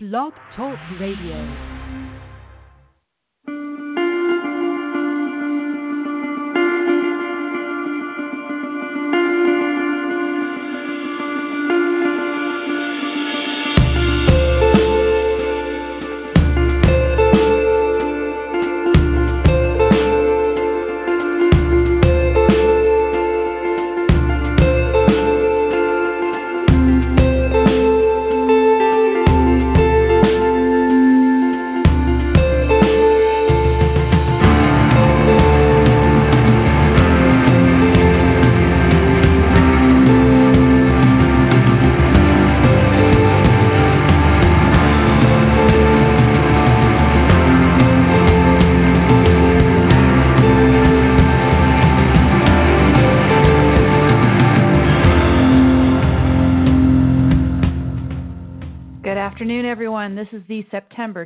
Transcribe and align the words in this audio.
Blog 0.00 0.32
Talk 0.54 0.78
Radio. 1.00 1.77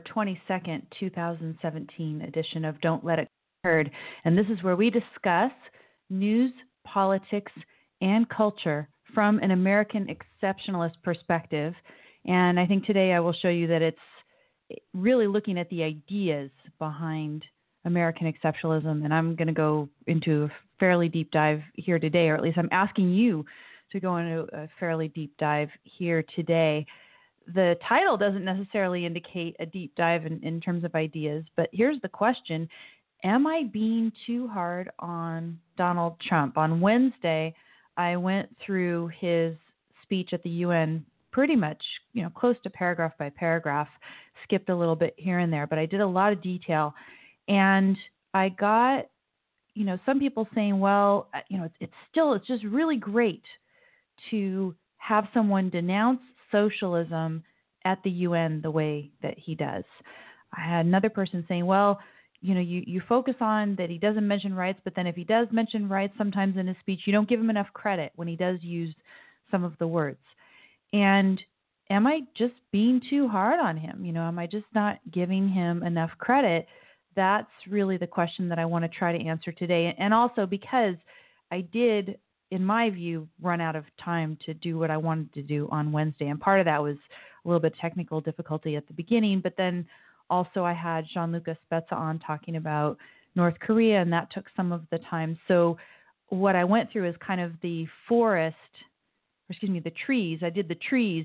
22nd, 0.03 0.83
2017 0.99 2.23
edition 2.23 2.65
of 2.65 2.81
Don't 2.81 3.05
Let 3.05 3.19
It 3.19 3.29
Heard. 3.65 3.91
And 4.25 4.37
this 4.37 4.47
is 4.51 4.63
where 4.63 4.77
we 4.77 4.91
discuss 4.91 5.53
news, 6.11 6.53
politics, 6.85 7.53
and 8.01 8.29
culture 8.29 8.89
from 9.15 9.39
an 9.39 9.51
American 9.51 10.09
exceptionalist 10.09 10.95
perspective. 11.03 11.75
And 12.27 12.59
I 12.59 12.67
think 12.67 12.85
today 12.85 13.13
I 13.13 13.21
will 13.21 13.33
show 13.33 13.49
you 13.49 13.67
that 13.69 13.83
it's 13.83 13.99
really 14.95 15.27
looking 15.27 15.59
at 15.59 15.69
the 15.71 15.83
ideas 15.83 16.51
behind 16.79 17.45
American 17.85 18.33
exceptionalism. 18.33 19.05
And 19.05 19.13
I'm 19.13 19.35
going 19.35 19.49
to 19.49 19.55
go 19.55 19.89
into 20.07 20.45
a 20.45 20.51
fairly 20.79 21.09
deep 21.09 21.31
dive 21.31 21.63
here 21.75 21.99
today, 21.99 22.29
or 22.29 22.37
at 22.37 22.43
least 22.43 22.59
I'm 22.59 22.69
asking 22.73 23.13
you 23.13 23.45
to 23.91 24.01
go 24.01 24.17
into 24.17 24.47
a 24.53 24.69
fairly 24.81 25.09
deep 25.09 25.35
dive 25.39 25.69
here 25.85 26.25
today 26.35 26.87
the 27.55 27.77
title 27.89 28.17
doesn't 28.17 28.45
necessarily 28.45 29.07
indicate 29.07 29.57
a 29.61 29.67
deep 29.67 29.95
dive 29.97 30.27
in, 30.27 30.43
in 30.43 30.61
terms 30.61 30.85
of 30.85 30.95
ideas, 30.95 31.45
but 31.57 31.69
here's 31.73 32.01
the 32.03 32.09
question 32.09 32.69
Am 33.25 33.47
I 33.47 33.65
being 33.73 34.11
too 34.27 34.49
hard 34.49 34.91
on 34.99 35.59
Donald 35.77 36.17
Trump? 36.21 36.59
On 36.59 36.81
Wednesday, 36.81 37.55
I 37.97 38.17
went 38.17 38.49
through 38.65 39.11
his 39.19 39.55
speech 40.03 40.31
at 40.33 40.43
the 40.43 40.51
UN 40.51 41.05
pretty 41.31 41.57
much, 41.57 41.83
you 42.13 42.23
know, 42.23 42.31
close 42.31 42.57
to 42.63 42.71
paragraph 42.71 43.13
by 43.19 43.31
paragraph, 43.31 43.89
skipped 44.45 44.69
a 44.69 44.77
little 44.77 44.97
bit 44.97 45.15
here 45.17 45.39
and 45.39 45.53
there, 45.53 45.67
but 45.67 45.79
I 45.79 45.87
did 45.87 46.01
a 46.01 46.07
lot 46.07 46.33
of 46.33 46.43
detail. 46.43 46.95
And 47.49 47.97
I 48.35 48.49
got, 48.51 49.07
you 49.75 49.85
know, 49.85 49.99
some 50.05 50.19
people 50.19 50.49
saying, 50.55 50.79
well, 50.79 51.29
uh, 51.33 51.41
you 51.49 51.59
know, 51.59 51.65
it's, 51.65 51.75
it's 51.81 51.93
still, 52.11 52.35
it's 52.35 52.47
just 52.47 52.65
really 52.65 52.97
great 52.97 53.45
to 54.31 54.75
have 54.99 55.27
someone 55.33 55.71
denounce 55.71 56.21
socialism 56.53 57.43
at 57.85 57.99
the 58.05 58.11
UN 58.11 58.61
the 58.63 58.71
way 58.71 59.11
that 59.23 59.39
he 59.39 59.55
does. 59.55 59.85
I 60.57 60.61
had 60.61 60.87
another 60.87 61.11
person 61.11 61.45
saying, 61.49 61.67
well, 61.67 61.99
you 62.41 62.55
know, 62.55 62.61
you, 62.61 62.83
you 62.87 63.03
focus 63.09 63.35
on 63.41 63.77
that 63.77 63.89
he 63.89 63.99
doesn't 63.99 64.27
mention 64.27 64.55
rights, 64.55 64.81
but 64.85 64.95
then 64.95 65.07
if 65.07 65.15
he 65.15 65.25
does 65.25 65.49
mention 65.51 65.89
rights 65.89 66.15
sometimes 66.19 66.57
in 66.57 66.67
his 66.67 66.77
speech, 66.81 67.01
you 67.07 67.13
don't 67.13 67.29
give 67.29 67.41
him 67.41 67.51
enough 67.51 67.69
credit 67.73 68.13
when 68.17 68.29
he 68.29 68.37
does 68.37 68.59
use 68.63 68.95
some 69.51 69.65
of 69.65 69.75
the 69.79 69.87
words. 69.87 70.19
And 70.93 71.41
am 71.89 72.07
I 72.07 72.21
just 72.37 72.55
being 72.73 73.01
too 73.09 73.29
hard 73.29 73.61
on 73.61 73.77
him? 73.77 74.05
You 74.05 74.13
know, 74.13 74.23
am 74.23 74.39
I 74.39 74.47
just 74.47 74.67
not 74.75 74.99
giving 75.13 75.49
him 75.49 75.83
enough 75.85 76.11
credit? 76.19 76.67
That's 77.15 77.51
really 77.69 77.97
the 77.97 78.07
question 78.07 78.49
that 78.49 78.59
I 78.59 78.65
want 78.65 78.85
to 78.85 78.89
try 78.89 79.17
to 79.17 79.25
answer 79.25 79.53
today. 79.53 79.95
And 79.99 80.13
also 80.13 80.45
because 80.45 80.97
I 81.51 81.61
did 81.61 82.19
in 82.53 82.63
my 82.63 82.91
view, 82.91 83.27
run 83.41 83.63
out 83.63 83.77
of 83.77 83.85
time 84.05 84.37
to 84.45 84.53
do 84.53 84.79
what 84.79 84.91
I 84.91 84.99
wanted 84.99 85.33
to 85.33 85.43
do 85.43 85.69
on 85.73 85.91
Wednesday. 85.91 86.29
And 86.29 86.39
part 86.39 86.61
of 86.61 86.67
that 86.67 86.83
was 86.83 86.97
a 87.45 87.49
little 87.49 87.61
bit 87.61 87.73
technical 87.81 88.21
difficulty 88.21 88.77
at 88.77 88.87
the 88.87 88.93
beginning, 88.93 89.41
but 89.41 89.55
then 89.57 89.87
also 90.29 90.63
I 90.63 90.75
had 90.75 91.07
Gianluca 91.15 91.57
Spezza 91.65 91.93
on 91.93 92.19
talking 92.19 92.57
about 92.57 92.99
North 93.35 93.59
Korea, 93.59 94.03
and 94.03 94.13
that 94.13 94.31
took 94.31 94.45
some 94.55 94.71
of 94.71 94.83
the 94.91 94.99
time. 94.99 95.39
So 95.49 95.79
what 96.29 96.55
I 96.55 96.63
went 96.63 96.93
through 96.93 97.09
is 97.09 97.15
kind 97.27 97.41
of 97.41 97.53
the 97.63 97.87
forest, 98.07 98.57
excuse 99.49 99.71
me, 99.71 99.81
the 99.81 99.95
trees. 100.05 100.41
I 100.43 100.51
did 100.51 100.69
the 100.69 100.75
trees 100.75 101.25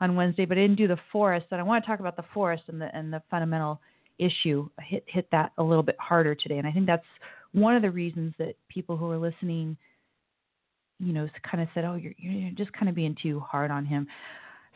on 0.00 0.16
Wednesday, 0.16 0.46
but 0.46 0.56
I 0.56 0.62
didn't 0.62 0.78
do 0.78 0.88
the 0.88 0.98
forest. 1.12 1.48
And 1.50 1.60
I 1.60 1.64
want 1.64 1.84
to 1.84 1.86
talk 1.86 2.00
about 2.00 2.16
the 2.16 2.24
forest 2.32 2.62
and 2.68 2.80
the 2.80 2.88
and 2.96 3.12
the 3.12 3.22
fundamental 3.30 3.78
issue. 4.18 4.70
I 4.78 4.82
hit 4.84 5.04
hit 5.06 5.28
that 5.32 5.52
a 5.58 5.62
little 5.62 5.82
bit 5.82 5.96
harder 6.00 6.34
today, 6.34 6.56
and 6.56 6.66
I 6.66 6.72
think 6.72 6.86
that's 6.86 7.04
one 7.52 7.76
of 7.76 7.82
the 7.82 7.90
reasons 7.90 8.32
that 8.38 8.54
people 8.70 8.96
who 8.96 9.10
are 9.10 9.18
listening 9.18 9.76
you 11.02 11.12
know, 11.12 11.28
kind 11.42 11.62
of 11.62 11.68
said, 11.74 11.84
"Oh, 11.84 11.96
you're 11.96 12.14
you're 12.16 12.52
just 12.52 12.72
kind 12.72 12.88
of 12.88 12.94
being 12.94 13.16
too 13.20 13.40
hard 13.40 13.70
on 13.70 13.84
him." 13.84 14.06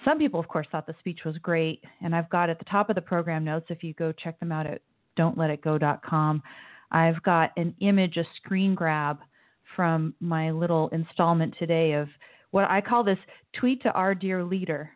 Some 0.05 0.19
people, 0.19 0.41
of 0.41 0.49
course, 0.49 0.67
thought 0.71 0.87
the 0.87 0.95
speech 0.99 1.21
was 1.25 1.39
great, 1.39 1.83
and 2.03 2.15
I've 2.15 2.29
got 2.29 2.51
at 2.51 2.59
the 2.59 2.65
top 2.67 2.91
of 2.91 2.97
the 2.97 3.03
program 3.03 3.45
notes. 3.45 3.67
If 3.71 3.83
you 3.83 3.95
go 3.95 4.13
check 4.13 4.39
them 4.41 4.53
out 4.53 4.67
at 4.67 4.83
don'tletitgo.com, 5.19 6.43
I've 6.91 7.23
got 7.23 7.53
an 7.57 7.75
image, 7.81 8.17
a 8.17 8.25
screen 8.37 8.75
grab 8.75 9.19
from 9.75 10.15
my 10.21 10.51
little 10.51 10.89
installment 10.89 11.55
today 11.59 11.93
of 11.93 12.09
what 12.51 12.69
I 12.71 12.81
call 12.81 13.05
this 13.05 13.19
tweet 13.59 13.83
to 13.83 13.93
our 13.93 14.15
dear 14.15 14.45
leader, 14.45 14.91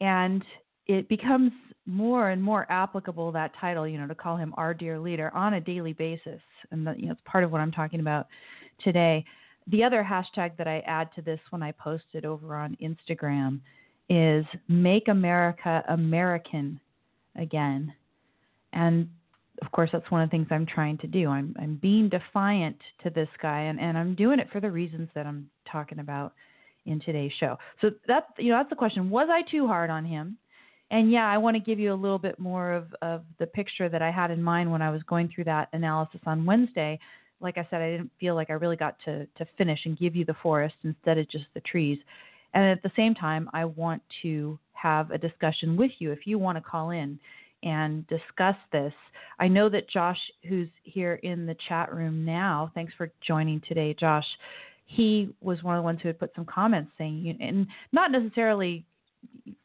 and 0.00 0.44
it 0.86 1.08
becomes 1.08 1.52
more 1.84 2.30
and 2.30 2.42
more 2.42 2.66
applicable 2.70 3.30
that 3.32 3.52
title, 3.60 3.86
you 3.86 3.98
know, 3.98 4.08
to 4.08 4.14
call 4.14 4.36
him 4.36 4.52
our 4.56 4.74
dear 4.74 4.98
leader 4.98 5.32
on 5.34 5.54
a 5.54 5.60
daily 5.60 5.92
basis, 5.92 6.40
and 6.70 6.86
that, 6.86 6.98
you 6.98 7.06
know, 7.06 7.12
it's 7.12 7.20
part 7.24 7.44
of 7.44 7.52
what 7.52 7.60
I'm 7.60 7.72
talking 7.72 8.00
about 8.00 8.26
today 8.82 9.24
the 9.68 9.82
other 9.82 10.06
hashtag 10.08 10.56
that 10.56 10.68
I 10.68 10.80
add 10.86 11.08
to 11.16 11.22
this 11.22 11.40
when 11.50 11.62
I 11.62 11.72
post 11.72 12.04
it 12.12 12.24
over 12.24 12.56
on 12.56 12.76
Instagram 12.82 13.60
is 14.08 14.44
Make 14.68 15.08
America 15.08 15.82
American 15.88 16.80
Again. 17.34 17.92
And 18.72 19.08
of 19.62 19.70
course, 19.72 19.90
that's 19.92 20.10
one 20.10 20.22
of 20.22 20.28
the 20.28 20.30
things 20.30 20.48
I'm 20.50 20.66
trying 20.66 20.98
to 20.98 21.06
do. 21.06 21.28
I'm, 21.28 21.54
I'm 21.58 21.76
being 21.76 22.08
defiant 22.08 22.76
to 23.02 23.10
this 23.10 23.28
guy, 23.40 23.60
and, 23.60 23.80
and 23.80 23.96
I'm 23.96 24.14
doing 24.14 24.38
it 24.38 24.48
for 24.52 24.60
the 24.60 24.70
reasons 24.70 25.08
that 25.14 25.26
I'm 25.26 25.48
talking 25.70 25.98
about 25.98 26.34
in 26.84 27.00
today's 27.00 27.32
show. 27.38 27.58
So 27.80 27.90
that's 28.06 28.26
you 28.38 28.50
know 28.50 28.58
that's 28.58 28.70
the 28.70 28.76
question. 28.76 29.10
Was 29.10 29.28
I 29.30 29.42
too 29.50 29.66
hard 29.66 29.90
on 29.90 30.04
him? 30.04 30.38
And 30.90 31.10
yeah, 31.10 31.26
I 31.26 31.36
want 31.36 31.56
to 31.56 31.60
give 31.60 31.80
you 31.80 31.92
a 31.92 31.94
little 31.94 32.18
bit 32.18 32.38
more 32.38 32.72
of, 32.72 32.94
of 33.02 33.22
the 33.40 33.46
picture 33.46 33.88
that 33.88 34.02
I 34.02 34.10
had 34.10 34.30
in 34.30 34.40
mind 34.40 34.70
when 34.70 34.82
I 34.82 34.90
was 34.90 35.02
going 35.02 35.28
through 35.34 35.44
that 35.44 35.68
analysis 35.72 36.20
on 36.26 36.46
Wednesday 36.46 37.00
like 37.40 37.58
I 37.58 37.66
said, 37.70 37.82
I 37.82 37.90
didn't 37.90 38.10
feel 38.18 38.34
like 38.34 38.50
I 38.50 38.54
really 38.54 38.76
got 38.76 38.96
to 39.04 39.26
to 39.26 39.46
finish 39.58 39.80
and 39.84 39.98
give 39.98 40.16
you 40.16 40.24
the 40.24 40.36
forest 40.42 40.74
instead 40.84 41.18
of 41.18 41.28
just 41.28 41.46
the 41.54 41.60
trees. 41.60 41.98
And 42.54 42.64
at 42.64 42.82
the 42.82 42.92
same 42.96 43.14
time, 43.14 43.50
I 43.52 43.64
want 43.64 44.02
to 44.22 44.58
have 44.72 45.10
a 45.10 45.18
discussion 45.18 45.76
with 45.76 45.90
you 45.98 46.12
if 46.12 46.26
you 46.26 46.38
want 46.38 46.56
to 46.56 46.62
call 46.62 46.90
in 46.90 47.18
and 47.62 48.06
discuss 48.06 48.56
this. 48.72 48.92
I 49.38 49.48
know 49.48 49.68
that 49.68 49.90
Josh, 49.90 50.18
who's 50.48 50.68
here 50.84 51.14
in 51.22 51.46
the 51.46 51.56
chat 51.68 51.92
room 51.94 52.24
now, 52.24 52.70
thanks 52.74 52.92
for 52.96 53.10
joining 53.26 53.60
today, 53.68 53.94
Josh. 53.98 54.26
He 54.86 55.34
was 55.40 55.62
one 55.62 55.74
of 55.74 55.80
the 55.80 55.84
ones 55.84 56.00
who 56.02 56.08
had 56.08 56.18
put 56.18 56.32
some 56.34 56.44
comments 56.44 56.92
saying, 56.96 57.36
and 57.40 57.66
not 57.92 58.12
necessarily 58.12 58.84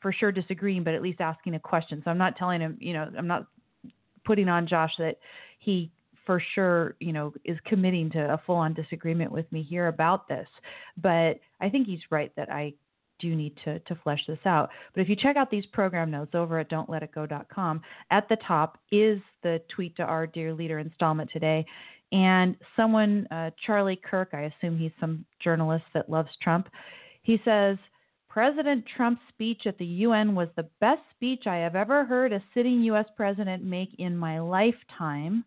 for 0.02 0.12
sure 0.12 0.32
disagreeing, 0.32 0.84
but 0.84 0.94
at 0.94 1.02
least 1.02 1.22
asking 1.22 1.56
a 1.56 1.60
question. 1.60 2.02
So 2.04 2.12
I'm 2.12 2.18
not 2.18 2.36
telling 2.36 2.60
him, 2.60 2.78
you 2.80 2.94
know, 2.94 3.10
I'm 3.18 3.28
not 3.28 3.46
putting 4.26 4.50
on 4.50 4.68
Josh 4.68 4.94
that 4.98 5.18
he 5.60 5.92
for 6.26 6.42
sure, 6.54 6.96
you 7.00 7.14
know, 7.14 7.34
is 7.46 7.58
committing 7.66 8.10
to 8.12 8.34
a 8.34 8.42
full 8.46 8.56
on 8.56 8.74
disagreement 8.74 9.32
with 9.32 9.52
me 9.52 9.64
here 9.64 9.88
about 9.88 10.28
this. 10.28 10.48
But 11.02 11.40
I 11.60 11.70
think 11.70 11.88
he's 11.88 12.00
right 12.10 12.32
that 12.36 12.52
I 12.52 12.74
do 13.20 13.36
need 13.36 13.56
to, 13.64 13.80
to 13.80 13.96
flesh 14.04 14.22
this 14.28 14.40
out. 14.46 14.70
But 14.94 15.02
if 15.02 15.10
you 15.10 15.16
check 15.16 15.38
out 15.38 15.52
these 15.52 15.66
program 15.68 16.12
notes 16.12 16.34
over 16.34 16.60
at 16.60 16.70
don'tletitgo.com, 16.70 17.82
at 18.10 18.28
the 18.30 18.38
top 18.48 18.80
is 18.92 19.20
the 19.44 19.62
tweet 19.74 19.96
to 19.98 20.04
our 20.04 20.28
dear 20.28 20.54
leader 20.54 20.80
installment 20.80 21.30
today. 21.32 21.66
And 22.12 22.58
someone, 22.76 23.28
uh, 23.32 23.52
Charlie 23.66 24.02
Kirk, 24.04 24.30
I 24.34 24.52
assume 24.58 24.78
he's 24.78 24.92
some 25.00 25.24
journalist 25.42 25.86
that 25.94 26.10
loves 26.10 26.30
Trump, 26.42 26.68
he 27.22 27.40
says, 27.46 27.78
President 28.28 28.86
Trump's 28.96 29.22
speech 29.30 29.64
at 29.66 29.78
the 29.78 29.86
UN 29.86 30.36
was 30.36 30.48
the 30.56 30.68
best 30.80 31.02
speech 31.12 31.48
I 31.48 31.58
have 31.58 31.76
ever 31.76 32.06
heard 32.06 32.32
a 32.32 32.42
sitting 32.54 32.82
U.S. 32.84 33.06
president 33.18 33.62
make 33.64 33.90
in 34.00 34.16
my 34.18 34.40
lifetime. 34.40 35.44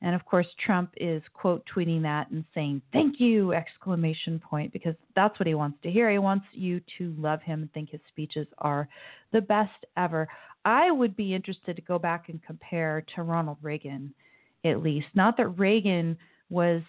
And 0.00 0.14
of 0.14 0.24
course, 0.24 0.46
Trump 0.64 0.92
is 0.96 1.22
quote 1.34 1.64
tweeting 1.74 2.02
that 2.02 2.30
and 2.30 2.44
saying, 2.54 2.82
"Thank 2.92 3.18
you!" 3.18 3.52
exclamation 3.52 4.38
point 4.38 4.72
because 4.72 4.94
that's 5.16 5.38
what 5.40 5.46
he 5.48 5.54
wants 5.54 5.80
to 5.82 5.90
hear. 5.90 6.10
He 6.10 6.18
wants 6.18 6.46
you 6.52 6.80
to 6.98 7.14
love 7.18 7.42
him 7.42 7.62
and 7.62 7.72
think 7.72 7.90
his 7.90 8.00
speeches 8.08 8.46
are 8.58 8.88
the 9.32 9.40
best 9.40 9.84
ever. 9.96 10.28
I 10.64 10.90
would 10.90 11.16
be 11.16 11.34
interested 11.34 11.74
to 11.76 11.82
go 11.82 11.98
back 11.98 12.28
and 12.28 12.42
compare 12.42 13.04
to 13.14 13.22
Ronald 13.22 13.58
Reagan, 13.60 14.14
at 14.64 14.82
least. 14.82 15.08
Not 15.14 15.36
that 15.36 15.48
Reagan 15.48 16.16
was 16.48 16.82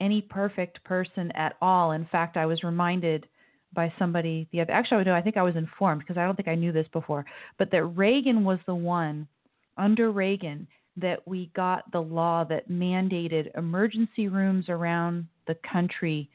any 0.00 0.20
perfect 0.20 0.82
person 0.84 1.30
at 1.32 1.56
all. 1.62 1.92
In 1.92 2.06
fact, 2.06 2.36
I 2.36 2.46
was 2.46 2.64
reminded 2.64 3.28
by 3.72 3.92
somebody 3.98 4.48
the 4.52 4.60
other 4.60 4.72
actually 4.72 5.04
no, 5.04 5.14
I 5.14 5.22
think 5.22 5.36
I 5.36 5.42
was 5.42 5.56
informed 5.56 6.00
because 6.00 6.16
I 6.16 6.24
don't 6.24 6.36
think 6.36 6.48
I 6.48 6.54
knew 6.54 6.72
this 6.72 6.88
before, 6.92 7.24
but 7.58 7.70
that 7.70 7.84
Reagan 7.84 8.44
was 8.44 8.58
the 8.66 8.74
one 8.74 9.28
under 9.76 10.10
Reagan 10.10 10.66
that 10.96 11.26
we 11.26 11.50
got 11.54 11.90
the 11.92 12.00
law 12.00 12.44
that 12.44 12.70
mandated 12.70 13.56
emergency 13.56 14.28
rooms 14.28 14.68
around 14.68 15.26
the 15.46 15.56
country 15.70 16.28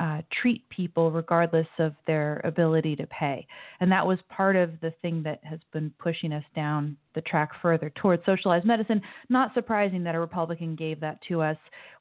uh, 0.00 0.20
treat 0.42 0.68
people 0.70 1.12
regardless 1.12 1.68
of 1.78 1.94
their 2.06 2.40
ability 2.42 2.96
to 2.96 3.06
pay. 3.06 3.46
And 3.78 3.90
that 3.92 4.04
was 4.04 4.18
part 4.28 4.56
of 4.56 4.72
the 4.80 4.92
thing 5.02 5.22
that 5.22 5.38
has 5.44 5.60
been 5.72 5.92
pushing 6.00 6.32
us 6.32 6.42
down 6.56 6.96
the 7.14 7.20
track 7.22 7.50
further 7.62 7.92
towards 7.94 8.24
socialized 8.26 8.64
medicine. 8.64 9.00
Not 9.28 9.54
surprising 9.54 10.02
that 10.02 10.16
a 10.16 10.20
Republican 10.20 10.74
gave 10.74 10.98
that 11.00 11.20
to 11.28 11.42
us. 11.42 11.56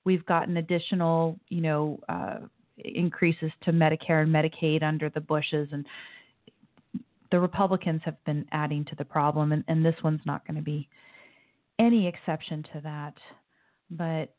We've 0.05 0.25
gotten 0.25 0.57
additional, 0.57 1.39
you 1.49 1.61
know, 1.61 1.99
uh, 2.09 2.39
increases 2.77 3.51
to 3.63 3.71
Medicare 3.71 4.23
and 4.23 4.33
Medicaid 4.33 4.81
under 4.81 5.09
the 5.09 5.21
Bushes, 5.21 5.69
and 5.71 5.85
the 7.31 7.39
Republicans 7.39 8.01
have 8.05 8.23
been 8.25 8.45
adding 8.51 8.85
to 8.85 8.95
the 8.95 9.05
problem, 9.05 9.51
and, 9.51 9.63
and 9.67 9.85
this 9.85 9.95
one's 10.03 10.21
not 10.25 10.45
going 10.47 10.57
to 10.57 10.63
be 10.63 10.89
any 11.83 12.07
exception 12.07 12.63
to 12.73 12.81
that. 12.81 13.13
But 13.91 14.33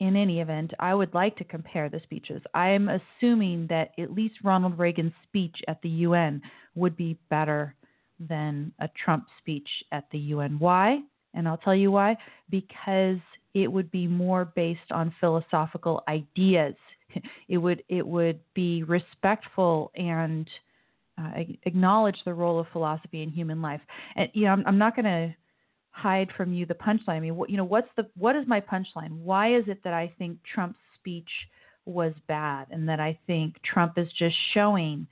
in 0.00 0.16
any 0.16 0.40
event, 0.40 0.72
I 0.78 0.94
would 0.94 1.12
like 1.14 1.36
to 1.38 1.44
compare 1.44 1.88
the 1.88 2.00
speeches. 2.04 2.42
I 2.54 2.68
am 2.70 2.88
assuming 2.88 3.66
that 3.68 3.92
at 3.98 4.12
least 4.12 4.36
Ronald 4.44 4.78
Reagan's 4.78 5.12
speech 5.24 5.56
at 5.66 5.80
the 5.82 5.88
UN 5.88 6.40
would 6.74 6.96
be 6.96 7.18
better 7.30 7.74
than 8.20 8.72
a 8.80 8.88
Trump 9.04 9.26
speech 9.38 9.68
at 9.92 10.04
the 10.12 10.18
UN. 10.18 10.58
Why? 10.58 11.00
And 11.34 11.48
I'll 11.48 11.58
tell 11.58 11.74
you 11.74 11.90
why. 11.90 12.16
Because 12.50 13.18
it 13.54 13.70
would 13.70 13.90
be 13.90 14.06
more 14.06 14.44
based 14.44 14.92
on 14.92 15.14
philosophical 15.20 16.02
ideas. 16.08 16.74
It 17.48 17.56
would 17.56 17.82
it 17.88 18.06
would 18.06 18.38
be 18.52 18.82
respectful 18.82 19.90
and 19.96 20.46
uh, 21.16 21.30
acknowledge 21.62 22.18
the 22.26 22.34
role 22.34 22.60
of 22.60 22.66
philosophy 22.70 23.22
in 23.22 23.30
human 23.30 23.62
life. 23.62 23.80
And 24.14 24.28
you 24.34 24.44
know, 24.44 24.50
I'm, 24.50 24.62
I'm 24.66 24.76
not 24.76 24.94
going 24.94 25.06
to 25.06 25.34
hide 25.90 26.30
from 26.36 26.52
you 26.52 26.66
the 26.66 26.74
punchline. 26.74 27.08
I 27.08 27.20
mean, 27.20 27.36
what, 27.36 27.50
you 27.50 27.56
know, 27.56 27.64
what's 27.64 27.88
the 27.96 28.06
what 28.16 28.36
is 28.36 28.46
my 28.46 28.60
punchline? 28.60 29.10
Why 29.10 29.54
is 29.54 29.64
it 29.66 29.82
that 29.84 29.94
I 29.94 30.12
think 30.18 30.38
Trump's 30.54 30.78
speech 30.94 31.30
was 31.84 32.12
bad, 32.26 32.66
and 32.70 32.88
that 32.88 33.00
I 33.00 33.18
think 33.26 33.56
Trump 33.62 33.98
is 33.98 34.08
just 34.18 34.36
showing 34.54 35.06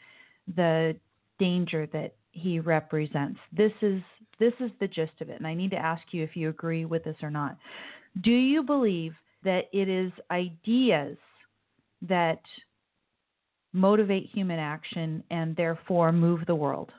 the 0.54 0.96
danger 1.38 1.86
that 1.92 2.14
he 2.32 2.60
represents? 2.60 3.40
This 3.52 3.72
is 3.82 4.02
this 4.38 4.52
is 4.60 4.70
the 4.80 4.88
gist 4.88 5.12
of 5.20 5.30
it, 5.30 5.38
and 5.38 5.46
I 5.46 5.54
need 5.54 5.70
to 5.70 5.78
ask 5.78 6.02
you 6.12 6.22
if 6.22 6.36
you 6.36 6.48
agree 6.48 6.84
with 6.84 7.04
this 7.04 7.16
or 7.22 7.30
not. 7.30 7.56
Do 8.22 8.30
you 8.30 8.62
believe 8.62 9.14
that 9.44 9.64
it 9.72 9.88
is 9.88 10.12
ideas 10.30 11.16
that 12.02 12.40
motivate 13.72 14.28
human 14.32 14.58
action 14.58 15.22
and 15.30 15.54
therefore 15.56 16.12
move 16.12 16.40
the 16.46 16.54
world? 16.54 16.92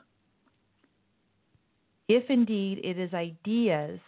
If 2.08 2.28
indeed 2.30 2.80
it 2.82 2.98
is 2.98 3.12
ideas 3.14 4.00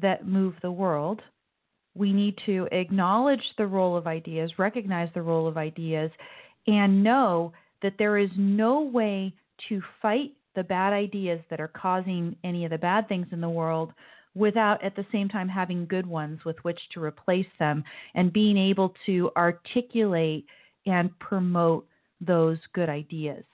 that 0.00 0.26
move 0.26 0.54
the 0.62 0.72
world, 0.72 1.20
we 1.94 2.12
need 2.12 2.38
to 2.46 2.68
acknowledge 2.72 3.42
the 3.58 3.66
role 3.66 3.96
of 3.96 4.06
ideas, 4.06 4.58
recognize 4.58 5.08
the 5.14 5.22
role 5.22 5.46
of 5.46 5.56
ideas, 5.56 6.10
and 6.66 7.02
know 7.02 7.52
that 7.82 7.94
there 7.98 8.18
is 8.18 8.30
no 8.36 8.80
way 8.80 9.32
to 9.68 9.82
fight 10.00 10.32
the 10.54 10.62
bad 10.62 10.92
ideas 10.92 11.40
that 11.50 11.60
are 11.60 11.68
causing 11.68 12.34
any 12.44 12.64
of 12.64 12.70
the 12.70 12.78
bad 12.78 13.08
things 13.08 13.26
in 13.32 13.40
the 13.40 13.48
world 13.48 13.92
without 14.34 14.82
at 14.84 14.94
the 14.94 15.06
same 15.10 15.28
time 15.28 15.48
having 15.48 15.86
good 15.86 16.06
ones 16.06 16.40
with 16.44 16.56
which 16.62 16.80
to 16.92 17.02
replace 17.02 17.46
them 17.58 17.82
and 18.14 18.32
being 18.32 18.56
able 18.56 18.94
to 19.06 19.30
articulate 19.36 20.46
and 20.86 21.16
promote 21.18 21.86
those 22.20 22.58
good 22.72 22.88
ideas. 22.88 23.44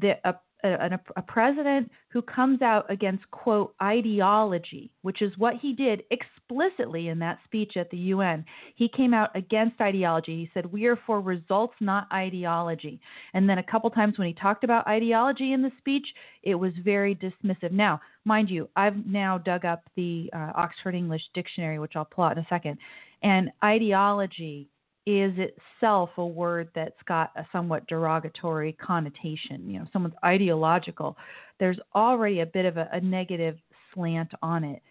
The, 0.00 0.14
a 0.24 0.34
a, 0.64 1.00
a, 1.16 1.22
president 1.22 1.90
who 2.08 2.22
comes 2.22 2.62
out 2.62 2.90
against, 2.90 3.30
quote, 3.30 3.74
ideology, 3.82 4.90
which 5.02 5.20
is 5.20 5.36
what 5.36 5.54
he 5.60 5.72
did 5.72 6.02
explicitly 6.10 7.08
in 7.08 7.18
that 7.18 7.38
speech 7.44 7.76
at 7.76 7.90
the 7.90 7.96
UN. 7.98 8.44
He 8.74 8.88
came 8.88 9.12
out 9.12 9.30
against 9.36 9.80
ideology. 9.80 10.36
He 10.36 10.50
said, 10.54 10.72
We 10.72 10.86
are 10.86 10.98
for 11.06 11.20
results, 11.20 11.74
not 11.80 12.06
ideology. 12.12 13.00
And 13.34 13.48
then 13.48 13.58
a 13.58 13.62
couple 13.62 13.90
times 13.90 14.18
when 14.18 14.28
he 14.28 14.34
talked 14.34 14.64
about 14.64 14.86
ideology 14.86 15.52
in 15.52 15.62
the 15.62 15.72
speech, 15.78 16.06
it 16.42 16.54
was 16.54 16.72
very 16.82 17.14
dismissive. 17.14 17.72
Now, 17.72 18.00
mind 18.24 18.48
you, 18.48 18.68
I've 18.74 19.06
now 19.06 19.38
dug 19.38 19.64
up 19.64 19.82
the 19.96 20.30
uh, 20.34 20.52
Oxford 20.54 20.94
English 20.94 21.22
Dictionary, 21.34 21.78
which 21.78 21.92
I'll 21.94 22.04
pull 22.06 22.24
out 22.24 22.38
in 22.38 22.44
a 22.44 22.46
second. 22.48 22.78
And 23.22 23.50
ideology 23.62 24.68
is 25.06 25.32
itself 25.36 26.10
a 26.16 26.26
word 26.26 26.68
that's 26.74 27.00
got 27.06 27.30
a 27.36 27.46
somewhat 27.52 27.86
derogatory 27.86 28.72
connotation. 28.72 29.68
You 29.68 29.80
know, 29.80 29.86
someone's 29.92 30.14
ideological. 30.24 31.16
There's 31.60 31.78
already 31.94 32.40
a 32.40 32.46
bit 32.46 32.64
of 32.64 32.76
a, 32.76 32.88
a 32.92 33.00
negative 33.00 33.58
slant 33.92 34.32
on 34.42 34.64
it. 34.64 34.82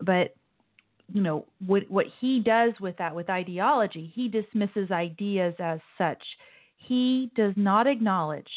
But 0.00 0.34
you 1.12 1.22
know 1.22 1.46
what 1.66 1.90
what 1.90 2.06
he 2.20 2.40
does 2.40 2.72
with 2.80 2.96
that 2.98 3.14
with 3.14 3.30
ideology, 3.30 4.12
he 4.14 4.28
dismisses 4.28 4.90
ideas 4.90 5.54
as 5.58 5.80
such. 5.96 6.22
He 6.76 7.30
does 7.34 7.54
not 7.56 7.86
acknowledge 7.86 8.48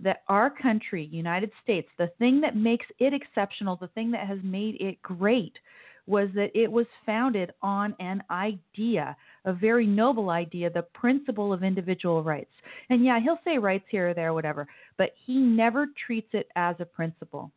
that 0.00 0.22
our 0.28 0.50
country, 0.50 1.08
United 1.12 1.50
States, 1.62 1.88
the 1.96 2.10
thing 2.18 2.40
that 2.40 2.56
makes 2.56 2.86
it 2.98 3.14
exceptional, 3.14 3.76
the 3.76 3.86
thing 3.88 4.10
that 4.10 4.26
has 4.26 4.38
made 4.42 4.76
it 4.80 5.00
great, 5.00 5.56
was 6.06 6.28
that 6.34 6.50
it 6.54 6.70
was 6.70 6.86
founded 7.06 7.52
on 7.62 7.94
an 8.00 8.22
idea, 8.30 9.16
a 9.44 9.52
very 9.52 9.86
noble 9.86 10.30
idea, 10.30 10.68
the 10.70 10.82
principle 10.82 11.52
of 11.52 11.62
individual 11.62 12.22
rights. 12.22 12.50
And 12.90 13.04
yeah, 13.04 13.20
he'll 13.20 13.38
say 13.44 13.58
rights 13.58 13.84
here 13.88 14.10
or 14.10 14.14
there, 14.14 14.34
whatever, 14.34 14.66
but 14.98 15.10
he 15.24 15.38
never 15.38 15.86
treats 16.06 16.30
it 16.32 16.48
as 16.56 16.76
a 16.80 16.84
principle. 16.84 17.52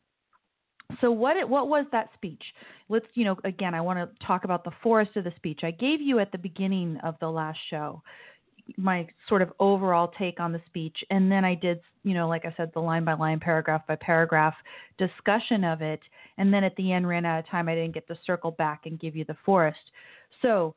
So 1.01 1.11
what 1.11 1.35
it, 1.35 1.47
what 1.47 1.67
was 1.67 1.85
that 1.91 2.09
speech? 2.13 2.43
Let's 2.89 3.07
you 3.15 3.25
know 3.25 3.37
again 3.43 3.73
I 3.73 3.81
want 3.81 3.97
to 3.97 4.25
talk 4.25 4.43
about 4.43 4.63
the 4.63 4.71
forest 4.83 5.15
of 5.15 5.23
the 5.23 5.33
speech. 5.35 5.61
I 5.63 5.71
gave 5.71 5.99
you 5.99 6.19
at 6.19 6.31
the 6.31 6.37
beginning 6.37 6.97
of 7.03 7.15
the 7.19 7.29
last 7.29 7.57
show 7.69 8.03
my 8.77 9.07
sort 9.29 9.41
of 9.41 9.51
overall 9.59 10.11
take 10.17 10.39
on 10.39 10.51
the 10.51 10.61
speech 10.65 10.97
and 11.09 11.31
then 11.31 11.45
I 11.45 11.55
did 11.55 11.79
you 12.03 12.13
know 12.13 12.27
like 12.27 12.45
I 12.45 12.53
said 12.57 12.71
the 12.73 12.79
line 12.79 13.03
by 13.03 13.13
line 13.13 13.39
paragraph 13.39 13.85
by 13.87 13.95
paragraph 13.95 14.55
discussion 14.97 15.63
of 15.63 15.81
it 15.81 15.99
and 16.37 16.53
then 16.53 16.63
at 16.63 16.75
the 16.75 16.91
end 16.91 17.07
ran 17.07 17.25
out 17.25 17.39
of 17.39 17.47
time 17.47 17.69
I 17.69 17.75
didn't 17.75 17.93
get 17.93 18.07
to 18.07 18.17
circle 18.25 18.51
back 18.51 18.81
and 18.85 18.99
give 18.99 19.15
you 19.15 19.23
the 19.25 19.37
forest. 19.45 19.91
So 20.41 20.75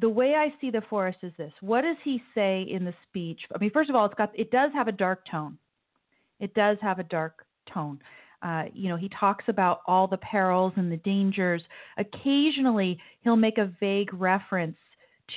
the 0.00 0.08
way 0.08 0.34
I 0.34 0.52
see 0.60 0.70
the 0.70 0.82
forest 0.88 1.18
is 1.22 1.32
this. 1.36 1.52
What 1.60 1.82
does 1.82 1.96
he 2.04 2.22
say 2.34 2.62
in 2.62 2.84
the 2.84 2.94
speech? 3.08 3.40
I 3.54 3.58
mean 3.58 3.70
first 3.70 3.90
of 3.90 3.96
all 3.96 4.06
it's 4.06 4.14
got 4.14 4.30
it 4.38 4.50
does 4.50 4.70
have 4.72 4.88
a 4.88 4.92
dark 4.92 5.24
tone. 5.30 5.58
It 6.40 6.54
does 6.54 6.78
have 6.82 6.98
a 6.98 7.04
dark 7.04 7.46
tone. 7.72 7.98
Uh, 8.42 8.64
you 8.74 8.90
know, 8.90 8.96
he 8.96 9.08
talks 9.08 9.44
about 9.48 9.80
all 9.86 10.06
the 10.06 10.18
perils 10.18 10.74
and 10.76 10.92
the 10.92 10.98
dangers. 10.98 11.62
Occasionally, 11.96 12.98
he'll 13.22 13.36
make 13.36 13.56
a 13.56 13.72
vague 13.80 14.12
reference 14.12 14.76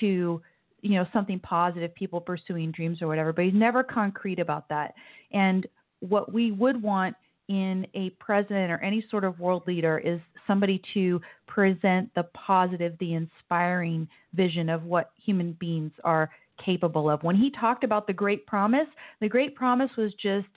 to 0.02 0.42
you 0.82 0.96
know 0.96 1.06
something 1.12 1.40
positive 1.40 1.94
people 1.96 2.22
pursuing 2.22 2.72
dreams 2.72 3.02
or 3.02 3.08
whatever 3.08 3.34
but 3.34 3.46
he's 3.46 3.54
never 3.54 3.84
concrete 3.84 4.40
about 4.40 4.68
that. 4.70 4.94
And 5.32 5.68
what 6.00 6.32
we 6.32 6.52
would 6.52 6.82
want 6.82 7.16
in 7.48 7.88
a 7.94 8.10
president 8.20 8.72
or 8.72 8.78
any 8.80 9.06
sort 9.10 9.24
of 9.24 9.40
world 9.40 9.64
leader 9.68 9.98
is 10.00 10.20
somebody 10.46 10.82
to 10.94 11.22
present 11.48 12.14
the 12.14 12.24
positive 12.34 12.94
the 13.00 13.14
inspiring 13.14 14.08
vision 14.34 14.70
of 14.70 14.84
what 14.84 15.12
human 15.16 15.54
beings 15.54 15.92
are 16.04 16.30
capable 16.64 17.10
of. 17.10 17.24
When 17.24 17.36
he 17.36 17.52
talked 17.52 17.84
about 17.84 18.08
the 18.08 18.14
great 18.14 18.46
promise 18.46 18.88
the 19.22 19.30
great 19.30 19.56
promise 19.56 19.92
was 19.98 20.14
just 20.22 20.48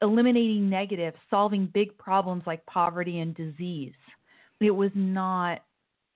eliminating 0.00 0.68
negative 0.68 1.14
solving 1.30 1.66
big 1.72 1.96
problems 1.96 2.42
like 2.46 2.64
poverty 2.66 3.20
and 3.20 3.34
disease. 3.34 3.94
It 4.60 4.70
was 4.70 4.90
not 4.94 5.62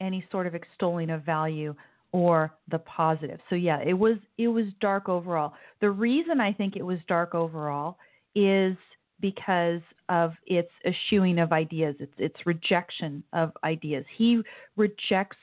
any 0.00 0.24
sort 0.30 0.46
of 0.46 0.54
extolling 0.54 1.10
of 1.10 1.22
value 1.22 1.74
or 2.16 2.50
the 2.70 2.78
positive. 2.78 3.38
So 3.50 3.56
yeah, 3.56 3.82
it 3.84 3.92
was 3.92 4.16
it 4.38 4.48
was 4.48 4.64
dark 4.80 5.06
overall. 5.06 5.52
The 5.82 5.90
reason 5.90 6.40
I 6.40 6.50
think 6.50 6.74
it 6.74 6.82
was 6.82 6.98
dark 7.08 7.34
overall 7.34 7.98
is 8.34 8.74
because 9.20 9.82
of 10.08 10.32
its 10.46 10.70
eschewing 10.86 11.38
of 11.38 11.52
ideas, 11.52 11.94
its 12.00 12.14
its 12.16 12.46
rejection 12.46 13.22
of 13.34 13.52
ideas. 13.64 14.06
He 14.16 14.40
rejects 14.76 15.36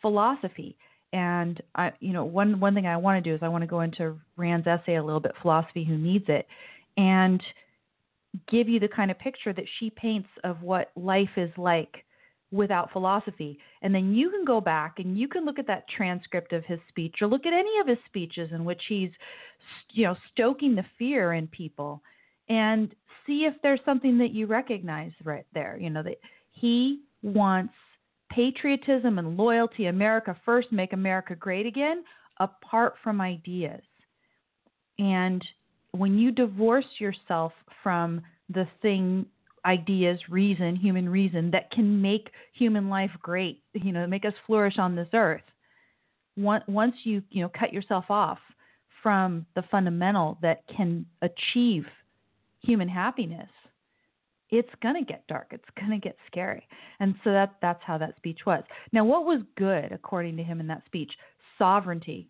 philosophy. 0.00 0.74
And 1.12 1.60
I, 1.74 1.92
you 2.00 2.14
know, 2.14 2.24
one 2.24 2.60
one 2.60 2.74
thing 2.74 2.86
I 2.86 2.96
want 2.96 3.22
to 3.22 3.30
do 3.30 3.34
is 3.34 3.42
I 3.42 3.48
want 3.48 3.60
to 3.60 3.68
go 3.68 3.82
into 3.82 4.18
Rand's 4.38 4.66
essay 4.66 4.94
a 4.94 5.04
little 5.04 5.20
bit, 5.20 5.32
philosophy 5.42 5.84
who 5.84 5.98
needs 5.98 6.24
it, 6.28 6.46
and 6.96 7.42
give 8.48 8.70
you 8.70 8.80
the 8.80 8.88
kind 8.88 9.10
of 9.10 9.18
picture 9.18 9.52
that 9.52 9.66
she 9.78 9.90
paints 9.90 10.30
of 10.44 10.62
what 10.62 10.92
life 10.96 11.36
is 11.36 11.50
like 11.58 12.05
without 12.56 12.90
philosophy. 12.92 13.58
And 13.82 13.94
then 13.94 14.14
you 14.14 14.30
can 14.30 14.44
go 14.44 14.60
back 14.60 14.98
and 14.98 15.16
you 15.16 15.28
can 15.28 15.44
look 15.44 15.58
at 15.58 15.66
that 15.66 15.88
transcript 15.88 16.52
of 16.52 16.64
his 16.64 16.80
speech 16.88 17.16
or 17.20 17.28
look 17.28 17.46
at 17.46 17.52
any 17.52 17.78
of 17.80 17.86
his 17.86 17.98
speeches 18.06 18.50
in 18.52 18.64
which 18.64 18.82
he's 18.88 19.10
you 19.92 20.04
know 20.04 20.16
stoking 20.32 20.74
the 20.74 20.84
fear 20.98 21.34
in 21.34 21.46
people 21.48 22.02
and 22.48 22.94
see 23.26 23.44
if 23.44 23.54
there's 23.62 23.80
something 23.84 24.18
that 24.18 24.32
you 24.32 24.46
recognize 24.46 25.12
right 25.24 25.46
there. 25.54 25.76
You 25.80 25.90
know 25.90 26.02
that 26.02 26.18
he 26.50 27.00
wants 27.22 27.74
patriotism 28.30 29.18
and 29.18 29.36
loyalty, 29.36 29.86
America 29.86 30.36
first, 30.44 30.72
make 30.72 30.92
America 30.92 31.34
great 31.34 31.66
again, 31.66 32.02
apart 32.38 32.94
from 33.02 33.20
ideas. 33.20 33.82
And 34.98 35.44
when 35.92 36.18
you 36.18 36.30
divorce 36.30 36.86
yourself 36.98 37.52
from 37.82 38.22
the 38.48 38.66
thing 38.82 39.26
ideas, 39.66 40.18
reason, 40.30 40.76
human 40.76 41.08
reason 41.08 41.50
that 41.50 41.70
can 41.70 42.00
make 42.00 42.30
human 42.52 42.88
life 42.88 43.10
great, 43.20 43.62
you 43.74 43.92
know, 43.92 44.06
make 44.06 44.24
us 44.24 44.32
flourish 44.46 44.78
on 44.78 44.94
this 44.94 45.08
earth. 45.12 45.42
Once 46.36 46.94
you, 47.04 47.22
you 47.30 47.42
know, 47.42 47.50
cut 47.58 47.72
yourself 47.72 48.04
off 48.08 48.38
from 49.02 49.44
the 49.54 49.62
fundamental 49.70 50.38
that 50.42 50.62
can 50.74 51.04
achieve 51.22 51.84
human 52.60 52.88
happiness, 52.88 53.48
it's 54.50 54.70
going 54.82 54.94
to 54.94 55.04
get 55.04 55.26
dark. 55.26 55.48
It's 55.50 55.64
going 55.78 55.90
to 55.90 55.98
get 55.98 56.16
scary. 56.26 56.66
And 57.00 57.14
so 57.24 57.32
that 57.32 57.56
that's 57.60 57.82
how 57.84 57.98
that 57.98 58.16
speech 58.16 58.40
was. 58.46 58.62
Now, 58.92 59.04
what 59.04 59.24
was 59.24 59.40
good 59.56 59.90
according 59.92 60.36
to 60.36 60.44
him 60.44 60.60
in 60.60 60.66
that 60.68 60.84
speech? 60.86 61.12
Sovereignty 61.58 62.28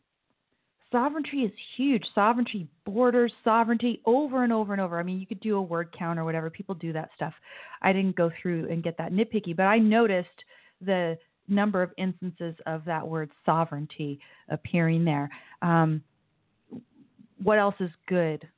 sovereignty 0.92 1.38
is 1.38 1.52
huge. 1.76 2.04
Sovereignty, 2.14 2.68
borders, 2.84 3.32
sovereignty, 3.44 4.00
over 4.04 4.44
and 4.44 4.52
over 4.52 4.72
and 4.72 4.80
over. 4.80 4.98
I 4.98 5.02
mean, 5.02 5.18
you 5.18 5.26
could 5.26 5.40
do 5.40 5.56
a 5.56 5.62
word 5.62 5.94
count 5.96 6.18
or 6.18 6.24
whatever. 6.24 6.50
People 6.50 6.74
do 6.74 6.92
that 6.92 7.10
stuff. 7.14 7.34
I 7.82 7.92
didn't 7.92 8.16
go 8.16 8.30
through 8.40 8.70
and 8.70 8.82
get 8.82 8.96
that 8.98 9.12
nitpicky, 9.12 9.56
but 9.56 9.64
I 9.64 9.78
noticed 9.78 10.28
the 10.80 11.18
number 11.48 11.82
of 11.82 11.92
instances 11.96 12.54
of 12.66 12.84
that 12.84 13.06
word 13.06 13.30
sovereignty 13.44 14.18
appearing 14.48 15.04
there. 15.04 15.30
Um, 15.62 16.02
what 17.42 17.58
else 17.58 17.74
is 17.80 17.90
good, 18.08 18.48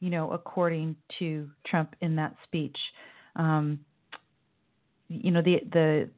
you 0.00 0.10
know, 0.10 0.30
according 0.30 0.96
to 1.18 1.48
Trump 1.66 1.94
in 2.00 2.16
that 2.16 2.34
speech? 2.44 2.76
Um, 3.36 3.80
you 5.08 5.30
know, 5.30 5.42
the 5.42 5.60
the 5.72 6.10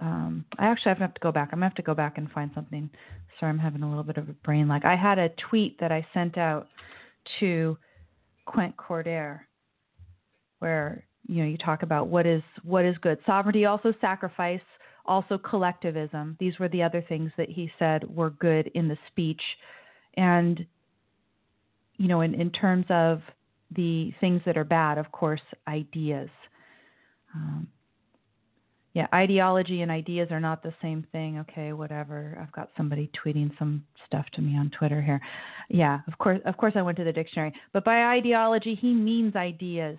um, 0.00 0.44
I 0.58 0.66
actually 0.66 0.94
have 0.94 1.14
to 1.14 1.20
go 1.20 1.32
back. 1.32 1.48
I'm 1.52 1.58
gonna 1.58 1.66
have 1.66 1.74
to 1.76 1.82
go 1.82 1.94
back 1.94 2.18
and 2.18 2.30
find 2.30 2.50
something. 2.54 2.88
Sorry, 3.38 3.50
I'm 3.50 3.58
having 3.58 3.82
a 3.82 3.88
little 3.88 4.04
bit 4.04 4.16
of 4.16 4.28
a 4.28 4.32
brain 4.32 4.68
lag. 4.68 4.84
I 4.84 4.96
had 4.96 5.18
a 5.18 5.30
tweet 5.50 5.78
that 5.80 5.92
I 5.92 6.06
sent 6.14 6.38
out 6.38 6.68
to 7.40 7.76
Quent 8.46 8.74
Cordair, 8.76 9.40
where 10.60 11.04
you 11.26 11.42
know 11.42 11.48
you 11.48 11.58
talk 11.58 11.82
about 11.82 12.08
what 12.08 12.26
is 12.26 12.42
what 12.62 12.84
is 12.84 12.96
good. 12.98 13.18
Sovereignty, 13.26 13.64
also 13.64 13.92
sacrifice, 14.00 14.60
also 15.04 15.38
collectivism. 15.38 16.36
These 16.38 16.58
were 16.58 16.68
the 16.68 16.82
other 16.82 17.04
things 17.08 17.32
that 17.36 17.48
he 17.48 17.70
said 17.78 18.04
were 18.14 18.30
good 18.30 18.70
in 18.74 18.88
the 18.88 18.98
speech, 19.08 19.42
and 20.14 20.64
you 21.96 22.06
know, 22.06 22.20
in 22.20 22.34
in 22.34 22.50
terms 22.50 22.86
of 22.88 23.20
the 23.74 24.12
things 24.20 24.40
that 24.46 24.56
are 24.56 24.64
bad, 24.64 24.96
of 24.96 25.10
course, 25.12 25.42
ideas. 25.66 26.30
Um, 27.34 27.68
yeah, 28.94 29.06
ideology 29.12 29.82
and 29.82 29.90
ideas 29.90 30.28
are 30.30 30.40
not 30.40 30.62
the 30.62 30.72
same 30.80 31.06
thing. 31.12 31.38
Okay, 31.40 31.72
whatever. 31.72 32.38
I've 32.40 32.52
got 32.52 32.70
somebody 32.76 33.10
tweeting 33.22 33.56
some 33.58 33.84
stuff 34.06 34.24
to 34.34 34.40
me 34.40 34.56
on 34.56 34.70
Twitter 34.70 35.02
here. 35.02 35.20
Yeah, 35.68 36.00
of 36.06 36.16
course, 36.18 36.40
of 36.46 36.56
course, 36.56 36.72
I 36.74 36.82
went 36.82 36.96
to 36.98 37.04
the 37.04 37.12
dictionary. 37.12 37.52
But 37.72 37.84
by 37.84 38.04
ideology, 38.04 38.74
he 38.74 38.94
means 38.94 39.36
ideas, 39.36 39.98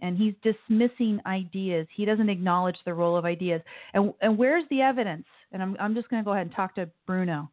and 0.00 0.18
he's 0.18 0.34
dismissing 0.42 1.20
ideas. 1.26 1.86
He 1.94 2.04
doesn't 2.04 2.28
acknowledge 2.28 2.76
the 2.84 2.94
role 2.94 3.16
of 3.16 3.24
ideas. 3.24 3.62
And 3.94 4.12
and 4.20 4.36
where's 4.36 4.64
the 4.70 4.82
evidence? 4.82 5.26
And 5.52 5.62
I'm 5.62 5.76
I'm 5.80 5.94
just 5.94 6.08
going 6.10 6.22
to 6.22 6.24
go 6.24 6.32
ahead 6.32 6.46
and 6.46 6.54
talk 6.54 6.74
to 6.74 6.90
Bruno, 7.06 7.50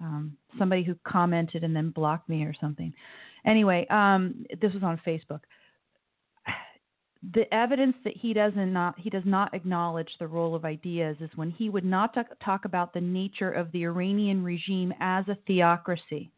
um, 0.00 0.36
somebody 0.58 0.82
who 0.82 0.94
commented 1.04 1.64
and 1.64 1.74
then 1.74 1.90
blocked 1.90 2.28
me 2.28 2.44
or 2.44 2.54
something. 2.60 2.92
Anyway, 3.46 3.86
um, 3.88 4.44
this 4.60 4.72
was 4.74 4.82
on 4.82 5.00
Facebook 5.06 5.40
the 7.32 7.52
evidence 7.54 7.96
that 8.04 8.16
he 8.16 8.32
does 8.32 8.52
not 8.56 8.98
he 8.98 9.08
does 9.08 9.22
not 9.24 9.54
acknowledge 9.54 10.10
the 10.18 10.26
role 10.26 10.54
of 10.54 10.64
ideas 10.64 11.16
is 11.20 11.30
when 11.36 11.50
he 11.50 11.70
would 11.70 11.84
not 11.84 12.12
talk, 12.12 12.26
talk 12.44 12.64
about 12.64 12.92
the 12.92 13.00
nature 13.00 13.50
of 13.50 13.70
the 13.72 13.84
Iranian 13.84 14.44
regime 14.44 14.92
as 15.00 15.26
a 15.28 15.38
theocracy. 15.46 16.30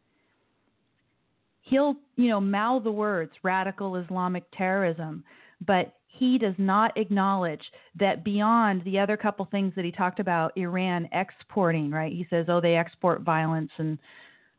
He'll 1.63 1.95
you 2.15 2.29
know 2.29 2.39
mouth 2.39 2.83
the 2.83 2.91
words 2.91 3.31
radical 3.43 3.97
Islamic 3.97 4.43
terrorism, 4.55 5.23
but 5.65 5.93
he 6.07 6.37
does 6.37 6.55
not 6.57 6.97
acknowledge 6.97 7.61
that 7.99 8.23
beyond 8.23 8.83
the 8.83 8.97
other 8.97 9.17
couple 9.17 9.45
things 9.45 9.73
that 9.75 9.85
he 9.85 9.91
talked 9.91 10.19
about, 10.19 10.57
Iran 10.57 11.07
exporting, 11.11 11.91
right? 11.91 12.11
He 12.11 12.25
says, 12.29 12.47
oh, 12.49 12.59
they 12.59 12.75
export 12.75 13.21
violence 13.21 13.69
and 13.77 13.99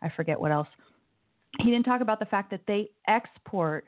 I 0.01 0.09
forget 0.15 0.39
what 0.39 0.53
else. 0.53 0.69
He 1.59 1.71
didn't 1.71 1.85
talk 1.85 2.01
about 2.01 2.21
the 2.21 2.27
fact 2.27 2.51
that 2.51 2.61
they 2.69 2.91
export 3.09 3.87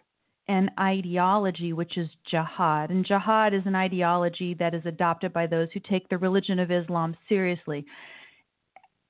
an 0.50 0.68
ideology, 0.80 1.72
which 1.72 1.96
is 1.96 2.08
jihad. 2.28 2.90
And 2.90 3.06
jihad 3.06 3.54
is 3.54 3.62
an 3.66 3.76
ideology 3.76 4.52
that 4.54 4.74
is 4.74 4.82
adopted 4.84 5.32
by 5.32 5.46
those 5.46 5.68
who 5.72 5.78
take 5.78 6.08
the 6.08 6.18
religion 6.18 6.58
of 6.58 6.72
Islam 6.72 7.16
seriously. 7.28 7.86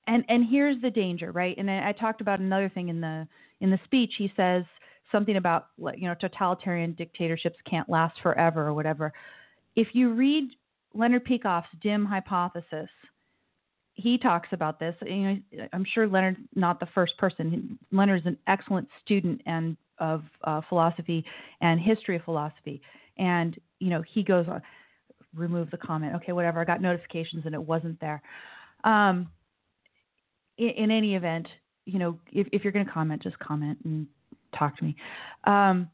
And 0.06 0.22
and 0.28 0.46
here's 0.46 0.80
the 0.82 0.90
danger, 0.90 1.32
right? 1.32 1.56
And 1.56 1.70
I, 1.70 1.88
I 1.88 1.92
talked 1.92 2.20
about 2.20 2.40
another 2.40 2.68
thing 2.68 2.90
in 2.90 3.00
the 3.00 3.26
in 3.62 3.70
the 3.70 3.80
speech. 3.84 4.12
He 4.18 4.30
says 4.36 4.64
something 5.10 5.36
about 5.36 5.68
you 5.78 6.08
know 6.08 6.14
totalitarian 6.14 6.92
dictatorships 6.92 7.56
can't 7.68 7.88
last 7.88 8.20
forever 8.22 8.66
or 8.66 8.74
whatever. 8.74 9.10
If 9.76 9.88
you 9.94 10.12
read 10.12 10.50
Leonard 10.92 11.24
Peikoff's 11.24 11.68
dim 11.80 12.04
hypothesis, 12.04 12.90
he 14.00 14.18
talks 14.18 14.48
about 14.52 14.78
this. 14.78 14.94
You 15.02 15.40
know, 15.52 15.68
I'm 15.72 15.84
sure 15.84 16.06
Leonard's 16.06 16.38
not 16.54 16.80
the 16.80 16.86
first 16.94 17.16
person. 17.18 17.78
Leonard's 17.92 18.26
an 18.26 18.38
excellent 18.46 18.88
student 19.02 19.40
and 19.46 19.76
of 19.98 20.22
uh, 20.44 20.62
philosophy 20.68 21.24
and 21.60 21.78
history 21.78 22.16
of 22.16 22.22
philosophy. 22.24 22.80
And 23.18 23.58
you 23.78 23.90
know, 23.90 24.02
he 24.02 24.22
goes 24.22 24.46
on, 24.48 24.62
remove 25.34 25.70
the 25.70 25.76
comment. 25.76 26.14
Okay, 26.16 26.32
whatever. 26.32 26.60
I 26.60 26.64
got 26.64 26.80
notifications 26.80 27.44
and 27.46 27.54
it 27.54 27.62
wasn't 27.62 28.00
there. 28.00 28.22
Um, 28.84 29.28
in, 30.58 30.70
in 30.70 30.90
any 30.90 31.14
event, 31.14 31.46
you 31.84 31.98
know, 31.98 32.18
if, 32.32 32.46
if 32.52 32.64
you're 32.64 32.72
going 32.72 32.86
to 32.86 32.92
comment, 32.92 33.22
just 33.22 33.38
comment 33.38 33.78
and 33.84 34.06
talk 34.58 34.76
to 34.78 34.84
me. 34.84 34.96
Um, 35.44 35.88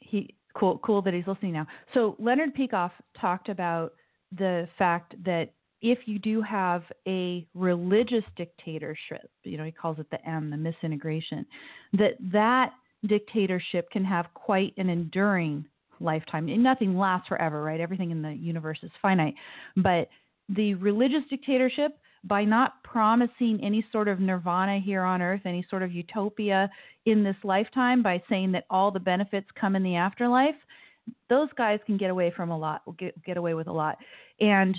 he 0.00 0.34
cool 0.54 0.78
cool 0.78 1.02
that 1.02 1.14
he's 1.14 1.26
listening 1.26 1.52
now. 1.52 1.66
So 1.94 2.16
Leonard 2.18 2.54
Peikoff 2.54 2.90
talked 3.18 3.48
about 3.48 3.94
the 4.36 4.68
fact 4.76 5.14
that 5.24 5.52
if 5.80 5.98
you 6.06 6.18
do 6.18 6.42
have 6.42 6.82
a 7.06 7.46
religious 7.54 8.24
dictatorship, 8.36 9.30
you 9.44 9.56
know, 9.56 9.64
he 9.64 9.72
calls 9.72 9.98
it 9.98 10.10
the 10.10 10.28
M, 10.28 10.50
the 10.50 10.56
misintegration, 10.56 11.46
that 11.92 12.14
that 12.32 12.72
dictatorship 13.06 13.88
can 13.90 14.04
have 14.04 14.26
quite 14.34 14.74
an 14.76 14.88
enduring 14.88 15.64
lifetime. 16.00 16.48
And 16.48 16.62
nothing 16.62 16.96
lasts 16.96 17.28
forever, 17.28 17.62
right? 17.62 17.80
Everything 17.80 18.10
in 18.10 18.22
the 18.22 18.32
universe 18.32 18.78
is 18.82 18.90
finite. 19.00 19.34
But 19.76 20.08
the 20.48 20.74
religious 20.74 21.22
dictatorship, 21.30 21.98
by 22.24 22.44
not 22.44 22.82
promising 22.82 23.60
any 23.62 23.86
sort 23.92 24.08
of 24.08 24.18
nirvana 24.18 24.80
here 24.80 25.02
on 25.02 25.22
earth, 25.22 25.42
any 25.44 25.64
sort 25.70 25.82
of 25.82 25.92
utopia 25.92 26.68
in 27.06 27.22
this 27.22 27.36
lifetime, 27.44 28.02
by 28.02 28.20
saying 28.28 28.52
that 28.52 28.64
all 28.70 28.90
the 28.90 29.00
benefits 29.00 29.46
come 29.58 29.76
in 29.76 29.82
the 29.82 29.94
afterlife, 29.94 30.56
those 31.30 31.48
guys 31.56 31.78
can 31.86 31.96
get 31.96 32.10
away 32.10 32.32
from 32.34 32.50
a 32.50 32.58
lot, 32.58 32.82
get, 32.98 33.22
get 33.24 33.36
away 33.36 33.54
with 33.54 33.68
a 33.68 33.72
lot. 33.72 33.98
And 34.40 34.76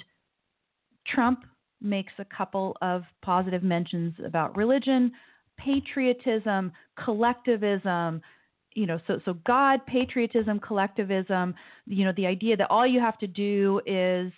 Trump 1.07 1.45
makes 1.81 2.13
a 2.19 2.25
couple 2.25 2.77
of 2.81 3.03
positive 3.21 3.63
mentions 3.63 4.13
about 4.23 4.55
religion, 4.55 5.11
patriotism, 5.57 6.71
collectivism, 7.03 8.21
you 8.75 8.85
know, 8.85 8.99
so 9.07 9.19
so 9.25 9.33
God, 9.45 9.85
patriotism, 9.87 10.59
collectivism, 10.59 11.55
you 11.85 12.05
know, 12.05 12.13
the 12.15 12.27
idea 12.27 12.55
that 12.57 12.69
all 12.69 12.85
you 12.85 12.99
have 12.99 13.17
to 13.19 13.27
do 13.27 13.81
is 13.85 14.31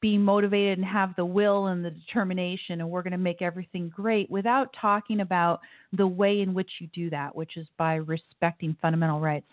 be 0.00 0.18
motivated 0.18 0.76
and 0.76 0.86
have 0.86 1.16
the 1.16 1.24
will 1.24 1.68
and 1.68 1.82
the 1.82 1.90
determination 1.90 2.82
and 2.82 2.90
we're 2.90 3.02
going 3.02 3.12
to 3.12 3.16
make 3.16 3.40
everything 3.40 3.88
great 3.88 4.30
without 4.30 4.68
talking 4.78 5.20
about 5.20 5.60
the 5.94 6.06
way 6.06 6.42
in 6.42 6.52
which 6.52 6.70
you 6.78 6.86
do 6.88 7.08
that, 7.08 7.34
which 7.34 7.56
is 7.56 7.66
by 7.78 7.94
respecting 7.94 8.76
fundamental 8.82 9.18
rights. 9.18 9.48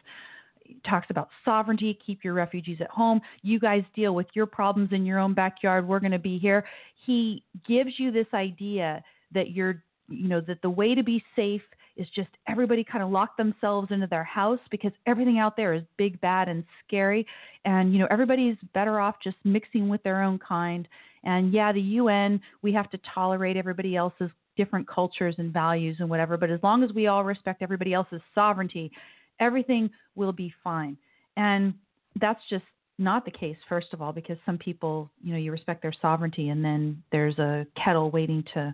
Talks 0.87 1.07
about 1.09 1.29
sovereignty, 1.43 1.97
keep 2.05 2.23
your 2.23 2.33
refugees 2.33 2.77
at 2.81 2.89
home. 2.89 3.21
You 3.41 3.59
guys 3.59 3.83
deal 3.95 4.15
with 4.15 4.27
your 4.33 4.45
problems 4.45 4.89
in 4.91 5.05
your 5.05 5.19
own 5.19 5.33
backyard. 5.33 5.87
We're 5.87 5.99
going 5.99 6.11
to 6.11 6.19
be 6.19 6.37
here. 6.37 6.65
He 7.05 7.43
gives 7.67 7.91
you 7.97 8.11
this 8.11 8.27
idea 8.33 9.03
that 9.33 9.51
you're 9.51 9.83
you 10.07 10.27
know 10.27 10.41
that 10.41 10.61
the 10.61 10.69
way 10.69 10.93
to 10.93 11.03
be 11.03 11.23
safe 11.35 11.61
is 11.97 12.07
just 12.15 12.29
everybody 12.47 12.83
kind 12.83 13.03
of 13.03 13.09
lock 13.09 13.37
themselves 13.37 13.89
into 13.91 14.07
their 14.07 14.23
house 14.23 14.59
because 14.69 14.91
everything 15.05 15.39
out 15.39 15.55
there 15.55 15.73
is 15.73 15.83
big 15.97 16.19
bad 16.21 16.47
and 16.47 16.63
scary 16.85 17.25
and 17.65 17.93
you 17.93 17.99
know 17.99 18.07
everybody's 18.09 18.57
better 18.73 18.99
off 18.99 19.15
just 19.23 19.37
mixing 19.43 19.87
with 19.87 20.01
their 20.03 20.21
own 20.21 20.37
kind 20.39 20.87
and 21.23 21.53
yeah 21.53 21.71
the 21.71 21.81
UN 21.81 22.41
we 22.61 22.73
have 22.73 22.89
to 22.91 22.99
tolerate 23.13 23.57
everybody 23.57 23.95
else's 23.95 24.29
different 24.57 24.87
cultures 24.87 25.35
and 25.37 25.53
values 25.53 25.97
and 25.99 26.09
whatever 26.09 26.37
but 26.37 26.49
as 26.49 26.59
long 26.61 26.83
as 26.83 26.91
we 26.91 27.07
all 27.07 27.23
respect 27.23 27.61
everybody 27.61 27.93
else's 27.93 28.21
sovereignty 28.35 28.91
everything 29.41 29.89
will 30.15 30.31
be 30.31 30.53
fine 30.63 30.97
and 31.37 31.73
that's 32.19 32.41
just 32.49 32.63
not 32.97 33.25
the 33.25 33.31
case, 33.31 33.57
first 33.67 33.87
of 33.93 34.01
all, 34.01 34.13
because 34.13 34.37
some 34.45 34.57
people, 34.57 35.09
you 35.23 35.33
know, 35.33 35.39
you 35.39 35.51
respect 35.51 35.81
their 35.81 35.93
sovereignty 36.01 36.49
and 36.49 36.63
then 36.63 37.01
there's 37.11 37.37
a 37.39 37.65
kettle 37.75 38.11
waiting 38.11 38.43
to 38.53 38.73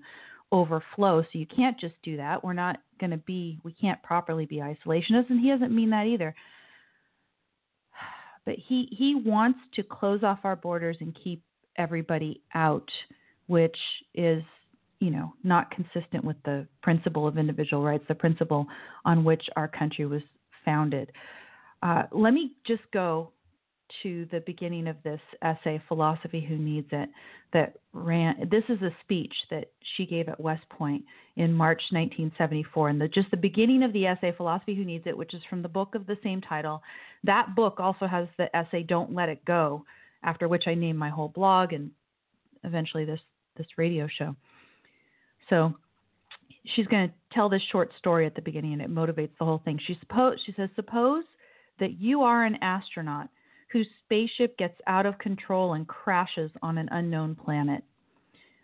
overflow. 0.52 1.22
So 1.22 1.30
you 1.34 1.46
can't 1.46 1.80
just 1.80 1.96
do 2.04 2.18
that. 2.18 2.44
We're 2.44 2.54
not 2.54 2.78
going 3.00 3.12
to 3.12 3.18
be, 3.18 3.60
we 3.64 3.74
can't 3.74 4.02
properly 4.04 4.46
be 4.46 4.58
isolationists, 4.58 5.30
and 5.30 5.40
he 5.40 5.50
doesn't 5.50 5.76
mean 5.76 5.90
that 5.92 6.06
either. 6.06 6.36
But 8.46 8.56
he, 8.66 8.88
he 8.98 9.14
wants 9.14 9.60
to 9.76 9.84
close 9.84 10.24
off 10.24 10.40
our 10.46 10.56
borders 10.56 10.96
and 11.02 11.14
keep 11.22 11.44
everybody 11.76 12.40
out, 12.56 12.90
which 13.48 13.76
is, 14.16 14.42
you 15.02 15.12
know, 15.12 15.34
not 15.44 15.70
consistent 15.70 16.24
with 16.24 16.38
the 16.46 16.66
principle 16.82 17.28
of 17.28 17.38
individual 17.38 17.84
rights, 17.84 18.06
the 18.08 18.16
principle 18.16 18.66
on 19.04 19.26
which 19.26 19.44
our 19.58 19.68
country 19.68 20.06
was 20.06 20.22
founded. 20.68 21.12
Uh, 21.82 22.04
let 22.12 22.34
me 22.34 22.52
just 22.68 22.84
go 22.92 23.32
to 24.04 24.28
the 24.32 24.42
beginning 24.42 24.88
of 24.88 24.98
this 25.04 25.22
essay, 25.42 25.82
Philosophy 25.88 26.46
Who 26.46 26.58
Needs 26.58 26.90
It, 26.92 27.10
that 27.54 27.78
Rand. 27.94 28.52
This 28.52 28.64
is 28.68 28.82
a 28.82 28.92
speech 29.02 29.34
that 29.50 29.72
she 29.96 30.06
gave 30.06 30.28
at 30.28 30.40
West 30.40 30.68
Point 30.70 31.06
in 31.38 31.54
March 31.54 31.82
1974. 31.92 32.90
And 32.90 33.00
the, 33.00 33.08
just 33.08 33.32
the 33.32 33.38
beginning 33.38 33.84
of 33.84 33.94
the 33.94 34.06
essay, 34.06 34.34
Philosophy 34.36 34.76
Who 34.76 34.84
Needs 34.84 35.08
It, 35.08 35.18
which 35.18 35.34
is 35.34 35.42
from 35.50 35.62
the 35.62 35.70
book 35.70 35.96
of 35.96 36.06
the 36.06 36.18
same 36.22 36.42
title. 36.42 36.82
That 37.24 37.56
book 37.56 37.80
also 37.80 38.08
has 38.08 38.28
the 38.38 38.54
essay, 38.54 38.84
Don't 38.84 39.16
Let 39.16 39.30
It 39.30 39.46
Go, 39.46 39.86
after 40.24 40.50
which 40.50 40.66
I 40.68 40.74
named 40.74 41.00
my 41.00 41.10
whole 41.10 41.30
blog 41.30 41.72
and 41.72 41.90
eventually 42.66 43.06
this, 43.06 43.22
this 43.56 43.68
radio 43.78 44.08
show. 44.18 44.36
So 45.50 45.76
she's 46.76 46.88
going 46.88 47.08
to 47.08 47.14
tell 47.34 47.50
this 47.50 47.62
short 47.72 47.92
story 47.98 48.26
at 48.26 48.36
the 48.36 48.42
beginning 48.42 48.74
and 48.74 48.82
it 48.82 48.94
motivates 48.94 49.32
the 49.40 49.46
whole 49.46 49.62
thing. 49.64 49.80
She, 49.86 49.98
suppose, 50.00 50.38
she 50.46 50.54
says, 50.54 50.70
Suppose 50.76 51.24
that 51.80 52.00
you 52.00 52.22
are 52.22 52.46
an 52.46 52.58
astronaut 52.62 53.30
whose 53.72 53.88
spaceship 54.04 54.58
gets 54.58 54.80
out 54.88 55.06
of 55.06 55.18
control 55.20 55.74
and 55.74 55.88
crashes 55.88 56.52
on 56.62 56.78
an 56.78 56.88
unknown 56.92 57.36
planet. 57.36 57.84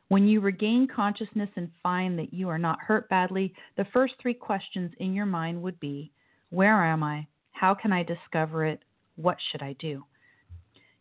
When 0.07 0.27
you 0.27 0.41
regain 0.41 0.87
consciousness 0.93 1.49
and 1.55 1.69
find 1.81 2.17
that 2.19 2.33
you 2.33 2.47
are 2.49 2.59
not 2.59 2.79
hurt 2.79 3.09
badly, 3.09 3.53
the 3.77 3.87
first 3.93 4.13
three 4.21 4.33
questions 4.33 4.91
in 4.99 5.13
your 5.13 5.25
mind 5.25 5.61
would 5.61 5.79
be 5.79 6.11
Where 6.49 6.83
am 6.85 7.03
I? 7.03 7.27
How 7.51 7.73
can 7.73 7.91
I 7.91 8.03
discover 8.03 8.65
it? 8.65 8.79
What 9.15 9.37
should 9.51 9.61
I 9.61 9.73
do? 9.79 10.03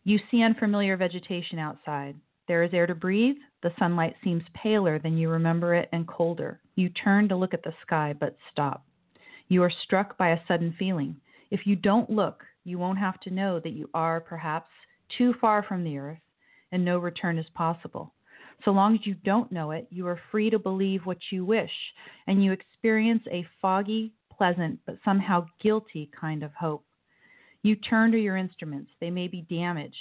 You 0.03 0.19
see 0.29 0.43
unfamiliar 0.43 0.97
vegetation 0.97 1.59
outside. 1.59 2.15
There 2.47 2.63
is 2.63 2.73
air 2.73 2.87
to 2.87 2.95
breathe. 2.95 3.37
The 3.61 3.73
sunlight 3.79 4.15
seems 4.23 4.43
paler 4.53 4.99
than 4.99 5.17
you 5.17 5.29
remember 5.29 5.73
it 5.75 5.89
and 5.93 6.07
colder. 6.07 6.59
You 6.75 6.89
turn 6.89 7.29
to 7.29 7.35
look 7.35 7.53
at 7.53 7.63
the 7.63 7.73
sky 7.81 8.13
but 8.19 8.37
stop. 8.51 8.85
You 9.47 9.63
are 9.63 9.71
struck 9.83 10.17
by 10.17 10.29
a 10.29 10.41
sudden 10.47 10.75
feeling. 10.77 11.15
If 11.51 11.65
you 11.65 11.75
don't 11.75 12.09
look, 12.09 12.43
you 12.63 12.77
won't 12.77 12.99
have 12.99 13.19
to 13.21 13.33
know 13.33 13.59
that 13.59 13.73
you 13.73 13.89
are 13.93 14.19
perhaps 14.19 14.69
too 15.17 15.33
far 15.39 15.63
from 15.63 15.83
the 15.83 15.97
earth 15.97 16.19
and 16.73 16.83
no 16.83 16.97
return 16.97 17.37
is 17.37 17.45
possible. 17.53 18.13
So 18.65 18.71
long 18.71 18.95
as 18.95 19.05
you 19.05 19.13
don't 19.23 19.51
know 19.51 19.71
it, 19.71 19.87
you 19.91 20.07
are 20.07 20.19
free 20.31 20.49
to 20.49 20.59
believe 20.59 21.05
what 21.05 21.17
you 21.31 21.45
wish, 21.45 21.71
and 22.27 22.43
you 22.43 22.51
experience 22.51 23.23
a 23.31 23.45
foggy, 23.61 24.13
pleasant, 24.35 24.79
but 24.85 24.97
somehow 25.05 25.45
guilty 25.61 26.09
kind 26.19 26.43
of 26.43 26.51
hope. 26.53 26.83
You 27.61 27.75
turn 27.75 28.11
to 28.11 28.19
your 28.19 28.37
instruments. 28.37 28.91
They 28.99 29.11
may 29.11 29.27
be 29.27 29.45
damaged. 29.49 29.95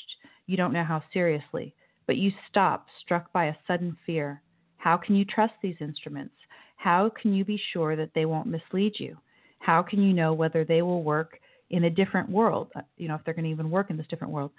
You 0.46 0.56
don't 0.56 0.72
know 0.72 0.84
how 0.84 1.02
seriously, 1.12 1.74
but 2.06 2.16
you 2.16 2.32
stop, 2.48 2.86
struck 3.00 3.32
by 3.32 3.46
a 3.46 3.56
sudden 3.66 3.96
fear. 4.04 4.42
How 4.76 4.96
can 4.96 5.14
you 5.14 5.24
trust 5.24 5.54
these 5.62 5.76
instruments? 5.80 6.34
How 6.76 7.10
can 7.20 7.32
you 7.32 7.44
be 7.44 7.60
sure 7.72 7.96
that 7.96 8.10
they 8.14 8.24
won't 8.24 8.48
mislead 8.48 8.94
you? 8.98 9.16
How 9.60 9.82
can 9.82 10.02
you 10.02 10.12
know 10.12 10.32
whether 10.32 10.64
they 10.64 10.82
will 10.82 11.02
work 11.02 11.38
in 11.72 11.84
a 11.84 11.90
different 11.90 12.28
world, 12.28 12.68
uh, 12.76 12.82
you 12.96 13.08
know, 13.08 13.14
if 13.14 13.22
they're 13.24 13.34
going 13.34 13.46
to 13.46 13.50
even 13.50 13.70
work 13.70 13.90
in 13.90 13.96
this 13.96 14.06
different 14.06 14.32
world. 14.32 14.52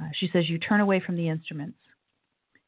Uh, 0.00 0.06
she 0.18 0.30
says, 0.32 0.48
You 0.48 0.58
turn 0.58 0.80
away 0.80 1.02
from 1.04 1.16
the 1.16 1.28
instruments. 1.28 1.76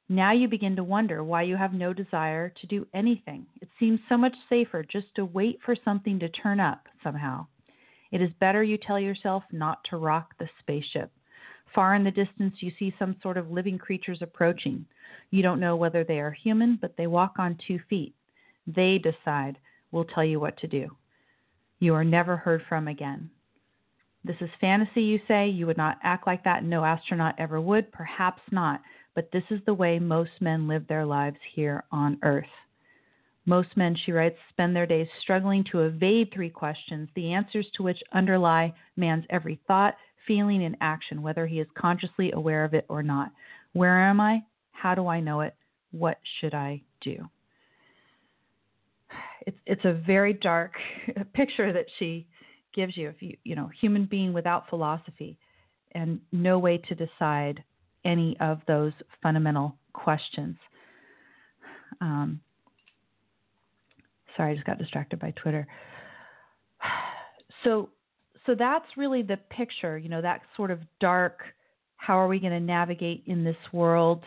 Now 0.08 0.32
you 0.32 0.46
begin 0.48 0.76
to 0.76 0.84
wonder 0.84 1.24
why 1.24 1.42
you 1.42 1.56
have 1.56 1.72
no 1.72 1.92
desire 1.92 2.52
to 2.60 2.66
do 2.66 2.86
anything. 2.94 3.46
It 3.60 3.68
seems 3.80 3.98
so 4.08 4.16
much 4.16 4.34
safer 4.48 4.84
just 4.84 5.06
to 5.16 5.24
wait 5.24 5.58
for 5.64 5.74
something 5.84 6.18
to 6.20 6.28
turn 6.28 6.60
up 6.60 6.82
somehow. 7.02 7.46
It 8.12 8.20
is 8.20 8.30
better, 8.38 8.62
you 8.62 8.78
tell 8.78 9.00
yourself, 9.00 9.42
not 9.50 9.78
to 9.90 9.96
rock 9.96 10.34
the 10.38 10.48
spaceship. 10.60 11.10
Far 11.76 11.94
in 11.94 12.04
the 12.04 12.10
distance, 12.10 12.54
you 12.60 12.72
see 12.78 12.94
some 12.98 13.16
sort 13.22 13.36
of 13.36 13.50
living 13.50 13.76
creatures 13.76 14.20
approaching. 14.22 14.86
You 15.30 15.42
don't 15.42 15.60
know 15.60 15.76
whether 15.76 16.04
they 16.04 16.20
are 16.20 16.30
human, 16.30 16.78
but 16.80 16.96
they 16.96 17.06
walk 17.06 17.34
on 17.38 17.58
two 17.68 17.78
feet. 17.90 18.14
They 18.66 18.96
decide, 18.96 19.58
We'll 19.92 20.06
tell 20.06 20.24
you 20.24 20.40
what 20.40 20.56
to 20.58 20.66
do. 20.66 20.88
You 21.78 21.92
are 21.94 22.02
never 22.02 22.34
heard 22.36 22.62
from 22.66 22.88
again. 22.88 23.28
This 24.24 24.36
is 24.40 24.48
fantasy, 24.58 25.02
you 25.02 25.20
say. 25.28 25.48
You 25.48 25.66
would 25.66 25.76
not 25.76 25.98
act 26.02 26.26
like 26.26 26.42
that. 26.44 26.64
No 26.64 26.82
astronaut 26.82 27.34
ever 27.36 27.60
would. 27.60 27.92
Perhaps 27.92 28.40
not. 28.50 28.80
But 29.14 29.30
this 29.30 29.44
is 29.50 29.60
the 29.66 29.74
way 29.74 29.98
most 29.98 30.30
men 30.40 30.66
live 30.66 30.86
their 30.88 31.04
lives 31.04 31.38
here 31.54 31.84
on 31.92 32.18
Earth. 32.22 32.44
Most 33.44 33.76
men, 33.76 33.94
she 33.94 34.12
writes, 34.12 34.38
spend 34.48 34.74
their 34.74 34.86
days 34.86 35.08
struggling 35.20 35.62
to 35.70 35.82
evade 35.82 36.32
three 36.32 36.50
questions, 36.50 37.10
the 37.14 37.34
answers 37.34 37.68
to 37.74 37.82
which 37.82 38.02
underlie 38.12 38.74
man's 38.96 39.26
every 39.30 39.60
thought, 39.68 39.94
feeling, 40.26 40.64
and 40.64 40.76
action, 40.80 41.22
whether 41.22 41.46
he 41.46 41.60
is 41.60 41.66
consciously 41.76 42.32
aware 42.32 42.64
of 42.64 42.74
it 42.74 42.86
or 42.88 43.02
not. 43.02 43.30
Where 43.72 44.00
am 44.08 44.20
I? 44.20 44.42
How 44.72 44.94
do 44.94 45.06
I 45.06 45.20
know 45.20 45.40
it? 45.40 45.54
What 45.90 46.18
should 46.40 46.54
I 46.54 46.82
do? 47.00 47.28
It's, 49.46 49.58
it's 49.64 49.84
a 49.84 49.92
very 49.92 50.32
dark 50.32 50.72
picture 51.34 51.72
that 51.72 51.86
she 51.98 52.26
gives 52.76 52.96
you 52.96 53.08
if 53.08 53.20
you 53.20 53.36
you 53.42 53.56
know 53.56 53.70
human 53.80 54.04
being 54.04 54.32
without 54.32 54.68
philosophy 54.68 55.38
and 55.92 56.20
no 56.30 56.58
way 56.58 56.76
to 56.76 56.94
decide 56.94 57.64
any 58.04 58.36
of 58.38 58.60
those 58.68 58.92
fundamental 59.22 59.74
questions 59.94 60.56
um, 62.02 62.38
sorry 64.36 64.52
i 64.52 64.54
just 64.54 64.66
got 64.66 64.78
distracted 64.78 65.18
by 65.18 65.32
twitter 65.32 65.66
so 67.64 67.88
so 68.46 68.54
that's 68.54 68.86
really 68.96 69.22
the 69.22 69.36
picture 69.50 69.98
you 69.98 70.08
know 70.08 70.22
that 70.22 70.40
sort 70.56 70.70
of 70.70 70.80
dark 71.00 71.40
how 71.96 72.14
are 72.14 72.28
we 72.28 72.38
going 72.38 72.52
to 72.52 72.60
navigate 72.60 73.22
in 73.26 73.44
this 73.44 73.56
world 73.72 74.22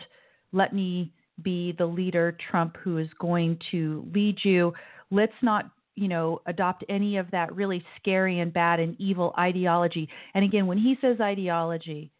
let 0.52 0.74
me 0.74 1.12
be 1.42 1.74
the 1.78 1.86
leader 1.86 2.36
trump 2.50 2.76
who 2.82 2.98
is 2.98 3.08
going 3.18 3.58
to 3.70 4.06
lead 4.12 4.36
you 4.42 4.72
let's 5.10 5.32
not 5.42 5.70
you 6.00 6.08
know, 6.08 6.40
adopt 6.46 6.82
any 6.88 7.18
of 7.18 7.30
that 7.30 7.54
really 7.54 7.84
scary 7.98 8.40
and 8.40 8.54
bad 8.54 8.80
and 8.80 8.98
evil 8.98 9.34
ideology. 9.38 10.08
And 10.32 10.42
again, 10.44 10.66
when 10.66 10.78
he 10.78 10.96
says 11.00 11.20
ideology, 11.20 12.10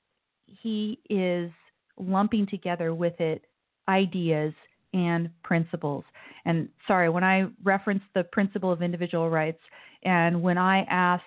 he 0.45 0.99
is 1.09 1.51
lumping 1.99 2.47
together 2.47 2.95
with 2.95 3.19
it 3.21 3.47
ideas 3.89 4.53
and 4.93 5.31
principles. 5.43 6.05
And 6.45 6.69
sorry, 6.87 7.09
when 7.09 7.25
I 7.25 7.47
reference 7.65 8.03
the 8.15 8.25
principle 8.25 8.71
of 8.71 8.83
individual 8.83 9.31
rights, 9.31 9.61
and 10.03 10.43
when 10.43 10.59
I 10.59 10.83
ask 10.91 11.25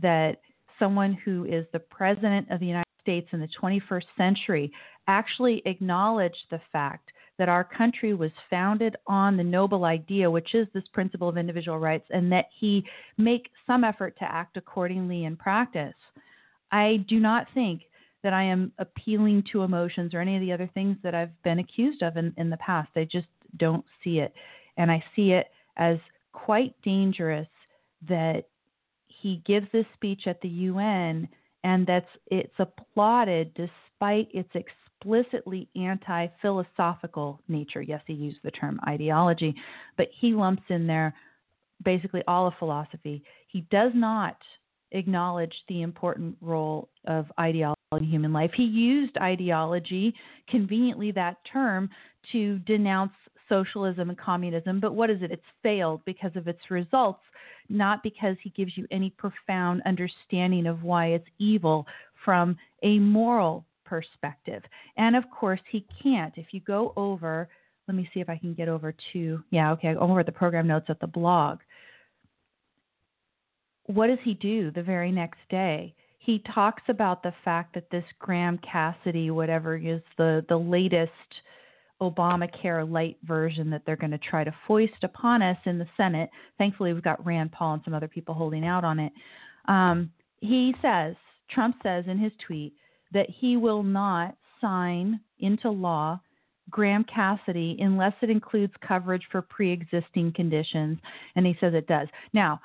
that 0.00 0.40
someone 0.78 1.14
who 1.24 1.44
is 1.44 1.66
the 1.72 1.78
president 1.78 2.50
of 2.50 2.60
the 2.60 2.66
United 2.66 2.84
States 3.00 3.28
in 3.32 3.40
the 3.40 3.48
21st 3.60 4.04
century 4.16 4.72
actually 5.08 5.62
acknowledged 5.64 6.44
the 6.50 6.60
fact 6.72 7.12
that 7.38 7.48
our 7.48 7.64
country 7.64 8.14
was 8.14 8.30
founded 8.48 8.96
on 9.06 9.36
the 9.36 9.44
noble 9.44 9.84
idea, 9.84 10.30
which 10.30 10.54
is 10.54 10.66
this 10.72 10.88
principle 10.92 11.28
of 11.28 11.36
individual 11.36 11.78
rights, 11.78 12.06
and 12.10 12.32
that 12.32 12.46
he 12.58 12.84
make 13.18 13.50
some 13.66 13.84
effort 13.84 14.16
to 14.18 14.24
act 14.24 14.56
accordingly 14.56 15.24
in 15.24 15.36
practice. 15.36 15.94
I 16.72 17.04
do 17.08 17.20
not 17.20 17.46
think 17.52 17.82
that 18.22 18.32
I 18.32 18.42
am 18.42 18.72
appealing 18.78 19.44
to 19.52 19.62
emotions 19.62 20.14
or 20.14 20.20
any 20.20 20.34
of 20.34 20.40
the 20.40 20.52
other 20.52 20.68
things 20.72 20.96
that 21.02 21.14
I've 21.14 21.42
been 21.42 21.58
accused 21.58 22.02
of 22.02 22.16
in, 22.16 22.34
in 22.38 22.50
the 22.50 22.56
past. 22.56 22.88
I 22.96 23.04
just 23.04 23.28
don't 23.58 23.84
see 24.02 24.18
it. 24.18 24.32
And 24.78 24.90
I 24.90 25.04
see 25.14 25.32
it 25.32 25.46
as 25.76 25.98
quite 26.32 26.74
dangerous 26.82 27.46
that 28.08 28.44
he 29.20 29.42
gives 29.46 29.66
this 29.72 29.86
speech 29.94 30.22
at 30.26 30.40
the 30.40 30.48
UN 30.48 31.28
and 31.64 31.86
that's 31.86 32.08
it's 32.26 32.54
applauded 32.58 33.52
despite 33.54 34.28
its 34.32 34.48
explicitly 34.54 35.68
anti 35.74 36.28
philosophical 36.40 37.40
nature. 37.48 37.82
Yes, 37.82 38.02
he 38.06 38.12
used 38.14 38.38
the 38.44 38.50
term 38.50 38.78
ideology, 38.86 39.54
but 39.96 40.08
he 40.20 40.32
lumps 40.32 40.62
in 40.68 40.86
there 40.86 41.14
basically 41.84 42.22
all 42.26 42.46
of 42.46 42.54
philosophy. 42.58 43.22
He 43.48 43.62
does 43.70 43.92
not 43.94 44.36
acknowledge 44.92 45.52
the 45.68 45.82
important 45.82 46.36
role 46.40 46.88
of 47.06 47.26
ideology 47.38 47.76
in 47.92 48.04
human 48.04 48.32
life. 48.32 48.50
He 48.56 48.64
used 48.64 49.16
ideology, 49.18 50.14
conveniently 50.48 51.12
that 51.12 51.36
term, 51.52 51.90
to 52.32 52.58
denounce 52.60 53.12
socialism 53.48 54.08
and 54.10 54.18
communism, 54.18 54.80
but 54.80 54.94
what 54.94 55.10
is 55.10 55.22
it? 55.22 55.30
It's 55.30 55.42
failed 55.62 56.02
because 56.04 56.32
of 56.34 56.48
its 56.48 56.70
results, 56.70 57.20
not 57.68 58.02
because 58.02 58.36
he 58.42 58.50
gives 58.50 58.76
you 58.76 58.86
any 58.90 59.10
profound 59.10 59.82
understanding 59.86 60.66
of 60.66 60.82
why 60.82 61.08
it's 61.08 61.26
evil 61.38 61.86
from 62.24 62.56
a 62.82 62.98
moral 62.98 63.64
perspective. 63.84 64.62
And 64.96 65.16
of 65.16 65.24
course, 65.30 65.60
he 65.70 65.86
can't. 66.02 66.34
If 66.36 66.46
you 66.52 66.60
go 66.60 66.92
over, 66.96 67.48
let 67.88 67.96
me 67.96 68.08
see 68.12 68.20
if 68.20 68.28
I 68.28 68.36
can 68.36 68.54
get 68.54 68.68
over 68.68 68.94
to, 69.12 69.42
yeah, 69.50 69.72
okay, 69.72 69.94
over 69.94 70.20
at 70.20 70.26
the 70.26 70.32
program 70.32 70.66
notes 70.66 70.86
at 70.88 71.00
the 71.00 71.06
blog. 71.06 71.60
What 73.86 74.08
does 74.08 74.18
he 74.24 74.34
do 74.34 74.72
the 74.72 74.82
very 74.82 75.12
next 75.12 75.38
day? 75.48 75.94
he 76.26 76.42
talks 76.52 76.82
about 76.88 77.22
the 77.22 77.32
fact 77.44 77.72
that 77.74 77.88
this 77.90 78.04
Graham 78.18 78.58
Cassidy, 78.58 79.30
whatever 79.30 79.76
is 79.76 80.00
the, 80.18 80.44
the 80.48 80.56
latest 80.56 81.12
Obamacare 82.00 82.90
light 82.90 83.16
version 83.24 83.70
that 83.70 83.82
they're 83.86 83.96
going 83.96 84.10
to 84.10 84.18
try 84.18 84.44
to 84.44 84.54
foist 84.66 85.02
upon 85.02 85.42
us 85.42 85.56
in 85.64 85.78
the 85.78 85.86
Senate. 85.96 86.30
Thankfully, 86.58 86.92
we've 86.92 87.02
got 87.02 87.24
Rand 87.24 87.52
Paul 87.52 87.74
and 87.74 87.82
some 87.84 87.94
other 87.94 88.08
people 88.08 88.34
holding 88.34 88.66
out 88.66 88.84
on 88.84 88.98
it. 88.98 89.12
Um, 89.66 90.10
he 90.40 90.74
says, 90.82 91.14
Trump 91.50 91.76
says 91.82 92.04
in 92.06 92.18
his 92.18 92.32
tweet, 92.46 92.74
that 93.12 93.26
he 93.30 93.56
will 93.56 93.82
not 93.82 94.36
sign 94.60 95.20
into 95.38 95.70
law 95.70 96.20
Graham 96.70 97.04
Cassidy 97.04 97.76
unless 97.80 98.12
it 98.22 98.30
includes 98.30 98.72
coverage 98.86 99.22
for 99.30 99.42
pre 99.42 99.72
existing 99.72 100.32
conditions. 100.32 100.98
And 101.36 101.46
he 101.46 101.56
says 101.60 101.74
it 101.74 101.86
does. 101.86 102.08
Now, 102.32 102.60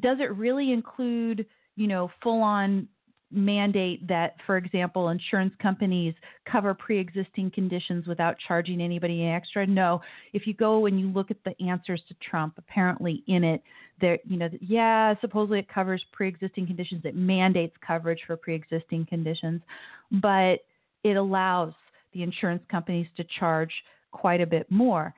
does 0.00 0.18
it 0.20 0.34
really 0.36 0.72
include, 0.72 1.44
you 1.76 1.88
know, 1.88 2.10
full 2.22 2.42
on 2.42 2.88
mandate 3.32 4.06
that, 4.08 4.36
for 4.46 4.56
example, 4.56 5.10
insurance 5.10 5.54
companies 5.60 6.14
cover 6.50 6.74
pre-existing 6.74 7.50
conditions 7.52 8.06
without 8.06 8.36
charging 8.46 8.80
anybody 8.80 9.26
extra? 9.26 9.66
No. 9.66 10.00
If 10.32 10.46
you 10.46 10.54
go 10.54 10.86
and 10.86 10.98
you 10.98 11.08
look 11.08 11.30
at 11.30 11.36
the 11.44 11.54
answers 11.64 12.02
to 12.08 12.14
Trump, 12.28 12.54
apparently 12.58 13.22
in 13.26 13.44
it, 13.44 13.62
there, 14.00 14.18
you 14.24 14.38
know, 14.38 14.48
yeah, 14.60 15.14
supposedly 15.20 15.58
it 15.60 15.68
covers 15.68 16.04
pre-existing 16.12 16.66
conditions. 16.66 17.02
It 17.04 17.14
mandates 17.14 17.74
coverage 17.86 18.20
for 18.26 18.36
pre-existing 18.36 19.06
conditions, 19.06 19.60
but 20.10 20.60
it 21.04 21.16
allows 21.16 21.72
the 22.12 22.22
insurance 22.22 22.62
companies 22.70 23.06
to 23.16 23.24
charge 23.38 23.72
quite 24.10 24.40
a 24.40 24.46
bit 24.46 24.70
more. 24.70 25.14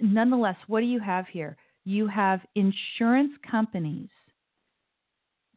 Nonetheless, 0.00 0.56
what 0.66 0.80
do 0.80 0.86
you 0.86 1.00
have 1.00 1.26
here? 1.28 1.56
You 1.84 2.06
have 2.08 2.40
insurance 2.54 3.32
companies 3.48 4.08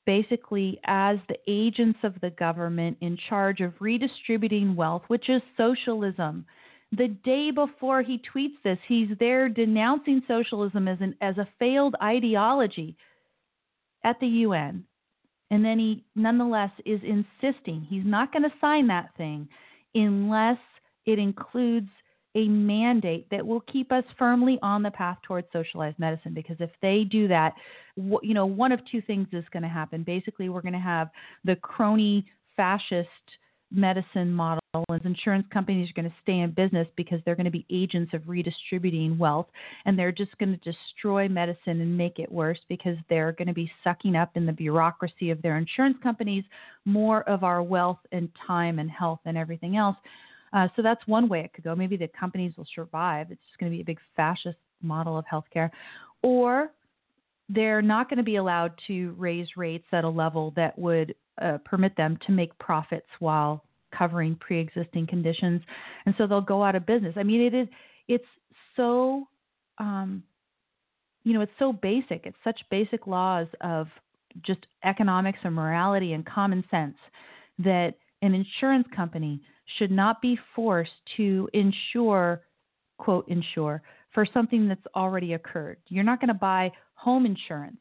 basically 0.06 0.80
as 0.86 1.18
the 1.28 1.38
agents 1.48 2.00
of 2.04 2.14
the 2.22 2.32
government 2.32 2.98
in 3.02 3.18
charge 3.30 3.62
of 3.62 3.74
redistributing 3.80 4.76
wealth, 4.76 5.04
which 5.08 5.30
is 5.30 5.42
socialism. 5.58 6.46
The 6.92 7.10
day 7.24 7.52
before 7.52 8.02
he 8.02 8.20
tweets 8.34 8.62
this, 8.64 8.80
he's 8.88 9.10
there 9.20 9.48
denouncing 9.50 10.24
socialism 10.28 10.88
as 10.88 10.98
an 11.02 11.16
as 11.22 11.38
a 11.38 11.48
failed 11.60 11.96
ideology 12.02 12.98
at 14.04 14.20
the 14.20 14.28
UN. 14.28 14.86
And 15.52 15.64
then 15.64 15.80
he 15.80 16.04
nonetheless 16.16 16.72
is 16.86 17.02
insisting 17.04 17.82
he's 17.82 18.06
not 18.06 18.32
going 18.32 18.44
to 18.44 18.54
sign 18.62 18.88
that 18.88 19.16
thing 19.18 19.48
unless 19.94 20.58
it 21.06 21.20
includes 21.20 21.90
a 22.36 22.48
mandate 22.48 23.26
that 23.32 23.46
will 23.46 23.62
keep 23.62 23.92
us 23.92 24.04
firmly 24.18 24.60
on 24.62 24.84
the 24.84 24.92
path 24.92 25.18
towards 25.24 25.48
socialized 25.52 25.98
medicine 25.98 26.34
because 26.34 26.58
if 26.60 26.70
they 26.82 27.04
do 27.04 27.28
that 27.28 27.54
you 28.22 28.34
know 28.34 28.46
one 28.46 28.72
of 28.72 28.80
two 28.92 29.02
things 29.02 29.28
is 29.32 29.44
going 29.52 29.64
to 29.64 29.70
happen. 29.70 30.04
Basically 30.04 30.50
we're 30.50 30.62
going 30.62 30.74
to 30.74 30.80
have 30.80 31.10
the 31.44 31.56
crony 31.58 32.26
fascist 32.56 33.08
medicine 33.72 34.32
model 34.32 34.60
and 34.74 35.06
insurance 35.06 35.46
companies 35.54 35.90
are 35.90 36.02
going 36.02 36.10
to 36.10 36.16
stay 36.24 36.40
in 36.40 36.52
business 36.52 36.88
because 36.96 37.20
they're 37.24 37.36
going 37.36 37.46
to 37.46 37.52
be 37.52 37.66
agents 37.72 38.14
of 38.14 38.28
redistributing 38.28 39.18
wealth 39.18 39.48
and 39.86 39.98
they're 39.98 40.12
just 40.12 40.36
going 40.40 40.52
to 40.52 40.72
destroy 40.72 41.28
medicine 41.28 41.82
and 41.82 41.96
make 41.96 42.18
it 42.18 42.32
worse 42.32 42.60
because 42.68 42.98
they're 43.10 43.32
going 43.34 43.48
to 43.48 43.54
be 43.54 43.72
sucking 43.84 44.16
up 44.16 44.32
in 44.36 44.46
the 44.46 44.52
bureaucracy 44.52 45.30
of 45.30 45.42
their 45.42 45.58
insurance 45.58 45.98
companies 46.02 46.44
more 46.86 47.28
of 47.30 47.44
our 47.44 47.62
wealth 47.62 48.00
and 48.12 48.30
time 48.46 48.80
and 48.80 48.90
health 48.90 49.20
and 49.26 49.38
everything 49.38 49.78
else 49.78 49.98
uh, 50.54 50.68
so 50.76 50.82
that's 50.82 51.06
one 51.08 51.28
way 51.30 51.42
it 51.42 51.54
could 51.54 51.64
go. 51.64 51.76
Maybe 51.76 51.98
the 51.98 52.10
companies 52.20 52.54
will 52.58 52.68
survive. 52.74 53.32
It's 53.32 53.42
just 53.48 53.60
going 53.60 53.72
to 53.72 53.76
be 53.76 53.82
a 53.82 53.86
big 53.86 54.00
fascist 54.16 54.58
model 54.82 55.18
of 55.18 55.26
healthcare. 55.32 55.70
Or 56.22 56.72
they're 57.50 57.82
not 57.82 58.10
going 58.10 58.18
to 58.18 58.24
be 58.24 58.36
allowed 58.38 58.74
to 58.88 59.16
raise 59.18 59.48
rates 59.58 59.88
at 59.92 60.04
a 60.04 60.10
level 60.10 60.54
that 60.56 60.78
would 60.78 61.16
uh, 61.42 61.58
permit 61.66 61.96
them 61.98 62.18
to 62.28 62.32
make 62.32 62.58
profits 62.60 63.08
while 63.20 63.64
covering 63.98 64.36
pre-existing 64.36 65.08
conditions, 65.08 65.62
and 66.06 66.14
so 66.18 66.28
they'll 66.28 66.42
go 66.42 66.64
out 66.64 66.76
of 66.76 66.86
business. 66.86 67.14
I 67.18 67.24
mean, 67.24 67.42
it 67.42 67.54
is 67.56 67.68
it's 68.08 68.26
so 68.76 69.28
um, 69.80 70.22
you 71.24 71.34
know 71.34 71.42
it's 71.42 71.52
so 71.58 71.74
basic. 71.74 72.26
It's 72.26 72.38
such 72.44 72.60
basic 72.70 73.08
laws 73.08 73.48
of 73.62 73.88
just 74.46 74.68
economics 74.84 75.40
and 75.44 75.56
morality 75.56 76.14
and 76.14 76.26
common 76.26 76.64
sense 76.70 76.96
that 77.58 77.96
an 78.22 78.36
insurance 78.36 78.88
company 78.96 79.42
should 79.78 79.92
not 79.92 80.22
be 80.22 80.38
forced 80.56 80.92
to 81.18 81.50
insure, 81.54 82.42
quote, 82.98 83.28
insure 83.28 83.82
for 84.14 84.26
something 84.34 84.68
that's 84.68 84.86
already 84.96 85.34
occurred. 85.34 85.78
You're 85.88 86.04
not 86.04 86.20
going 86.20 86.30
to 86.30 86.34
buy 86.34 86.72
home 86.96 87.26
insurance 87.26 87.78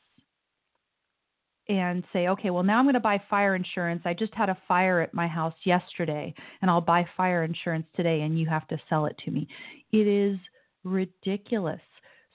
and 1.68 2.04
say, 2.12 2.28
okay, 2.28 2.50
well, 2.50 2.62
now 2.62 2.78
I'm 2.78 2.84
going 2.84 2.94
to 2.94 3.00
buy 3.00 3.20
fire 3.28 3.54
insurance. 3.54 4.02
I 4.04 4.14
just 4.14 4.34
had 4.34 4.48
a 4.48 4.56
fire 4.66 5.00
at 5.00 5.12
my 5.12 5.26
house 5.26 5.54
yesterday, 5.64 6.32
and 6.62 6.70
I'll 6.70 6.80
buy 6.80 7.06
fire 7.16 7.44
insurance 7.44 7.86
today, 7.94 8.22
and 8.22 8.38
you 8.38 8.46
have 8.46 8.66
to 8.68 8.78
sell 8.88 9.06
it 9.06 9.16
to 9.24 9.30
me. 9.30 9.46
It 9.92 10.06
is 10.06 10.38
ridiculous. 10.84 11.80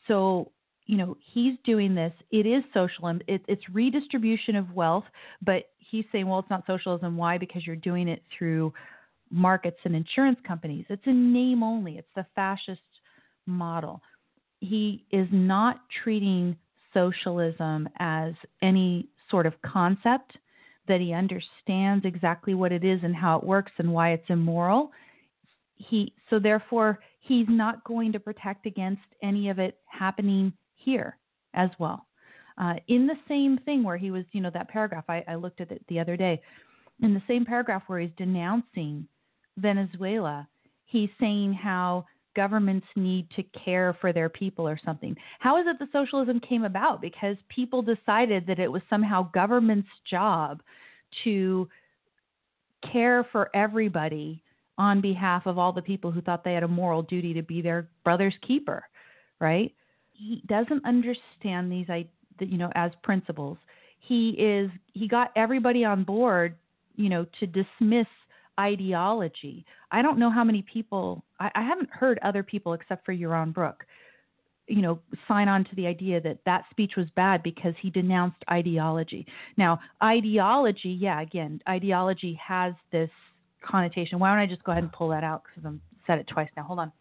So, 0.08 0.52
you 0.86 0.98
know, 0.98 1.18
he's 1.34 1.56
doing 1.64 1.96
this. 1.96 2.14
It 2.32 2.46
is 2.46 2.64
socialism. 2.74 3.22
It, 3.28 3.42
it's 3.48 3.64
redistribution 3.72 4.56
of 4.56 4.72
wealth, 4.72 5.06
but 5.42 5.70
he's 5.80 6.06
saying, 6.12 6.28
well, 6.28 6.40
it's 6.40 6.50
not 6.50 6.66
socialism. 6.68 7.18
Why? 7.18 7.38
Because 7.38 7.66
you're 7.66 7.76
doing 7.76 8.08
it 8.08 8.22
through 8.38 8.72
markets 9.34 9.80
and 9.84 9.96
insurance 9.96 10.38
companies. 10.48 10.86
It's 10.90 11.08
a 11.08 11.14
name 11.14 11.64
only, 11.64 11.98
it's 11.98 12.08
the 12.16 12.26
fascist 12.36 12.82
model. 13.48 14.02
He 14.60 15.06
is 15.12 15.28
not 15.32 15.82
treating 16.04 16.56
socialism 16.94 17.90
as 17.98 18.34
any 18.62 19.10
sort 19.30 19.48
of 19.48 19.54
concept 19.64 20.38
that 20.88 21.02
he 21.02 21.14
understands 21.14 22.06
exactly 22.06 22.54
what 22.54 22.72
it 22.72 22.84
is 22.84 23.00
and 23.04 23.16
how 23.16 23.38
it 23.38 23.44
works 23.44 23.72
and 23.80 23.92
why 23.92 24.12
it's 24.12 24.30
immoral. 24.30 24.92
He 25.76 26.14
so 26.30 26.38
therefore 26.40 27.00
he's 27.20 27.48
not 27.50 27.84
going 27.84 28.12
to 28.12 28.20
protect 28.20 28.68
against 28.68 29.02
any 29.24 29.50
of 29.50 29.58
it 29.58 29.80
happening 29.88 30.54
here 30.76 31.18
as 31.56 31.70
well. 31.80 32.06
Uh, 32.60 32.76
in 32.88 33.08
the 33.08 33.16
same 33.28 33.58
thing 33.66 33.84
where 33.84 33.98
he 33.98 34.12
was, 34.12 34.26
you 34.32 34.42
know, 34.42 34.52
that 34.54 34.70
paragraph 34.70 35.06
I, 35.10 35.24
I 35.28 35.36
looked 35.36 35.60
at 35.60 35.72
it 35.72 35.84
the 35.90 36.00
other 36.00 36.16
day. 36.16 36.40
In 37.02 37.16
the 37.16 37.24
same 37.28 37.46
paragraph 37.46 37.82
where 37.88 38.00
he's 38.00 38.12
denouncing 38.18 39.08
Venezuela, 39.58 40.48
he's 40.86 41.10
saying 41.20 41.54
how 41.54 42.06
governments 42.36 42.88
need 42.96 43.28
to 43.36 43.44
care 43.64 43.96
for 44.02 44.12
their 44.12 44.30
people 44.30 44.68
or 44.68 44.80
something. 44.84 45.16
How 45.40 45.60
is 45.60 45.66
it 45.68 45.78
that 45.80 45.90
socialism 45.92 46.40
came 46.40 46.64
about? 46.64 47.02
Because 47.02 47.38
people 47.50 47.82
decided 47.82 48.48
that 48.48 48.60
it 48.60 48.72
was 48.72 48.82
somehow 48.90 49.30
government's 49.32 49.90
job 50.10 50.62
to 51.24 51.70
care 52.92 53.28
for 53.32 53.50
everybody 53.56 54.42
on 54.78 55.02
behalf 55.02 55.46
of 55.46 55.58
all 55.58 55.72
the 55.72 55.82
people 55.82 56.12
who 56.12 56.22
thought 56.22 56.44
they 56.44 56.54
had 56.54 56.64
a 56.64 56.68
moral 56.68 57.04
duty 57.04 57.34
to 57.34 57.44
be 57.44 57.62
their 57.62 57.88
brother's 58.04 58.34
keeper, 58.46 58.84
right? 59.40 59.74
He 60.14 60.42
doesn't 60.48 60.84
understand 60.86 61.72
these 61.72 61.88
you 62.40 62.58
know 62.58 62.72
as 62.76 62.92
principles. 63.04 63.58
He 64.00 64.32
is 64.32 64.72
he 64.94 65.08
got 65.08 65.32
everybody 65.36 65.86
on 65.86 66.04
board, 66.04 66.56
you 66.96 67.10
know, 67.10 67.26
to 67.40 67.46
dismiss 67.46 68.08
ideology. 68.60 69.66
I 69.92 70.02
don't 70.02 70.20
know 70.20 70.30
how 70.30 70.44
many 70.44 70.62
people, 70.62 71.24
I, 71.40 71.52
I 71.56 71.62
haven't 71.62 71.90
heard 71.92 72.20
other 72.24 72.44
people 72.44 72.74
except 72.74 73.06
for 73.06 73.14
Yaron 73.14 73.54
Brook, 73.54 73.86
you 74.68 74.82
know, 74.82 75.00
sign 75.28 75.48
on 75.50 75.66
to 75.66 75.76
the 75.76 75.86
idea 75.86 76.22
that 76.22 76.40
that 76.46 76.64
speech 76.72 76.94
was 76.96 77.08
bad 77.16 77.44
because 77.44 77.74
he 77.82 77.90
denounced 77.90 78.44
ideology. 78.50 79.26
Now, 79.58 79.80
ideology, 80.02 80.90
yeah, 80.90 81.22
again, 81.22 81.62
ideology 81.68 82.40
has 82.46 82.74
this 82.92 83.10
connotation. 83.66 84.20
Why 84.20 84.30
don't 84.30 84.40
I 84.40 84.46
just 84.46 84.64
go 84.64 84.72
ahead 84.72 84.84
and 84.84 84.92
pull 84.92 85.10
that 85.10 85.24
out 85.24 85.44
because 85.44 85.68
I've 85.68 85.80
said 86.08 86.20
it 86.20 86.28
twice 86.28 86.50
now. 86.56 86.64
Hold 86.64 86.80
on. 86.80 86.92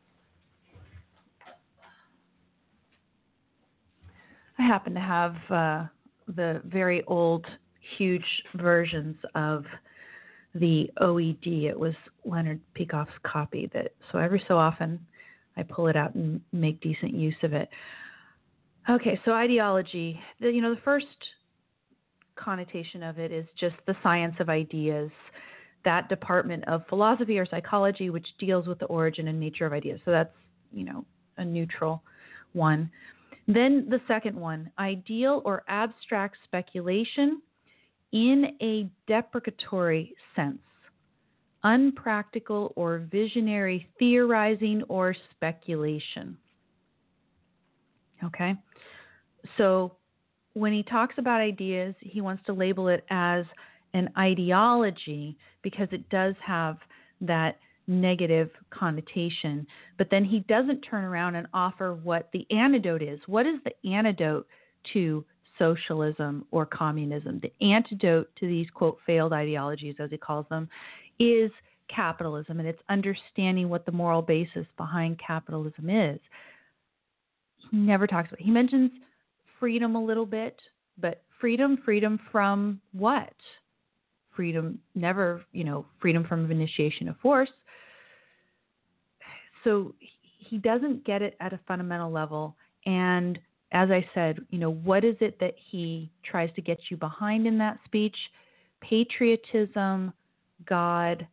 I 4.59 4.63
happen 4.63 4.95
to 4.95 5.01
have 5.01 5.37
uh, 5.51 5.87
the 6.37 6.63
very 6.65 7.03
old, 7.05 7.47
huge 7.97 8.25
versions 8.55 9.17
of 9.35 9.65
the 10.55 10.91
OED. 11.01 11.65
It 11.65 11.79
was 11.79 11.95
Leonard 12.25 12.61
Peikoff's 12.79 13.11
copy 13.23 13.71
that 13.73 13.93
so 14.11 14.19
every 14.19 14.43
so 14.49 14.59
often 14.59 14.99
I 15.57 15.63
pull 15.63 15.87
it 15.89 15.97
out 15.97 16.15
and 16.15 16.41
make 16.53 16.81
decent 16.81 17.15
use 17.15 17.37
of 17.43 17.53
it. 17.53 17.69
Okay, 18.89 19.21
so 19.25 19.33
ideology. 19.33 20.21
The, 20.41 20.51
you 20.51 20.61
know, 20.61 20.75
the 20.75 20.81
first 20.81 21.07
connotation 22.37 23.03
of 23.03 23.19
it 23.19 23.31
is 23.31 23.47
just 23.59 23.77
the 23.87 23.95
science 24.03 24.35
of 24.41 24.49
ideas, 24.49 25.11
that 25.85 26.09
department 26.09 26.65
of 26.67 26.83
philosophy 26.89 27.39
or 27.39 27.47
psychology 27.47 28.11
which 28.11 28.27
deals 28.39 28.67
with 28.67 28.79
the 28.79 28.87
origin 28.87 29.29
and 29.29 29.39
nature 29.39 29.67
of 29.67 29.73
ideas. 29.73 30.01
So 30.05 30.11
that's, 30.11 30.35
you 30.73 30.85
know, 30.85 31.05
a 31.39 31.45
neutral 31.45 32.03
one. 32.53 32.91
Then 33.47 33.87
the 33.89 34.01
second 34.07 34.37
one, 34.37 34.71
ideal 34.79 35.43
or 35.45 35.65
abstract 35.69 36.37
speculation 36.45 37.43
in 38.13 38.57
a 38.61 38.89
deprecatory 39.11 40.13
sense, 40.37 40.61
unpractical 41.65 42.73
or 42.77 43.07
visionary 43.11 43.89
theorizing 43.99 44.83
or 44.89 45.15
speculation. 45.31 46.37
Okay? 48.25 48.55
So 49.57 49.97
when 50.53 50.73
he 50.73 50.83
talks 50.83 51.15
about 51.19 51.41
ideas, 51.41 51.95
he 52.01 52.21
wants 52.21 52.45
to 52.47 52.53
label 52.53 52.89
it 52.89 53.05
as 53.11 53.45
an 53.95 54.11
ideology 54.19 55.37
because 55.63 55.89
it 55.93 56.09
does 56.09 56.35
have 56.45 56.79
that 57.21 57.59
negative 57.87 58.51
connotation. 58.71 59.67
But 59.99 60.09
then 60.11 60.25
he 60.25 60.41
doesn't 60.41 60.83
turn 60.83 61.05
around 61.05 61.35
and 61.35 61.47
offer 61.53 61.95
what 61.95 62.29
the 62.33 62.47
antidote 62.51 63.03
is. 63.03 63.21
What 63.27 63.47
is 63.47 63.57
the 63.65 63.91
antidote 63.91 64.47
to 64.93 65.25
socialism 65.59 66.45
or 66.51 66.67
communism? 66.67 67.41
The 67.41 67.53
antidote 67.65 68.31
to 68.41 68.47
these, 68.47 68.69
quote, 68.75 68.99
failed 69.07 69.33
ideologies, 69.33 69.97
as 69.99 70.11
he 70.11 70.17
calls 70.17 70.47
them, 70.49 70.69
is 71.19 71.51
capitalism 71.89 72.59
and 72.59 72.69
it's 72.69 72.83
understanding 72.89 73.69
what 73.69 73.85
the 73.85 73.93
moral 73.93 74.23
basis 74.23 74.67
behind 74.77 75.21
capitalism 75.25 75.91
is. 75.91 76.19
He 77.71 77.77
never 77.77 78.07
talks 78.07 78.29
about 78.29 78.41
it. 78.41 78.45
He 78.45 78.51
mentions 78.51 78.91
freedom 79.61 79.95
a 79.95 80.03
little 80.03 80.27
bit, 80.27 80.61
but 80.99 81.23
freedom, 81.41 81.79
freedom 81.85 82.19
from 82.31 82.81
what? 82.93 83.33
Freedom, 84.35 84.79
never, 84.95 85.45
you 85.53 85.65
know, 85.65 85.85
freedom 86.01 86.25
from 86.25 86.51
initiation 86.51 87.09
of 87.09 87.17
force. 87.19 87.51
So 89.65 89.95
he 90.39 90.59
doesn't 90.59 91.05
get 91.05 91.23
it 91.23 91.37
at 91.41 91.53
a 91.53 91.61
fundamental 91.69 92.11
level. 92.11 92.57
And 92.87 93.39
as 93.73 93.91
I 93.91 94.07
said, 94.15 94.39
you 94.51 94.59
know, 94.59 94.71
what 94.71 95.05
is 95.05 95.17
it 95.21 95.39
that 95.41 95.55
he 95.71 96.11
tries 96.25 96.51
to 96.55 96.63
get 96.63 96.79
you 96.91 96.97
behind 96.97 97.47
in 97.47 97.59
that 97.59 97.79
speech? 97.85 98.17
Patriotism, 98.81 100.13
God, 100.67 101.27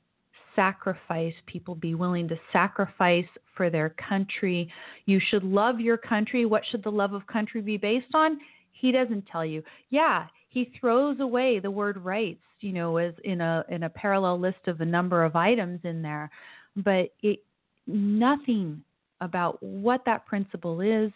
sacrifice, 0.56 1.34
people 1.46 1.76
be 1.76 1.96
willing 1.96 2.28
to 2.30 2.40
sacrifice 2.52 3.26
for 3.56 3.70
their 3.70 3.90
country. 4.10 4.72
You 5.06 5.20
should 5.30 5.44
love 5.44 5.80
your 5.80 5.98
country. 5.98 6.46
What 6.46 6.64
should 6.70 6.84
the 6.84 6.92
love 6.92 7.14
of 7.14 7.26
country 7.28 7.62
be 7.62 7.78
based 7.78 8.14
on? 8.14 8.40
He 8.72 8.92
doesn't 8.92 9.28
tell 9.28 9.46
you. 9.46 9.62
Yeah, 9.90 10.26
he 10.48 10.72
throws 10.80 11.20
away 11.20 11.60
the 11.60 11.72
word 11.72 11.98
rights, 11.98 12.42
you 12.62 12.72
know, 12.72 12.98
as 12.98 13.14
in 13.24 13.42
a 13.42 13.64
in 13.70 13.84
a 13.84 13.90
parallel 13.90 14.40
list 14.40 14.68
of 14.68 14.82
a 14.82 14.86
number 14.86 15.24
of 15.24 15.36
items 15.36 15.80
in 15.84 16.02
there, 16.02 16.30
but 16.78 17.10
it 17.22 17.40
nothing 17.88 18.82
about 19.22 19.62
what 19.62 20.04
that 20.06 20.26
principle 20.26 20.82
is. 20.82 21.12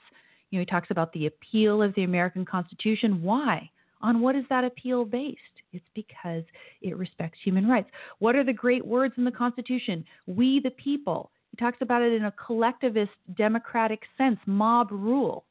You 0.53 0.59
know, 0.59 0.61
he 0.61 0.65
talks 0.67 0.91
about 0.91 1.11
the 1.13 1.25
appeal 1.25 1.81
of 1.81 1.95
the 1.95 2.03
American 2.03 2.45
Constitution. 2.45 3.23
Why? 3.23 3.67
On 4.01 4.21
what 4.21 4.35
is 4.35 4.45
that 4.51 4.63
appeal 4.63 5.03
based? 5.03 5.39
It's 5.71 5.83
because 5.95 6.43
it 6.83 6.95
respects 6.95 7.39
human 7.43 7.67
rights. 7.67 7.89
What 8.19 8.35
are 8.35 8.43
the 8.43 8.53
great 8.53 8.85
words 8.85 9.15
in 9.17 9.25
the 9.25 9.31
Constitution? 9.31 10.05
We 10.27 10.59
the 10.59 10.69
people. 10.69 11.31
He 11.49 11.57
talks 11.57 11.79
about 11.81 12.03
it 12.03 12.13
in 12.13 12.25
a 12.25 12.33
collectivist 12.33 13.13
democratic 13.35 14.01
sense, 14.15 14.37
mob 14.45 14.91
rule. 14.91 15.43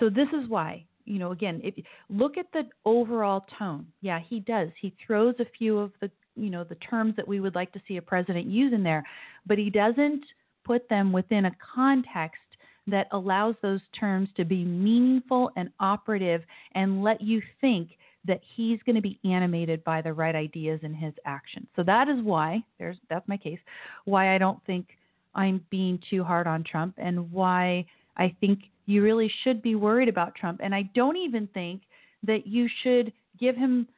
So 0.00 0.10
this 0.10 0.28
is 0.30 0.48
why, 0.48 0.84
you 1.04 1.20
know, 1.20 1.30
again, 1.30 1.60
if 1.62 1.74
look 2.08 2.36
at 2.36 2.50
the 2.52 2.64
overall 2.84 3.46
tone. 3.60 3.86
Yeah, 4.00 4.18
he 4.18 4.40
does. 4.40 4.70
He 4.80 4.92
throws 5.06 5.36
a 5.38 5.46
few 5.56 5.78
of 5.78 5.92
the, 6.00 6.10
you 6.34 6.50
know, 6.50 6.64
the 6.64 6.74
terms 6.76 7.14
that 7.14 7.28
we 7.28 7.38
would 7.38 7.54
like 7.54 7.72
to 7.74 7.80
see 7.86 7.98
a 7.98 8.02
president 8.02 8.46
use 8.46 8.72
in 8.72 8.82
there, 8.82 9.04
but 9.46 9.56
he 9.56 9.70
doesn't 9.70 10.24
put 10.64 10.88
them 10.88 11.12
within 11.12 11.44
a 11.44 11.56
context 11.76 12.40
that 12.86 13.08
allows 13.12 13.54
those 13.62 13.80
terms 13.98 14.28
to 14.36 14.44
be 14.44 14.64
meaningful 14.64 15.50
and 15.56 15.70
operative 15.80 16.42
and 16.74 17.02
let 17.02 17.20
you 17.20 17.40
think 17.60 17.90
that 18.26 18.40
he's 18.56 18.78
going 18.86 18.96
to 18.96 19.02
be 19.02 19.18
animated 19.24 19.84
by 19.84 20.00
the 20.00 20.12
right 20.12 20.34
ideas 20.34 20.80
in 20.82 20.94
his 20.94 21.12
actions. 21.24 21.66
So 21.76 21.82
that 21.82 22.08
is 22.08 22.22
why 22.22 22.62
there's 22.78 22.96
that's 23.10 23.28
my 23.28 23.36
case. 23.36 23.58
Why 24.04 24.34
I 24.34 24.38
don't 24.38 24.64
think 24.64 24.88
I'm 25.34 25.64
being 25.70 25.98
too 26.08 26.24
hard 26.24 26.46
on 26.46 26.64
Trump 26.64 26.94
and 26.98 27.30
why 27.30 27.84
I 28.16 28.34
think 28.40 28.60
you 28.86 29.02
really 29.02 29.30
should 29.42 29.62
be 29.62 29.74
worried 29.74 30.08
about 30.08 30.34
Trump. 30.34 30.60
And 30.62 30.74
I 30.74 30.82
don't 30.94 31.16
even 31.16 31.48
think 31.48 31.82
that 32.22 32.46
you 32.46 32.68
should 32.82 33.12
give 33.38 33.56
him 33.56 33.88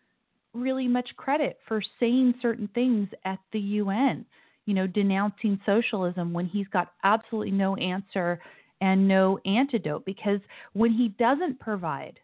really 0.55 0.89
much 0.89 1.09
credit 1.17 1.59
for 1.69 1.83
saying 2.01 2.35
certain 2.41 2.69
things 2.75 3.09
at 3.25 3.39
the 3.53 3.61
UN, 3.61 4.25
you 4.65 4.75
know, 4.75 4.87
denouncing 4.87 5.61
socialism 5.67 6.33
when 6.33 6.47
he's 6.47 6.67
got 6.69 6.93
absolutely 7.05 7.51
no 7.51 7.77
answer 7.77 8.41
and 8.81 9.07
no 9.07 9.39
antidote 9.45 10.05
because 10.05 10.41
when 10.73 10.93
he 10.93 11.09
doesn't 11.09 11.59
provide 11.61 12.19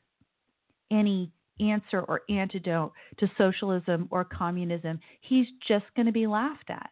any 0.91 1.31
answer 1.61 2.01
or 2.01 2.23
antidote 2.29 2.93
to 3.19 3.31
socialism 3.39 4.09
or 4.11 4.25
communism, 4.25 5.01
he's 5.21 5.47
just 5.67 5.85
going 5.97 6.07
to 6.07 6.13
be 6.13 6.27
laughed 6.27 6.71
at. 6.71 6.91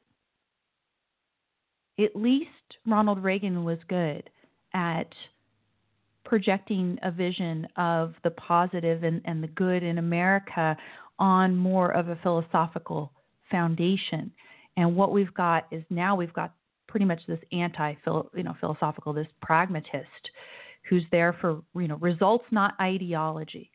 At 1.98 2.16
least 2.16 2.48
Ronald 2.86 3.22
Reagan 3.22 3.64
was 3.64 3.78
good 3.88 4.30
at 4.72 5.08
projecting 6.24 6.98
a 7.02 7.10
vision 7.10 7.66
of 7.76 8.14
the 8.22 8.30
positive 8.30 9.02
and, 9.02 9.20
and 9.24 9.42
the 9.42 9.48
good 9.48 9.82
in 9.82 9.98
America 9.98 10.76
on 11.18 11.56
more 11.56 11.90
of 11.90 12.08
a 12.08 12.16
philosophical 12.22 13.12
foundation. 13.50 14.32
And 14.76 14.96
what 14.96 15.12
we've 15.12 15.34
got 15.34 15.66
is 15.70 15.82
now 15.90 16.14
we've 16.14 16.32
got 16.32 16.54
pretty 16.90 17.06
much 17.06 17.20
this 17.26 17.38
anti 17.52 17.94
you 18.34 18.42
know 18.42 18.54
philosophical 18.60 19.12
this 19.12 19.26
pragmatist 19.40 20.30
who's 20.88 21.04
there 21.10 21.34
for 21.40 21.62
you 21.74 21.88
know 21.88 21.96
results 21.96 22.44
not 22.50 22.74
ideology. 22.80 23.70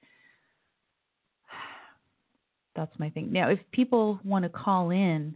That's 2.76 2.98
my 3.00 3.10
thing. 3.10 3.32
Now 3.32 3.50
if 3.50 3.60
people 3.72 4.20
want 4.24 4.44
to 4.44 4.50
call 4.50 4.92
in 4.92 5.36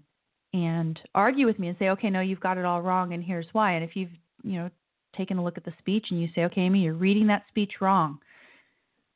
and 0.53 0.99
argue 1.15 1.45
with 1.45 1.59
me 1.59 1.69
and 1.69 1.77
say 1.77 1.89
okay 1.89 2.09
no 2.09 2.21
you've 2.21 2.39
got 2.39 2.57
it 2.57 2.65
all 2.65 2.81
wrong 2.81 3.13
and 3.13 3.23
here's 3.23 3.45
why 3.51 3.73
and 3.73 3.83
if 3.83 3.95
you've 3.95 4.09
you 4.43 4.57
know 4.59 4.69
taken 5.15 5.37
a 5.37 5.43
look 5.43 5.57
at 5.57 5.65
the 5.65 5.73
speech 5.77 6.07
and 6.09 6.19
you 6.21 6.27
say 6.33 6.43
okay 6.45 6.61
amy 6.61 6.79
you're 6.79 6.93
reading 6.95 7.27
that 7.27 7.43
speech 7.49 7.73
wrong 7.81 8.19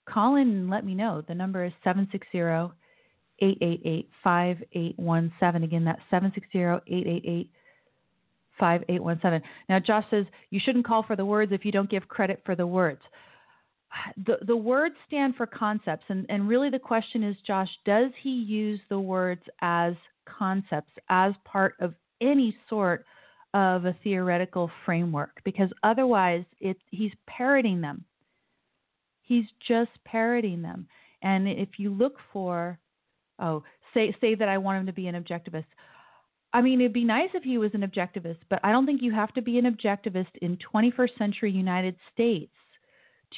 call 0.05 0.35
in 0.35 0.47
and 0.49 0.69
let 0.69 0.85
me 0.85 0.93
know. 0.95 1.23
The 1.27 1.35
number 1.35 1.65
is 1.65 1.73
760 1.83 2.39
888 3.39 4.09
5817 4.23 5.63
again 5.63 5.83
that's 5.83 6.01
760 6.09 6.59
888 6.59 7.51
5817. 8.59 9.41
Now, 9.69 9.79
Josh 9.79 10.05
says 10.09 10.25
you 10.49 10.59
shouldn't 10.63 10.85
call 10.85 11.03
for 11.03 11.15
the 11.15 11.25
words 11.25 11.51
if 11.51 11.65
you 11.65 11.71
don't 11.71 11.89
give 11.89 12.07
credit 12.07 12.41
for 12.45 12.55
the 12.55 12.67
words. 12.67 13.01
The, 14.25 14.37
the 14.47 14.57
words 14.57 14.95
stand 15.05 15.35
for 15.35 15.45
concepts, 15.45 16.05
and, 16.09 16.25
and 16.27 16.47
really 16.47 16.71
the 16.71 16.79
question 16.79 17.23
is, 17.23 17.35
Josh, 17.45 17.69
does 17.85 18.09
he 18.23 18.31
use 18.31 18.79
the 18.89 18.99
words 18.99 19.43
as 19.61 19.93
concepts, 20.25 20.91
as 21.09 21.33
part 21.45 21.75
of 21.79 21.93
any 22.19 22.57
sort 22.69 23.05
of 23.53 23.85
a 23.85 23.95
theoretical 24.03 24.71
framework? 24.83 25.39
Because 25.45 25.69
otherwise, 25.83 26.43
it, 26.59 26.77
he's 26.89 27.11
parroting 27.27 27.81
them. 27.81 28.03
He's 29.21 29.45
just 29.67 29.91
parroting 30.05 30.63
them. 30.63 30.87
And 31.21 31.47
if 31.47 31.69
you 31.77 31.91
look 31.91 32.17
for, 32.31 32.79
oh, 33.39 33.63
say 33.93 34.15
say 34.19 34.35
that 34.35 34.49
I 34.49 34.57
want 34.57 34.79
him 34.79 34.85
to 34.87 34.93
be 34.93 35.07
an 35.07 35.21
objectivist. 35.21 35.65
I 36.53 36.61
mean, 36.61 36.81
it'd 36.81 36.93
be 36.93 37.03
nice 37.03 37.29
if 37.33 37.43
he 37.43 37.57
was 37.57 37.71
an 37.73 37.81
objectivist, 37.81 38.37
but 38.49 38.59
I 38.63 38.71
don't 38.71 38.85
think 38.85 39.01
you 39.01 39.11
have 39.11 39.33
to 39.33 39.41
be 39.41 39.57
an 39.57 39.65
objectivist 39.65 40.35
in 40.41 40.57
21st 40.57 41.17
century 41.17 41.51
United 41.51 41.95
States 42.13 42.51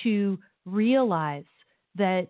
to 0.04 0.38
realize 0.66 1.46
that 1.96 2.28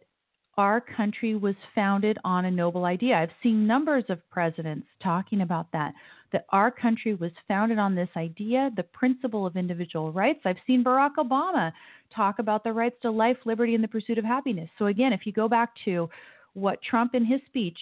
our 0.57 0.79
country 0.79 1.35
was 1.35 1.55
founded 1.73 2.17
on 2.23 2.45
a 2.45 2.51
noble 2.51 2.85
idea. 2.85 3.15
I've 3.15 3.29
seen 3.43 3.67
numbers 3.67 4.05
of 4.09 4.19
presidents 4.29 4.87
talking 5.03 5.41
about 5.41 5.67
that, 5.73 5.93
that 6.31 6.45
our 6.49 6.71
country 6.71 7.15
was 7.15 7.31
founded 7.47 7.77
on 7.77 7.95
this 7.95 8.09
idea, 8.15 8.69
the 8.77 8.83
principle 8.83 9.45
of 9.45 9.57
individual 9.57 10.11
rights. 10.11 10.41
I've 10.45 10.55
seen 10.65 10.83
Barack 10.83 11.15
Obama 11.17 11.73
talk 12.15 12.39
about 12.39 12.63
the 12.63 12.71
rights 12.71 12.95
to 13.01 13.11
life, 13.11 13.37
liberty, 13.43 13.75
and 13.75 13.83
the 13.83 13.87
pursuit 13.89 14.17
of 14.17 14.23
happiness. 14.23 14.69
So, 14.77 14.85
again, 14.85 15.11
if 15.11 15.25
you 15.25 15.33
go 15.33 15.49
back 15.49 15.71
to 15.85 16.09
what 16.53 16.79
Trump 16.83 17.15
in 17.15 17.25
his 17.25 17.41
speech 17.47 17.77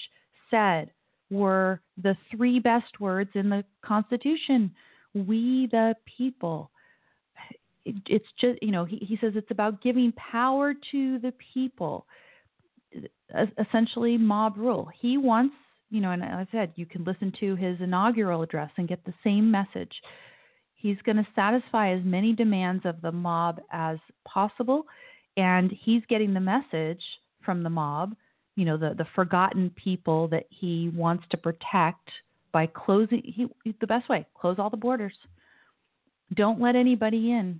said 0.49 0.89
were 1.29 1.81
the 2.01 2.15
three 2.31 2.59
best 2.59 2.99
words 2.99 3.31
in 3.33 3.49
the 3.49 3.63
Constitution 3.83 4.71
we 5.13 5.67
the 5.71 5.95
people. 6.05 6.71
It, 7.85 7.95
it's 8.07 8.25
just, 8.39 8.61
you 8.61 8.71
know, 8.71 8.85
he, 8.85 8.97
he 8.97 9.17
says 9.19 9.33
it's 9.35 9.51
about 9.51 9.81
giving 9.81 10.11
power 10.13 10.73
to 10.91 11.19
the 11.19 11.33
people, 11.53 12.05
essentially 13.57 14.17
mob 14.17 14.57
rule. 14.57 14.89
He 14.99 15.17
wants, 15.17 15.55
you 15.89 16.01
know, 16.01 16.11
and 16.11 16.23
I 16.23 16.47
said, 16.51 16.73
you 16.75 16.85
can 16.85 17.03
listen 17.03 17.33
to 17.39 17.55
his 17.55 17.79
inaugural 17.79 18.41
address 18.41 18.71
and 18.77 18.87
get 18.87 19.03
the 19.05 19.13
same 19.23 19.51
message. 19.51 19.91
He's 20.75 20.97
going 21.05 21.17
to 21.17 21.27
satisfy 21.35 21.93
as 21.93 22.01
many 22.03 22.33
demands 22.33 22.85
of 22.85 23.01
the 23.01 23.11
mob 23.11 23.61
as 23.71 23.97
possible, 24.25 24.83
and 25.37 25.71
he's 25.71 26.03
getting 26.09 26.33
the 26.33 26.39
message 26.39 27.01
from 27.43 27.63
the 27.63 27.69
mob 27.69 28.15
you 28.55 28.65
know 28.65 28.77
the 28.77 28.93
the 28.97 29.05
forgotten 29.15 29.71
people 29.71 30.27
that 30.29 30.45
he 30.49 30.89
wants 30.95 31.23
to 31.31 31.37
protect 31.37 32.09
by 32.51 32.67
closing 32.67 33.21
he 33.23 33.47
the 33.81 33.87
best 33.87 34.07
way 34.09 34.25
close 34.35 34.57
all 34.59 34.69
the 34.69 34.77
borders. 34.77 35.13
Don't 36.35 36.61
let 36.61 36.75
anybody 36.75 37.31
in 37.31 37.59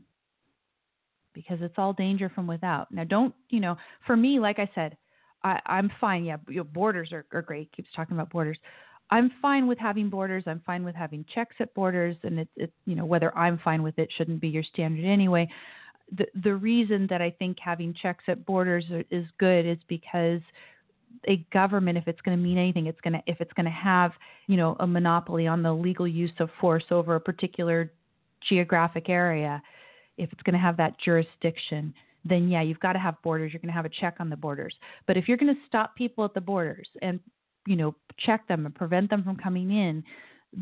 because 1.34 1.58
it's 1.62 1.76
all 1.78 1.94
danger 1.94 2.32
from 2.34 2.48
without. 2.48 2.92
Now 2.92 3.04
don't 3.04 3.34
you 3.50 3.60
know 3.60 3.76
for 4.06 4.16
me 4.16 4.40
like 4.40 4.60
i 4.60 4.70
said 4.76 4.98
i 5.44 5.60
i'm 5.66 5.92
fine. 6.00 6.26
Yeah 6.26 6.38
borders 6.74 7.12
are, 7.12 7.26
are 7.34 7.42
great. 7.42 7.72
Keeps 7.76 7.90
talking 7.96 8.16
about 8.16 8.30
borders. 8.30 8.58
I'm 9.10 9.32
fine 9.42 9.68
with 9.68 9.78
having 9.78 10.10
borders. 10.10 10.44
I'm 10.48 10.62
fine 10.66 10.84
with 10.84 10.96
having 10.96 11.26
checks 11.34 11.56
at 11.60 11.74
borders. 11.74 12.16
And 12.24 12.40
it's 12.40 12.52
it 12.56 12.72
you 12.86 12.96
know 12.96 13.06
whether 13.06 13.36
i'm 13.38 13.60
fine 13.64 13.82
with 13.82 13.98
it 13.98 14.10
shouldn't 14.16 14.42
be 14.42 14.50
your 14.50 14.64
standard 14.64 15.06
anyway. 15.06 15.50
The 16.16 16.28
the 16.44 16.54
reason 16.54 17.08
that 17.10 17.22
i 17.22 17.32
think 17.32 17.58
having 17.60 17.96
checks 18.00 18.26
at 18.28 18.46
borders 18.46 18.86
is 19.10 19.26
good 19.40 19.66
is 19.66 19.80
because 19.88 20.42
a 21.28 21.38
government, 21.54 21.98
if 21.98 22.08
it's 22.08 22.22
going 22.22 22.38
to 22.38 22.44
mean 22.44 22.58
anything, 22.58 22.88
it's 22.88 23.00
going 23.02 23.14
to 23.14 23.22
if 23.28 23.40
it's 23.40 23.54
going 23.54 23.66
to 23.66 23.72
have 23.72 24.12
you 24.48 24.58
know 24.58 24.76
a 24.80 24.88
monopoly 24.88 25.48
on 25.48 25.64
the 25.64 25.74
legal 25.74 26.08
use 26.08 26.32
of 26.40 26.50
force 26.60 26.84
over 26.92 27.16
a 27.16 27.20
particular 27.20 27.92
geographic 28.48 29.10
area, 29.10 29.62
if 30.18 30.32
it's 30.32 30.42
going 30.44 30.54
to 30.54 30.60
have 30.60 30.78
that 30.78 31.00
jurisdiction, 31.00 31.94
then 32.26 32.50
yeah, 32.50 32.62
you've 32.62 32.80
got 32.80 32.94
to 32.94 33.00
have 33.00 33.22
borders. 33.24 33.52
You're 33.54 33.62
going 33.62 33.72
to 33.72 33.76
have 33.76 33.86
a 33.86 33.90
check 33.90 34.16
on 34.20 34.30
the 34.30 34.36
borders. 34.36 34.76
But 35.08 35.18
if 35.18 35.28
you're 35.28 35.38
going 35.38 35.54
to 35.54 35.62
stop 35.68 35.96
people 35.96 36.26
at 36.26 36.34
the 36.34 36.42
borders 36.42 36.88
and 37.02 37.20
you 37.66 37.76
know 37.76 37.96
check 38.20 38.48
them 38.48 38.66
and 38.66 38.76
prevent 38.76 39.10
them 39.10 39.24
from 39.24 39.38
coming 39.38 39.72
in, 39.72 40.04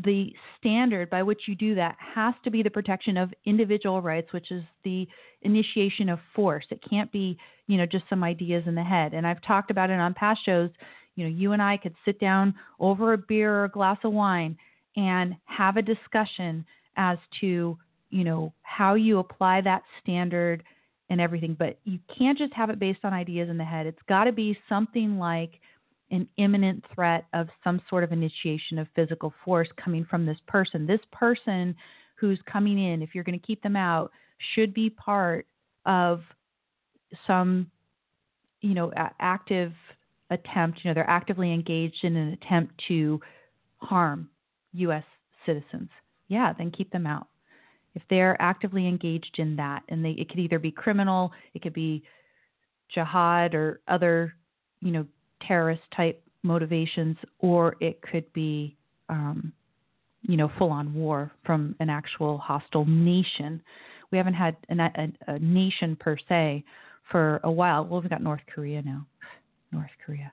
the 0.04 0.32
standard 0.58 1.10
by 1.10 1.22
which 1.22 1.42
you 1.46 1.54
do 1.54 1.74
that 1.74 1.96
has 2.14 2.34
to 2.44 2.50
be 2.50 2.62
the 2.62 2.70
protection 2.70 3.16
of 3.16 3.32
individual 3.44 4.00
rights, 4.00 4.32
which 4.32 4.50
is 4.50 4.62
the 4.84 5.06
initiation 5.42 6.08
of 6.08 6.18
force. 6.34 6.64
It 6.70 6.82
can't 6.88 7.10
be, 7.12 7.36
you 7.66 7.76
know, 7.76 7.86
just 7.86 8.04
some 8.08 8.24
ideas 8.24 8.64
in 8.66 8.74
the 8.74 8.82
head. 8.82 9.12
And 9.12 9.26
I've 9.26 9.42
talked 9.42 9.70
about 9.70 9.90
it 9.90 9.98
on 9.98 10.14
past 10.14 10.44
shows. 10.44 10.70
You 11.14 11.24
know, 11.24 11.30
you 11.30 11.52
and 11.52 11.60
I 11.60 11.76
could 11.76 11.94
sit 12.04 12.18
down 12.18 12.54
over 12.80 13.12
a 13.12 13.18
beer 13.18 13.54
or 13.54 13.64
a 13.64 13.70
glass 13.70 13.98
of 14.04 14.12
wine 14.12 14.56
and 14.96 15.34
have 15.44 15.76
a 15.76 15.82
discussion 15.82 16.64
as 16.96 17.18
to, 17.40 17.76
you 18.10 18.24
know, 18.24 18.52
how 18.62 18.94
you 18.94 19.18
apply 19.18 19.60
that 19.62 19.82
standard 20.00 20.62
and 21.10 21.20
everything. 21.20 21.54
But 21.58 21.78
you 21.84 21.98
can't 22.16 22.38
just 22.38 22.54
have 22.54 22.70
it 22.70 22.78
based 22.78 23.00
on 23.04 23.12
ideas 23.12 23.50
in 23.50 23.58
the 23.58 23.64
head. 23.64 23.86
It's 23.86 23.98
got 24.08 24.24
to 24.24 24.32
be 24.32 24.58
something 24.68 25.18
like 25.18 25.60
an 26.12 26.28
imminent 26.36 26.84
threat 26.94 27.24
of 27.32 27.48
some 27.64 27.80
sort 27.88 28.04
of 28.04 28.12
initiation 28.12 28.78
of 28.78 28.86
physical 28.94 29.32
force 29.44 29.68
coming 29.82 30.04
from 30.04 30.24
this 30.24 30.38
person. 30.46 30.86
This 30.86 31.00
person 31.10 31.74
who's 32.14 32.38
coming 32.46 32.78
in, 32.78 33.02
if 33.02 33.14
you're 33.14 33.24
going 33.24 33.38
to 33.38 33.46
keep 33.46 33.62
them 33.62 33.74
out, 33.74 34.12
should 34.54 34.72
be 34.74 34.90
part 34.90 35.46
of 35.86 36.20
some, 37.26 37.68
you 38.60 38.74
know, 38.74 38.92
active 39.20 39.72
attempt. 40.30 40.80
You 40.82 40.90
know, 40.90 40.94
they're 40.94 41.10
actively 41.10 41.52
engaged 41.52 42.04
in 42.04 42.14
an 42.14 42.32
attempt 42.34 42.74
to 42.88 43.20
harm 43.78 44.28
U.S. 44.74 45.04
citizens. 45.46 45.88
Yeah, 46.28 46.52
then 46.56 46.70
keep 46.70 46.90
them 46.92 47.06
out. 47.06 47.26
If 47.94 48.02
they're 48.08 48.40
actively 48.40 48.86
engaged 48.86 49.36
in 49.38 49.56
that, 49.56 49.82
and 49.88 50.04
they, 50.04 50.12
it 50.12 50.28
could 50.28 50.38
either 50.38 50.58
be 50.58 50.70
criminal, 50.70 51.32
it 51.54 51.62
could 51.62 51.74
be 51.74 52.02
jihad 52.94 53.54
or 53.54 53.80
other, 53.88 54.34
you 54.80 54.92
know, 54.92 55.06
terrorist 55.46 55.82
type 55.96 56.22
motivations, 56.42 57.16
or 57.38 57.76
it 57.80 58.00
could 58.02 58.30
be, 58.32 58.76
um, 59.08 59.52
you 60.22 60.36
know, 60.36 60.50
full 60.58 60.70
on 60.70 60.92
war 60.94 61.30
from 61.44 61.74
an 61.80 61.88
actual 61.88 62.38
hostile 62.38 62.84
nation. 62.86 63.62
We 64.10 64.18
haven't 64.18 64.34
had 64.34 64.56
a, 64.68 64.74
a, 64.74 65.34
a 65.34 65.38
nation 65.38 65.96
per 65.96 66.16
se 66.28 66.64
for 67.10 67.40
a 67.44 67.50
while. 67.50 67.84
Well, 67.84 68.00
we've 68.00 68.10
got 68.10 68.22
North 68.22 68.42
Korea 68.52 68.82
now. 68.82 69.06
North 69.72 69.90
Korea. 70.04 70.32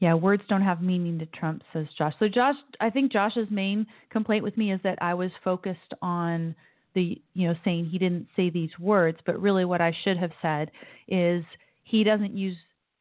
Yeah, 0.00 0.14
words 0.14 0.42
don't 0.48 0.62
have 0.62 0.80
meaning 0.80 1.18
to 1.18 1.26
Trump, 1.26 1.62
says 1.72 1.86
Josh. 1.96 2.14
So, 2.18 2.26
Josh, 2.26 2.56
I 2.80 2.88
think 2.88 3.12
Josh's 3.12 3.48
main 3.50 3.86
complaint 4.08 4.42
with 4.42 4.56
me 4.56 4.72
is 4.72 4.80
that 4.82 4.98
I 5.02 5.12
was 5.12 5.30
focused 5.44 5.92
on 6.00 6.54
the, 6.94 7.20
you 7.34 7.48
know, 7.48 7.54
saying 7.64 7.86
he 7.86 7.98
didn't 7.98 8.26
say 8.34 8.48
these 8.48 8.70
words, 8.78 9.18
but 9.26 9.40
really 9.40 9.66
what 9.66 9.82
I 9.82 9.94
should 10.02 10.16
have 10.16 10.32
said 10.40 10.70
is 11.06 11.44
he 11.82 12.04
doesn't 12.04 12.36
use 12.36 12.56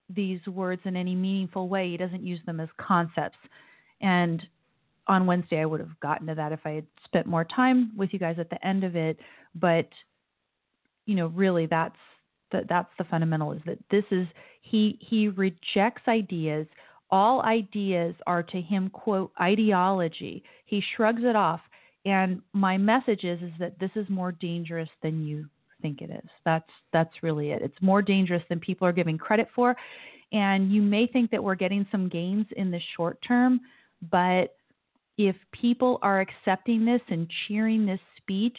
these 0.10 0.46
words 0.48 0.82
in 0.86 0.96
any 0.96 1.16
meaningful 1.16 1.70
way. 1.70 1.90
He 1.90 1.98
doesn't 1.98 2.24
use 2.24 2.40
them 2.46 2.60
as 2.60 2.70
concepts. 2.78 3.38
And 4.02 4.46
on 5.08 5.26
Wednesday, 5.26 5.60
I 5.60 5.66
would 5.66 5.80
have 5.80 6.00
gotten 6.00 6.28
to 6.28 6.36
that 6.36 6.52
if 6.52 6.60
I 6.66 6.72
had 6.72 6.88
spent 7.06 7.28
more 7.28 7.44
time 7.44 7.92
with 7.96 8.12
you 8.14 8.20
guys 8.20 8.38
at 8.40 8.50
the 8.50 8.66
end 8.66 8.84
of 8.84 8.96
it. 8.96 9.18
But 9.56 9.90
you 11.06 11.16
know, 11.16 11.28
really, 11.28 11.66
that's 11.66 11.96
the, 12.52 12.62
that's 12.70 12.90
the 12.98 13.04
fundamental 13.06 13.52
is 13.52 13.62
that 13.66 13.80
this 13.90 14.04
is 14.12 14.28
he 14.62 14.98
he 15.02 15.28
rejects 15.28 16.04
ideas. 16.08 16.68
All 17.12 17.42
ideas 17.42 18.14
are 18.28 18.44
to 18.44 18.62
him 18.62 18.90
quote 18.90 19.32
ideology. 19.42 20.44
He 20.66 20.84
shrugs 20.96 21.24
it 21.24 21.36
off. 21.36 21.62
And 22.06 22.42
my 22.54 22.78
message 22.78 23.24
is 23.24 23.42
is 23.42 23.52
that 23.60 23.80
this 23.80 23.92
is 23.96 24.08
more 24.10 24.32
dangerous 24.32 24.90
than 25.02 25.26
you 25.26 25.48
think 25.82 26.02
it 26.02 26.10
is. 26.10 26.30
That's 26.46 26.70
that's 26.94 27.14
really 27.22 27.52
it. 27.52 27.62
It's 27.62 27.82
more 27.82 28.02
dangerous 28.02 28.44
than 28.50 28.60
people 28.60 28.88
are 28.88 28.94
giving 28.94 29.18
credit 29.18 29.48
for. 29.56 29.76
And 30.32 30.72
you 30.72 30.82
may 30.82 31.08
think 31.08 31.32
that 31.32 31.44
we're 31.44 31.56
getting 31.56 31.88
some 31.92 32.08
gains 32.08 32.46
in 32.56 32.70
the 32.70 32.80
short 32.96 33.18
term, 33.28 33.62
but 34.12 34.56
if 35.18 35.36
people 35.52 36.00
are 36.02 36.22
accepting 36.22 36.86
this 36.86 37.02
and 37.10 37.30
cheering 37.48 37.86
this 37.86 38.00
speech 38.18 38.58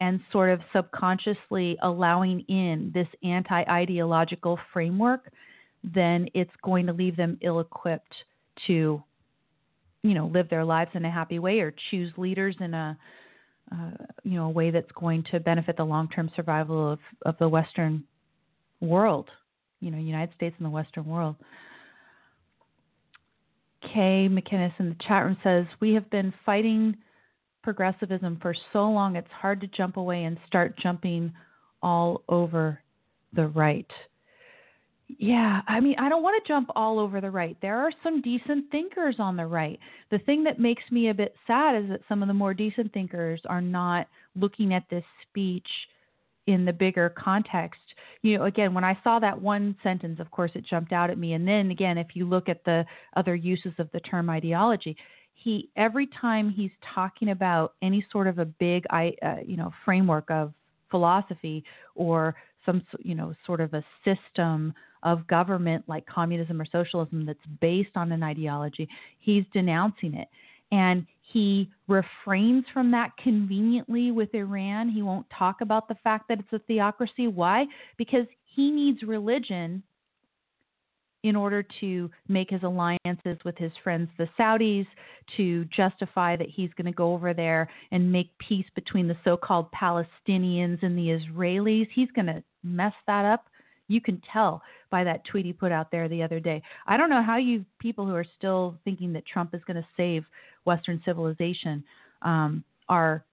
and 0.00 0.20
sort 0.32 0.50
of 0.50 0.60
subconsciously 0.72 1.78
allowing 1.82 2.40
in 2.48 2.90
this 2.92 3.06
anti 3.22 3.62
ideological 3.62 4.58
framework, 4.72 5.30
then 5.94 6.26
it's 6.34 6.50
going 6.62 6.86
to 6.86 6.92
leave 6.92 7.16
them 7.16 7.38
ill 7.42 7.60
equipped 7.60 8.14
to, 8.66 9.02
you 10.02 10.14
know, 10.14 10.26
live 10.26 10.48
their 10.48 10.64
lives 10.64 10.90
in 10.94 11.04
a 11.04 11.10
happy 11.10 11.38
way 11.38 11.60
or 11.60 11.74
choose 11.90 12.12
leaders 12.16 12.56
in 12.60 12.74
a 12.74 12.98
uh, 13.72 13.90
you 14.22 14.36
know, 14.36 14.46
a 14.46 14.50
way 14.50 14.70
that's 14.70 14.90
going 14.92 15.24
to 15.30 15.40
benefit 15.40 15.76
the 15.76 15.84
long-term 15.84 16.30
survival 16.36 16.92
of, 16.92 16.98
of 17.24 17.36
the 17.38 17.48
Western 17.48 18.04
world, 18.80 19.30
you 19.80 19.90
know, 19.90 19.98
United 19.98 20.34
States 20.34 20.54
and 20.58 20.66
the 20.66 20.70
Western 20.70 21.06
world. 21.06 21.36
Kay 23.82 24.28
McInnes 24.30 24.72
in 24.78 24.90
the 24.90 24.96
chat 25.06 25.24
room 25.24 25.36
says, 25.42 25.66
We 25.80 25.94
have 25.94 26.08
been 26.10 26.32
fighting 26.44 26.96
progressivism 27.62 28.38
for 28.42 28.54
so 28.72 28.90
long, 28.90 29.16
it's 29.16 29.30
hard 29.30 29.60
to 29.60 29.66
jump 29.68 29.96
away 29.96 30.24
and 30.24 30.36
start 30.46 30.76
jumping 30.78 31.32
all 31.82 32.22
over 32.28 32.80
the 33.32 33.46
right. 33.48 33.90
Yeah, 35.18 35.62
I 35.66 35.80
mean, 35.80 35.96
I 35.98 36.08
don't 36.08 36.22
want 36.22 36.42
to 36.42 36.48
jump 36.48 36.70
all 36.76 36.98
over 36.98 37.20
the 37.20 37.30
right. 37.30 37.56
There 37.60 37.78
are 37.78 37.92
some 38.02 38.22
decent 38.22 38.70
thinkers 38.70 39.16
on 39.18 39.36
the 39.36 39.46
right. 39.46 39.78
The 40.10 40.18
thing 40.20 40.44
that 40.44 40.58
makes 40.58 40.82
me 40.90 41.08
a 41.08 41.14
bit 41.14 41.34
sad 41.46 41.74
is 41.82 41.88
that 41.90 42.00
some 42.08 42.22
of 42.22 42.28
the 42.28 42.34
more 42.34 42.54
decent 42.54 42.92
thinkers 42.92 43.40
are 43.46 43.60
not 43.60 44.06
looking 44.36 44.72
at 44.74 44.84
this 44.90 45.04
speech 45.22 45.66
in 46.46 46.64
the 46.64 46.72
bigger 46.72 47.10
context. 47.10 47.80
You 48.22 48.38
know, 48.38 48.44
again, 48.44 48.74
when 48.74 48.84
I 48.84 48.98
saw 49.04 49.18
that 49.18 49.40
one 49.40 49.76
sentence, 49.82 50.18
of 50.20 50.30
course, 50.30 50.52
it 50.54 50.64
jumped 50.66 50.92
out 50.92 51.10
at 51.10 51.18
me. 51.18 51.34
And 51.34 51.46
then 51.46 51.70
again, 51.70 51.98
if 51.98 52.08
you 52.14 52.26
look 52.28 52.48
at 52.48 52.64
the 52.64 52.84
other 53.16 53.34
uses 53.34 53.72
of 53.78 53.90
the 53.92 54.00
term 54.00 54.30
ideology, 54.30 54.96
he 55.34 55.68
every 55.76 56.08
time 56.20 56.48
he's 56.50 56.70
talking 56.94 57.30
about 57.30 57.74
any 57.82 58.04
sort 58.12 58.28
of 58.28 58.38
a 58.38 58.44
big, 58.44 58.84
uh, 58.90 59.10
you 59.44 59.56
know, 59.56 59.72
framework 59.84 60.30
of 60.30 60.52
philosophy 60.90 61.64
or 61.94 62.34
some, 62.64 62.82
you 63.00 63.14
know, 63.14 63.34
sort 63.46 63.60
of 63.60 63.74
a 63.74 63.84
system 64.04 64.72
of 65.02 65.26
government 65.26 65.84
like 65.88 66.06
communism 66.06 66.60
or 66.60 66.66
socialism 66.66 67.26
that's 67.26 67.38
based 67.60 67.96
on 67.96 68.12
an 68.12 68.22
ideology, 68.22 68.88
he's 69.18 69.44
denouncing 69.52 70.14
it. 70.14 70.28
And 70.70 71.06
he 71.20 71.70
refrains 71.88 72.64
from 72.72 72.90
that 72.92 73.16
conveniently 73.16 74.10
with 74.10 74.34
Iran. 74.34 74.88
He 74.88 75.02
won't 75.02 75.26
talk 75.36 75.60
about 75.60 75.88
the 75.88 75.96
fact 76.02 76.28
that 76.28 76.38
it's 76.38 76.52
a 76.52 76.58
theocracy. 76.60 77.26
Why? 77.26 77.66
Because 77.96 78.26
he 78.44 78.70
needs 78.70 79.02
religion 79.02 79.82
in 81.22 81.36
order 81.36 81.64
to 81.80 82.10
make 82.28 82.50
his 82.50 82.62
alliances 82.64 83.38
with 83.44 83.56
his 83.56 83.70
friends, 83.84 84.08
the 84.18 84.28
Saudis, 84.38 84.86
to 85.36 85.64
justify 85.66 86.36
that 86.36 86.48
he's 86.48 86.70
going 86.76 86.86
to 86.86 86.92
go 86.92 87.12
over 87.12 87.32
there 87.32 87.68
and 87.92 88.10
make 88.10 88.36
peace 88.38 88.66
between 88.74 89.06
the 89.06 89.16
so 89.22 89.36
called 89.36 89.70
Palestinians 89.72 90.82
and 90.82 90.98
the 90.98 91.08
Israelis. 91.08 91.86
He's 91.94 92.10
going 92.10 92.26
to 92.26 92.42
mess 92.64 92.94
that 93.06 93.24
up 93.24 93.44
you 93.92 94.00
can 94.00 94.20
tell 94.32 94.62
by 94.90 95.04
that 95.04 95.24
tweet 95.24 95.46
he 95.46 95.52
put 95.52 95.72
out 95.72 95.90
there 95.90 96.08
the 96.08 96.22
other 96.22 96.40
day. 96.40 96.62
I 96.86 96.96
don't 96.96 97.10
know 97.10 97.22
how 97.22 97.36
you 97.36 97.64
people 97.78 98.06
who 98.06 98.14
are 98.14 98.26
still 98.38 98.76
thinking 98.84 99.12
that 99.12 99.26
Trump 99.26 99.54
is 99.54 99.60
going 99.66 99.76
to 99.76 99.86
save 99.96 100.24
Western 100.64 101.00
civilization 101.04 101.84
um, 102.22 102.64
are, 102.88 103.24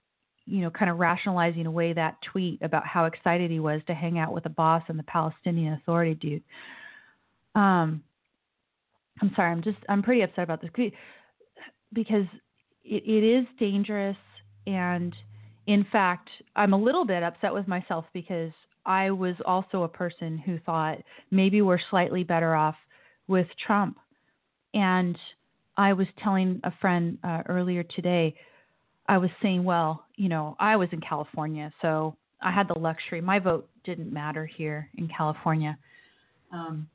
you 0.46 0.60
know, 0.60 0.70
kind 0.70 0.90
of 0.90 0.98
rationalizing 0.98 1.66
away 1.66 1.92
that 1.92 2.16
tweet 2.22 2.60
about 2.62 2.86
how 2.86 3.04
excited 3.04 3.50
he 3.50 3.60
was 3.60 3.80
to 3.86 3.94
hang 3.94 4.18
out 4.18 4.32
with 4.32 4.46
Abbas 4.46 4.82
and 4.88 4.98
the 4.98 5.04
Palestinian 5.04 5.74
Authority 5.74 6.14
dude. 6.14 6.42
Um, 7.54 8.02
I'm 9.20 9.32
sorry, 9.36 9.50
I'm 9.50 9.62
just 9.62 9.78
I'm 9.88 10.02
pretty 10.02 10.22
upset 10.22 10.44
about 10.44 10.62
this 10.62 10.70
because 11.92 12.26
it, 12.84 13.02
it 13.04 13.24
is 13.24 13.46
dangerous 13.58 14.16
and 14.66 15.14
in 15.66 15.86
fact, 15.92 16.28
I'm 16.56 16.72
a 16.72 16.76
little 16.76 17.04
bit 17.04 17.22
upset 17.22 17.54
with 17.54 17.68
myself 17.68 18.04
because 18.12 18.50
I 18.86 19.10
was 19.10 19.34
also 19.44 19.82
a 19.82 19.88
person 19.88 20.38
who 20.38 20.58
thought 20.60 20.98
maybe 21.30 21.62
we're 21.62 21.78
slightly 21.90 22.24
better 22.24 22.54
off 22.54 22.76
with 23.28 23.46
Trump. 23.66 23.98
And 24.74 25.16
I 25.76 25.92
was 25.92 26.06
telling 26.22 26.60
a 26.64 26.72
friend 26.80 27.18
uh, 27.22 27.42
earlier 27.46 27.82
today, 27.82 28.34
I 29.08 29.18
was 29.18 29.30
saying, 29.42 29.64
well, 29.64 30.04
you 30.16 30.28
know, 30.28 30.56
I 30.58 30.76
was 30.76 30.88
in 30.92 31.00
California, 31.00 31.72
so 31.82 32.16
I 32.42 32.52
had 32.52 32.68
the 32.68 32.78
luxury. 32.78 33.20
My 33.20 33.38
vote 33.38 33.68
didn't 33.84 34.12
matter 34.12 34.46
here 34.46 34.88
in 34.96 35.08
California. 35.08 35.76
Um, 36.52 36.88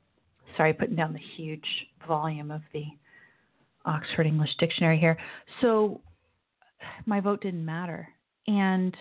sorry, 0.56 0.72
putting 0.72 0.96
down 0.96 1.12
the 1.12 1.20
huge 1.36 1.66
volume 2.06 2.50
of 2.50 2.62
the 2.72 2.84
Oxford 3.84 4.26
English 4.26 4.50
Dictionary 4.58 4.98
here. 4.98 5.16
So 5.60 6.00
my 7.06 7.20
vote 7.20 7.40
didn't 7.42 7.64
matter. 7.64 8.08
And 8.46 8.96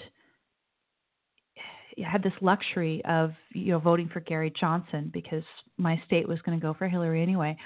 had 2.04 2.24
this 2.24 2.34
luxury 2.42 3.04
of 3.06 3.32
you 3.54 3.72
know 3.72 3.80
voting 3.80 4.10
for 4.12 4.20
Gary 4.20 4.54
Johnson 4.60 5.10
because 5.14 5.44
my 5.78 6.02
state 6.06 6.28
was 6.28 6.42
going 6.42 6.60
to 6.60 6.62
go 6.62 6.74
for 6.74 6.88
Hillary 6.88 7.22
anyway. 7.22 7.58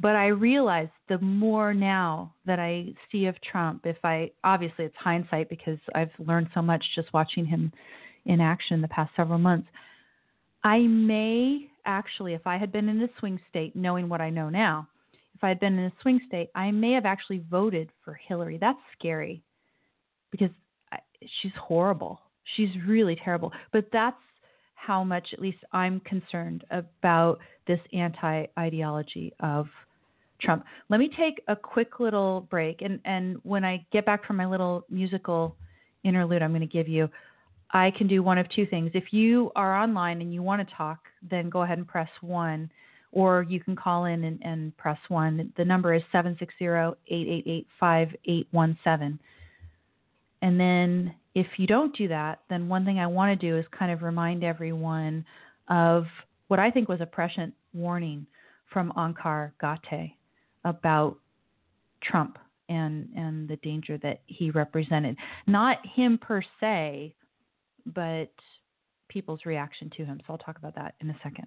But 0.00 0.16
I 0.16 0.28
realize 0.28 0.88
the 1.08 1.18
more 1.18 1.74
now 1.74 2.34
that 2.46 2.58
I 2.58 2.94
see 3.10 3.26
of 3.26 3.36
Trump, 3.40 3.82
if 3.84 3.98
I 4.04 4.30
obviously 4.42 4.86
it's 4.86 4.96
hindsight 4.96 5.48
because 5.48 5.78
I've 5.94 6.10
learned 6.18 6.48
so 6.54 6.62
much 6.62 6.84
just 6.94 7.12
watching 7.12 7.44
him 7.44 7.72
in 8.24 8.40
action 8.40 8.80
the 8.80 8.88
past 8.88 9.12
several 9.16 9.38
months. 9.38 9.68
I 10.64 10.78
may 10.78 11.68
actually, 11.84 12.34
if 12.34 12.46
I 12.46 12.56
had 12.56 12.72
been 12.72 12.88
in 12.88 13.02
a 13.02 13.08
swing 13.18 13.40
state, 13.50 13.74
knowing 13.74 14.08
what 14.08 14.20
I 14.20 14.30
know 14.30 14.48
now, 14.48 14.88
if 15.34 15.42
I 15.42 15.48
had 15.48 15.60
been 15.60 15.78
in 15.78 15.86
a 15.86 15.92
swing 16.02 16.20
state, 16.26 16.50
I 16.54 16.70
may 16.70 16.92
have 16.92 17.04
actually 17.04 17.44
voted 17.50 17.90
for 18.04 18.14
Hillary. 18.14 18.58
That's 18.58 18.78
scary 18.98 19.42
because 20.30 20.50
she's 21.40 21.52
horrible. 21.60 22.20
She's 22.56 22.70
really 22.86 23.16
terrible. 23.16 23.52
But 23.72 23.86
that's 23.92 24.16
how 24.74 25.04
much, 25.04 25.28
at 25.32 25.40
least, 25.40 25.58
I'm 25.72 26.00
concerned 26.00 26.64
about 26.70 27.38
this 27.66 27.80
anti 27.92 28.46
ideology 28.58 29.32
of 29.40 29.66
Trump. 30.40 30.64
Let 30.88 30.98
me 30.98 31.08
take 31.16 31.42
a 31.48 31.56
quick 31.56 32.00
little 32.00 32.46
break. 32.50 32.82
And, 32.82 33.00
and 33.04 33.36
when 33.44 33.64
I 33.64 33.84
get 33.92 34.04
back 34.04 34.26
from 34.26 34.36
my 34.36 34.46
little 34.46 34.84
musical 34.90 35.56
interlude, 36.04 36.42
I'm 36.42 36.50
going 36.50 36.60
to 36.60 36.66
give 36.66 36.88
you, 36.88 37.08
I 37.70 37.92
can 37.96 38.08
do 38.08 38.22
one 38.22 38.38
of 38.38 38.48
two 38.50 38.66
things. 38.66 38.90
If 38.94 39.12
you 39.12 39.52
are 39.56 39.80
online 39.80 40.20
and 40.20 40.34
you 40.34 40.42
want 40.42 40.66
to 40.66 40.74
talk, 40.74 40.98
then 41.30 41.48
go 41.48 41.62
ahead 41.62 41.78
and 41.78 41.86
press 41.86 42.08
one, 42.20 42.70
or 43.12 43.46
you 43.48 43.60
can 43.60 43.76
call 43.76 44.06
in 44.06 44.24
and, 44.24 44.40
and 44.42 44.76
press 44.76 44.98
one. 45.08 45.52
The 45.56 45.64
number 45.64 45.94
is 45.94 46.02
760 46.10 46.64
888 46.64 47.66
5817. 47.78 49.18
And 50.42 50.58
then 50.58 51.14
if 51.34 51.46
you 51.56 51.66
don't 51.66 51.96
do 51.96 52.08
that, 52.08 52.40
then 52.50 52.68
one 52.68 52.84
thing 52.84 52.98
I 52.98 53.06
want 53.06 53.38
to 53.38 53.46
do 53.50 53.56
is 53.56 53.64
kind 53.76 53.90
of 53.90 54.02
remind 54.02 54.44
everyone 54.44 55.24
of 55.68 56.04
what 56.48 56.58
I 56.58 56.70
think 56.70 56.88
was 56.88 57.00
a 57.00 57.06
prescient 57.06 57.54
warning 57.72 58.26
from 58.72 58.92
Onkar 58.96 59.52
Ghate 59.62 60.14
about 60.64 61.16
Trump 62.02 62.38
and 62.68 63.08
and 63.16 63.48
the 63.48 63.56
danger 63.56 63.98
that 63.98 64.22
he 64.26 64.50
represented. 64.50 65.16
Not 65.46 65.78
him 65.86 66.18
per 66.18 66.42
se, 66.60 67.14
but 67.86 68.30
people's 69.08 69.40
reaction 69.44 69.90
to 69.96 70.04
him. 70.04 70.20
So 70.26 70.32
I'll 70.32 70.38
talk 70.38 70.58
about 70.58 70.74
that 70.74 70.94
in 71.00 71.10
a 71.10 71.16
second. 71.22 71.46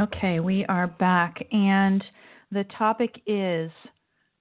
Okay, 0.00 0.40
we 0.40 0.64
are 0.70 0.86
back, 0.86 1.36
and 1.52 2.02
the 2.50 2.64
topic 2.78 3.20
is 3.26 3.70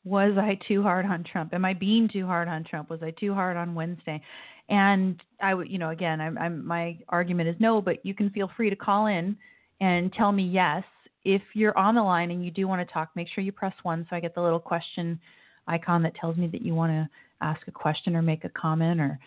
Was 0.05 0.37
I 0.37 0.57
too 0.65 0.81
hard 0.81 1.05
on 1.05 1.25
Trump? 1.29 1.53
Am 1.53 1.65
I 1.65 1.73
being 1.73 2.07
too 2.07 2.25
hard 2.25 2.47
on 2.47 2.63
Trump? 2.63 2.89
Was 2.89 3.03
I 3.03 3.11
too 3.11 3.33
hard 3.33 3.57
on 3.57 3.75
Wednesday? 3.75 4.21
And 4.69 5.21
I 5.41 5.53
would, 5.53 5.69
you 5.69 5.77
know, 5.77 5.89
again, 5.89 6.21
I'm, 6.21 6.37
I'm, 6.37 6.65
my 6.65 6.97
argument 7.09 7.49
is 7.49 7.57
no, 7.59 7.81
but 7.81 7.97
you 8.05 8.13
can 8.13 8.29
feel 8.29 8.49
free 8.55 8.69
to 8.69 8.77
call 8.77 9.07
in 9.07 9.35
and 9.81 10.13
tell 10.13 10.31
me 10.31 10.43
yes. 10.43 10.83
If 11.25 11.41
you're 11.53 11.77
on 11.77 11.95
the 11.95 12.03
line 12.03 12.31
and 12.31 12.45
you 12.45 12.51
do 12.51 12.65
want 12.65 12.87
to 12.87 12.93
talk, 12.93 13.09
make 13.15 13.27
sure 13.27 13.43
you 13.43 13.51
press 13.51 13.73
one 13.83 14.07
so 14.09 14.15
I 14.15 14.21
get 14.21 14.33
the 14.33 14.41
little 14.41 14.59
question 14.59 15.19
icon 15.67 16.01
that 16.03 16.15
tells 16.15 16.37
me 16.37 16.47
that 16.47 16.61
you 16.61 16.75
want 16.75 16.93
to 16.93 17.09
ask 17.41 17.59
a 17.67 17.71
question 17.71 18.15
or 18.15 18.21
make 18.21 18.45
a 18.45 18.49
comment 18.49 19.01
or 19.01 19.19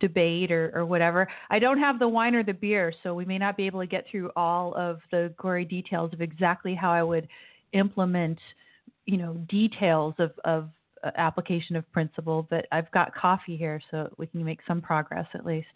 debate 0.00 0.50
or, 0.50 0.72
or 0.74 0.84
whatever. 0.84 1.28
I 1.50 1.58
don't 1.58 1.78
have 1.78 1.98
the 1.98 2.08
wine 2.08 2.34
or 2.34 2.42
the 2.42 2.54
beer, 2.54 2.92
so 3.02 3.14
we 3.14 3.24
may 3.24 3.38
not 3.38 3.56
be 3.56 3.66
able 3.66 3.80
to 3.80 3.86
get 3.86 4.06
through 4.10 4.30
all 4.36 4.74
of 4.74 5.00
the 5.10 5.32
gory 5.36 5.64
details 5.64 6.12
of 6.12 6.20
exactly 6.20 6.74
how 6.74 6.90
I 6.90 7.02
would 7.02 7.28
implement, 7.72 8.38
you 9.06 9.16
know, 9.16 9.34
details 9.48 10.14
of, 10.18 10.32
of 10.44 10.68
uh, 11.04 11.10
application 11.16 11.76
of 11.76 11.90
principle. 11.92 12.46
But 12.50 12.66
I've 12.72 12.90
got 12.90 13.14
coffee 13.14 13.56
here, 13.56 13.80
so 13.90 14.12
we 14.16 14.26
can 14.26 14.44
make 14.44 14.60
some 14.66 14.80
progress 14.80 15.26
at 15.34 15.46
least. 15.46 15.68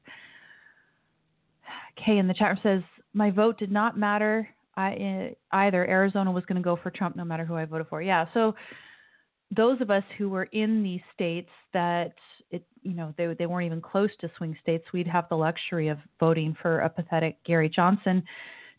Kay 2.04 2.18
in 2.18 2.26
the 2.26 2.34
chat 2.34 2.48
room 2.48 2.58
says, 2.62 2.82
My 3.12 3.30
vote 3.30 3.58
did 3.58 3.70
not 3.70 3.96
matter 3.96 4.48
I, 4.76 5.34
either. 5.52 5.88
Arizona 5.88 6.30
was 6.30 6.44
going 6.44 6.56
to 6.56 6.62
go 6.62 6.76
for 6.76 6.90
Trump 6.90 7.16
no 7.16 7.24
matter 7.24 7.44
who 7.44 7.54
I 7.54 7.64
voted 7.64 7.86
for. 7.88 8.02
Yeah, 8.02 8.26
so 8.34 8.54
those 9.54 9.80
of 9.80 9.90
us 9.90 10.04
who 10.18 10.28
were 10.28 10.44
in 10.44 10.82
these 10.82 11.00
states 11.14 11.50
that 11.72 12.14
it 12.50 12.64
you 12.84 12.94
know 12.94 13.12
they 13.16 13.34
they 13.34 13.46
weren't 13.46 13.66
even 13.66 13.80
close 13.80 14.10
to 14.20 14.30
swing 14.36 14.56
states 14.62 14.84
we'd 14.92 15.06
have 15.06 15.28
the 15.28 15.36
luxury 15.36 15.88
of 15.88 15.98
voting 16.20 16.56
for 16.60 16.80
a 16.80 16.88
pathetic 16.88 17.42
Gary 17.44 17.68
Johnson 17.68 18.22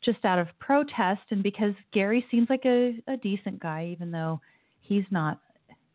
just 0.04 0.24
out 0.24 0.40
of 0.40 0.48
protest. 0.60 1.22
And 1.32 1.42
because 1.42 1.74
Gary 1.92 2.26
seems 2.30 2.48
like 2.50 2.64
a, 2.66 3.02
a 3.08 3.18
decent 3.18 3.60
guy 3.60 3.90
even 3.92 4.12
though 4.12 4.40
he's 4.82 5.06
not 5.10 5.40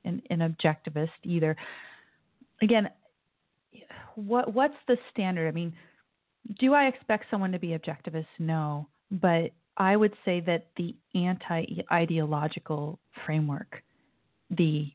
an, 0.04 0.20
an 0.30 0.40
objectivist 0.40 1.08
either. 1.22 1.56
Again 2.60 2.90
what 4.16 4.52
what's 4.52 4.74
the 4.88 4.96
standard? 5.10 5.48
I 5.48 5.52
mean 5.52 5.72
do 6.58 6.74
i 6.74 6.86
expect 6.86 7.26
someone 7.30 7.52
to 7.52 7.58
be 7.58 7.68
objectivist? 7.68 8.26
No. 8.38 8.88
But 9.10 9.52
i 9.76 9.96
would 9.96 10.14
say 10.24 10.40
that 10.40 10.66
the 10.76 10.94
anti 11.14 11.64
ideological 11.92 12.98
framework 13.24 13.82
the 14.50 14.90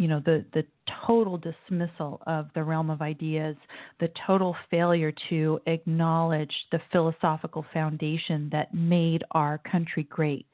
you 0.00 0.08
know 0.08 0.22
the 0.24 0.42
the 0.54 0.64
total 1.06 1.36
dismissal 1.36 2.22
of 2.26 2.48
the 2.54 2.64
realm 2.64 2.88
of 2.88 3.02
ideas 3.02 3.54
the 4.00 4.10
total 4.26 4.56
failure 4.70 5.12
to 5.28 5.60
acknowledge 5.66 6.54
the 6.72 6.80
philosophical 6.90 7.66
foundation 7.74 8.48
that 8.50 8.72
made 8.72 9.22
our 9.32 9.58
country 9.58 10.04
great. 10.04 10.46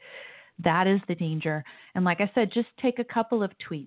That 0.64 0.88
is 0.88 1.00
the 1.06 1.14
danger. 1.14 1.62
And 1.94 2.04
like 2.04 2.20
i 2.20 2.30
said 2.34 2.50
just 2.52 2.68
take 2.82 2.98
a 2.98 3.04
couple 3.04 3.40
of 3.42 3.52
tweets 3.70 3.86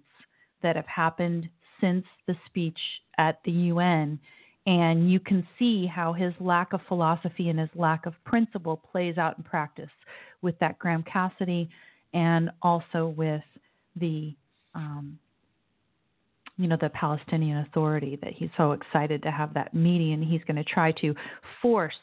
that 0.64 0.78
have 0.78 0.88
happened 0.88 1.50
since 1.82 2.06
the 2.26 2.36
speech 2.46 2.80
at 3.18 3.40
the 3.44 3.52
UN 3.52 4.18
and 4.66 5.12
you 5.12 5.20
can 5.20 5.46
see 5.58 5.86
how 5.86 6.14
his 6.14 6.34
lack 6.40 6.72
of 6.72 6.80
philosophy 6.88 7.50
and 7.50 7.60
his 7.60 7.70
lack 7.76 8.06
of 8.06 8.14
principle 8.24 8.78
plays 8.92 9.18
out 9.18 9.38
in 9.38 9.44
practice 9.44 9.92
with 10.42 10.58
that 10.60 10.80
Graham 10.80 11.04
Cassidy 11.04 11.70
and 12.14 12.50
also 12.62 13.14
with 13.18 13.44
the 13.96 14.34
um, 14.76 15.18
you 16.60 16.68
know 16.68 16.78
the 16.80 16.90
Palestinian 16.90 17.60
Authority 17.60 18.20
that 18.22 18.34
he's 18.34 18.50
so 18.58 18.74
excited 18.74 19.24
to 19.24 19.32
have 19.32 19.54
that 19.54 19.74
meeting 19.74 20.14
and 20.14 20.24
he's 20.24 20.44
going 20.46 20.58
to 20.58 20.64
try 20.64 20.92
to 20.92 21.16
force 21.62 21.94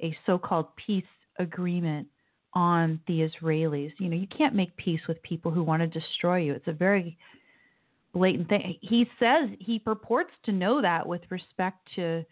a 0.00 0.16
so-called 0.24 0.68
peace 0.76 1.04
agreement 1.40 2.06
on 2.54 3.00
the 3.08 3.28
Israelis. 3.28 3.92
You 3.98 4.08
know, 4.08 4.16
you 4.16 4.28
can't 4.28 4.54
make 4.54 4.74
peace 4.76 5.00
with 5.08 5.20
people 5.24 5.50
who 5.50 5.64
want 5.64 5.82
to 5.82 5.88
destroy 5.88 6.38
you. 6.38 6.52
It's 6.52 6.68
a 6.68 6.72
very 6.72 7.18
blatant 8.14 8.48
thing. 8.48 8.78
He 8.80 9.06
says 9.18 9.50
he 9.58 9.80
purports 9.80 10.30
to 10.44 10.52
know 10.52 10.80
that 10.80 11.04
with 11.04 11.22
respect 11.28 11.78
to 11.96 12.24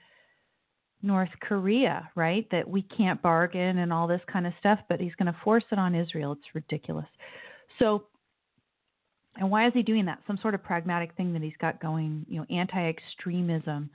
North 1.03 1.31
Korea, 1.41 2.09
right? 2.15 2.47
That 2.53 2.69
we 2.69 2.83
can't 2.83 3.21
bargain 3.21 3.79
and 3.79 3.93
all 3.93 4.07
this 4.07 4.23
kind 4.33 4.47
of 4.47 4.53
stuff, 4.61 4.79
but 4.89 5.01
he's 5.01 5.15
going 5.17 5.27
to 5.27 5.37
force 5.43 5.65
it 5.73 5.79
on 5.79 5.95
Israel. 5.95 6.33
It's 6.33 6.55
ridiculous. 6.55 7.09
So 7.81 8.05
and 9.37 9.51
why 9.51 9.67
is 9.67 9.73
he 9.75 9.83
doing 9.83 10.05
that? 10.07 10.21
Some 10.27 10.39
sort 10.41 10.55
of 10.55 10.63
pragmatic 10.63 11.15
thing 11.17 11.33
that 11.33 11.43
he's 11.43 11.57
got 11.61 11.81
going, 11.81 12.25
you 12.29 12.41
know, 12.41 12.47
anti-extremism. 12.51 13.91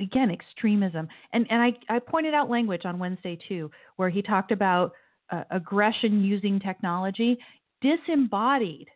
Again, 0.00 0.30
extremism. 0.30 1.08
And 1.32 1.46
and 1.50 1.62
I 1.62 1.72
I 1.88 1.98
pointed 1.98 2.34
out 2.34 2.50
language 2.50 2.84
on 2.84 2.98
Wednesday 2.98 3.38
too, 3.48 3.70
where 3.96 4.10
he 4.10 4.22
talked 4.22 4.50
about 4.50 4.92
uh, 5.30 5.44
aggression 5.50 6.24
using 6.24 6.58
technology, 6.58 7.38
disembodied 7.80 8.88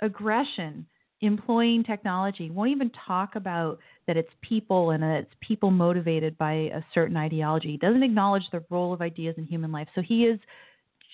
aggression 0.00 0.86
employing 1.20 1.82
technology. 1.84 2.50
Won't 2.50 2.70
even 2.70 2.90
talk 3.06 3.36
about 3.36 3.78
that 4.06 4.16
it's 4.16 4.30
people 4.42 4.90
and 4.90 5.02
that 5.02 5.20
it's 5.20 5.34
people 5.40 5.70
motivated 5.70 6.36
by 6.36 6.52
a 6.52 6.82
certain 6.92 7.16
ideology. 7.16 7.70
He 7.70 7.76
doesn't 7.78 8.02
acknowledge 8.02 8.44
the 8.52 8.62
role 8.70 8.92
of 8.92 9.00
ideas 9.00 9.34
in 9.38 9.44
human 9.44 9.72
life. 9.72 9.88
So 9.94 10.02
he 10.02 10.24
is 10.24 10.38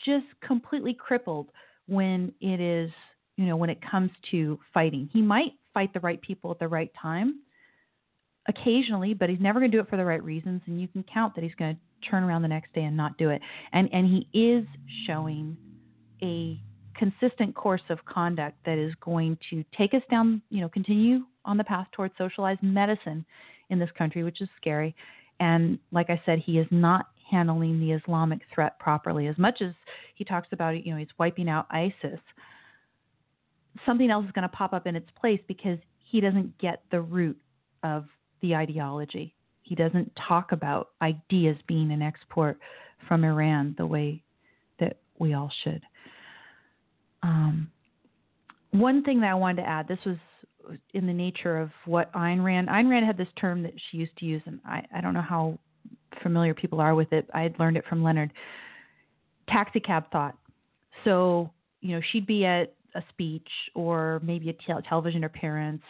just 0.04 0.26
completely 0.44 0.94
crippled 0.94 1.48
when 1.90 2.32
it 2.40 2.60
is, 2.60 2.90
you 3.36 3.46
know, 3.46 3.56
when 3.56 3.70
it 3.70 3.78
comes 3.82 4.10
to 4.30 4.58
fighting. 4.72 5.08
He 5.12 5.20
might 5.20 5.52
fight 5.74 5.92
the 5.92 6.00
right 6.00 6.20
people 6.20 6.50
at 6.50 6.58
the 6.58 6.68
right 6.68 6.90
time 7.00 7.40
occasionally, 8.48 9.14
but 9.14 9.28
he's 9.28 9.40
never 9.40 9.60
going 9.60 9.70
to 9.70 9.76
do 9.76 9.82
it 9.82 9.88
for 9.88 9.96
the 9.96 10.04
right 10.04 10.22
reasons. 10.22 10.62
And 10.66 10.80
you 10.80 10.88
can 10.88 11.04
count 11.12 11.34
that 11.34 11.44
he's 11.44 11.54
going 11.56 11.74
to 11.74 12.08
turn 12.08 12.22
around 12.22 12.42
the 12.42 12.48
next 12.48 12.72
day 12.72 12.84
and 12.84 12.96
not 12.96 13.16
do 13.18 13.30
it. 13.30 13.42
And 13.72 13.88
and 13.92 14.06
he 14.06 14.38
is 14.38 14.64
showing 15.06 15.56
a 16.22 16.60
consistent 16.94 17.54
course 17.54 17.82
of 17.88 17.98
conduct 18.04 18.56
that 18.66 18.78
is 18.78 18.92
going 19.00 19.38
to 19.50 19.64
take 19.76 19.94
us 19.94 20.02
down, 20.10 20.42
you 20.50 20.60
know, 20.60 20.68
continue 20.68 21.20
on 21.44 21.56
the 21.56 21.64
path 21.64 21.86
towards 21.92 22.14
socialized 22.18 22.62
medicine 22.62 23.24
in 23.70 23.78
this 23.78 23.90
country, 23.96 24.22
which 24.22 24.40
is 24.40 24.48
scary. 24.56 24.94
And 25.40 25.78
like 25.92 26.10
I 26.10 26.20
said, 26.26 26.38
he 26.38 26.58
is 26.58 26.66
not 26.70 27.06
handling 27.30 27.78
the 27.78 27.92
Islamic 27.92 28.40
threat 28.52 28.78
properly. 28.78 29.26
As 29.28 29.38
much 29.38 29.62
as 29.62 29.72
he 30.14 30.24
talks 30.24 30.48
about 30.52 30.74
it, 30.74 30.84
you 30.84 30.92
know, 30.92 30.98
he's 30.98 31.08
wiping 31.18 31.48
out 31.48 31.66
ISIS, 31.70 32.20
something 33.86 34.10
else 34.10 34.26
is 34.26 34.32
going 34.32 34.42
to 34.42 34.48
pop 34.48 34.72
up 34.72 34.86
in 34.86 34.96
its 34.96 35.08
place 35.18 35.40
because 35.46 35.78
he 36.02 36.20
doesn't 36.20 36.56
get 36.58 36.82
the 36.90 37.00
root 37.00 37.38
of 37.82 38.06
the 38.42 38.54
ideology. 38.54 39.34
He 39.62 39.74
doesn't 39.74 40.10
talk 40.28 40.52
about 40.52 40.88
ideas 41.02 41.56
being 41.68 41.92
an 41.92 42.02
export 42.02 42.58
from 43.06 43.24
Iran 43.24 43.74
the 43.78 43.86
way 43.86 44.22
that 44.80 44.98
we 45.18 45.34
all 45.34 45.50
should. 45.62 45.82
Um, 47.22 47.70
one 48.72 49.04
thing 49.04 49.20
that 49.20 49.30
I 49.30 49.34
wanted 49.34 49.62
to 49.62 49.68
add 49.68 49.86
this 49.86 49.98
was 50.04 50.16
in 50.94 51.06
the 51.06 51.12
nature 51.12 51.58
of 51.58 51.70
what 51.84 52.12
Ayn 52.12 52.42
Rand. 52.42 52.68
Ayn 52.68 52.90
Rand 52.90 53.06
had 53.06 53.16
this 53.16 53.28
term 53.36 53.62
that 53.62 53.74
she 53.90 53.98
used 53.98 54.16
to 54.18 54.24
use, 54.24 54.42
and 54.46 54.60
I, 54.64 54.84
I 54.94 55.00
don't 55.00 55.14
know 55.14 55.22
how 55.22 55.58
familiar 56.22 56.54
people 56.54 56.80
are 56.80 56.94
with 56.94 57.12
it. 57.12 57.28
I 57.34 57.42
had 57.42 57.58
learned 57.58 57.76
it 57.76 57.84
from 57.88 58.02
Leonard. 58.02 58.32
Taxicab 59.48 60.10
thought. 60.10 60.36
So, 61.04 61.50
you 61.80 61.94
know, 61.94 62.02
she'd 62.12 62.26
be 62.26 62.44
at 62.44 62.74
a 62.94 63.02
speech 63.10 63.48
or 63.74 64.20
maybe 64.22 64.50
a 64.50 64.52
te- 64.52 64.88
television 64.88 65.24
appearance, 65.24 65.82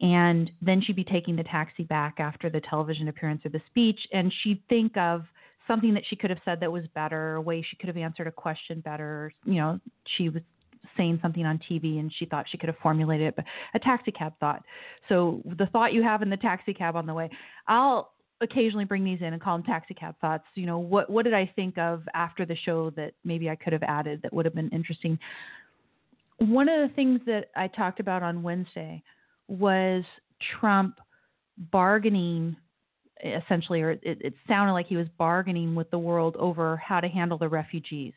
and 0.00 0.50
then 0.62 0.80
she'd 0.82 0.96
be 0.96 1.04
taking 1.04 1.36
the 1.36 1.44
taxi 1.44 1.84
back 1.84 2.16
after 2.18 2.50
the 2.50 2.60
television 2.60 3.08
appearance 3.08 3.42
or 3.44 3.50
the 3.50 3.62
speech, 3.66 4.00
and 4.12 4.32
she'd 4.42 4.62
think 4.68 4.96
of 4.96 5.24
something 5.66 5.94
that 5.94 6.02
she 6.08 6.16
could 6.16 6.30
have 6.30 6.40
said 6.44 6.58
that 6.60 6.72
was 6.72 6.84
better, 6.94 7.34
a 7.34 7.40
way 7.40 7.64
she 7.68 7.76
could 7.76 7.88
have 7.88 7.96
answered 7.96 8.26
a 8.26 8.32
question 8.32 8.80
better. 8.80 9.32
You 9.44 9.54
know, 9.54 9.80
she 10.16 10.28
was 10.28 10.42
saying 10.96 11.18
something 11.22 11.44
on 11.46 11.60
TV 11.70 12.00
and 12.00 12.12
she 12.18 12.24
thought 12.24 12.46
she 12.50 12.58
could 12.58 12.68
have 12.68 12.78
formulated 12.82 13.28
it, 13.28 13.36
but 13.36 13.44
a 13.74 13.78
taxi 13.78 14.10
cab 14.10 14.32
thought. 14.40 14.62
So 15.08 15.42
the 15.58 15.66
thought 15.66 15.92
you 15.92 16.02
have 16.02 16.22
in 16.22 16.30
the 16.30 16.36
taxi 16.36 16.74
cab 16.74 16.96
on 16.96 17.06
the 17.06 17.14
way, 17.14 17.30
I'll 17.68 18.12
occasionally 18.40 18.84
bring 18.84 19.04
these 19.04 19.20
in 19.20 19.32
and 19.32 19.40
call 19.40 19.56
them 19.56 19.64
taxi 19.64 19.94
cab 19.94 20.14
thoughts. 20.20 20.44
You 20.54 20.66
know, 20.66 20.78
what 20.78 21.10
what 21.10 21.24
did 21.24 21.34
I 21.34 21.50
think 21.56 21.78
of 21.78 22.02
after 22.14 22.44
the 22.44 22.56
show 22.56 22.90
that 22.90 23.12
maybe 23.24 23.50
I 23.50 23.56
could 23.56 23.72
have 23.72 23.82
added 23.82 24.20
that 24.22 24.32
would 24.32 24.44
have 24.44 24.54
been 24.54 24.70
interesting? 24.70 25.18
One 26.38 26.68
of 26.68 26.88
the 26.88 26.94
things 26.94 27.20
that 27.26 27.50
I 27.54 27.68
talked 27.68 28.00
about 28.00 28.22
on 28.22 28.42
Wednesday 28.42 29.02
was 29.48 30.04
Trump 30.58 30.98
bargaining 31.70 32.56
essentially, 33.22 33.82
or 33.82 33.90
it, 33.90 34.00
it 34.02 34.34
sounded 34.48 34.72
like 34.72 34.86
he 34.86 34.96
was 34.96 35.06
bargaining 35.18 35.74
with 35.74 35.90
the 35.90 35.98
world 35.98 36.36
over 36.36 36.78
how 36.78 37.00
to 37.00 37.08
handle 37.08 37.36
the 37.36 37.48
refugees. 37.48 38.14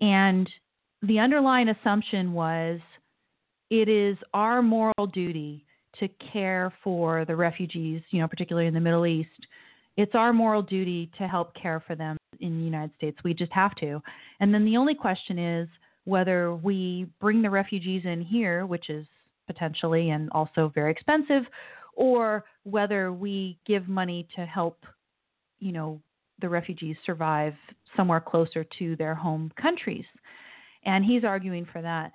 And 0.00 0.48
the 1.02 1.18
underlying 1.18 1.68
assumption 1.68 2.32
was 2.32 2.80
it 3.70 3.88
is 3.88 4.16
our 4.32 4.62
moral 4.62 5.06
duty 5.12 5.64
to 6.00 6.08
care 6.32 6.72
for 6.82 7.24
the 7.24 7.36
refugees, 7.36 8.02
you 8.10 8.20
know, 8.20 8.28
particularly 8.28 8.68
in 8.68 8.74
the 8.74 8.80
Middle 8.80 9.06
East. 9.06 9.30
It's 9.96 10.14
our 10.14 10.32
moral 10.32 10.62
duty 10.62 11.10
to 11.18 11.28
help 11.28 11.54
care 11.54 11.82
for 11.86 11.94
them 11.94 12.16
in 12.40 12.58
the 12.58 12.64
United 12.64 12.90
States. 12.96 13.18
We 13.22 13.34
just 13.34 13.52
have 13.52 13.74
to. 13.76 14.02
And 14.40 14.52
then 14.52 14.64
the 14.64 14.76
only 14.76 14.94
question 14.94 15.38
is 15.38 15.68
whether 16.04 16.54
we 16.54 17.06
bring 17.20 17.42
the 17.42 17.50
refugees 17.50 18.02
in 18.04 18.20
here, 18.20 18.66
which 18.66 18.90
is 18.90 19.06
potentially 19.46 20.10
and 20.10 20.30
also 20.32 20.72
very 20.74 20.90
expensive, 20.90 21.44
or 21.94 22.44
whether 22.64 23.12
we 23.12 23.58
give 23.66 23.88
money 23.88 24.26
to 24.34 24.44
help, 24.44 24.84
you 25.60 25.72
know, 25.72 26.00
the 26.40 26.48
refugees 26.48 26.96
survive 27.06 27.54
somewhere 27.96 28.20
closer 28.20 28.64
to 28.78 28.96
their 28.96 29.14
home 29.14 29.52
countries. 29.60 30.04
And 30.84 31.04
he's 31.04 31.24
arguing 31.24 31.66
for 31.72 31.80
that. 31.80 32.12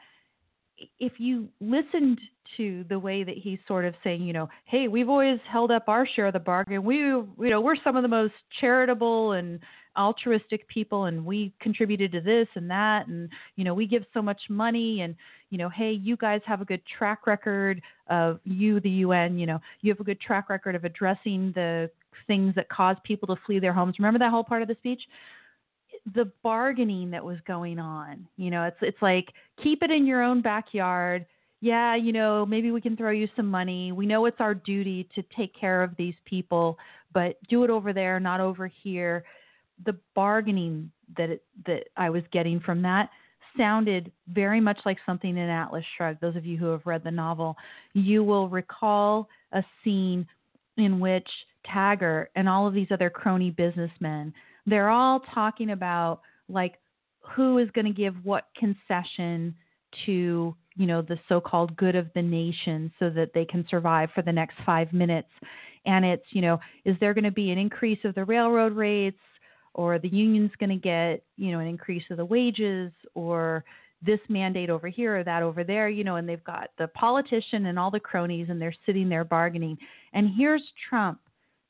If 0.99 1.13
you 1.19 1.49
listened 1.59 2.19
to 2.57 2.83
the 2.89 2.97
way 2.97 3.23
that 3.23 3.37
he's 3.37 3.59
sort 3.67 3.85
of 3.85 3.93
saying, 4.03 4.23
you 4.23 4.33
know, 4.33 4.49
hey, 4.65 4.87
we've 4.87 5.09
always 5.09 5.39
held 5.51 5.71
up 5.71 5.87
our 5.87 6.07
share 6.07 6.27
of 6.27 6.33
the 6.33 6.39
bargain. 6.39 6.83
We, 6.83 6.97
you 6.97 7.27
know, 7.37 7.61
we're 7.61 7.75
some 7.83 7.95
of 7.95 8.01
the 8.01 8.09
most 8.09 8.33
charitable 8.59 9.33
and 9.33 9.59
altruistic 9.97 10.67
people 10.67 11.05
and 11.05 11.25
we 11.25 11.51
contributed 11.59 12.11
to 12.11 12.21
this 12.21 12.47
and 12.55 12.69
that 12.69 13.07
and 13.07 13.27
you 13.55 13.63
know 13.63 13.73
we 13.73 13.85
give 13.87 14.03
so 14.13 14.21
much 14.21 14.39
money 14.47 15.01
and 15.01 15.15
you 15.49 15.57
know 15.57 15.67
hey 15.67 15.91
you 15.91 16.15
guys 16.15 16.39
have 16.45 16.61
a 16.61 16.65
good 16.65 16.81
track 16.97 17.25
record 17.27 17.81
of 18.07 18.39
you 18.45 18.79
the 18.79 18.89
UN 18.89 19.37
you 19.37 19.45
know 19.45 19.59
you 19.81 19.91
have 19.91 19.99
a 19.99 20.03
good 20.03 20.21
track 20.21 20.49
record 20.49 20.75
of 20.75 20.85
addressing 20.85 21.51
the 21.53 21.89
things 22.27 22.53
that 22.55 22.69
cause 22.69 22.95
people 23.03 23.27
to 23.27 23.41
flee 23.45 23.59
their 23.59 23.73
homes 23.73 23.95
remember 23.99 24.19
that 24.19 24.31
whole 24.31 24.43
part 24.43 24.61
of 24.61 24.67
the 24.67 24.75
speech 24.75 25.01
the 26.15 26.31
bargaining 26.43 27.11
that 27.11 27.23
was 27.23 27.37
going 27.47 27.79
on 27.79 28.27
you 28.37 28.49
know 28.49 28.63
it's 28.63 28.77
it's 28.81 29.01
like 29.01 29.27
keep 29.61 29.83
it 29.83 29.91
in 29.91 30.05
your 30.05 30.21
own 30.21 30.41
backyard 30.41 31.25
yeah, 31.61 31.93
you 31.93 32.13
know, 32.13 32.45
maybe 32.45 32.71
we 32.71 32.79
can 32.79 32.95
throw 32.95 33.11
you 33.11 33.27
some 33.35 33.45
money. 33.45 33.91
We 33.91 34.05
know 34.05 34.25
it's 34.27 34.39
our 34.39 34.53
duty 34.53 35.09
to 35.13 35.21
take 35.35 35.53
care 35.53 35.83
of 35.83 35.93
these 35.97 36.13
people, 36.23 36.77
but 37.13 37.35
do 37.49 37.65
it 37.65 37.69
over 37.69 37.91
there, 37.91 38.17
not 38.17 38.39
over 38.39 38.71
here 38.81 39.25
the 39.85 39.95
bargaining 40.15 40.91
that 41.17 41.29
it, 41.29 41.43
that 41.65 41.83
I 41.97 42.09
was 42.09 42.23
getting 42.31 42.59
from 42.59 42.81
that 42.83 43.09
sounded 43.57 44.11
very 44.27 44.61
much 44.61 44.79
like 44.85 44.97
something 45.05 45.31
in 45.37 45.49
Atlas 45.49 45.83
Shrugged. 45.97 46.21
Those 46.21 46.35
of 46.35 46.45
you 46.45 46.57
who 46.57 46.67
have 46.67 46.85
read 46.85 47.03
the 47.03 47.11
novel, 47.11 47.57
you 47.93 48.23
will 48.23 48.47
recall 48.47 49.27
a 49.53 49.63
scene 49.83 50.27
in 50.77 50.99
which 50.99 51.27
Taggart 51.65 52.31
and 52.35 52.47
all 52.47 52.67
of 52.67 52.73
these 52.73 52.87
other 52.91 53.09
crony 53.09 53.49
businessmen, 53.49 54.33
they're 54.65 54.89
all 54.89 55.21
talking 55.33 55.71
about 55.71 56.21
like 56.47 56.75
who 57.35 57.57
is 57.57 57.69
going 57.71 57.85
to 57.85 57.91
give 57.91 58.15
what 58.23 58.47
concession 58.57 59.55
to 60.05 60.55
you 60.75 60.85
know 60.85 61.01
the 61.01 61.19
so-called 61.27 61.75
good 61.75 61.95
of 61.95 62.07
the 62.15 62.21
nation 62.21 62.91
so 62.99 63.09
that 63.09 63.31
they 63.33 63.45
can 63.45 63.65
survive 63.69 64.09
for 64.13 64.21
the 64.21 64.31
next 64.31 64.55
five 64.65 64.91
minutes. 64.93 65.29
And 65.85 66.05
it's 66.05 66.25
you 66.31 66.41
know 66.41 66.59
is 66.85 66.95
there 66.99 67.13
going 67.13 67.23
to 67.23 67.31
be 67.31 67.51
an 67.51 67.57
increase 67.57 67.99
of 68.05 68.15
the 68.15 68.25
railroad 68.25 68.73
rates 68.73 69.19
or 69.73 69.99
the 69.99 70.09
union's 70.09 70.51
going 70.59 70.69
to 70.69 70.75
get 70.75 71.23
you 71.37 71.51
know 71.51 71.59
an 71.59 71.67
increase 71.67 72.03
of 72.09 72.17
the 72.17 72.25
wages 72.25 72.91
or 73.13 73.63
this 74.01 74.19
mandate 74.29 74.69
over 74.69 74.87
here 74.87 75.19
or 75.19 75.23
that 75.25 75.43
over 75.43 75.63
there 75.63 75.89
you 75.89 76.03
know 76.03 76.15
and 76.15 76.27
they've 76.27 76.43
got 76.43 76.69
the 76.77 76.87
politician 76.89 77.65
and 77.65 77.77
all 77.77 77.91
the 77.91 77.99
cronies 77.99 78.47
and 78.49 78.61
they're 78.61 78.75
sitting 78.85 79.09
there 79.09 79.25
bargaining. 79.25 79.77
And 80.13 80.29
here's 80.35 80.63
trump 80.89 81.19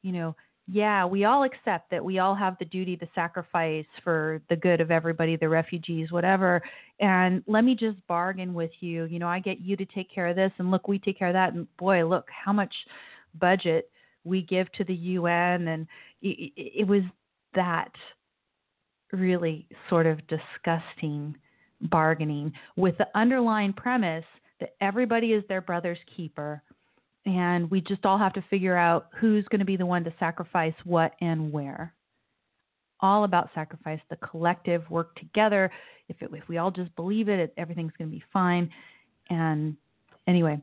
you 0.03 0.11
know 0.11 0.35
yeah 0.71 1.05
we 1.05 1.25
all 1.25 1.43
accept 1.43 1.89
that 1.91 2.03
we 2.03 2.19
all 2.19 2.35
have 2.35 2.57
the 2.59 2.65
duty 2.65 2.95
to 2.97 3.07
sacrifice 3.15 3.85
for 4.03 4.41
the 4.49 4.55
good 4.55 4.81
of 4.81 4.91
everybody 4.91 5.35
the 5.35 5.49
refugees 5.49 6.11
whatever. 6.11 6.61
And 6.99 7.43
let 7.47 7.63
me 7.63 7.75
just 7.75 8.05
bargain 8.07 8.53
with 8.53 8.71
you. 8.79 9.05
You 9.05 9.19
know 9.19 9.27
i 9.27 9.39
get 9.39 9.59
you 9.59 9.75
to 9.77 9.85
take 9.85 10.13
care 10.13 10.27
of 10.27 10.35
this 10.35 10.51
and 10.57 10.71
look 10.71 10.87
we 10.87 10.99
take 10.99 11.17
care 11.17 11.29
of 11.29 11.33
that. 11.33 11.53
And 11.53 11.67
boy 11.77 12.05
look 12.05 12.25
how 12.29 12.53
much 12.53 12.73
budget 13.39 13.89
we 14.23 14.41
give 14.41 14.71
to 14.73 14.83
the 14.83 14.93
UN 14.93 15.67
and 15.69 15.87
it, 16.21 16.51
it 16.55 16.87
was 16.87 17.03
that 17.55 17.91
really 19.11 19.67
sort 19.89 20.05
of 20.05 20.19
disgusting 20.27 21.35
bargaining 21.83 22.51
with 22.75 22.97
the 22.97 23.07
underlying 23.15 23.73
premise 23.73 24.25
that 24.59 24.75
everybody 24.81 25.33
is 25.33 25.43
their 25.47 25.61
brother's 25.61 25.99
keeper 26.15 26.61
and 27.29 27.69
we 27.69 27.79
just 27.79 28.05
all 28.07 28.17
have 28.17 28.33
to 28.33 28.43
figure 28.49 28.75
out 28.75 29.09
who's 29.19 29.45
going 29.49 29.59
to 29.59 29.65
be 29.65 29.77
the 29.77 29.85
one 29.85 30.03
to 30.03 30.13
sacrifice 30.19 30.73
what 30.83 31.13
and 31.21 31.51
where. 31.51 31.93
All 33.01 33.23
about 33.23 33.51
sacrifice, 33.53 33.99
the 34.09 34.15
collective 34.15 34.89
work 34.89 35.15
together. 35.15 35.71
If, 36.07 36.19
it, 36.23 36.31
if 36.33 36.49
we 36.49 36.57
all 36.57 36.71
just 36.71 36.93
believe 36.95 37.29
it, 37.29 37.39
it 37.39 37.53
everything's 37.55 37.93
going 37.99 38.09
to 38.09 38.15
be 38.15 38.23
fine. 38.33 38.67
And 39.29 39.77
anyway, 40.27 40.59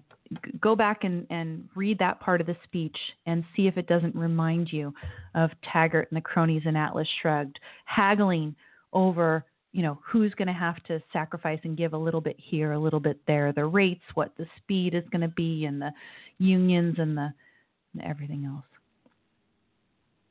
go 0.61 0.75
back 0.75 1.05
and, 1.05 1.25
and 1.31 1.69
read 1.77 2.01
that 2.01 2.19
part 2.19 2.41
of 2.41 2.49
the 2.49 2.57
speech 2.65 2.97
and 3.27 3.45
see 3.55 3.69
if 3.69 3.77
it 3.77 3.87
doesn't 3.87 4.17
remind 4.17 4.73
you 4.73 4.93
of 5.37 5.51
Taggart 5.73 6.09
and 6.11 6.17
the 6.17 6.21
cronies 6.21 6.63
in 6.65 6.75
Atlas 6.75 7.09
Shrugged, 7.23 7.61
haggling 7.85 8.57
over, 8.93 9.45
you 9.71 9.83
know, 9.83 10.01
who's 10.05 10.35
going 10.35 10.49
to 10.49 10.53
have 10.53 10.83
to 10.85 11.01
sacrifice 11.13 11.61
and 11.63 11.77
give 11.77 11.93
a 11.93 11.99
little 11.99 12.21
bit 12.21 12.37
here, 12.39 12.73
a 12.73 12.79
little 12.79 12.99
bit 12.99 13.21
there, 13.29 13.53
the 13.53 13.65
rates, 13.65 14.03
what 14.15 14.33
the 14.37 14.47
speed 14.59 14.95
is 14.95 15.05
going 15.13 15.23
to 15.23 15.29
be, 15.29 15.65
and 15.67 15.81
the 15.81 15.93
unions 16.39 16.97
and 16.99 17.17
the 17.17 17.33
and 17.95 18.03
everything 18.03 18.45
else. 18.45 18.65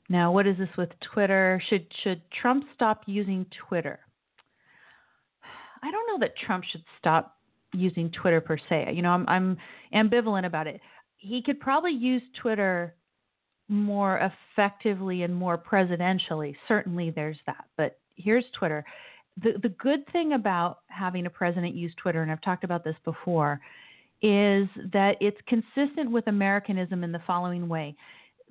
Now, 0.07 0.31
what 0.31 0.45
is 0.45 0.57
this 0.57 0.69
with 0.77 0.89
Twitter? 1.13 1.61
Should 1.69 1.87
should 2.03 2.21
Trump 2.41 2.65
stop 2.75 3.01
using 3.07 3.45
Twitter? 3.67 3.99
I 5.81 5.91
don't 5.91 6.07
know 6.07 6.25
that 6.25 6.37
Trump 6.37 6.63
should 6.63 6.83
stop 6.99 7.37
using 7.73 8.11
Twitter 8.11 8.41
per 8.41 8.57
se. 8.69 8.91
You 8.93 9.01
know, 9.01 9.11
I'm, 9.11 9.27
I'm 9.27 9.57
ambivalent 9.93 10.45
about 10.45 10.67
it. 10.67 10.79
He 11.17 11.41
could 11.41 11.59
probably 11.59 11.91
use 11.91 12.21
Twitter 12.41 12.95
more 13.67 14.31
effectively 14.55 15.23
and 15.23 15.35
more 15.35 15.57
presidentially. 15.57 16.55
Certainly, 16.67 17.11
there's 17.11 17.37
that. 17.47 17.65
But 17.77 17.99
here's 18.15 18.45
Twitter. 18.57 18.85
The 19.43 19.53
the 19.61 19.69
good 19.69 20.09
thing 20.11 20.33
about 20.33 20.79
having 20.87 21.25
a 21.25 21.29
president 21.29 21.75
use 21.75 21.93
Twitter, 22.01 22.21
and 22.21 22.31
I've 22.31 22.41
talked 22.41 22.63
about 22.63 22.83
this 22.83 22.95
before, 23.03 23.59
is 24.21 24.67
that 24.93 25.17
it's 25.21 25.37
consistent 25.47 26.09
with 26.11 26.27
Americanism 26.27 27.03
in 27.03 27.11
the 27.11 27.21
following 27.27 27.67
way: 27.67 27.95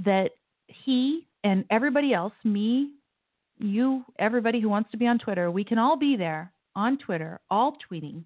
that 0.04 0.30
he 0.68 1.26
and 1.42 1.64
everybody 1.70 2.14
else, 2.14 2.32
me, 2.44 2.92
you, 3.58 4.04
everybody 4.18 4.60
who 4.60 4.68
wants 4.68 4.90
to 4.90 4.96
be 4.96 5.06
on 5.06 5.18
Twitter, 5.18 5.50
we 5.50 5.64
can 5.64 5.78
all 5.78 5.96
be 5.96 6.16
there 6.16 6.52
on 6.74 6.98
Twitter, 6.98 7.40
all 7.50 7.76
tweeting 7.90 8.24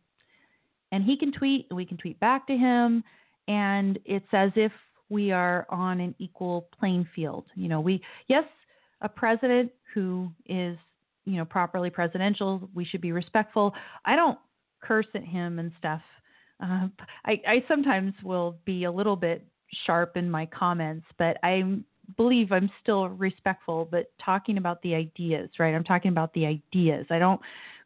and 0.93 1.05
he 1.05 1.17
can 1.17 1.33
tweet, 1.33 1.67
and 1.71 1.77
we 1.77 1.85
can 1.85 1.97
tweet 1.97 2.19
back 2.21 2.47
to 2.47 2.57
him, 2.57 3.05
and 3.47 3.99
it's 4.05 4.27
as 4.33 4.51
if 4.57 4.73
we 5.09 5.31
are 5.33 5.67
on 5.71 6.01
an 6.01 6.15
equal 6.19 6.69
playing 6.79 7.07
field. 7.15 7.45
You 7.55 7.69
know, 7.69 7.81
we 7.81 8.03
yes, 8.29 8.45
a 9.01 9.09
president 9.09 9.71
who 9.95 10.31
is 10.47 10.77
you 11.25 11.37
know 11.37 11.45
properly 11.45 11.91
presidential, 11.91 12.69
we 12.75 12.85
should 12.85 13.01
be 13.01 13.13
respectful. 13.13 13.75
I 14.05 14.17
don't 14.17 14.39
curse 14.81 15.07
at 15.15 15.25
him 15.25 15.59
and 15.59 15.73
stuff. 15.79 16.03
Uh, 16.63 16.89
I, 17.25 17.41
I 17.47 17.65
sometimes 17.69 18.15
will 18.23 18.57
be 18.65 18.85
a 18.85 18.93
little 18.93 19.17
bit 19.17 19.45
sharp 19.87 20.17
in 20.17 20.31
my 20.31 20.47
comments, 20.47 21.07
but 21.19 21.37
I 21.43 21.63
believe 22.17 22.53
I'm 22.53 22.71
still 22.83 23.09
respectful. 23.09 23.89
But 23.91 24.11
talking 24.25 24.59
about 24.59 24.81
the 24.83 24.95
ideas, 24.95 25.51
right? 25.59 25.75
I'm 25.75 25.85
talking 25.85 26.11
about 26.11 26.33
the 26.35 26.47
ideas. 26.47 27.07
I 27.11 27.19
don't 27.19 27.41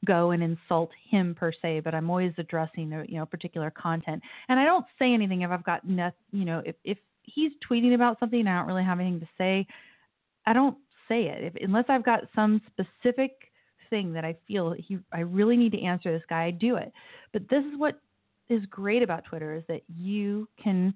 go 0.04 0.30
and 0.30 0.42
insult 0.42 0.90
him 1.10 1.34
per 1.34 1.52
se, 1.52 1.80
but 1.80 1.94
I'm 1.94 2.10
always 2.10 2.32
addressing 2.38 2.92
a 2.92 3.04
you 3.06 3.16
know 3.16 3.26
particular 3.26 3.70
content. 3.70 4.22
And 4.48 4.58
I 4.58 4.64
don't 4.64 4.86
say 4.98 5.12
anything 5.12 5.42
if 5.42 5.50
I've 5.50 5.64
got 5.64 5.86
nothing. 5.86 6.18
You 6.32 6.44
know, 6.44 6.62
if 6.64 6.76
if 6.84 6.98
he's 7.24 7.52
tweeting 7.68 7.94
about 7.94 8.18
something 8.18 8.46
I 8.46 8.58
don't 8.58 8.66
really 8.66 8.84
have 8.84 9.00
anything 9.00 9.20
to 9.20 9.28
say, 9.38 9.66
I 10.46 10.52
don't 10.52 10.76
say 11.08 11.24
it 11.26 11.44
if, 11.44 11.62
unless 11.62 11.84
I've 11.88 12.04
got 12.04 12.20
some 12.34 12.60
specific 12.72 13.32
thing 13.90 14.12
that 14.12 14.24
I 14.24 14.36
feel 14.48 14.72
he 14.72 14.98
I 15.12 15.20
really 15.20 15.56
need 15.56 15.72
to 15.72 15.82
answer 15.82 16.12
this 16.12 16.26
guy. 16.28 16.44
I 16.44 16.50
do 16.50 16.76
it. 16.76 16.92
But 17.32 17.42
this 17.50 17.64
is 17.64 17.78
what 17.78 18.00
is 18.48 18.64
great 18.66 19.02
about 19.02 19.24
Twitter 19.24 19.54
is 19.54 19.62
that 19.68 19.82
you 19.96 20.48
can 20.62 20.94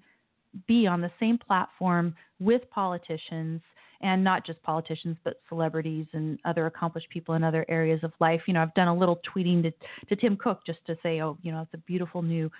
be 0.67 0.87
on 0.87 1.01
the 1.01 1.11
same 1.21 1.39
platform 1.39 2.15
with 2.41 2.69
politicians 2.71 3.61
and 4.03 4.23
not 4.23 4.45
just 4.45 4.63
politicians 4.63 5.17
but 5.25 5.41
celebrities 5.49 6.07
and 6.13 6.39
other 6.45 6.67
accomplished 6.67 7.09
people 7.11 7.35
in 7.35 7.43
other 7.43 7.65
areas 7.69 8.01
of 8.03 8.13
life. 8.21 8.43
You 8.47 8.55
know, 8.55 8.63
I've 8.63 8.75
done 8.75 8.89
a 8.89 8.95
little 8.95 9.21
tweeting 9.35 9.63
to 9.63 9.73
to 10.09 10.17
Tim 10.17 10.37
Cook 10.37 10.61
just 10.67 10.85
to 10.87 10.97
say, 11.03 11.23
"Oh, 11.23 11.39
you 11.43 11.53
know, 11.53 11.63
it's 11.63 11.75
a 11.75 11.79
beautiful 11.79 12.23
new 12.23 12.51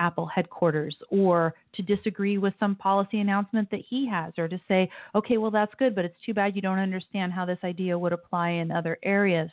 Apple 0.00 0.26
headquarters 0.26 0.96
or 1.10 1.54
to 1.74 1.82
disagree 1.82 2.38
with 2.38 2.54
some 2.58 2.74
policy 2.74 3.20
announcement 3.20 3.70
that 3.70 3.82
he 3.88 4.08
has 4.08 4.32
or 4.38 4.48
to 4.48 4.60
say, 4.66 4.88
okay, 5.14 5.36
well, 5.36 5.50
that's 5.50 5.74
good, 5.78 5.94
but 5.94 6.04
it's 6.04 6.16
too 6.24 6.34
bad 6.34 6.56
you 6.56 6.62
don't 6.62 6.78
understand 6.78 7.32
how 7.32 7.44
this 7.44 7.58
idea 7.62 7.98
would 7.98 8.12
apply 8.12 8.50
in 8.50 8.70
other 8.70 8.98
areas. 9.02 9.50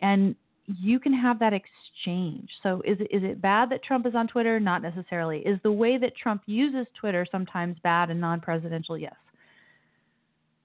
And 0.00 0.34
you 0.66 0.98
can 0.98 1.12
have 1.12 1.38
that 1.40 1.52
exchange. 1.52 2.48
So 2.62 2.82
is 2.84 2.98
it, 3.00 3.08
is 3.10 3.22
it 3.22 3.42
bad 3.42 3.70
that 3.70 3.82
Trump 3.82 4.06
is 4.06 4.14
on 4.14 4.26
Twitter? 4.28 4.58
Not 4.58 4.82
necessarily. 4.82 5.38
Is 5.40 5.58
the 5.62 5.72
way 5.72 5.98
that 5.98 6.16
Trump 6.16 6.42
uses 6.46 6.86
Twitter 6.98 7.26
sometimes 7.30 7.76
bad 7.82 8.10
and 8.10 8.20
non-presidential? 8.20 8.96
Yes. 8.96 9.14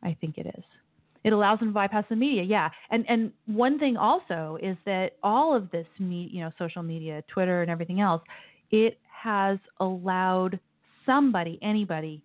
I 0.02 0.16
think 0.22 0.38
it 0.38 0.48
is. 0.48 0.64
It 1.26 1.34
allows 1.34 1.60
them 1.60 1.70
to 1.70 1.74
bypass 1.74 2.06
the 2.10 2.16
media, 2.16 2.44
yeah. 2.44 2.70
And 2.92 3.04
and 3.10 3.34
one 3.46 3.78
thing 3.78 3.98
also 3.98 4.58
is 4.64 4.78
that 4.86 5.18
all 5.22 5.54
of 5.54 5.70
this, 5.72 5.86
me, 6.00 6.30
you 6.32 6.40
know, 6.40 6.52
social 6.58 6.82
media, 6.82 7.22
Twitter, 7.28 7.62
and 7.62 7.70
everything 7.70 8.00
else, 8.00 8.22
it 8.72 8.98
has 9.12 9.58
allowed 9.82 10.58
somebody, 11.06 11.60
anybody, 11.62 12.22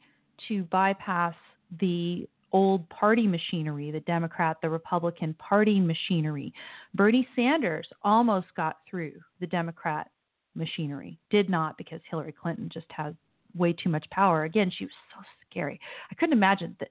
to 0.47 0.63
bypass 0.65 1.35
the 1.81 2.29
old 2.55 2.89
party 2.89 3.27
machinery, 3.27 3.91
the 3.91 4.01
Democrat, 4.01 4.57
the 4.63 4.71
Republican 4.71 5.35
party 5.35 5.81
machinery. 5.81 6.55
Bernie 6.95 7.27
Sanders 7.35 7.87
almost 8.03 8.47
got 8.57 8.79
through 8.89 9.13
the 9.41 9.47
Democrat 9.47 10.09
machinery, 10.55 11.19
did 11.31 11.51
not 11.51 11.77
because 11.77 12.01
Hillary 12.09 12.33
Clinton 12.33 12.71
just 12.73 12.87
has 12.91 13.13
way 13.57 13.73
too 13.73 13.89
much 13.89 14.09
power. 14.11 14.45
Again, 14.45 14.71
she 14.71 14.85
was 14.85 14.93
so 15.13 15.21
scary. 15.51 15.81
I 16.11 16.15
couldn't 16.15 16.33
imagine 16.33 16.77
that 16.79 16.91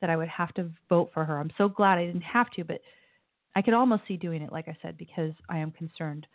that 0.00 0.10
I 0.10 0.16
would 0.16 0.28
have 0.28 0.52
to 0.54 0.68
vote 0.88 1.10
for 1.14 1.24
her. 1.24 1.38
I'm 1.38 1.52
so 1.56 1.68
glad 1.68 1.96
I 1.96 2.06
didn't 2.06 2.22
have 2.22 2.50
to, 2.52 2.64
but 2.64 2.80
I 3.54 3.62
could 3.62 3.74
almost 3.74 4.02
see 4.08 4.16
doing 4.16 4.42
it, 4.42 4.50
like 4.50 4.66
I 4.66 4.76
said, 4.82 4.98
because 4.98 5.32
I 5.48 5.58
am 5.58 5.70
concerned 5.70 6.26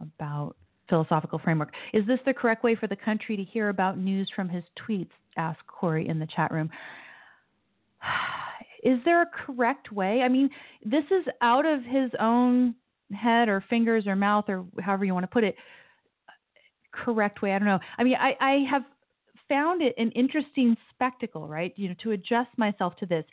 about 0.00 0.54
philosophical 0.88 1.40
framework. 1.40 1.72
Is 1.92 2.06
this 2.06 2.20
the 2.24 2.32
correct 2.32 2.62
way 2.62 2.76
for 2.76 2.86
the 2.86 2.94
country 2.94 3.36
to 3.36 3.42
hear 3.42 3.70
about 3.70 3.98
news 3.98 4.30
from 4.36 4.48
his 4.48 4.62
tweets? 4.78 5.10
asked 5.36 5.66
Corey 5.66 6.08
in 6.08 6.18
the 6.18 6.28
chat 6.34 6.52
room. 6.52 6.70
Is 8.82 8.98
there 9.04 9.22
a 9.22 9.26
correct 9.26 9.90
way? 9.90 10.22
I 10.22 10.28
mean, 10.28 10.48
this 10.84 11.04
is 11.10 11.24
out 11.40 11.66
of 11.66 11.82
his 11.82 12.10
own 12.20 12.74
head 13.12 13.48
or 13.48 13.64
fingers 13.68 14.06
or 14.06 14.14
mouth 14.14 14.44
or 14.48 14.64
however 14.80 15.04
you 15.04 15.12
want 15.12 15.24
to 15.24 15.28
put 15.28 15.44
it. 15.44 15.56
Correct 16.92 17.42
way? 17.42 17.52
I 17.52 17.58
don't 17.58 17.68
know. 17.68 17.80
I 17.98 18.04
mean, 18.04 18.14
I, 18.14 18.34
I 18.40 18.64
have 18.70 18.82
found 19.48 19.82
it 19.82 19.94
an 19.98 20.10
interesting 20.12 20.76
spectacle, 20.92 21.48
right? 21.48 21.72
You 21.76 21.88
know, 21.88 21.94
to 22.02 22.12
adjust 22.12 22.50
myself 22.56 22.96
to 22.96 23.06
this. 23.06 23.24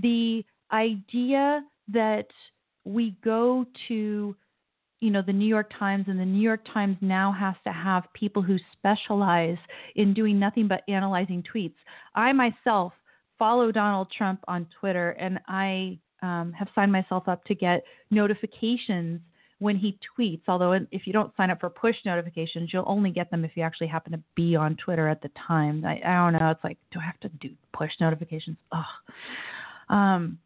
The 0.00 0.44
idea 0.72 1.62
that 1.92 2.26
we 2.84 3.16
go 3.22 3.66
to 3.88 4.34
you 5.00 5.10
know 5.10 5.20
the 5.20 5.32
New 5.32 5.46
York 5.46 5.70
Times 5.76 6.04
and 6.06 6.18
the 6.18 6.24
New 6.24 6.40
York 6.40 6.64
Times 6.72 6.96
now 7.00 7.32
has 7.32 7.56
to 7.64 7.72
have 7.72 8.04
people 8.14 8.40
who 8.40 8.56
specialize 8.72 9.58
in 9.96 10.14
doing 10.14 10.38
nothing 10.38 10.68
but 10.68 10.82
analyzing 10.88 11.42
tweets. 11.42 11.74
I 12.14 12.32
myself 12.32 12.92
follow 13.42 13.72
Donald 13.72 14.06
Trump 14.16 14.38
on 14.46 14.68
Twitter 14.78 15.10
and 15.18 15.40
I 15.48 15.98
um, 16.22 16.52
have 16.56 16.68
signed 16.76 16.92
myself 16.92 17.26
up 17.26 17.42
to 17.46 17.56
get 17.56 17.82
notifications 18.12 19.20
when 19.58 19.76
he 19.76 19.98
tweets. 20.16 20.42
Although 20.46 20.74
if 20.92 21.08
you 21.08 21.12
don't 21.12 21.36
sign 21.36 21.50
up 21.50 21.58
for 21.58 21.68
push 21.68 21.96
notifications, 22.06 22.70
you'll 22.72 22.84
only 22.86 23.10
get 23.10 23.32
them 23.32 23.44
if 23.44 23.50
you 23.56 23.64
actually 23.64 23.88
happen 23.88 24.12
to 24.12 24.20
be 24.36 24.54
on 24.54 24.76
Twitter 24.76 25.08
at 25.08 25.22
the 25.22 25.30
time. 25.44 25.84
I, 25.84 26.00
I 26.06 26.30
don't 26.30 26.40
know. 26.40 26.50
It's 26.50 26.62
like, 26.62 26.78
do 26.92 27.00
I 27.00 27.04
have 27.04 27.18
to 27.18 27.30
do 27.40 27.50
push 27.76 27.90
notifications? 28.00 28.56
Ugh. 28.70 28.84
Um, 29.88 30.38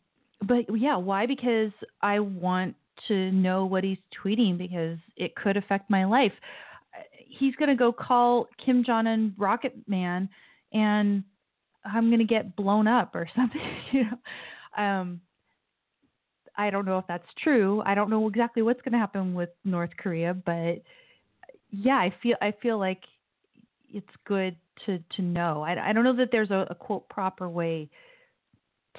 but 0.48 0.64
yeah, 0.74 0.96
why? 0.96 1.26
Because 1.26 1.72
I 2.00 2.18
want 2.20 2.76
to 3.08 3.30
know 3.30 3.66
what 3.66 3.84
he's 3.84 3.98
tweeting 4.24 4.56
because 4.56 4.96
it 5.18 5.36
could 5.36 5.58
affect 5.58 5.90
my 5.90 6.06
life. 6.06 6.32
He's 7.28 7.54
going 7.56 7.68
to 7.68 7.76
go 7.76 7.92
call 7.92 8.48
Kim 8.64 8.82
Jong 8.82 9.06
Un 9.06 9.34
Rocket 9.36 9.74
Man, 9.86 10.30
and 10.72 11.24
I'm 11.86 12.08
going 12.08 12.18
to 12.18 12.24
get 12.24 12.56
blown 12.56 12.86
up 12.86 13.14
or 13.14 13.28
something. 13.36 13.60
you 13.92 14.04
know, 14.04 14.82
um, 14.82 15.20
I 16.56 16.70
don't 16.70 16.86
know 16.86 16.98
if 16.98 17.06
that's 17.06 17.26
true. 17.42 17.82
I 17.84 17.94
don't 17.94 18.10
know 18.10 18.28
exactly 18.28 18.62
what's 18.62 18.80
going 18.80 18.92
to 18.92 18.98
happen 18.98 19.34
with 19.34 19.50
North 19.64 19.90
Korea, 19.98 20.34
but 20.34 20.82
yeah, 21.70 21.96
I 21.96 22.14
feel 22.22 22.36
I 22.40 22.52
feel 22.62 22.78
like 22.78 23.02
it's 23.92 24.06
good 24.24 24.56
to 24.86 24.98
to 25.16 25.22
know. 25.22 25.62
I, 25.62 25.90
I 25.90 25.92
don't 25.92 26.04
know 26.04 26.16
that 26.16 26.30
there's 26.32 26.50
a, 26.50 26.66
a 26.70 26.74
quote 26.74 27.08
proper 27.08 27.48
way 27.48 27.88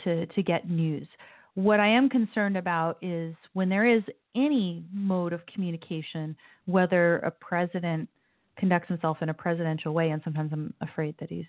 to 0.04 0.26
to 0.28 0.44
get 0.44 0.70
news. 0.70 1.08
What 1.56 1.80
I 1.80 1.88
am 1.88 2.10
concerned 2.10 2.58
about 2.58 2.98
is 3.02 3.36
when 3.54 3.70
there 3.70 3.86
is 3.88 4.04
any 4.36 4.84
mode 4.94 5.34
of 5.34 5.42
communication, 5.48 6.36
whether 6.66 7.18
a 7.20 7.32
president 7.32 8.08
conducts 8.58 8.88
himself 8.88 9.18
in 9.22 9.30
a 9.30 9.34
presidential 9.34 9.94
way, 9.94 10.12
and 10.12 10.22
sometimes 10.24 10.52
I'm 10.54 10.74
afraid 10.82 11.16
that 11.20 11.30
he's 11.30 11.46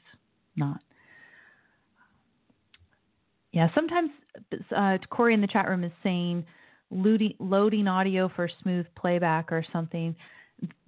not. 0.57 0.81
Yeah, 3.59 3.67
sometimes 3.75 4.13
uh, 4.77 4.99
Corey 5.11 5.35
in 5.35 5.41
the 5.41 5.49
chat 5.49 5.69
room 5.69 5.83
is 5.83 5.91
saying 6.05 6.45
loading, 6.93 7.35
loading 7.41 7.89
audio 7.89 8.31
for 8.37 8.49
smooth 8.63 8.87
playback 8.97 9.51
or 9.51 9.65
something. 9.73 10.15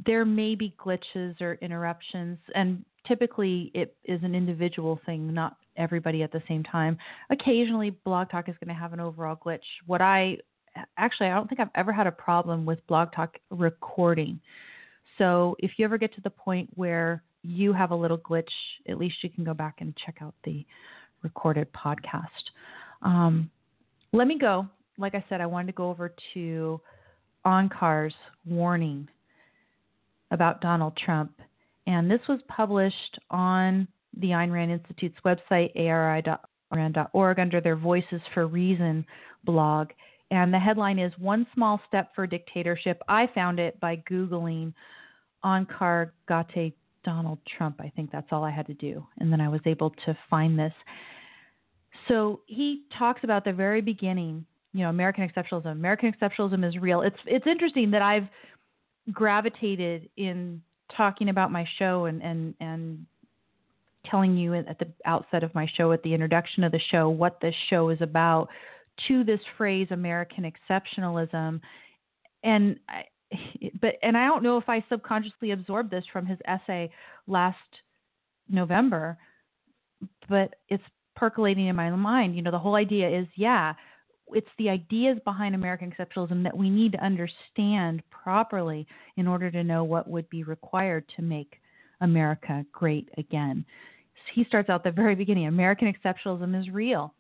There 0.07 0.25
may 0.25 0.55
be 0.55 0.73
glitches 0.79 1.41
or 1.41 1.55
interruptions, 1.63 2.39
and 2.55 2.85
typically 3.09 3.73
it 3.75 3.97
is 4.05 4.21
an 4.23 4.37
individual 4.37 5.01
thing, 5.05 5.35
not 5.35 5.57
everybody 5.77 6.23
at 6.23 6.31
the 6.31 6.41
same 6.47 6.63
time. 6.63 6.97
Occasionally, 7.31 7.91
Blog 8.05 8.31
Talk 8.31 8.49
is 8.49 8.55
going 8.65 8.73
to 8.73 8.81
have 8.81 8.93
an 8.93 9.01
overall 9.01 9.35
glitch. 9.35 9.59
What 9.87 10.01
I 10.01 10.37
actually, 10.97 11.27
I 11.27 11.35
don't 11.35 11.49
think 11.49 11.59
I've 11.59 11.71
ever 11.75 11.93
had 11.93 12.07
a 12.07 12.13
problem 12.13 12.65
with 12.65 12.87
Blog 12.87 13.11
Talk 13.13 13.37
recording. 13.51 14.39
So 15.19 15.57
if 15.59 15.73
you 15.77 15.85
ever 15.85 15.99
get 15.99 16.15
to 16.15 16.21
the 16.21 16.31
point 16.31 16.71
where 16.77 17.25
you 17.43 17.73
have 17.73 17.91
a 17.91 17.97
little 17.97 18.19
glitch, 18.19 18.45
at 18.89 18.97
least 18.97 19.17
you 19.23 19.31
can 19.31 19.43
go 19.43 19.55
back 19.55 19.79
and 19.81 19.93
check 20.07 20.19
out 20.21 20.35
the 20.45 20.65
recorded 21.23 21.69
podcast. 21.73 22.51
Um, 23.03 23.51
let 24.13 24.27
me 24.27 24.39
go. 24.39 24.67
Like 24.99 25.15
I 25.15 25.25
said, 25.29 25.41
I 25.41 25.47
wanted 25.47 25.69
to 25.69 25.73
go 25.73 25.89
over 25.89 26.15
to 26.35 26.81
Onkar's 27.47 28.15
warning 28.47 29.09
about 30.31 30.61
Donald 30.61 30.97
Trump. 30.97 31.33
And 31.87 32.11
this 32.11 32.21
was 32.29 32.41
published 32.49 33.19
on 33.31 33.89
the 34.19 34.29
Ayn 34.29 34.53
Rand 34.53 34.71
Institute's 34.71 35.19
website, 35.25 35.75
ari.rand.org, 35.77 37.39
under 37.39 37.61
their 37.61 37.77
Voices 37.77 38.21
for 38.35 38.47
Reason 38.47 39.05
blog. 39.45 39.89
And 40.31 40.53
the 40.53 40.59
headline 40.59 40.99
is 40.99 41.13
One 41.19 41.47
Small 41.55 41.81
Step 41.89 42.11
for 42.15 42.27
Dictatorship. 42.27 43.03
I 43.09 43.29
found 43.35 43.59
it 43.59 43.81
by 43.81 43.97
Googling 44.09 44.73
Onkar 45.45 46.11
Ghate 46.29 46.75
Donald 47.05 47.39
Trump. 47.57 47.81
I 47.81 47.93
think 47.95 48.11
that's 48.11 48.29
all 48.31 48.45
I 48.45 48.51
had 48.51 48.67
to 48.67 48.75
do. 48.75 49.07
And 49.19 49.33
then 49.33 49.41
I 49.41 49.49
was 49.49 49.61
able 49.67 49.91
to 50.07 50.17
find 50.29 50.59
this. 50.59 50.73
So 52.09 52.41
he 52.47 52.83
talks 52.99 53.25
about 53.25 53.45
the 53.45 53.53
very 53.53 53.81
beginning, 53.81 54.45
you 54.73 54.83
know, 54.83 54.91
American 54.91 55.29
exceptionalism. 55.29 55.73
American 55.73 56.13
exceptionalism 56.13 56.67
is 56.67 56.77
real. 56.77 57.03
It's 57.03 57.17
it's 57.27 57.47
interesting 57.47 57.91
that 57.93 58.03
I've 58.03 58.29
gravitated 59.13 60.09
in 60.17 60.63
talking 60.97 61.29
about 61.29 61.53
my 61.53 61.67
show 61.79 62.07
and 62.07 62.23
and 62.23 62.55
and 62.61 63.07
telling 64.07 64.37
you 64.37 64.55
at 64.55 64.79
the 64.79 64.89
outset 65.05 65.43
of 65.43 65.55
my 65.55 65.69
show, 65.77 65.93
at 65.93 66.03
the 66.03 66.15
introduction 66.15 66.65
of 66.65 66.73
the 66.73 66.81
show, 66.91 67.11
what 67.11 67.39
this 67.41 67.55
show 67.69 67.91
is 67.91 68.01
about, 68.01 68.49
to 69.09 69.25
this 69.25 69.41
phrase 69.59 69.89
American 69.91 70.51
exceptionalism, 70.51 71.61
and 72.43 72.79
I, 72.89 73.05
but 73.81 73.95
and 74.03 74.17
I 74.17 74.27
don't 74.27 74.43
know 74.43 74.57
if 74.57 74.69
I 74.69 74.85
subconsciously 74.89 75.53
absorbed 75.53 75.91
this 75.91 76.05
from 76.13 76.27
his 76.27 76.39
essay 76.47 76.91
last 77.27 77.59
November, 78.49 79.19
but 80.29 80.55
it's 80.69 80.83
percolating 81.17 81.67
in 81.67 81.77
my 81.77 81.91
mind. 81.91 82.35
You 82.35 82.43
know, 82.43 82.51
the 82.51 82.59
whole 82.59 82.77
idea 82.77 83.09
is, 83.09 83.27
yeah, 83.37 83.75
it's 84.33 84.49
the 84.59 84.71
ideas 84.71 85.19
behind 85.25 85.55
American 85.55 85.93
exceptionalism 85.93 86.43
that 86.45 86.57
we 86.57 86.71
need 86.71 86.93
to 86.93 87.05
understand 87.05 88.03
properly 88.11 88.87
in 89.17 89.27
order 89.27 89.51
to 89.51 89.65
know 89.65 89.85
what 89.85 90.09
would 90.09 90.29
be 90.31 90.45
required 90.45 91.05
to 91.17 91.23
make 91.23 91.61
America 92.01 92.65
great 92.73 93.09
again. 93.19 93.65
He 94.35 94.45
starts 94.45 94.69
out 94.69 94.85
the 94.85 94.91
very 94.91 95.15
beginning 95.15 95.47
American 95.47 95.93
exceptionalism 95.93 96.59
is 96.59 96.71
real. 96.71 97.15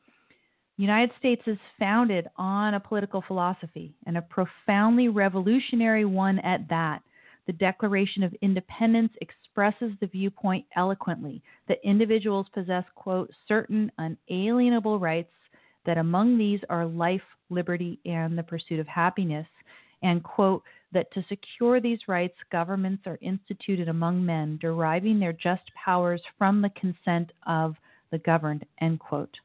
The 0.80 0.86
United 0.86 1.10
States 1.18 1.42
is 1.46 1.58
founded 1.78 2.26
on 2.36 2.72
a 2.72 2.80
political 2.80 3.20
philosophy 3.20 3.92
and 4.06 4.16
a 4.16 4.22
profoundly 4.22 5.08
revolutionary 5.08 6.06
one 6.06 6.38
at 6.38 6.66
that. 6.70 7.02
The 7.46 7.52
Declaration 7.52 8.22
of 8.22 8.34
Independence 8.40 9.12
expresses 9.20 9.92
the 10.00 10.06
viewpoint 10.06 10.64
eloquently 10.76 11.42
that 11.68 11.84
individuals 11.84 12.46
possess, 12.54 12.84
quote, 12.94 13.30
certain 13.46 13.92
unalienable 13.98 14.98
rights, 14.98 15.34
that 15.84 15.98
among 15.98 16.38
these 16.38 16.60
are 16.70 16.86
life, 16.86 17.20
liberty, 17.50 18.00
and 18.06 18.38
the 18.38 18.42
pursuit 18.42 18.80
of 18.80 18.86
happiness, 18.86 19.46
and, 20.02 20.24
quote, 20.24 20.62
that 20.92 21.12
to 21.12 21.22
secure 21.28 21.78
these 21.78 22.08
rights, 22.08 22.38
governments 22.50 23.02
are 23.04 23.18
instituted 23.20 23.90
among 23.90 24.24
men, 24.24 24.56
deriving 24.62 25.20
their 25.20 25.34
just 25.34 25.70
powers 25.74 26.22
from 26.38 26.62
the 26.62 26.70
consent 26.70 27.32
of 27.46 27.76
the 28.10 28.18
governed, 28.20 28.64
end 28.80 28.98
quote. 28.98 29.36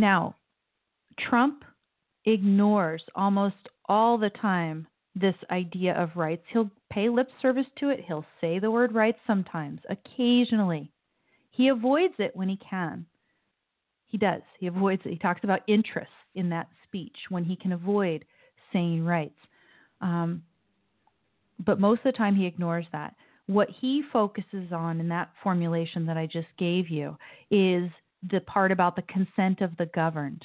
Now, 0.00 0.36
Trump 1.28 1.62
ignores 2.24 3.02
almost 3.14 3.68
all 3.86 4.16
the 4.16 4.30
time 4.30 4.86
this 5.14 5.34
idea 5.50 5.92
of 5.94 6.16
rights. 6.16 6.42
He'll 6.50 6.70
pay 6.90 7.10
lip 7.10 7.28
service 7.42 7.66
to 7.80 7.90
it, 7.90 8.00
he'll 8.06 8.24
say 8.40 8.58
the 8.58 8.70
word 8.70 8.94
rights 8.94 9.18
sometimes, 9.26 9.80
occasionally. 9.90 10.90
He 11.50 11.68
avoids 11.68 12.14
it 12.18 12.34
when 12.34 12.48
he 12.48 12.56
can. 12.56 13.04
He 14.06 14.16
does. 14.16 14.40
He 14.58 14.68
avoids 14.68 15.02
it. 15.04 15.10
He 15.10 15.18
talks 15.18 15.44
about 15.44 15.60
interests 15.68 16.14
in 16.34 16.48
that 16.48 16.68
speech 16.84 17.16
when 17.28 17.44
he 17.44 17.54
can 17.54 17.72
avoid 17.72 18.24
saying 18.72 19.04
rights. 19.04 19.38
Um, 20.00 20.42
but 21.66 21.78
most 21.78 21.98
of 21.98 22.04
the 22.04 22.12
time, 22.12 22.34
he 22.34 22.46
ignores 22.46 22.86
that. 22.92 23.14
What 23.46 23.68
he 23.68 24.02
focuses 24.10 24.72
on 24.72 24.98
in 24.98 25.08
that 25.10 25.30
formulation 25.42 26.06
that 26.06 26.16
I 26.16 26.26
just 26.26 26.48
gave 26.56 26.88
you 26.88 27.18
is 27.50 27.90
the 28.28 28.40
part 28.40 28.72
about 28.72 28.96
the 28.96 29.02
consent 29.02 29.60
of 29.60 29.76
the 29.76 29.86
governed. 29.86 30.44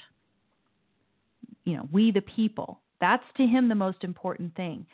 You 1.66 1.78
know, 1.78 1.90
we 1.92 2.12
the 2.12 2.22
people. 2.22 2.80
That's 3.02 3.24
to 3.38 3.46
him 3.46 3.68
the 3.68 3.76
most 3.76 4.04
important 4.04 4.56
thing. 4.56 4.86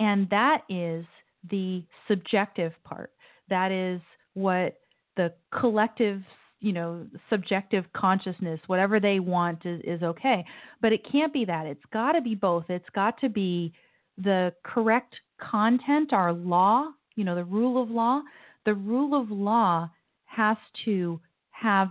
And 0.00 0.28
that 0.30 0.62
is 0.68 1.04
the 1.50 1.82
subjective 2.06 2.72
part. 2.84 3.12
That 3.48 3.72
is 3.72 4.00
what 4.34 4.78
the 5.16 5.32
collective, 5.58 6.22
you 6.60 6.72
know, 6.72 7.06
subjective 7.30 7.84
consciousness, 7.94 8.60
whatever 8.66 9.00
they 9.00 9.20
want 9.20 9.64
is, 9.64 9.80
is 9.84 10.02
okay. 10.02 10.44
But 10.82 10.92
it 10.92 11.10
can't 11.10 11.32
be 11.32 11.44
that. 11.46 11.66
It's 11.66 11.84
got 11.92 12.12
to 12.12 12.20
be 12.20 12.34
both. 12.34 12.64
It's 12.68 12.88
got 12.94 13.18
to 13.20 13.28
be 13.28 13.72
the 14.18 14.52
correct 14.64 15.14
content, 15.40 16.12
our 16.12 16.32
law, 16.32 16.88
you 17.14 17.24
know, 17.24 17.34
the 17.34 17.44
rule 17.44 17.82
of 17.82 17.90
law. 17.90 18.20
The 18.66 18.74
rule 18.74 19.20
of 19.20 19.30
law 19.30 19.88
has 20.26 20.56
to 20.84 21.20
have 21.50 21.90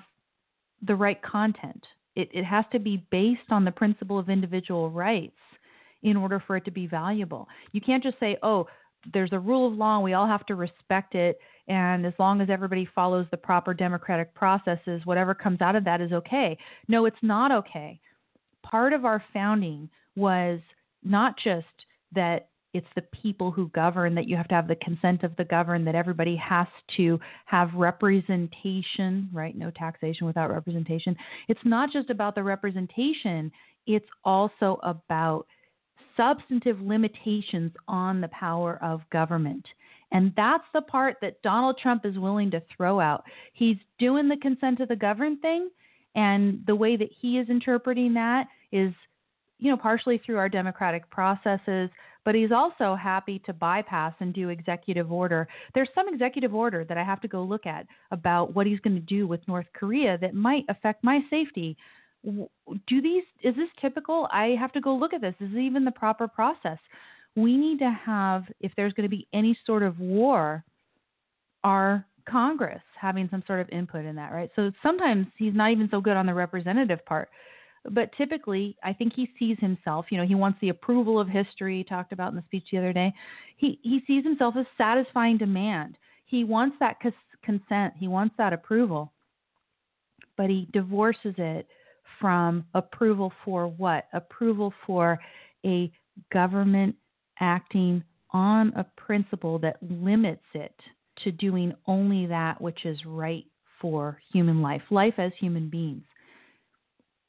the 0.82 0.96
right 0.96 1.22
content. 1.22 1.86
It, 2.16 2.30
it 2.34 2.44
has 2.44 2.66
to 2.72 2.80
be 2.80 3.06
based 3.12 3.52
on 3.52 3.64
the 3.66 3.72
principle 3.72 4.18
of 4.18 4.30
individual 4.30 4.90
rights 4.90 5.38
in 6.04 6.18
order 6.18 6.42
for 6.46 6.58
it 6.58 6.66
to 6.66 6.72
be 6.72 6.88
valuable. 6.88 7.48
You 7.72 7.82
can't 7.82 8.04
just 8.04 8.20
say, 8.20 8.38
oh, 8.44 8.68
there's 9.14 9.34
a 9.34 9.40
rule 9.40 9.68
of 9.68 9.74
law 9.74 9.96
and 9.96 10.04
we 10.04 10.14
all 10.14 10.28
have 10.28 10.46
to 10.48 10.56
respect 10.56 11.16
it. 11.16 11.40
And 11.68 12.06
as 12.06 12.14
long 12.18 12.42
as 12.42 12.50
everybody 12.50 12.88
follows 12.96 13.28
the 13.30 13.38
proper 13.38 13.74
democratic 13.74 14.34
processes, 14.34 15.02
whatever 15.06 15.34
comes 15.34 15.62
out 15.62 15.76
of 15.76 15.84
that 15.86 16.02
is 16.02 16.12
okay. 16.12 16.58
No, 16.88 17.06
it's 17.06 17.18
not 17.22 17.52
okay. 17.52 18.00
Part 18.64 18.94
of 18.94 19.06
our 19.06 19.24
founding 19.34 19.90
was 20.16 20.60
not 21.04 21.36
just 21.38 21.68
that 22.14 22.50
it's 22.78 22.88
the 22.96 23.02
people 23.22 23.50
who 23.52 23.70
govern, 23.70 24.14
that 24.16 24.28
you 24.28 24.38
have 24.38 24.48
to 24.50 24.56
have 24.56 24.68
the 24.68 24.76
consent 24.76 25.24
of 25.24 25.36
the 25.36 25.46
governed, 25.46 25.88
that 25.88 25.96
everybody 25.96 26.36
has 26.36 26.68
to 26.96 27.20
have 27.46 27.74
representation, 27.74 29.30
right? 29.34 29.58
No 29.58 29.72
taxation 29.72 30.28
without 30.28 30.52
representation. 30.52 31.16
It's 31.48 31.60
not 31.66 31.92
just 31.92 32.10
about 32.12 32.36
the 32.36 32.44
representation, 32.44 33.52
it's 33.88 34.06
also 34.24 34.80
about 34.84 35.48
substantive 36.16 36.80
limitations 36.82 37.72
on 37.88 38.22
the 38.22 38.28
power 38.30 38.80
of 38.84 39.02
government. 39.12 39.66
And 40.12 40.32
that's 40.38 40.64
the 40.74 40.82
part 40.82 41.18
that 41.22 41.42
Donald 41.42 41.80
Trump 41.82 42.06
is 42.06 42.18
willing 42.18 42.52
to 42.52 42.62
throw 42.76 43.00
out. 43.00 43.24
He's 43.54 43.78
doing 44.00 44.30
the 44.30 44.38
consent 44.38 44.80
of 44.80 44.88
the 44.88 44.96
governed 44.96 45.42
thing, 45.42 45.70
and 46.16 46.64
the 46.66 46.76
way 46.76 46.96
that 46.96 47.10
he 47.22 47.38
is 47.38 47.50
interpreting 47.50 48.14
that 48.14 48.48
is, 48.72 48.94
you 49.60 49.70
know, 49.72 49.78
partially 49.78 50.20
through 50.24 50.38
our 50.38 50.50
democratic 50.50 51.10
processes, 51.10 51.90
but 52.28 52.36
he's 52.36 52.52
also 52.52 52.94
happy 52.94 53.40
to 53.46 53.54
bypass 53.54 54.14
and 54.20 54.34
do 54.34 54.50
executive 54.50 55.14
order. 55.14 55.48
There's 55.74 55.88
some 55.96 56.10
executive 56.10 56.54
order 56.54 56.84
that 56.84 56.98
I 56.98 57.04
have 57.06 57.22
to 57.22 57.28
go 57.30 57.42
look 57.42 57.66
at 57.66 57.88
about 58.12 58.54
what 58.54 58.68
he's 58.68 58.82
going 58.82 58.98
to 58.98 59.02
do 59.02 59.26
with 59.26 59.40
North 59.48 59.68
Korea 59.72 60.18
that 60.18 60.34
might 60.34 60.66
affect 60.68 61.06
my 61.06 61.22
safety. 61.30 61.78
Do 62.26 63.02
these 63.02 63.24
is 63.44 63.56
this 63.56 63.70
typical? 63.80 64.28
I 64.30 64.58
have 64.60 64.74
to 64.74 64.82
go 64.82 64.94
look 64.94 65.14
at 65.14 65.22
this. 65.22 65.36
Is 65.40 65.52
this 65.52 65.60
even 65.62 65.86
the 65.86 65.92
proper 65.92 66.28
process? 66.28 66.80
We 67.38 67.56
need 67.56 67.80
to 67.80 67.98
have 68.06 68.44
if 68.60 68.74
there's 68.76 68.92
going 68.92 69.10
to 69.10 69.16
be 69.16 69.26
any 69.32 69.58
sort 69.66 69.82
of 69.82 69.98
war, 69.98 70.66
our 71.64 72.06
Congress 72.28 72.82
having 73.00 73.30
some 73.32 73.42
sort 73.48 73.62
of 73.62 73.70
input 73.70 74.04
in 74.04 74.18
that, 74.18 74.34
right? 74.34 74.50
So 74.58 74.74
sometimes 74.84 75.28
he's 75.38 75.56
not 75.56 75.72
even 75.72 75.88
so 75.90 76.02
good 76.02 76.18
on 76.18 76.26
the 76.26 76.34
representative 76.34 77.06
part 77.06 77.30
but 77.92 78.12
typically 78.18 78.76
i 78.84 78.94
think 78.94 79.14
he 79.14 79.30
sees 79.40 79.58
himself 79.60 80.06
you 80.10 80.18
know 80.18 80.26
he 80.26 80.36
wants 80.36 80.60
the 80.62 80.70
approval 80.70 81.20
of 81.20 81.28
history 81.28 81.84
talked 81.84 82.12
about 82.12 82.32
in 82.32 82.36
the 82.36 82.44
speech 82.44 82.66
the 82.72 82.78
other 82.78 82.94
day. 82.94 83.14
He 83.58 83.80
he 83.82 84.04
sees 84.08 84.24
himself 84.24 84.56
as 84.58 84.66
satisfying 84.78 85.38
demand. 85.38 85.98
He 86.26 86.44
wants 86.44 86.78
that 86.80 87.00
cons- 87.00 87.14
consent. 87.44 87.94
He 87.98 88.08
wants 88.08 88.36
that 88.38 88.54
approval. 88.54 89.14
But 90.36 90.50
he 90.50 90.68
divorces 90.72 91.34
it 91.38 91.68
from 92.20 92.66
approval 92.74 93.32
for 93.44 93.68
what? 93.68 94.08
Approval 94.14 94.74
for 94.86 95.20
a 95.66 95.92
government 96.32 96.96
acting 97.40 98.04
on 98.32 98.74
a 98.76 98.84
principle 98.96 99.58
that 99.60 99.78
limits 99.82 100.46
it 100.54 100.76
to 101.24 101.32
doing 101.32 101.74
only 101.88 102.26
that 102.28 102.62
which 102.62 102.86
is 102.86 103.00
right 103.06 103.46
for 103.82 104.20
human 104.32 104.62
life 104.62 104.82
life 104.90 105.14
as 105.18 105.32
human 105.40 105.70
beings 105.70 106.04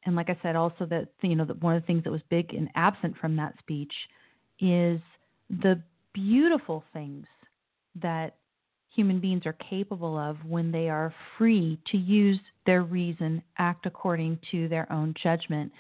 and 0.09 0.17
like 0.17 0.31
I 0.31 0.39
said, 0.43 0.57
also 0.57 0.87
that 0.87 1.09
you 1.21 1.37
know 1.37 1.45
that 1.45 1.63
one 1.63 1.77
of 1.77 1.83
the 1.83 1.87
things 1.87 2.03
that 2.05 2.11
was 2.11 2.23
big 2.31 2.55
and 2.55 2.71
absent 2.75 3.15
from 3.21 3.37
that 3.37 3.53
speech 3.59 3.93
is 4.59 4.99
the 5.51 5.83
beautiful 6.15 6.83
things 6.95 7.27
that 8.01 8.37
human 8.89 9.21
beings 9.21 9.43
are 9.45 9.53
capable 9.69 10.17
of 10.17 10.43
when 10.47 10.73
they 10.73 10.89
are 10.89 11.15
free 11.37 11.79
to 11.91 11.99
use 11.99 12.41
their 12.65 12.85
reason, 12.85 13.43
act 13.59 13.85
according 13.85 14.39
to 14.51 14.67
their 14.69 14.91
own 14.91 15.13
judgment, 15.23 15.71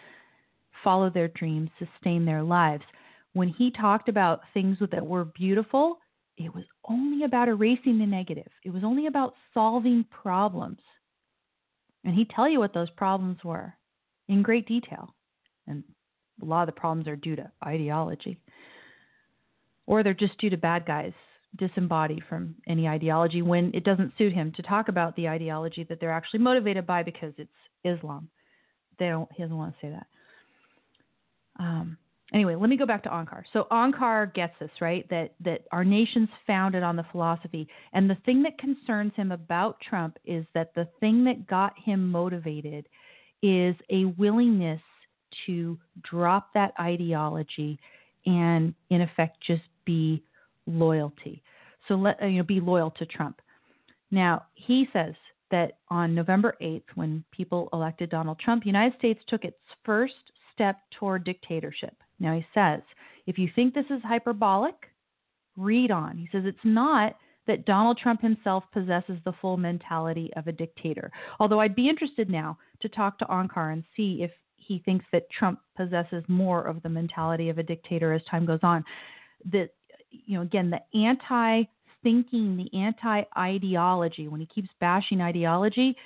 follow 0.85 1.09
their 1.09 1.29
dreams, 1.29 1.71
sustain 1.79 2.27
their 2.27 2.43
lives. 2.43 2.85
When 3.33 3.49
he 3.49 3.71
talked 3.71 4.11
about 4.11 4.43
things 4.53 4.77
that 4.93 5.07
were 5.07 5.25
beautiful, 5.25 6.01
it 6.37 6.55
was 6.55 6.65
only 6.87 7.25
about 7.25 7.49
erasing 7.49 7.99
the 7.99 8.05
negative. 8.05 8.51
It 8.63 8.75
was 8.75 8.85
only 8.85 9.07
about 9.07 9.37
solving 9.55 10.05
problems. 10.11 10.81
And 12.05 12.15
he'd 12.15 12.29
tell 12.29 12.47
you 12.47 12.59
what 12.59 12.75
those 12.75 12.91
problems 12.91 13.39
were 13.43 13.73
in 14.29 14.43
great 14.43 14.67
detail. 14.67 15.15
And 15.67 15.85
a 16.43 16.45
lot 16.45 16.69
of 16.69 16.75
the 16.75 16.81
problems 16.81 17.09
are 17.09 17.17
due 17.17 17.37
to 17.37 17.51
ideology, 17.65 18.41
or 19.87 20.03
they're 20.03 20.15
just 20.15 20.39
due 20.39 20.51
to 20.51 20.57
bad 20.57 20.87
guys 20.87 21.13
disembodied 21.57 22.23
from 22.29 22.55
any 22.69 22.87
ideology 22.87 23.43
when 23.43 23.71
it 23.75 23.85
doesn't 23.85 24.13
suit 24.19 24.33
him 24.33 24.53
to 24.53 24.63
talk 24.63 24.89
about 24.89 25.17
the 25.17 25.29
ideology 25.29 25.85
that 25.85 25.99
they're 26.01 26.13
actually 26.13 26.41
motivated 26.41 26.87
by 26.87 27.03
because 27.03 27.33
it's 27.39 27.51
Islam. 27.85 28.29
They 28.99 29.07
don't. 29.07 29.29
He 29.35 29.43
doesn't 29.43 29.57
want 29.57 29.75
to 29.75 29.87
say 29.87 29.91
that. 29.91 30.07
Um, 31.59 31.97
anyway, 32.33 32.55
let 32.55 32.69
me 32.69 32.77
go 32.77 32.87
back 32.87 33.03
to 33.05 33.09
Onkar. 33.09 33.43
So 33.53 33.67
Onkar 33.71 34.33
gets 34.35 34.55
this 34.61 34.71
right 34.81 35.09
that 35.11 35.35
that 35.41 35.63
our 35.73 35.85
nation's 35.85 36.29
founded 36.47 36.83
on 36.83 36.97
the 36.97 37.07
philosophy, 37.11 37.69
and 37.93 38.09
the 38.09 38.19
thing 38.27 38.43
that 38.43 38.59
concerns 38.59 39.13
him 39.17 39.33
about 39.33 39.81
Trump 39.81 40.19
is 40.25 40.45
that 40.55 40.75
the 40.75 40.89
thing 41.01 41.25
that 41.25 41.47
got 41.47 41.73
him 41.79 42.11
motivated 42.11 42.87
is 43.43 43.75
a 43.91 44.05
willingness 44.05 44.81
to 45.47 45.79
drop 46.03 46.53
that 46.55 46.73
ideology 46.81 47.79
and, 48.27 48.75
in 48.91 49.03
effect, 49.03 49.39
just 49.47 49.63
be 49.85 50.23
loyalty. 50.67 51.43
So 51.87 51.95
let 51.95 52.23
uh, 52.23 52.27
you 52.27 52.39
know, 52.39 52.45
be 52.45 52.61
loyal 52.61 52.91
to 52.93 53.07
Trump. 53.07 53.41
Now 54.11 54.45
he 54.55 54.89
says 54.93 55.15
that 55.51 55.79
on 55.89 56.15
November 56.15 56.55
8th, 56.61 56.83
when 56.95 57.25
people 57.31 57.69
elected 57.73 58.11
Donald 58.11 58.39
Trump, 58.39 58.63
the 58.63 58.69
United 58.69 58.99
States 58.99 59.21
took 59.27 59.45
its 59.45 59.57
first 59.85 60.15
step 60.53 60.77
toward 60.99 61.25
dictatorship. 61.25 61.95
Now 62.21 62.35
he 62.35 62.45
says, 62.53 62.81
if 63.27 63.39
you 63.39 63.49
think 63.55 63.75
this 63.75 63.87
is 63.91 64.03
hyperbolic, 64.03 64.75
read 65.57 65.91
on. 65.91 66.17
He 66.17 66.29
says 66.33 66.43
it's 66.45 66.59
not 66.65 67.17
that 67.49 67.65
Donald 67.65 67.99
Trump 67.99 68.23
himself 68.23 68.63
possesses 68.73 69.19
the 69.25 69.33
full 69.41 69.57
mentality 69.57 70.31
of 70.37 70.47
a 70.47 70.53
dictator. 70.53 71.11
Although 71.41 71.59
I'd 71.59 71.75
be 71.75 71.89
interested 71.89 72.31
now 72.31 72.57
to 72.81 72.89
talk 72.89 73.19
to 73.19 73.25
Onkar 73.25 73.73
and 73.73 73.83
see 73.97 74.23
if 74.23 74.31
he 74.57 74.81
thinks 74.85 75.05
that 75.13 75.29
Trump 75.31 75.59
possesses 75.77 76.23
more 76.29 76.63
of 76.63 76.81
the 76.83 76.89
mentality 76.89 77.49
of 77.49 77.59
a 77.59 77.63
dictator 77.63 78.13
as 78.13 78.23
time 78.31 78.47
goes 78.47 78.61
on. 78.63 78.85
That, 79.51 79.71
you 80.11 80.37
know, 80.37 80.43
again, 80.43 80.71
the 80.71 80.99
anti 80.99 81.65
thinking, 82.03 82.57
the 82.57 82.79
anti 82.79 83.23
ideology, 83.37 84.29
when 84.29 84.41
he 84.41 84.47
keeps 84.47 84.69
bashing 84.79 85.21
ideology, 85.21 85.97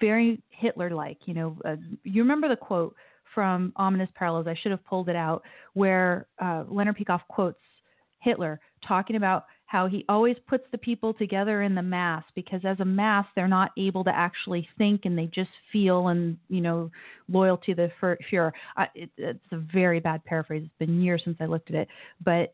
very 0.00 0.42
Hitler 0.50 0.90
like. 0.90 1.18
You 1.24 1.34
know, 1.34 1.56
uh, 1.64 1.76
you 2.02 2.22
remember 2.22 2.48
the 2.48 2.56
quote 2.56 2.94
from 3.32 3.72
Ominous 3.76 4.10
Parallels, 4.14 4.46
I 4.46 4.58
should 4.60 4.72
have 4.72 4.84
pulled 4.84 5.08
it 5.08 5.16
out, 5.16 5.42
where 5.74 6.26
uh, 6.40 6.64
Leonard 6.68 6.98
Peikoff 6.98 7.22
quotes 7.28 7.58
Hitler 8.20 8.60
talking 8.86 9.16
about 9.16 9.44
how 9.72 9.86
he 9.86 10.04
always 10.06 10.36
puts 10.46 10.64
the 10.70 10.76
people 10.76 11.14
together 11.14 11.62
in 11.62 11.74
the 11.74 11.82
mass 11.82 12.22
because 12.34 12.60
as 12.62 12.78
a 12.80 12.84
mass 12.84 13.24
they're 13.34 13.48
not 13.48 13.70
able 13.78 14.04
to 14.04 14.14
actually 14.14 14.68
think 14.76 15.06
and 15.06 15.16
they 15.16 15.24
just 15.24 15.48
feel 15.72 16.08
and 16.08 16.36
you 16.50 16.60
know 16.60 16.90
loyalty 17.26 17.74
to 17.74 17.88
the 18.02 18.16
Fuhrer. 18.30 18.52
Uh, 18.76 18.84
it, 18.94 19.08
it's 19.16 19.40
a 19.50 19.56
very 19.56 19.98
bad 19.98 20.22
paraphrase. 20.26 20.64
It's 20.66 20.78
been 20.78 21.00
years 21.00 21.22
since 21.24 21.38
I 21.40 21.46
looked 21.46 21.70
at 21.70 21.76
it, 21.76 21.88
but 22.22 22.52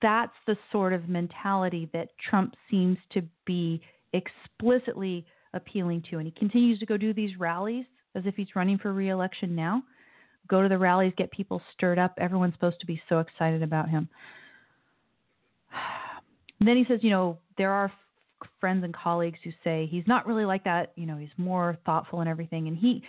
that's 0.00 0.36
the 0.46 0.56
sort 0.70 0.92
of 0.92 1.08
mentality 1.08 1.90
that 1.92 2.10
Trump 2.30 2.54
seems 2.70 2.96
to 3.10 3.20
be 3.44 3.82
explicitly 4.12 5.26
appealing 5.52 6.04
to, 6.10 6.18
and 6.18 6.26
he 6.26 6.32
continues 6.38 6.78
to 6.78 6.86
go 6.86 6.96
do 6.96 7.12
these 7.12 7.40
rallies 7.40 7.86
as 8.14 8.22
if 8.24 8.36
he's 8.36 8.54
running 8.54 8.78
for 8.78 8.92
reelection 8.92 9.56
now. 9.56 9.82
Go 10.46 10.62
to 10.62 10.68
the 10.68 10.78
rallies, 10.78 11.12
get 11.16 11.32
people 11.32 11.60
stirred 11.72 11.98
up. 11.98 12.14
Everyone's 12.18 12.54
supposed 12.54 12.78
to 12.78 12.86
be 12.86 13.02
so 13.08 13.18
excited 13.18 13.64
about 13.64 13.88
him. 13.88 14.08
And 16.64 16.68
then 16.70 16.78
he 16.78 16.86
says, 16.88 17.00
you 17.02 17.10
know, 17.10 17.36
there 17.58 17.70
are 17.70 17.92
friends 18.58 18.84
and 18.84 18.94
colleagues 18.94 19.38
who 19.44 19.50
say 19.62 19.86
he's 19.90 20.06
not 20.06 20.26
really 20.26 20.46
like 20.46 20.64
that. 20.64 20.92
You 20.96 21.04
know, 21.04 21.18
he's 21.18 21.28
more 21.36 21.76
thoughtful 21.84 22.20
and 22.20 22.28
everything. 22.28 22.68
And 22.68 22.76
he, 22.78 23.02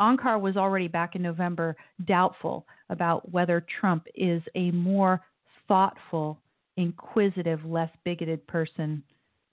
Onkar 0.00 0.40
was 0.40 0.56
already 0.56 0.88
back 0.88 1.14
in 1.14 1.22
November 1.22 1.76
doubtful 2.08 2.66
about 2.90 3.30
whether 3.30 3.64
Trump 3.80 4.08
is 4.16 4.42
a 4.56 4.72
more 4.72 5.20
thoughtful, 5.68 6.40
inquisitive, 6.78 7.64
less 7.64 7.90
bigoted 8.02 8.44
person 8.48 9.04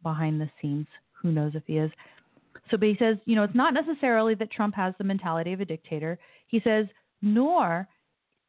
behind 0.01 0.41
the 0.41 0.49
scenes. 0.59 0.87
Who 1.21 1.31
knows 1.31 1.51
if 1.53 1.61
he 1.67 1.77
is? 1.77 1.91
So, 2.71 2.77
but 2.77 2.87
he 2.87 2.95
says, 2.97 3.17
you 3.25 3.35
know, 3.35 3.43
it's 3.43 3.53
not 3.53 3.75
necessarily 3.75 4.33
that 4.33 4.49
Trump 4.49 4.73
has 4.73 4.95
the 4.97 5.03
mentality 5.03 5.53
of 5.53 5.61
a 5.61 5.65
dictator. 5.65 6.17
He 6.47 6.59
says, 6.63 6.87
nor 7.21 7.87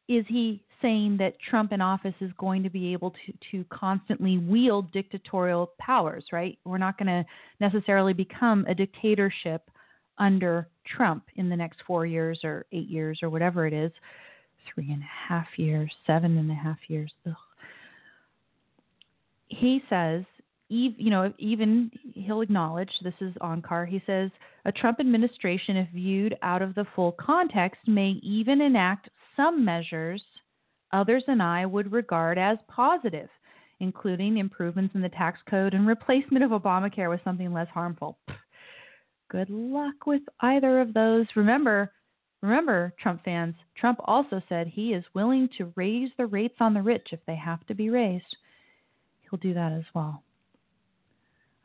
is 0.07 0.25
he 0.27 0.61
saying 0.81 1.17
that 1.17 1.33
Trump 1.49 1.71
in 1.71 1.81
office 1.81 2.13
is 2.21 2.31
going 2.37 2.61
to 2.63 2.69
be 2.69 2.93
able 2.93 3.11
to, 3.11 3.33
to 3.51 3.65
constantly 3.69 4.37
wield 4.37 4.91
dictatorial 4.91 5.71
powers, 5.79 6.25
right? 6.31 6.57
We're 6.65 6.77
not 6.77 6.97
going 6.97 7.07
to 7.07 7.25
necessarily 7.59 8.13
become 8.13 8.65
a 8.67 8.75
dictatorship 8.75 9.69
under 10.17 10.67
Trump 10.85 11.23
in 11.35 11.49
the 11.49 11.55
next 11.55 11.79
four 11.87 12.05
years 12.05 12.39
or 12.43 12.65
eight 12.71 12.87
years 12.87 13.19
or 13.23 13.29
whatever 13.29 13.65
it 13.65 13.73
is. 13.73 13.91
Three 14.73 14.91
and 14.91 15.01
a 15.01 15.33
half 15.33 15.47
years, 15.57 15.91
seven 16.07 16.37
and 16.37 16.49
a 16.49 16.55
half 16.55 16.77
years. 16.87 17.11
Ugh. 17.27 17.33
He 19.47 19.83
says 19.89 20.23
you 20.67 21.11
know, 21.11 21.31
even 21.37 21.91
he'll 22.13 22.41
acknowledge 22.41 22.89
this 23.03 23.13
is 23.21 23.33
Onkar. 23.35 23.87
He 23.87 24.01
says 24.05 24.31
a 24.65 24.71
Trump 24.71 24.99
administration, 24.99 25.77
if 25.77 25.89
viewed 25.89 26.35
out 26.41 26.61
of 26.61 26.73
the 26.73 26.85
full 26.95 27.11
context, 27.13 27.79
may 27.87 28.19
even 28.23 28.61
enact 28.61 29.09
some 29.35 29.63
measures 29.63 30.23
others 30.95 31.23
and 31.27 31.41
I 31.43 31.65
would 31.65 31.91
regard 31.91 32.37
as 32.37 32.57
positive, 32.67 33.29
including 33.79 34.37
improvements 34.37 34.95
in 34.95 35.01
the 35.01 35.09
tax 35.09 35.39
code 35.49 35.73
and 35.73 35.85
replacement 35.85 36.43
of 36.43 36.51
Obamacare 36.51 37.09
with 37.09 37.23
something 37.23 37.51
less 37.53 37.67
harmful. 37.69 38.17
Good 39.29 39.49
luck 39.49 40.05
with 40.05 40.21
either 40.41 40.79
of 40.79 40.93
those. 40.93 41.25
Remember, 41.35 41.91
remember, 42.41 42.93
Trump 42.99 43.23
fans, 43.25 43.55
Trump 43.75 43.99
also 44.05 44.41
said 44.47 44.67
he 44.67 44.93
is 44.93 45.03
willing 45.13 45.49
to 45.57 45.73
raise 45.75 46.11
the 46.17 46.27
rates 46.27 46.55
on 46.59 46.73
the 46.73 46.81
rich 46.81 47.07
if 47.11 47.19
they 47.25 47.35
have 47.35 47.65
to 47.67 47.75
be 47.75 47.89
raised. 47.89 48.37
He'll 49.21 49.39
do 49.39 49.53
that 49.53 49.71
as 49.71 49.83
well. 49.93 50.23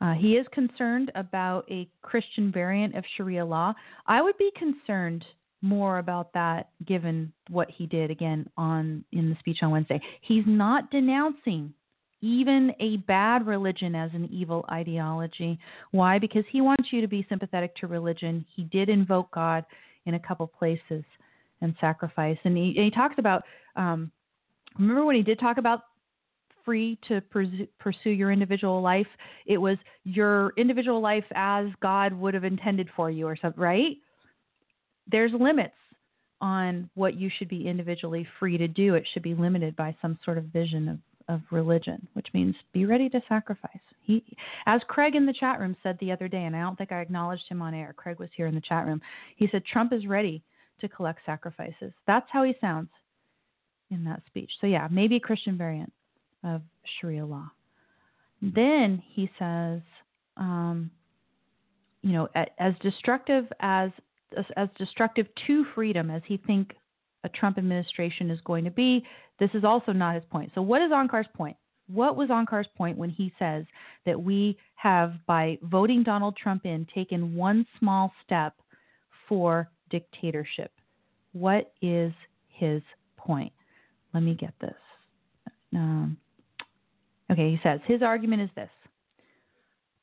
Uh, 0.01 0.13
he 0.13 0.35
is 0.35 0.47
concerned 0.51 1.11
about 1.13 1.69
a 1.69 1.87
Christian 2.01 2.51
variant 2.51 2.95
of 2.95 3.03
Sharia 3.15 3.45
law. 3.45 3.73
I 4.07 4.21
would 4.23 4.37
be 4.39 4.51
concerned 4.57 5.23
more 5.61 5.99
about 5.99 6.33
that 6.33 6.69
given 6.85 7.31
what 7.49 7.69
he 7.69 7.85
did 7.85 8.09
again 8.11 8.49
on 8.57 9.03
in 9.11 9.29
the 9.29 9.35
speech 9.39 9.59
on 9.61 9.71
Wednesday. 9.71 10.01
He's 10.21 10.43
not 10.47 10.89
denouncing 10.91 11.73
even 12.21 12.71
a 12.79 12.97
bad 12.97 13.47
religion 13.47 13.95
as 13.95 14.11
an 14.13 14.29
evil 14.31 14.63
ideology. 14.71 15.59
Why? 15.91 16.19
Because 16.19 16.43
he 16.51 16.61
wants 16.61 16.89
you 16.91 17.01
to 17.01 17.07
be 17.07 17.25
sympathetic 17.29 17.75
to 17.77 17.87
religion. 17.87 18.45
He 18.55 18.63
did 18.65 18.89
invoke 18.89 19.31
God 19.31 19.65
in 20.05 20.13
a 20.13 20.19
couple 20.19 20.47
places 20.47 21.03
and 21.61 21.75
sacrifice. 21.81 22.37
And 22.43 22.55
he, 22.55 22.73
and 22.75 22.85
he 22.85 22.91
talks 22.91 23.15
about 23.17 23.43
um, 23.75 24.11
remember 24.77 25.05
when 25.05 25.15
he 25.15 25.23
did 25.23 25.39
talk 25.39 25.57
about 25.57 25.81
free 26.63 26.99
to 27.07 27.21
pursue 27.21 28.11
your 28.11 28.31
individual 28.31 28.81
life. 28.81 29.07
It 29.47 29.57
was 29.57 29.77
your 30.03 30.53
individual 30.57 31.01
life 31.01 31.25
as 31.33 31.67
God 31.81 32.13
would 32.13 32.33
have 32.35 32.43
intended 32.43 32.87
for 32.95 33.09
you, 33.09 33.25
or 33.27 33.35
something, 33.35 33.61
right? 33.61 33.97
There's 35.07 35.31
limits 35.33 35.75
on 36.41 36.89
what 36.95 37.15
you 37.15 37.29
should 37.37 37.49
be 37.49 37.67
individually 37.67 38.27
free 38.39 38.57
to 38.57 38.67
do. 38.67 38.95
It 38.95 39.07
should 39.13 39.23
be 39.23 39.35
limited 39.35 39.75
by 39.75 39.95
some 40.01 40.17
sort 40.25 40.37
of 40.37 40.45
vision 40.45 40.87
of, 40.89 40.97
of 41.35 41.41
religion, 41.51 42.07
which 42.13 42.27
means 42.33 42.55
be 42.73 42.85
ready 42.85 43.09
to 43.09 43.21
sacrifice. 43.29 43.79
He, 44.01 44.23
as 44.65 44.81
Craig 44.87 45.15
in 45.15 45.25
the 45.25 45.33
chat 45.33 45.59
room 45.59 45.75
said 45.83 45.97
the 45.99 46.11
other 46.11 46.27
day, 46.27 46.45
and 46.45 46.55
I 46.55 46.61
don't 46.61 46.77
think 46.77 46.91
I 46.91 47.01
acknowledged 47.01 47.47
him 47.47 47.61
on 47.61 47.73
air. 47.73 47.93
Craig 47.95 48.19
was 48.19 48.29
here 48.35 48.47
in 48.47 48.55
the 48.55 48.61
chat 48.61 48.85
room. 48.85 49.01
He 49.35 49.47
said 49.51 49.63
Trump 49.65 49.93
is 49.93 50.07
ready 50.07 50.43
to 50.79 50.89
collect 50.89 51.19
sacrifices. 51.25 51.93
That's 52.07 52.27
how 52.31 52.43
he 52.43 52.55
sounds 52.59 52.89
in 53.91 54.03
that 54.05 54.23
speech. 54.25 54.49
So 54.59 54.67
yeah, 54.67 54.87
maybe 54.89 55.17
a 55.17 55.19
Christian 55.19 55.57
variant 55.57 55.93
of 56.43 56.61
Sharia 56.99 57.25
law. 57.25 57.51
Then 58.41 59.01
he 59.05 59.29
says, 59.37 59.81
um, 60.37 60.89
you 62.01 62.13
know, 62.13 62.27
as 62.57 62.73
destructive 62.81 63.45
as 63.59 63.91
as 64.55 64.69
destructive 64.77 65.27
to 65.47 65.65
freedom 65.75 66.09
as 66.09 66.21
he 66.25 66.37
think 66.37 66.73
a 67.23 67.29
Trump 67.29 67.57
administration 67.57 68.31
is 68.31 68.39
going 68.41 68.63
to 68.63 68.71
be. 68.71 69.05
This 69.39 69.49
is 69.53 69.63
also 69.63 69.91
not 69.91 70.15
his 70.15 70.23
point. 70.31 70.51
So, 70.55 70.61
what 70.61 70.81
is 70.81 70.91
Onkar's 70.91 71.27
point? 71.35 71.57
What 71.87 72.15
was 72.15 72.29
Onkar's 72.29 72.67
point 72.77 72.97
when 72.97 73.09
he 73.09 73.33
says 73.37 73.65
that 74.05 74.21
we 74.21 74.57
have, 74.75 75.13
by 75.27 75.57
voting 75.63 76.03
Donald 76.03 76.37
Trump 76.37 76.65
in, 76.65 76.87
taken 76.93 77.35
one 77.35 77.65
small 77.79 78.11
step 78.25 78.55
for 79.27 79.69
dictatorship? 79.89 80.71
What 81.33 81.73
is 81.81 82.13
his 82.47 82.81
point? 83.17 83.51
Let 84.13 84.23
me 84.23 84.35
get 84.35 84.53
this. 84.59 84.75
Um, 85.73 86.17
Okay, 87.31 87.51
he 87.51 87.59
says 87.63 87.79
his 87.85 88.01
argument 88.01 88.41
is 88.41 88.49
this 88.55 88.69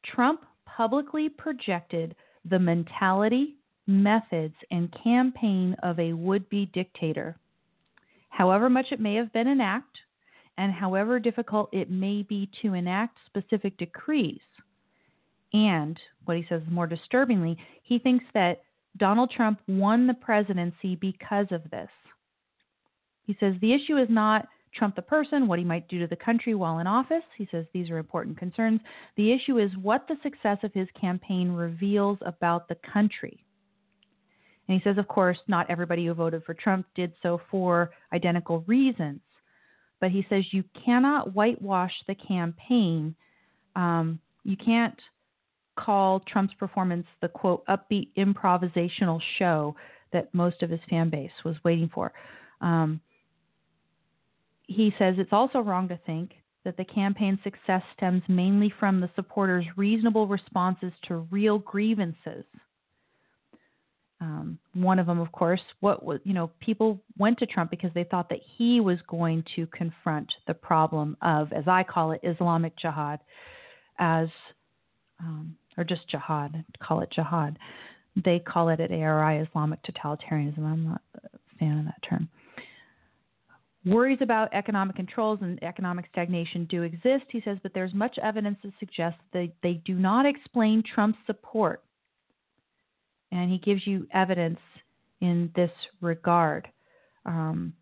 Trump 0.03 0.45
publicly 0.65 1.29
projected 1.29 2.15
the 2.49 2.59
mentality, 2.59 3.58
methods, 3.89 4.55
and 4.71 4.95
campaign 5.03 5.75
of 5.83 5.99
a 5.99 6.13
would 6.13 6.49
be 6.49 6.67
dictator. 6.67 7.37
However 8.29 8.69
much 8.71 8.93
it 8.93 9.01
may 9.01 9.15
have 9.15 9.33
been 9.33 9.49
an 9.49 9.61
act, 9.61 9.99
and 10.59 10.73
however 10.73 11.19
difficult 11.19 11.71
it 11.73 11.91
may 11.91 12.23
be 12.23 12.51
to 12.63 12.75
enact 12.75 13.19
specific 13.27 13.77
decrees. 13.79 14.41
And 15.53 15.99
what 16.27 16.37
he 16.37 16.45
says 16.49 16.63
more 16.71 16.87
disturbingly, 16.87 17.57
he 17.83 17.99
thinks 17.99 18.25
that 18.35 18.63
Donald 18.99 19.31
Trump 19.31 19.61
won 19.67 20.07
the 20.07 20.15
presidency 20.15 20.95
because 20.97 21.47
of 21.51 21.69
this. 21.71 21.89
He 23.25 23.37
says 23.41 23.55
the 23.61 23.73
issue 23.73 23.97
is 23.97 24.09
not 24.11 24.49
Trump 24.75 24.97
the 24.97 25.03
person, 25.03 25.49
what 25.49 25.59
he 25.59 25.65
might 25.65 25.89
do 25.89 25.99
to 26.01 26.07
the 26.07 26.17
country 26.17 26.55
while 26.55 26.79
in 26.79 26.87
office. 26.87 27.25
He 27.37 27.49
says 27.51 27.65
these 27.73 27.91
are 27.91 27.99
important 27.99 28.37
concerns. 28.37 28.81
The 29.17 29.33
issue 29.33 29.59
is 29.59 29.71
what 29.81 30.07
the 30.07 30.19
success 30.23 30.59
of 30.63 30.75
his 30.75 30.89
campaign 31.01 31.53
reveals 31.53 32.19
about 32.23 32.69
the 32.69 32.77
country. 32.93 33.45
And 34.69 34.79
he 34.79 34.85
says, 34.85 34.99
of 34.99 35.09
course, 35.09 35.39
not 35.49 35.71
everybody 35.71 36.07
who 36.07 36.15
voted 36.15 36.45
for 36.45 36.55
Trump 36.55 36.87
did 36.95 37.13
so 37.23 37.41
for 37.51 37.91
identical 38.13 38.61
reasons. 38.67 39.21
But 40.01 40.11
he 40.11 40.27
says 40.29 40.45
you 40.53 40.63
cannot 40.85 41.35
whitewash 41.35 41.93
the 42.07 42.15
campaign. 42.15 43.15
Um, 43.75 44.21
you 44.45 44.57
can't 44.57 45.01
call 45.77 46.21
Trump's 46.21 46.55
performance 46.55 47.07
the 47.21 47.29
quote 47.29 47.65
upbeat 47.67 48.09
improvisational 48.17 49.21
show 49.39 49.75
that 50.13 50.33
most 50.35 50.63
of 50.63 50.71
his 50.71 50.81
fan 50.89 51.11
base 51.11 51.31
was 51.45 51.57
waiting 51.65 51.91
for. 51.93 52.13
Um, 52.61 53.01
he 54.67 54.93
says 54.99 55.15
it's 55.19 55.33
also 55.33 55.61
wrong 55.61 55.89
to 55.89 55.99
think 56.05 56.33
that 56.65 56.77
the 56.77 56.85
campaign's 56.85 57.39
success 57.43 57.83
stems 57.97 58.23
mainly 58.29 58.73
from 58.79 59.01
the 59.01 59.11
supporters' 59.17 59.65
reasonable 59.77 60.27
responses 60.27 60.93
to 61.07 61.27
real 61.31 61.59
grievances. 61.59 62.45
Um, 64.21 64.59
one 64.75 64.99
of 64.99 65.07
them, 65.07 65.21
of 65.21 65.31
course, 65.31 65.61
what 65.81 66.05
was 66.05 66.21
you 66.25 66.35
know 66.35 66.51
people 66.61 67.01
went 67.19 67.39
to 67.39 67.47
Trump 67.47 67.71
because 67.71 67.91
they 67.95 68.05
thought 68.05 68.29
that 68.31 68.41
he 68.57 68.81
was 68.81 68.99
going 69.07 69.45
to 69.55 69.67
confront 69.69 70.33
the 70.47 70.55
problem 70.55 71.17
of, 71.23 71.53
as 71.53 71.69
I 71.69 71.85
call 71.85 72.13
it, 72.13 72.21
Islamic 72.25 72.77
jihad, 72.77 73.21
as 73.99 74.29
um, 75.21 75.57
or 75.77 75.85
just 75.85 76.09
jihad, 76.09 76.65
call 76.81 77.01
it 77.01 77.11
jihad. 77.13 77.59
They 78.25 78.41
call 78.41 78.69
it 78.71 78.81
at 78.81 78.91
ARI 78.91 79.39
Islamic 79.39 79.79
totalitarianism. 79.85 80.59
I'm 80.59 80.85
not 80.85 81.01
a 81.23 81.59
fan 81.59 81.79
of 81.79 81.85
that 81.85 82.03
term. 82.09 82.29
Worries 83.87 84.19
about 84.21 84.53
economic 84.53 84.97
controls 84.97 85.39
and 85.41 85.63
economic 85.63 86.07
stagnation 86.11 86.65
do 86.65 86.83
exist, 86.83 87.25
he 87.31 87.41
says, 87.45 87.59
but 87.63 87.73
there's 87.73 87.95
much 87.95 88.19
evidence 88.19 88.59
to 88.63 88.73
suggest 88.81 89.17
that 89.33 89.53
they 89.63 89.75
do 89.85 89.95
not 89.95 90.27
explain 90.27 90.83
Trump's 90.83 91.19
support. 91.27 91.83
And 93.33 93.51
he 93.51 93.59
gives 93.59 93.87
you 93.87 94.07
evidence 94.13 94.61
in 95.21 95.51
this 95.55 95.71
regard. 96.01 96.69
Um, 97.27 97.73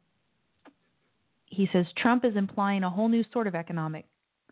he 1.46 1.68
says 1.72 1.86
Trump 1.96 2.24
is 2.24 2.36
implying 2.36 2.82
a 2.82 2.90
whole 2.90 3.08
new 3.08 3.24
sort 3.32 3.46
of 3.46 3.54
economic 3.54 4.06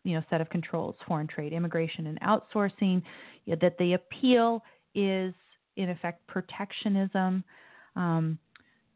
you 0.05 0.14
know 0.14 0.22
set 0.30 0.40
of 0.40 0.51
controls 0.51 0.95
foreign 1.09 1.26
trade 1.26 1.53
immigration 1.53 2.07
and 2.07 2.20
outsourcing 2.20 3.03
that 3.47 3.76
the 3.78 3.95
appeal 3.95 4.62
is 4.95 5.34
in 5.76 5.88
effect 5.90 6.24
protectionism 6.26 7.42
um, 7.97 8.38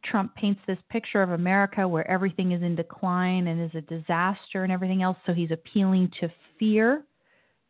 Trump 0.04 0.34
paints 0.34 0.60
this 0.66 0.78
picture 0.90 1.22
of 1.22 1.30
America 1.30 1.86
where 1.86 2.08
everything 2.10 2.52
is 2.52 2.62
in 2.62 2.76
decline 2.76 3.48
and 3.48 3.60
is 3.60 3.74
a 3.74 3.80
disaster 3.82 4.64
and 4.64 4.72
everything 4.72 5.02
else. 5.02 5.16
So 5.26 5.32
he's 5.32 5.50
appealing 5.50 6.10
to 6.20 6.30
fear. 6.58 7.04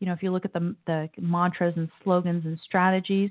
You 0.01 0.07
know, 0.07 0.13
if 0.13 0.23
you 0.23 0.31
look 0.31 0.45
at 0.45 0.53
the, 0.53 0.75
the 0.87 1.09
mantras 1.19 1.75
and 1.77 1.89
slogans 2.05 2.45
and 2.45 2.59
strategies, 2.65 3.31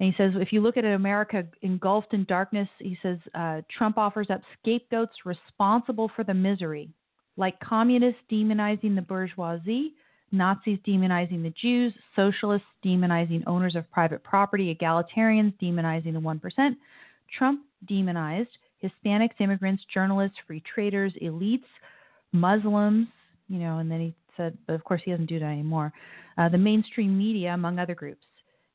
and 0.00 0.12
he 0.12 0.16
says, 0.16 0.32
if 0.36 0.52
you 0.52 0.60
look 0.60 0.76
at 0.76 0.84
America 0.84 1.44
engulfed 1.62 2.14
in 2.14 2.24
darkness, 2.24 2.68
he 2.78 2.96
says, 3.02 3.18
uh, 3.34 3.62
Trump 3.76 3.98
offers 3.98 4.28
up 4.30 4.40
scapegoats 4.60 5.14
responsible 5.24 6.10
for 6.14 6.22
the 6.22 6.34
misery, 6.34 6.88
like 7.36 7.58
communists 7.60 8.20
demonizing 8.30 8.94
the 8.94 9.02
bourgeoisie, 9.02 9.94
Nazis 10.30 10.78
demonizing 10.86 11.42
the 11.42 11.52
Jews, 11.60 11.92
socialists 12.14 12.66
demonizing 12.84 13.42
owners 13.46 13.74
of 13.74 13.90
private 13.90 14.22
property, 14.22 14.74
egalitarians 14.74 15.54
demonizing 15.60 16.12
the 16.12 16.20
1%, 16.20 16.76
Trump 17.36 17.62
demonized 17.86 18.50
Hispanics, 18.82 19.40
immigrants, 19.40 19.82
journalists, 19.92 20.36
free 20.46 20.62
traders, 20.72 21.12
elites, 21.20 21.64
Muslims, 22.32 23.08
you 23.48 23.58
know, 23.58 23.78
and 23.78 23.90
then 23.90 24.00
he 24.00 24.14
said, 24.36 24.56
but 24.66 24.74
of 24.74 24.84
course 24.84 25.00
he 25.04 25.10
doesn't 25.10 25.26
do 25.26 25.40
that 25.40 25.46
anymore, 25.46 25.92
uh, 26.36 26.48
the 26.48 26.58
mainstream 26.58 27.18
media, 27.18 27.54
among 27.54 27.80
other 27.80 27.94
groups. 27.94 28.24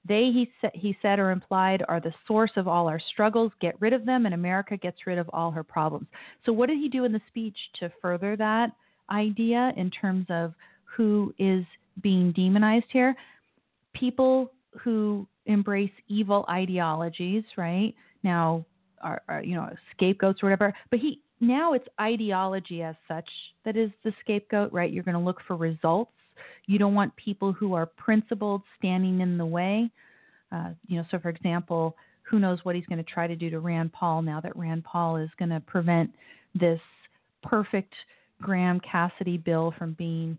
They, 0.05 0.31
he, 0.33 0.51
sa- 0.59 0.69
he 0.73 0.97
said 1.01 1.19
or 1.19 1.31
implied, 1.31 1.83
are 1.87 1.99
the 1.99 2.13
source 2.27 2.51
of 2.57 2.67
all 2.67 2.87
our 2.87 2.99
struggles. 2.99 3.51
Get 3.61 3.79
rid 3.79 3.93
of 3.93 4.05
them, 4.05 4.25
and 4.25 4.35
America 4.35 4.75
gets 4.75 5.07
rid 5.07 5.17
of 5.17 5.29
all 5.31 5.51
her 5.51 5.63
problems. 5.63 6.07
So, 6.45 6.51
what 6.51 6.67
did 6.67 6.77
he 6.77 6.89
do 6.89 7.05
in 7.05 7.13
the 7.13 7.21
speech 7.27 7.57
to 7.79 7.91
further 8.01 8.35
that 8.35 8.71
idea 9.09 9.71
in 9.77 9.89
terms 9.91 10.25
of 10.29 10.53
who 10.83 11.33
is 11.39 11.63
being 12.01 12.31
demonized 12.33 12.87
here? 12.91 13.15
People 13.93 14.51
who 14.81 15.27
embrace 15.45 15.91
evil 16.07 16.45
ideologies, 16.49 17.43
right? 17.57 17.93
now 18.23 18.65
are, 19.01 19.21
are 19.27 19.43
you 19.43 19.55
know 19.55 19.69
scapegoats 19.95 20.41
or 20.41 20.47
whatever. 20.47 20.73
But 20.89 20.99
he 20.99 21.19
now 21.39 21.73
it's 21.73 21.87
ideology 21.99 22.81
as 22.81 22.95
such 23.07 23.29
that 23.65 23.75
is 23.75 23.91
the 24.03 24.13
scapegoat, 24.21 24.71
right? 24.71 24.91
You're 24.91 25.03
going 25.03 25.15
to 25.15 25.21
look 25.21 25.41
for 25.47 25.55
results. 25.55 26.11
You 26.65 26.79
don't 26.79 26.95
want 26.95 27.15
people 27.15 27.53
who 27.53 27.73
are 27.73 27.85
principled 27.85 28.61
standing 28.77 29.21
in 29.21 29.37
the 29.37 29.45
way. 29.45 29.89
Uh, 30.51 30.69
you 30.87 30.97
know, 30.97 31.05
so 31.09 31.19
for 31.19 31.29
example, 31.29 31.95
who 32.23 32.39
knows 32.39 32.59
what 32.63 32.75
he's 32.75 32.85
going 32.85 33.03
to 33.03 33.11
try 33.11 33.27
to 33.27 33.35
do 33.35 33.49
to 33.49 33.59
Rand 33.59 33.91
Paul 33.91 34.21
now 34.21 34.39
that 34.41 34.55
Rand 34.55 34.83
Paul 34.83 35.17
is 35.17 35.29
going 35.37 35.49
to 35.49 35.59
prevent 35.59 36.11
this 36.55 36.79
perfect 37.41 37.93
Graham 38.41 38.79
Cassidy 38.79 39.37
bill 39.37 39.73
from 39.77 39.93
being 39.93 40.37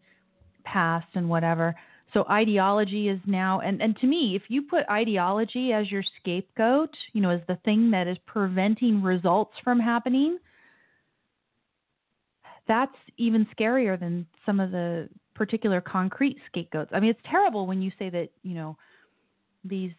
passed 0.64 1.08
and 1.14 1.28
whatever. 1.28 1.74
So 2.12 2.24
ideology 2.30 3.08
is 3.08 3.18
now, 3.26 3.60
and, 3.60 3.82
and 3.82 3.96
to 3.98 4.06
me, 4.06 4.36
if 4.36 4.42
you 4.48 4.62
put 4.62 4.88
ideology 4.88 5.72
as 5.72 5.90
your 5.90 6.04
scapegoat, 6.20 6.90
you 7.12 7.20
know, 7.20 7.30
as 7.30 7.40
the 7.48 7.58
thing 7.64 7.90
that 7.90 8.06
is 8.06 8.16
preventing 8.24 9.02
results 9.02 9.52
from 9.64 9.80
happening, 9.80 10.38
that's 12.68 12.94
even 13.16 13.46
scarier 13.58 13.98
than 13.98 14.26
some 14.46 14.60
of 14.60 14.70
the 14.70 15.08
particular 15.34 15.80
concrete 15.80 16.36
scapegoats. 16.46 16.90
I 16.94 17.00
mean, 17.00 17.10
it's 17.10 17.20
terrible 17.30 17.66
when 17.66 17.82
you 17.82 17.90
say 17.98 18.10
that, 18.10 18.28
you 18.42 18.54
know, 18.54 18.76
these 19.64 19.92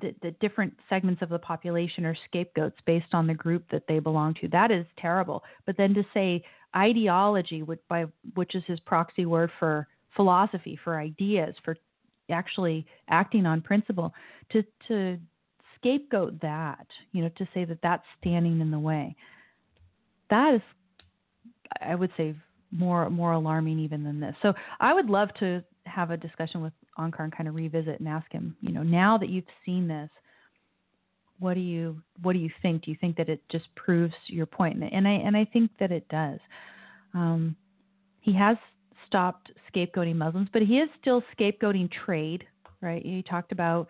the, 0.00 0.14
the 0.22 0.30
different 0.32 0.72
segments 0.88 1.20
of 1.20 1.30
the 1.30 1.38
population 1.38 2.04
are 2.04 2.16
scapegoats 2.28 2.76
based 2.86 3.12
on 3.12 3.26
the 3.26 3.34
group 3.34 3.64
that 3.72 3.82
they 3.88 3.98
belong 3.98 4.34
to. 4.34 4.46
That 4.48 4.70
is 4.70 4.86
terrible. 4.96 5.42
But 5.66 5.76
then 5.76 5.94
to 5.94 6.04
say 6.14 6.44
ideology, 6.76 7.62
which, 7.62 7.80
by, 7.88 8.06
which 8.34 8.54
is 8.54 8.62
his 8.66 8.78
proxy 8.80 9.26
word 9.26 9.50
for 9.58 9.88
philosophy, 10.14 10.78
for 10.84 10.98
ideas, 10.98 11.54
for 11.64 11.76
actually 12.30 12.86
acting 13.08 13.46
on 13.46 13.60
principle, 13.60 14.14
to 14.52 14.62
to 14.86 15.18
scapegoat 15.76 16.40
that, 16.40 16.86
you 17.12 17.22
know, 17.22 17.30
to 17.36 17.48
say 17.54 17.64
that 17.64 17.78
that's 17.82 18.04
standing 18.20 18.60
in 18.60 18.70
the 18.70 18.78
way. 18.78 19.16
That 20.28 20.54
is, 20.54 20.60
I 21.80 21.94
would 21.94 22.10
say, 22.16 22.34
more 22.70 23.10
more 23.10 23.32
alarming 23.32 23.78
even 23.78 24.04
than 24.04 24.20
this. 24.20 24.34
So 24.42 24.54
I 24.80 24.94
would 24.94 25.10
love 25.10 25.28
to 25.40 25.62
have 25.86 26.10
a 26.10 26.16
discussion 26.16 26.60
with 26.60 26.72
Onkar 26.98 27.20
and 27.24 27.36
kind 27.36 27.48
of 27.48 27.54
revisit 27.54 27.98
and 28.00 28.08
ask 28.08 28.30
him, 28.30 28.56
you 28.60 28.72
know, 28.72 28.82
now 28.82 29.18
that 29.18 29.28
you've 29.28 29.44
seen 29.64 29.88
this, 29.88 30.10
what 31.38 31.54
do 31.54 31.60
you 31.60 32.00
what 32.22 32.34
do 32.34 32.38
you 32.38 32.50
think? 32.62 32.84
Do 32.84 32.90
you 32.90 32.96
think 33.00 33.16
that 33.16 33.28
it 33.28 33.42
just 33.50 33.74
proves 33.74 34.14
your 34.26 34.46
point? 34.46 34.82
And 34.82 35.08
I 35.08 35.12
and 35.12 35.36
I 35.36 35.44
think 35.46 35.70
that 35.80 35.90
it 35.90 36.06
does. 36.08 36.38
Um, 37.14 37.56
he 38.20 38.32
has 38.34 38.56
stopped 39.06 39.50
scapegoating 39.74 40.16
Muslims, 40.16 40.48
but 40.52 40.62
he 40.62 40.78
is 40.78 40.88
still 41.00 41.22
scapegoating 41.36 41.90
trade, 42.04 42.44
right? 42.80 43.04
He 43.04 43.22
talked 43.22 43.52
about 43.52 43.88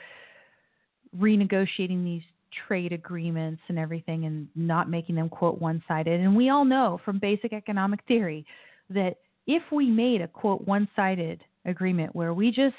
renegotiating 1.18 2.05
these 2.05 2.22
trade 2.66 2.93
agreements 2.93 3.61
and 3.68 3.78
everything 3.78 4.24
and 4.24 4.49
not 4.55 4.89
making 4.89 5.16
them 5.16 5.28
quote 5.28 5.61
one 5.61 5.83
sided. 5.87 6.20
And 6.20 6.37
we 6.37 6.51
all 6.51 6.64
know 6.64 7.01
from 7.05 7.18
basic 7.18 7.53
economic 7.53 8.01
theory 8.07 8.47
that 8.91 9.16
if 9.47 9.62
we 9.72 9.88
made 9.91 10.20
a 10.20 10.28
quote 10.28 10.66
one 10.66 10.88
sided 10.95 11.43
agreement 11.64 12.14
where 12.14 12.34
we 12.34 12.51
just 12.51 12.74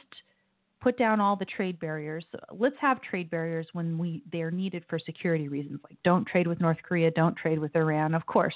put 0.82 0.98
down 0.98 1.22
all 1.22 1.36
the 1.36 1.46
trade 1.46 1.80
barriers. 1.80 2.26
Let's 2.52 2.76
have 2.82 3.02
trade 3.02 3.30
barriers 3.30 3.68
when 3.74 3.98
we 3.98 4.24
they 4.32 4.42
are 4.42 4.52
needed 4.52 4.84
for 4.90 5.00
security 5.00 5.48
reasons. 5.48 5.80
Like 5.84 5.98
don't 6.04 6.28
trade 6.28 6.48
with 6.48 6.60
North 6.60 6.80
Korea, 6.84 7.12
don't 7.12 7.38
trade 7.38 7.60
with 7.60 7.76
Iran, 7.76 8.14
of 8.16 8.26
course. 8.26 8.56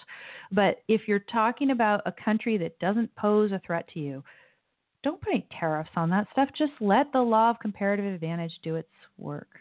But 0.52 0.82
if 0.88 1.02
you're 1.08 1.20
talking 1.20 1.72
about 1.72 2.02
a 2.06 2.12
country 2.12 2.58
that 2.58 2.78
doesn't 2.80 3.16
pose 3.16 3.52
a 3.52 3.62
threat 3.66 3.88
to 3.94 4.00
you, 4.00 4.24
don't 5.04 5.22
put 5.22 5.34
any 5.34 5.48
tariffs 5.58 5.92
on 5.96 6.10
that 6.10 6.28
stuff. 6.32 6.50
Just 6.58 6.74
let 6.82 7.12
the 7.14 7.22
law 7.22 7.52
of 7.52 7.60
comparative 7.60 8.12
advantage 8.12 8.54
do 8.64 8.76
its 8.76 8.90
work 9.18 9.60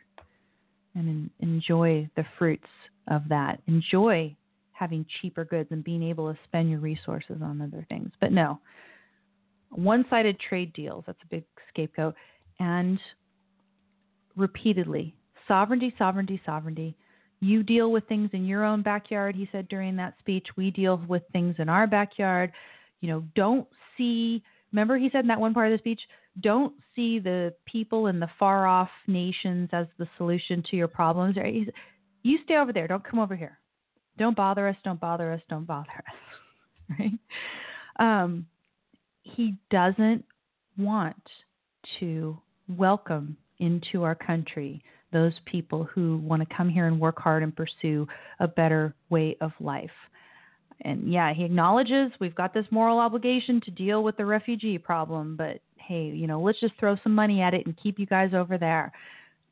and 0.95 1.31
enjoy 1.41 2.09
the 2.17 2.25
fruits 2.39 2.69
of 3.09 3.23
that. 3.29 3.61
Enjoy 3.67 4.35
having 4.75 5.07
cheaper 5.21 5.45
goods 5.45 5.71
and 5.73 5.83
being 5.83 6.03
able 6.03 6.31
to 6.31 6.39
spend 6.45 6.71
your 6.71 6.81
resources 6.81 7.37
on 7.43 7.63
other 7.63 7.87
things. 7.89 8.11
But 8.21 8.33
no, 8.33 8.61
one 9.71 10.05
sided 10.11 10.39
trade 10.39 10.73
deals, 10.73 11.05
that's 11.07 11.23
a 11.23 11.29
big 11.29 11.45
scapegoat 11.69 12.15
and 12.61 12.99
repeatedly 14.37 15.15
sovereignty, 15.49 15.95
sovereignty, 15.97 16.41
sovereignty. 16.45 16.97
You 17.41 17.63
deal 17.63 17.93
with 17.93 18.07
things 18.09 18.31
in 18.33 18.47
your 18.47 18.65
own 18.65 18.83
backyard, 18.83 19.37
he 19.37 19.49
said 19.53 19.69
during 19.69 19.97
that 19.97 20.15
speech. 20.19 20.47
We 20.57 20.71
deal 20.71 21.03
with 21.09 21.23
things 21.33 21.57
in 21.59 21.69
our 21.69 21.87
backyard. 21.87 22.53
You 23.01 23.09
know, 23.09 23.25
don't 23.35 23.69
see, 23.97 24.43
remember 24.73 24.97
he 24.97 25.11
said 25.11 25.21
in 25.21 25.29
that 25.29 25.41
one 25.41 25.53
part 25.53 25.71
of 25.71 25.79
the 25.79 25.83
speech, 25.83 26.01
don't 26.41 26.73
see 26.97 27.19
the 27.19 27.55
people 27.67 28.07
in 28.07 28.19
the 28.19 28.31
far 28.39 28.67
off 28.67 28.89
nations 29.07 29.69
as 29.73 29.87
the 29.99 30.09
solution 30.17 30.65
to 30.71 30.77
your 30.77 30.89
problems. 30.89 31.37
You 32.23 32.39
stay 32.45 32.57
over 32.57 32.73
there. 32.73 32.89
Don't 32.89 33.05
come 33.05 33.21
over 33.21 33.37
here. 33.37 33.59
Don't 34.19 34.37
bother 34.37 34.69
us. 34.69 34.77
Don't 34.85 35.01
bother 35.01 35.33
us. 35.33 35.41
Don't 35.49 35.67
bother 35.67 35.91
us. 35.91 36.97
right? 36.99 37.13
Um, 37.99 38.47
he 39.23 39.55
doesn't 39.71 40.25
want 40.77 41.23
to 42.01 42.39
welcome 42.69 43.37
into 43.59 44.03
our 44.03 44.15
country 44.15 44.83
those 45.13 45.33
people 45.47 45.85
who 45.85 46.19
want 46.19 46.47
to 46.47 46.57
come 46.57 46.69
here 46.69 46.87
and 46.87 47.01
work 47.01 47.19
hard 47.19 47.43
and 47.43 47.55
pursue 47.57 48.07
a 48.41 48.49
better 48.49 48.95
way 49.11 49.37
of 49.41 49.53
life. 49.61 49.91
And 50.81 51.11
yeah, 51.11 51.33
he 51.33 51.45
acknowledges 51.45 52.11
we've 52.19 52.35
got 52.35 52.53
this 52.53 52.67
moral 52.71 52.99
obligation 52.99 53.61
to 53.63 53.71
deal 53.71 54.03
with 54.03 54.17
the 54.17 54.27
refugee 54.27 54.77
problem, 54.77 55.37
but 55.37 55.61
hey, 55.77 56.07
you 56.07 56.27
know, 56.27 56.41
let's 56.41 56.61
just 56.61 56.75
throw 56.81 56.97
some 57.03 57.15
money 57.15 57.41
at 57.41 57.55
it 57.55 57.65
and 57.65 57.77
keep 57.81 57.99
you 57.99 58.07
guys 58.07 58.35
over 58.35 58.59
there. 58.59 58.93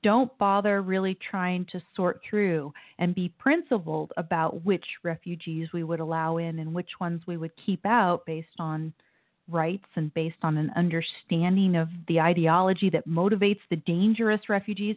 Don't 0.03 0.36
bother 0.38 0.82
really 0.82 1.16
trying 1.30 1.64
to 1.66 1.80
sort 1.94 2.20
through 2.28 2.72
and 2.98 3.14
be 3.14 3.28
principled 3.38 4.12
about 4.16 4.64
which 4.64 4.84
refugees 5.05 5.68
we 5.72 5.84
would 5.84 6.00
allow 6.00 6.38
in 6.38 6.59
and 6.59 6.74
which 6.74 6.90
ones 7.00 7.22
we 7.26 7.36
would 7.36 7.53
keep 7.64 7.86
out 7.86 8.26
based 8.26 8.48
on 8.59 8.92
rights 9.48 9.86
and 9.96 10.12
based 10.14 10.36
on 10.42 10.57
an 10.57 10.72
understanding 10.76 11.76
of 11.76 11.88
the 12.09 12.20
ideology 12.20 12.90
that 12.90 13.09
motivates 13.09 13.61
the 13.70 13.76
dangerous 13.76 14.40
refugees, 14.48 14.96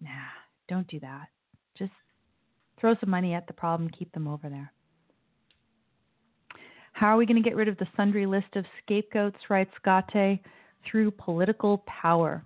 nah, 0.00 0.10
don't 0.68 0.88
do 0.88 1.00
that. 1.00 1.28
Just 1.78 1.92
throw 2.78 2.94
some 3.00 3.10
money 3.10 3.32
at 3.32 3.46
the 3.46 3.52
problem, 3.52 3.90
keep 3.90 4.12
them 4.12 4.28
over 4.28 4.48
there. 4.48 4.70
How 6.92 7.08
are 7.08 7.16
we 7.16 7.26
going 7.26 7.42
to 7.42 7.48
get 7.48 7.56
rid 7.56 7.68
of 7.68 7.76
the 7.78 7.88
sundry 7.96 8.26
list 8.26 8.54
of 8.54 8.64
scapegoats, 8.82 9.38
writes 9.48 9.72
Ghate? 9.84 10.40
Through 10.90 11.12
political 11.12 11.82
power. 11.86 12.44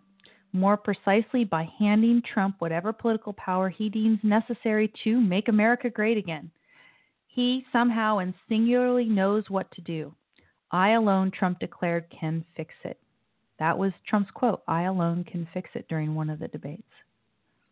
More 0.53 0.76
precisely, 0.76 1.44
by 1.44 1.68
handing 1.78 2.22
Trump 2.22 2.57
whatever 2.59 2.92
political 2.92 3.34
power 3.34 3.68
he 3.68 3.88
deems 3.88 4.18
necessary 4.22 4.92
to 5.05 5.20
make 5.20 5.49
America 5.49 5.90
great 5.90 6.16
again. 6.16 6.51
He 7.26 7.64
somehow 7.70 8.18
and 8.18 8.34
singularly 8.49 9.05
knows 9.05 9.44
what 9.49 9.70
to 9.72 9.80
do. 9.82 10.14
I 10.70 10.90
alone, 10.90 11.30
Trump 11.30 11.61
declared, 11.61 12.07
can 12.11 12.44
fix 12.57 12.74
it. 12.84 12.99
That 13.59 13.76
was 13.76 13.92
Trump's 14.07 14.30
quote 14.32 14.62
I 14.68 14.82
alone 14.82 15.24
can 15.24 15.49
fix 15.53 15.70
it 15.74 15.86
during 15.88 16.14
one 16.14 16.30
of 16.30 16.38
the 16.38 16.49
debates. 16.49 16.82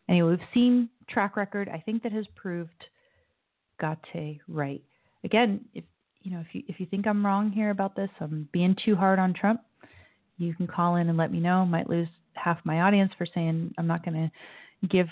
Anyway, 0.09 0.31
we've 0.31 0.49
seen 0.55 0.89
track 1.09 1.37
record. 1.37 1.69
I 1.69 1.79
think 1.79 2.03
that 2.03 2.13
has 2.13 2.27
proved 2.35 2.87
Ghate 3.81 4.41
right. 4.49 4.83
Again, 5.25 5.65
if 5.75 5.85
you 6.23 6.31
know 6.33 6.41
if 6.41 6.55
you 6.55 6.63
if 6.69 6.81
you 6.81 6.87
think 6.87 7.07
I'm 7.07 7.25
wrong 7.25 7.51
here 7.51 7.71
about 7.71 7.97
this, 7.97 8.11
I'm 8.21 8.49
being 8.53 8.77
too 8.85 8.97
hard 8.97 9.19
on 9.19 9.35
Trump. 9.35 9.61
You 10.39 10.55
can 10.55 10.67
call 10.67 10.97
in 10.97 11.09
and 11.09 11.19
let 11.19 11.33
me 11.33 11.41
know. 11.41 11.65
Might 11.65 11.89
lose 11.89 12.09
half 12.37 12.59
my 12.65 12.83
audience 12.83 13.13
for 13.17 13.27
saying 13.27 13.75
I'm 13.79 13.87
not 13.87 14.05
going 14.05 14.31
to 14.31 14.89
give 14.89 15.09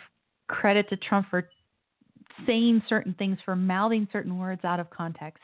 credit 0.49 0.89
to 0.91 0.97
Trump 0.97 1.27
for 1.31 1.49
saying 2.47 2.83
certain 2.89 3.15
things, 3.15 3.39
for 3.45 3.57
mouthing 3.57 4.09
certain 4.13 4.39
words 4.39 4.65
out 4.65 4.81
of 4.81 4.91
context. 4.91 5.43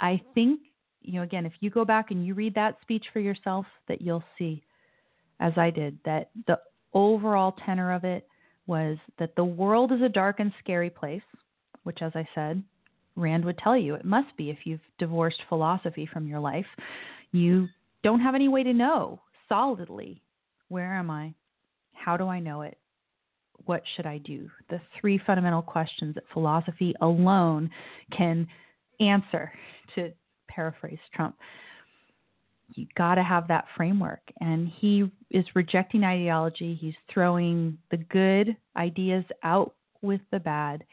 I 0.00 0.20
think 0.34 0.60
you 1.02 1.14
know 1.14 1.22
again, 1.22 1.46
if 1.46 1.52
you 1.60 1.70
go 1.70 1.84
back 1.84 2.10
and 2.10 2.24
you 2.24 2.34
read 2.34 2.54
that 2.54 2.76
speech 2.82 3.06
for 3.12 3.20
yourself, 3.20 3.66
that 3.88 4.00
you'll 4.00 4.24
see, 4.38 4.62
as 5.40 5.52
I 5.56 5.70
did, 5.70 5.98
that 6.04 6.30
the 6.46 6.58
overall 6.94 7.56
tenor 7.64 7.92
of 7.92 8.04
it 8.04 8.26
was 8.66 8.98
that 9.18 9.34
the 9.34 9.44
world 9.44 9.92
is 9.92 10.02
a 10.02 10.08
dark 10.08 10.40
and 10.40 10.52
scary 10.60 10.90
place, 10.90 11.22
which, 11.84 12.02
as 12.02 12.12
I 12.14 12.28
said, 12.34 12.62
Rand 13.16 13.44
would 13.44 13.58
tell 13.58 13.76
you 13.76 13.94
it 13.94 14.04
must 14.04 14.36
be 14.36 14.50
if 14.50 14.58
you've 14.64 14.80
divorced 14.98 15.40
philosophy 15.48 16.08
from 16.12 16.26
your 16.26 16.40
life. 16.40 16.66
You 17.32 17.68
don't 18.02 18.20
have 18.20 18.34
any 18.34 18.48
way 18.48 18.62
to 18.62 18.72
know 18.72 19.20
solidly 19.48 20.22
where 20.68 20.94
am 20.94 21.10
I? 21.10 21.34
How 21.92 22.16
do 22.16 22.28
I 22.28 22.40
know 22.40 22.62
it? 22.62 22.78
What 23.64 23.82
should 23.96 24.06
I 24.06 24.18
do? 24.18 24.48
The 24.70 24.80
three 25.00 25.20
fundamental 25.26 25.62
questions 25.62 26.14
that 26.14 26.24
philosophy 26.32 26.94
alone 27.00 27.70
can 28.16 28.46
answer, 29.00 29.52
to 29.94 30.12
paraphrase 30.48 30.98
Trump. 31.14 31.36
You 32.74 32.86
got 32.96 33.16
to 33.16 33.22
have 33.22 33.48
that 33.48 33.64
framework. 33.76 34.20
And 34.40 34.68
he 34.68 35.10
is 35.30 35.44
rejecting 35.54 36.04
ideology. 36.04 36.74
He's 36.80 36.94
throwing 37.12 37.78
the 37.90 37.96
good 37.96 38.56
ideas 38.76 39.24
out 39.42 39.74
with 40.02 40.20
the 40.30 40.38
bad 40.38 40.84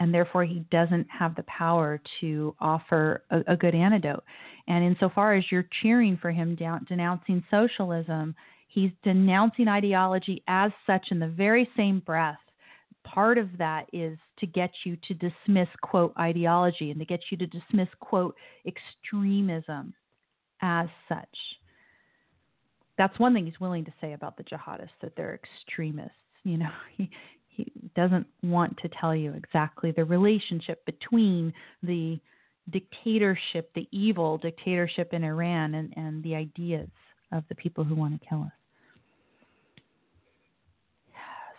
and 0.00 0.12
therefore 0.12 0.44
he 0.44 0.64
doesn't 0.70 1.06
have 1.08 1.34
the 1.36 1.44
power 1.44 2.00
to 2.20 2.54
offer 2.60 3.22
a, 3.30 3.52
a 3.52 3.56
good 3.56 3.74
antidote. 3.74 4.24
And 4.66 4.84
insofar 4.84 5.34
as 5.34 5.44
you're 5.50 5.68
cheering 5.82 6.18
for 6.20 6.30
him 6.30 6.54
down, 6.56 6.84
denouncing 6.88 7.44
socialism, 7.50 8.34
he's 8.74 8.90
denouncing 9.04 9.68
ideology 9.68 10.42
as 10.48 10.72
such 10.86 11.06
in 11.10 11.20
the 11.20 11.28
very 11.28 11.70
same 11.76 12.00
breath. 12.00 12.38
Part 13.04 13.38
of 13.38 13.48
that 13.58 13.86
is 13.92 14.18
to 14.40 14.46
get 14.46 14.70
you 14.84 14.96
to 15.06 15.14
dismiss, 15.14 15.68
quote, 15.82 16.12
ideology 16.18 16.90
and 16.90 16.98
to 16.98 17.06
get 17.06 17.20
you 17.30 17.36
to 17.38 17.46
dismiss, 17.46 17.88
quote, 18.00 18.34
extremism 18.66 19.94
as 20.60 20.88
such. 21.08 21.36
That's 22.98 23.18
one 23.18 23.34
thing 23.34 23.46
he's 23.46 23.60
willing 23.60 23.84
to 23.84 23.94
say 24.00 24.14
about 24.14 24.36
the 24.36 24.44
jihadists, 24.44 24.88
that 25.02 25.12
they're 25.16 25.34
extremists. 25.34 26.12
You 26.42 26.58
know, 26.58 26.70
he, 26.96 27.10
he 27.48 27.70
doesn't 27.94 28.26
want 28.42 28.76
to 28.78 28.88
tell 29.00 29.14
you 29.14 29.34
exactly 29.34 29.92
the 29.92 30.04
relationship 30.04 30.84
between 30.84 31.52
the 31.82 32.18
dictatorship, 32.70 33.70
the 33.74 33.86
evil 33.92 34.38
dictatorship 34.38 35.12
in 35.12 35.22
Iran, 35.22 35.74
and, 35.74 35.92
and 35.96 36.24
the 36.24 36.34
ideas 36.34 36.88
of 37.30 37.44
the 37.48 37.54
people 37.54 37.84
who 37.84 37.94
want 37.94 38.20
to 38.20 38.28
kill 38.28 38.42
us. 38.42 38.52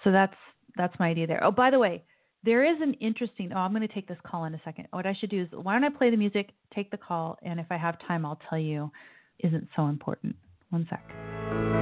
So 0.05 0.11
that's 0.11 0.35
that's 0.77 0.97
my 0.99 1.09
idea 1.09 1.27
there. 1.27 1.43
Oh, 1.43 1.51
by 1.51 1.71
the 1.71 1.79
way, 1.79 2.03
there 2.43 2.63
is 2.63 2.79
an 2.81 2.93
interesting. 2.95 3.51
Oh, 3.53 3.57
I'm 3.57 3.71
going 3.71 3.85
to 3.85 3.93
take 3.93 4.07
this 4.07 4.17
call 4.25 4.45
in 4.45 4.53
a 4.53 4.61
second. 4.63 4.87
What 4.91 5.05
I 5.05 5.13
should 5.19 5.31
do 5.31 5.41
is, 5.41 5.49
why 5.51 5.73
don't 5.73 5.83
I 5.83 5.89
play 5.89 6.11
the 6.11 6.17
music, 6.17 6.51
take 6.73 6.91
the 6.91 6.97
call, 6.97 7.37
and 7.41 7.59
if 7.59 7.65
I 7.69 7.77
have 7.77 7.97
time, 8.07 8.25
I'll 8.25 8.39
tell 8.49 8.59
you. 8.59 8.91
Isn't 9.39 9.67
so 9.75 9.87
important. 9.87 10.35
One 10.69 10.87
sec. 10.89 11.74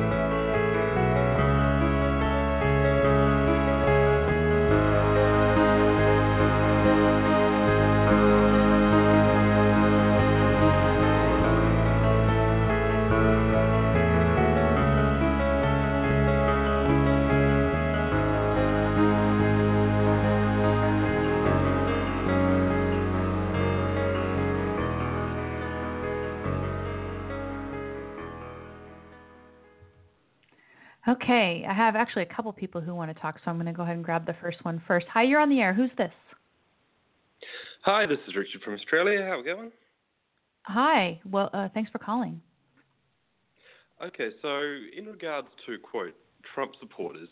Okay, 31.08 31.66
I 31.68 31.74
have 31.74 31.98
actually 31.98 32.24
a 32.24 32.34
couple 32.34 32.54
people 32.54 32.80
who 32.80 32.96
want 32.96 33.14
to 33.14 33.22
talk, 33.22 33.36
so 33.44 33.52
I'm 33.52 33.58
going 33.58 33.66
to 33.66 33.74
go 33.74 33.84
ahead 33.84 33.96
and 33.96 34.06
grab 34.06 34.26
the 34.26 34.36
first 34.42 34.64
one 34.64 34.82
first. 34.88 35.06
Hi, 35.14 35.24
you're 35.24 35.42
on 35.42 35.50
the 35.50 35.60
air. 35.60 35.74
Who's 35.74 35.90
this? 35.98 36.12
Hi, 37.82 38.06
this 38.06 38.20
is 38.26 38.36
Richard 38.36 38.62
from 38.62 38.76
Australia. 38.76 39.22
How 39.22 39.32
are 39.32 39.38
we 39.40 39.44
going? 39.44 39.72
Hi. 40.64 41.20
Well, 41.30 41.50
uh, 41.52 41.68
thanks 41.74 41.92
for 41.92 41.98
calling. 41.98 42.42
Okay, 44.02 44.30
so 44.42 44.62
in 44.98 45.06
regards 45.06 45.48
to 45.66 45.78
quote 45.78 46.16
Trump 46.54 46.72
supporters, 46.80 47.28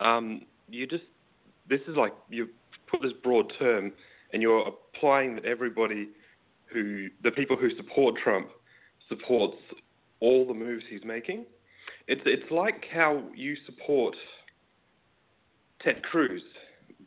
um, 0.00 0.42
you 0.68 0.86
just 0.86 1.04
this 1.68 1.80
is 1.86 1.96
like 1.96 2.14
you 2.30 2.48
put 2.90 3.02
this 3.02 3.12
broad 3.22 3.52
term 3.58 3.92
and 4.32 4.40
you're 4.40 4.66
applying 4.66 5.34
that 5.34 5.44
everybody 5.44 6.08
who 6.72 7.08
the 7.22 7.30
people 7.30 7.56
who 7.56 7.68
support 7.76 8.14
Trump 8.22 8.48
supports 9.08 9.56
all 10.20 10.46
the 10.46 10.54
moves 10.54 10.84
he's 10.88 11.04
making. 11.04 11.44
It's 12.06 12.22
it's 12.26 12.50
like 12.50 12.84
how 12.92 13.22
you 13.34 13.56
support 13.66 14.14
Ted 15.82 16.02
Cruz, 16.02 16.42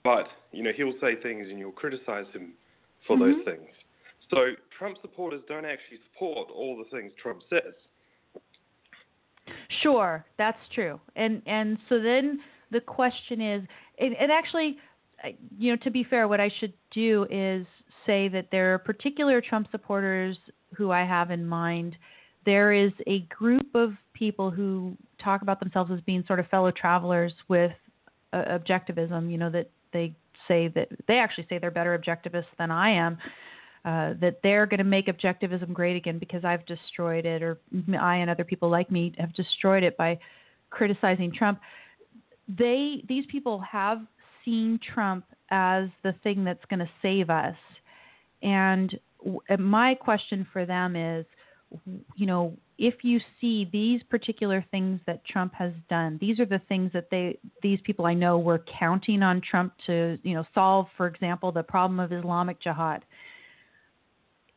but 0.04 0.28
you 0.52 0.64
know 0.64 0.72
he'll 0.76 1.00
say 1.02 1.16
things 1.22 1.48
and 1.50 1.60
you'll 1.60 1.72
criticize 1.72 2.26
him 2.34 2.54
for 3.06 3.16
mm-hmm. 3.16 3.38
those 3.38 3.46
things. 3.46 3.70
So 4.30 4.38
Trump 4.78 4.98
supporters 5.02 5.42
don't 5.48 5.66
actually 5.66 6.00
support 6.12 6.50
all 6.54 6.78
the 6.78 6.90
things 6.96 7.12
Trump 7.22 7.42
says. 7.50 7.74
Sure, 9.82 10.26
that's 10.38 10.58
true. 10.74 11.00
And 11.16 11.42
and 11.46 11.78
so 11.90 12.02
then 12.02 12.40
the 12.72 12.82
question 12.82 13.42
is, 13.42 13.64
and, 14.00 14.16
and 14.16 14.32
actually, 14.32 14.78
you 15.58 15.72
know, 15.72 15.78
to 15.84 15.92
be 15.92 16.04
fair, 16.04 16.28
what 16.28 16.40
I 16.40 16.52
should 16.60 16.74
do 16.92 17.26
is 17.30 17.66
say 18.06 18.28
that 18.30 18.48
there 18.52 18.74
are 18.74 18.80
particular 18.80 19.42
Trump 19.42 19.68
supporters 19.72 20.38
who 20.76 20.92
I 20.92 21.06
have 21.06 21.32
in 21.32 21.46
mind 21.46 21.96
there 22.48 22.72
is 22.72 22.94
a 23.08 23.20
group 23.24 23.68
of 23.76 23.92
people 24.14 24.50
who 24.50 24.96
talk 25.22 25.42
about 25.42 25.60
themselves 25.60 25.92
as 25.92 26.00
being 26.06 26.24
sort 26.28 26.40
of 26.40 26.48
fellow 26.48 26.72
travelers 26.72 27.34
with 27.50 27.74
uh, 28.32 28.58
objectivism. 28.58 29.30
You 29.30 29.38
know 29.38 29.50
that 29.50 29.70
they 29.92 30.16
say 30.48 30.70
that 30.70 30.88
they 31.10 31.20
actually 31.20 31.46
say 31.50 31.60
they're 31.60 31.70
better 31.70 32.00
objectivists 32.00 32.46
than 32.58 32.72
I 32.72 32.90
am. 32.90 33.18
Uh, 33.84 34.14
that 34.22 34.40
they're 34.44 34.66
going 34.66 34.78
to 34.78 34.86
make 34.86 35.08
objectivism 35.08 35.74
great 35.74 35.98
again 35.98 36.20
because 36.20 36.46
I've 36.46 36.66
destroyed 36.66 37.26
it, 37.26 37.44
or 37.44 37.58
I 38.00 38.16
and 38.16 38.30
other 38.30 38.46
people 38.46 38.70
like 38.70 38.90
me 38.90 39.14
have 39.18 39.34
destroyed 39.34 39.84
it 39.84 39.98
by 39.98 40.18
criticizing 40.70 41.34
Trump. 41.34 41.60
They 42.48 43.04
these 43.10 43.26
people 43.30 43.60
have 43.60 44.00
seen 44.46 44.80
Trump 44.94 45.26
as 45.52 45.90
the 46.04 46.14
thing 46.24 46.46
that's 46.46 46.64
going 46.70 46.80
to 46.80 46.90
save 47.02 47.30
us, 47.30 47.58
and 48.42 48.98
my 49.60 49.96
question 49.96 50.48
for 50.54 50.66
them 50.66 50.96
is 50.96 51.26
you 52.16 52.26
know, 52.26 52.56
if 52.78 53.04
you 53.04 53.20
see 53.42 53.68
these 53.72 54.02
particular 54.04 54.66
things 54.72 55.00
that 55.06 55.26
Trump 55.26 55.54
has 55.54 55.74
done, 55.90 56.18
these 56.22 56.40
are 56.40 56.46
the 56.46 56.62
things 56.70 56.92
that 56.94 57.10
they 57.10 57.38
these 57.62 57.80
people 57.84 58.06
I 58.06 58.14
know 58.14 58.40
were 58.40 58.64
counting 58.80 59.24
on 59.24 59.42
Trump 59.42 59.74
to, 59.88 60.18
you 60.24 60.34
know, 60.34 60.46
solve, 60.54 60.88
for 60.96 61.08
example, 61.08 61.52
the 61.52 61.64
problem 61.64 62.00
of 62.00 62.12
Islamic 62.12 62.62
jihad. 62.62 63.04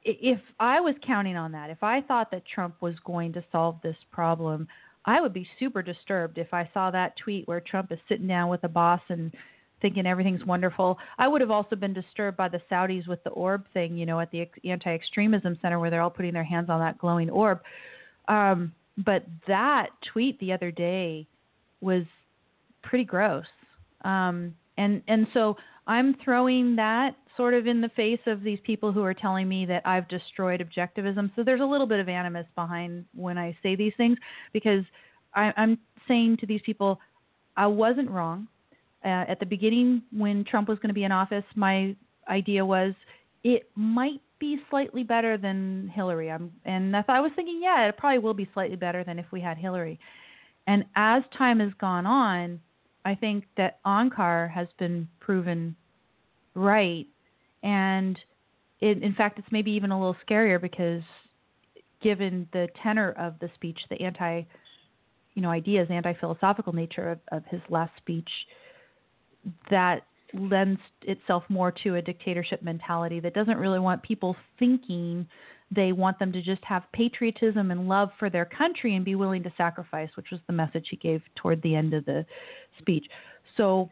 If 0.02 0.40
I 0.58 0.80
was 0.80 0.94
counting 1.06 1.36
on 1.36 1.52
that, 1.52 1.70
if 1.70 1.82
I 1.82 2.00
thought 2.00 2.30
that 2.30 2.44
Trump 2.46 2.76
was 2.80 2.94
going 3.04 3.32
to 3.34 3.44
solve 3.52 3.76
this 3.82 3.96
problem, 4.12 4.68
I 5.04 5.20
would 5.20 5.32
be 5.32 5.48
super 5.58 5.82
disturbed 5.82 6.38
if 6.38 6.52
I 6.54 6.70
saw 6.72 6.90
that 6.90 7.16
tweet 7.16 7.48
where 7.48 7.60
Trump 7.60 7.90
is 7.92 7.98
sitting 8.08 8.26
down 8.26 8.48
with 8.48 8.64
Abbas 8.64 9.00
and 9.08 9.32
thinking 9.80 10.06
everything's 10.06 10.44
wonderful. 10.44 10.98
I 11.18 11.28
would 11.28 11.40
have 11.40 11.50
also 11.50 11.76
been 11.76 11.92
disturbed 11.92 12.36
by 12.36 12.48
the 12.48 12.60
Saudis 12.70 13.06
with 13.06 13.22
the 13.24 13.30
orb 13.30 13.64
thing, 13.72 13.96
you 13.96 14.06
know, 14.06 14.20
at 14.20 14.30
the 14.30 14.48
anti 14.64 14.90
extremism 14.94 15.58
center 15.62 15.78
where 15.78 15.90
they're 15.90 16.02
all 16.02 16.10
putting 16.10 16.34
their 16.34 16.44
hands 16.44 16.70
on 16.70 16.80
that 16.80 16.98
glowing 16.98 17.30
orb. 17.30 17.60
Um, 18.28 18.72
but 18.98 19.24
that 19.46 19.88
tweet 20.12 20.38
the 20.40 20.52
other 20.52 20.70
day 20.70 21.26
was 21.80 22.04
pretty 22.82 23.04
gross. 23.04 23.46
Um, 24.04 24.54
and 24.76 25.02
and 25.08 25.26
so 25.34 25.56
I'm 25.86 26.14
throwing 26.24 26.76
that 26.76 27.16
sort 27.36 27.54
of 27.54 27.66
in 27.66 27.80
the 27.80 27.88
face 27.90 28.20
of 28.26 28.42
these 28.42 28.58
people 28.64 28.92
who 28.92 29.02
are 29.02 29.14
telling 29.14 29.48
me 29.48 29.66
that 29.66 29.86
I've 29.86 30.08
destroyed 30.08 30.60
objectivism. 30.60 31.30
So 31.34 31.42
there's 31.42 31.60
a 31.60 31.64
little 31.64 31.86
bit 31.86 32.00
of 32.00 32.08
animus 32.08 32.46
behind 32.54 33.04
when 33.14 33.38
I 33.38 33.56
say 33.62 33.76
these 33.76 33.92
things 33.96 34.18
because 34.52 34.84
I, 35.34 35.52
I'm 35.56 35.78
saying 36.06 36.38
to 36.38 36.46
these 36.46 36.60
people, 36.64 37.00
I 37.56 37.66
wasn't 37.66 38.10
wrong. 38.10 38.48
Uh, 39.04 39.24
at 39.28 39.40
the 39.40 39.46
beginning, 39.46 40.02
when 40.12 40.44
Trump 40.44 40.68
was 40.68 40.78
going 40.78 40.88
to 40.88 40.94
be 40.94 41.04
in 41.04 41.12
office, 41.12 41.44
my 41.54 41.96
idea 42.28 42.64
was 42.64 42.92
it 43.44 43.70
might 43.74 44.20
be 44.38 44.58
slightly 44.68 45.02
better 45.02 45.36
than 45.38 45.90
Hillary. 45.94 46.30
I'm, 46.30 46.52
and 46.64 46.96
I, 46.96 47.02
thought, 47.02 47.16
I 47.16 47.20
was 47.20 47.32
thinking, 47.36 47.60
yeah, 47.62 47.88
it 47.88 47.96
probably 47.96 48.18
will 48.18 48.34
be 48.34 48.48
slightly 48.52 48.76
better 48.76 49.04
than 49.04 49.18
if 49.18 49.26
we 49.30 49.40
had 49.40 49.56
Hillary. 49.56 49.98
And 50.66 50.84
as 50.96 51.22
time 51.36 51.60
has 51.60 51.72
gone 51.80 52.06
on, 52.06 52.60
I 53.04 53.14
think 53.14 53.44
that 53.56 53.82
Onkar 53.84 54.50
has 54.50 54.68
been 54.78 55.08
proven 55.20 55.76
right. 56.54 57.06
And 57.62 58.18
it, 58.80 59.02
in 59.02 59.14
fact, 59.14 59.38
it's 59.38 59.48
maybe 59.50 59.70
even 59.72 59.90
a 59.90 59.98
little 59.98 60.16
scarier 60.28 60.60
because 60.60 61.02
given 62.02 62.48
the 62.52 62.68
tenor 62.82 63.12
of 63.12 63.38
the 63.40 63.50
speech, 63.54 63.78
the 63.90 64.00
anti, 64.00 64.42
you 65.34 65.42
know, 65.42 65.50
ideas, 65.50 65.88
anti-philosophical 65.90 66.72
nature 66.72 67.10
of, 67.10 67.18
of 67.32 67.44
his 67.46 67.60
last 67.68 67.92
speech, 67.98 68.28
that 69.70 70.02
lends 70.32 70.80
itself 71.02 71.42
more 71.48 71.72
to 71.72 71.96
a 71.96 72.02
dictatorship 72.02 72.62
mentality 72.62 73.20
that 73.20 73.34
doesn't 73.34 73.56
really 73.56 73.78
want 73.78 74.02
people 74.02 74.36
thinking 74.58 75.26
they 75.74 75.92
want 75.92 76.18
them 76.18 76.32
to 76.32 76.42
just 76.42 76.62
have 76.64 76.82
patriotism 76.92 77.70
and 77.70 77.88
love 77.88 78.10
for 78.18 78.28
their 78.28 78.44
country 78.44 78.96
and 78.96 79.04
be 79.04 79.14
willing 79.14 79.42
to 79.42 79.52
sacrifice, 79.56 80.08
which 80.16 80.26
was 80.32 80.40
the 80.46 80.52
message 80.52 80.86
he 80.90 80.96
gave 80.96 81.22
toward 81.36 81.62
the 81.62 81.74
end 81.74 81.94
of 81.94 82.04
the 82.06 82.26
speech. 82.78 83.06
So, 83.56 83.88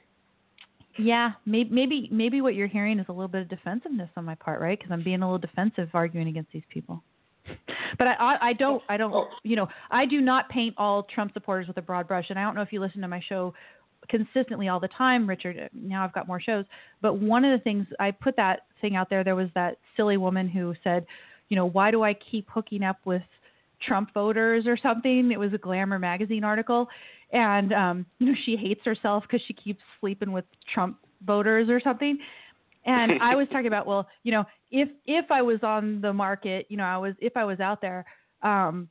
yeah, 0.99 1.33
maybe 1.47 1.71
maybe 1.71 2.09
maybe 2.11 2.41
what 2.41 2.57
you're 2.57 2.67
hearing 2.67 2.99
is 2.99 3.07
a 3.09 3.13
little 3.13 3.29
bit 3.29 3.43
of 3.43 3.49
defensiveness 3.49 4.11
on 4.17 4.25
my 4.25 4.35
part, 4.35 4.61
right? 4.61 4.77
Because 4.77 4.91
I'm 4.91 5.05
being 5.05 5.23
a 5.23 5.25
little 5.25 5.39
defensive 5.39 5.89
arguing 5.95 6.27
against 6.27 6.51
these 6.53 6.65
people. 6.69 7.03
But 7.97 8.09
I, 8.09 8.15
I, 8.15 8.49
I 8.49 8.53
don't, 8.53 8.83
I 8.89 8.97
don't, 8.97 9.29
you 9.43 9.57
know, 9.57 9.69
I 9.91 10.05
do 10.05 10.21
not 10.21 10.49
paint 10.51 10.75
all 10.77 11.05
Trump 11.05 11.33
supporters 11.33 11.67
with 11.67 11.79
a 11.79 11.83
broad 11.83 12.07
brush. 12.07 12.27
And 12.29 12.39
I 12.39 12.43
don't 12.43 12.55
know 12.55 12.63
if 12.63 12.73
you 12.73 12.81
listen 12.81 13.01
to 13.01 13.09
my 13.09 13.23
show 13.27 13.55
consistently 14.09 14.69
all 14.69 14.81
the 14.81 14.89
time, 14.89 15.29
Richard. 15.29 15.69
Now 15.73 16.05
I've 16.05 16.13
got 16.13 16.27
more 16.27 16.41
shows. 16.41 16.65
But 17.01 17.15
one 17.21 17.45
of 17.45 17.59
the 17.59 17.63
things 17.63 17.87
I 17.99 18.11
put 18.11 18.37
that 18.37 18.61
thing 18.81 18.97
out 18.97 19.11
there, 19.11 19.25
there 19.25 19.37
was 19.37 19.49
that 19.55 19.79
silly 19.97 20.17
woman 20.17 20.49
who 20.49 20.75
said, 20.83 21.07
you 21.49 21.57
know, 21.57 21.67
why 21.67 21.91
do 21.91 22.03
I 22.03 22.15
keep 22.15 22.49
hooking 22.51 22.83
up 22.83 22.99
with 23.05 23.23
Trump 23.87 24.13
voters 24.13 24.67
or 24.67 24.77
something? 24.77 25.31
It 25.33 25.39
was 25.39 25.53
a 25.53 25.59
Glamour 25.59 25.99
magazine 25.99 26.45
article. 26.45 26.89
And, 27.33 27.73
um, 27.73 28.07
you 28.19 28.27
know, 28.27 28.39
she 28.45 28.57
hates 28.57 28.85
herself 28.85 29.25
because 29.25 29.45
she 29.47 29.55
keeps 29.55 29.81
sleeping 30.01 30.33
with 30.33 30.45
Trump 30.73 30.99
voters 31.27 31.69
or 31.69 31.81
something. 31.81 32.19
And 32.85 33.21
I 33.21 33.35
was 33.35 33.49
talking 33.49 33.67
about, 33.67 33.87
well, 33.87 34.09
you 34.23 34.33
know, 34.33 34.45
if 34.71 34.89
if 35.05 35.31
I 35.31 35.43
was 35.43 35.59
on 35.63 36.01
the 36.01 36.13
market, 36.13 36.67
you 36.69 36.77
know, 36.77 36.85
I 36.85 36.97
was 36.97 37.15
if 37.19 37.37
I 37.37 37.45
was 37.45 37.61
out 37.61 37.83
there, 37.83 38.07
um, 38.43 38.89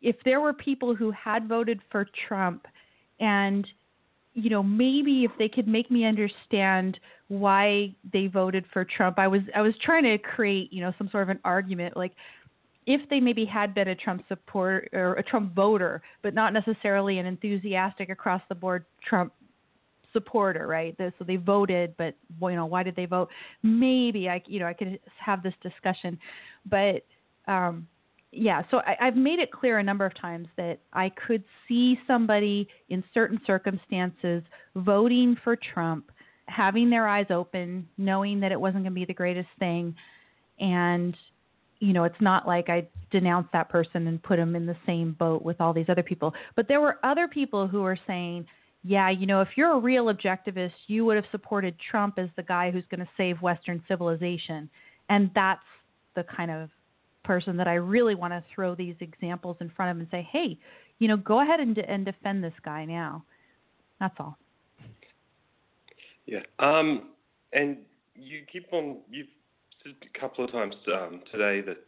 if 0.00 0.16
there 0.24 0.40
were 0.40 0.52
people 0.52 0.94
who 0.94 1.10
had 1.10 1.48
voted 1.48 1.80
for 1.90 2.06
Trump 2.26 2.66
and 3.20 3.66
you 4.34 4.50
know 4.50 4.62
maybe 4.62 5.24
if 5.24 5.30
they 5.38 5.48
could 5.48 5.68
make 5.68 5.90
me 5.90 6.04
understand 6.04 6.98
why 7.28 7.94
they 8.12 8.26
voted 8.26 8.64
for 8.72 8.84
Trump 8.84 9.18
I 9.18 9.28
was 9.28 9.40
I 9.54 9.60
was 9.60 9.74
trying 9.82 10.04
to 10.04 10.18
create 10.18 10.72
you 10.72 10.82
know 10.82 10.92
some 10.98 11.08
sort 11.10 11.24
of 11.24 11.28
an 11.28 11.38
argument 11.44 11.96
like 11.96 12.12
if 12.86 13.08
they 13.10 13.20
maybe 13.20 13.44
had 13.44 13.74
been 13.74 13.88
a 13.88 13.94
Trump 13.94 14.24
supporter 14.28 14.88
or 14.92 15.14
a 15.14 15.22
Trump 15.22 15.54
voter 15.54 16.02
but 16.22 16.34
not 16.34 16.52
necessarily 16.52 17.18
an 17.18 17.26
enthusiastic 17.26 18.08
across 18.10 18.42
the 18.48 18.54
board 18.54 18.84
Trump 19.06 19.32
supporter 20.12 20.66
right? 20.66 20.96
So 20.98 21.24
they 21.24 21.36
voted 21.36 21.94
but 21.96 22.14
you 22.40 22.56
know 22.56 22.66
why 22.66 22.82
did 22.82 22.96
they 22.96 23.06
vote? 23.06 23.28
Maybe 23.62 24.28
I 24.28 24.42
you 24.46 24.60
know 24.60 24.66
I 24.66 24.74
could 24.74 24.98
have 25.18 25.42
this 25.42 25.54
discussion 25.62 26.18
but 26.66 27.04
um 27.48 27.86
yeah, 28.32 28.62
so 28.70 28.78
I, 28.78 28.96
I've 29.00 29.16
made 29.16 29.38
it 29.38 29.52
clear 29.52 29.78
a 29.78 29.82
number 29.82 30.06
of 30.06 30.14
times 30.18 30.48
that 30.56 30.78
I 30.92 31.10
could 31.10 31.44
see 31.68 31.98
somebody 32.06 32.66
in 32.88 33.04
certain 33.12 33.40
circumstances 33.46 34.42
voting 34.74 35.36
for 35.44 35.56
Trump, 35.56 36.10
having 36.46 36.88
their 36.88 37.06
eyes 37.06 37.26
open, 37.30 37.86
knowing 37.98 38.40
that 38.40 38.50
it 38.50 38.60
wasn't 38.60 38.84
going 38.84 38.92
to 38.92 39.00
be 39.00 39.04
the 39.04 39.14
greatest 39.14 39.48
thing, 39.58 39.94
and 40.58 41.16
you 41.78 41.92
know, 41.92 42.04
it's 42.04 42.20
not 42.20 42.46
like 42.46 42.68
I 42.68 42.86
denounced 43.10 43.50
that 43.52 43.68
person 43.68 44.06
and 44.06 44.22
put 44.22 44.38
him 44.38 44.54
in 44.54 44.66
the 44.66 44.76
same 44.86 45.16
boat 45.18 45.42
with 45.42 45.60
all 45.60 45.72
these 45.72 45.88
other 45.88 46.04
people. 46.04 46.32
But 46.54 46.68
there 46.68 46.80
were 46.80 47.00
other 47.02 47.26
people 47.26 47.66
who 47.66 47.82
were 47.82 47.98
saying, 48.06 48.46
yeah, 48.84 49.10
you 49.10 49.26
know, 49.26 49.40
if 49.40 49.48
you're 49.56 49.72
a 49.72 49.80
real 49.80 50.04
objectivist, 50.04 50.74
you 50.86 51.04
would 51.04 51.16
have 51.16 51.24
supported 51.32 51.74
Trump 51.90 52.20
as 52.20 52.28
the 52.36 52.44
guy 52.44 52.70
who's 52.70 52.84
going 52.88 53.00
to 53.00 53.08
save 53.16 53.42
Western 53.42 53.82
civilization. 53.88 54.70
And 55.08 55.32
that's 55.34 55.64
the 56.14 56.22
kind 56.22 56.52
of 56.52 56.70
person 57.24 57.56
that 57.56 57.68
I 57.68 57.74
really 57.74 58.14
want 58.14 58.32
to 58.32 58.42
throw 58.54 58.74
these 58.74 58.94
examples 59.00 59.56
in 59.60 59.70
front 59.70 59.90
of 59.92 59.98
and 59.98 60.08
say, 60.10 60.28
hey, 60.30 60.58
you 60.98 61.08
know, 61.08 61.16
go 61.16 61.40
ahead 61.40 61.60
and, 61.60 61.76
and 61.78 62.04
defend 62.04 62.42
this 62.42 62.54
guy 62.64 62.84
now. 62.84 63.24
That's 64.00 64.14
all. 64.18 64.36
Yeah. 66.26 66.40
Um, 66.58 67.10
and 67.52 67.78
you 68.14 68.40
keep 68.50 68.72
on, 68.72 68.98
you've 69.10 69.28
said 69.82 69.94
a 70.02 70.18
couple 70.18 70.44
of 70.44 70.52
times 70.52 70.74
um, 70.92 71.20
today 71.30 71.60
that, 71.62 71.78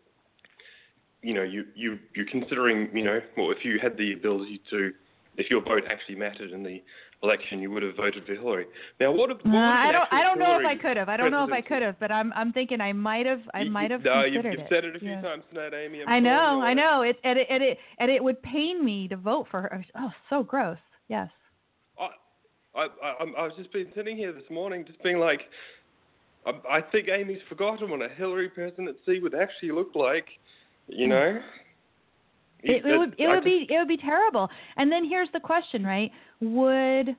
you 1.23 1.35
know, 1.35 1.43
you, 1.43 1.65
you, 1.74 1.98
you're 2.15 2.27
considering, 2.27 2.89
you 2.93 3.05
know, 3.05 3.20
well, 3.36 3.51
if 3.51 3.65
you 3.65 3.78
had 3.81 3.97
the 3.97 4.12
ability 4.12 4.61
to, 4.70 4.93
if 5.36 5.51
your 5.51 5.62
vote 5.62 5.85
actually 5.90 6.16
mattered 6.16 6.51
in 6.51 6.62
the 6.62 6.82
election, 7.25 7.61
you 7.61 7.71
would 7.71 7.83
have 7.83 7.97
voted 7.97 8.25
for 8.27 8.35
Hillary. 8.35 8.67
Now, 9.01 9.11
what? 9.13 9.31
what 9.31 9.41
I 9.47 9.91
don't. 9.91 10.09
I 10.13 10.23
don't 10.23 10.39
know 10.39 10.59
if 10.61 10.67
I 10.67 10.77
could 10.77 10.97
have. 10.97 11.09
I 11.09 11.17
don't 11.17 11.31
know 11.31 11.45
if 11.45 11.53
I 11.53 11.61
could 11.61 11.83
have, 11.83 11.99
but 11.99 12.13
I'm. 12.13 12.33
I'm 12.35 12.53
thinking 12.53 12.81
I 12.81 12.93
might 12.93 13.27
have. 13.27 13.41
I 13.55 13.65
might 13.65 13.91
have 13.91 14.05
no, 14.05 14.23
considered 14.23 14.45
you've, 14.45 14.61
you've 14.61 14.69
said 14.69 14.85
it 14.85 14.97
a 14.97 14.99
few 14.99 15.11
yeah. 15.11 15.23
times 15.23 15.43
tonight, 15.51 15.73
Amy. 15.75 16.03
I'm 16.03 16.09
i 16.09 16.21
know. 16.21 16.61
I 16.63 16.75
know. 16.75 17.03
It 17.03 17.17
and, 17.25 17.39
it 17.39 17.47
and 17.51 17.63
it 17.63 17.79
and 17.99 18.11
it 18.11 18.23
would 18.23 18.41
pain 18.43 18.85
me 18.85 19.09
to 19.09 19.17
vote 19.17 19.47
for 19.51 19.63
her. 19.63 19.85
Oh, 19.99 20.11
so 20.31 20.43
gross. 20.43 20.79
Yes. 21.09 21.29
I, 21.99 22.09
I, 22.77 22.87
I, 23.03 23.25
I 23.39 23.43
was 23.45 23.53
just 23.57 23.73
been 23.73 23.87
sitting 23.95 24.17
here 24.17 24.33
this 24.33 24.49
morning, 24.51 24.85
just 24.87 25.03
being 25.03 25.19
like, 25.19 25.43
I, 26.47 26.79
I 26.79 26.81
think 26.81 27.09
Amy's 27.09 27.43
forgotten 27.49 27.91
what 27.91 28.03
a 28.03 28.09
Hillary 28.17 28.49
presidency 28.49 29.21
would 29.21 29.35
actually 29.35 29.73
look 29.73 29.95
like. 29.95 30.27
You 30.89 31.07
hmm. 31.07 31.11
know. 31.11 31.39
It, 32.65 32.85
it, 32.85 32.99
would 32.99 33.15
it 33.19 33.28
would 33.28 33.45
be 33.45 33.66
it 33.69 33.78
would 33.78 33.89
be 33.89 33.99
terrible. 33.99 34.49
And 34.77 34.91
then 34.91 35.05
here's 35.05 35.28
the 35.32 35.41
question, 35.41 35.85
right? 35.85 36.11
Would 36.41 37.15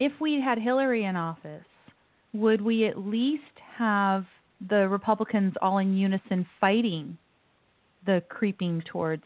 if 0.00 0.12
we 0.20 0.40
had 0.40 0.58
Hillary 0.58 1.04
in 1.04 1.16
office, 1.16 1.64
would 2.32 2.60
we 2.60 2.86
at 2.86 2.98
least 2.98 3.42
have 3.76 4.24
the 4.68 4.88
Republicans 4.88 5.52
all 5.60 5.78
in 5.78 5.94
unison 5.94 6.46
fighting 6.60 7.16
the 8.06 8.22
creeping 8.28 8.82
towards 8.90 9.24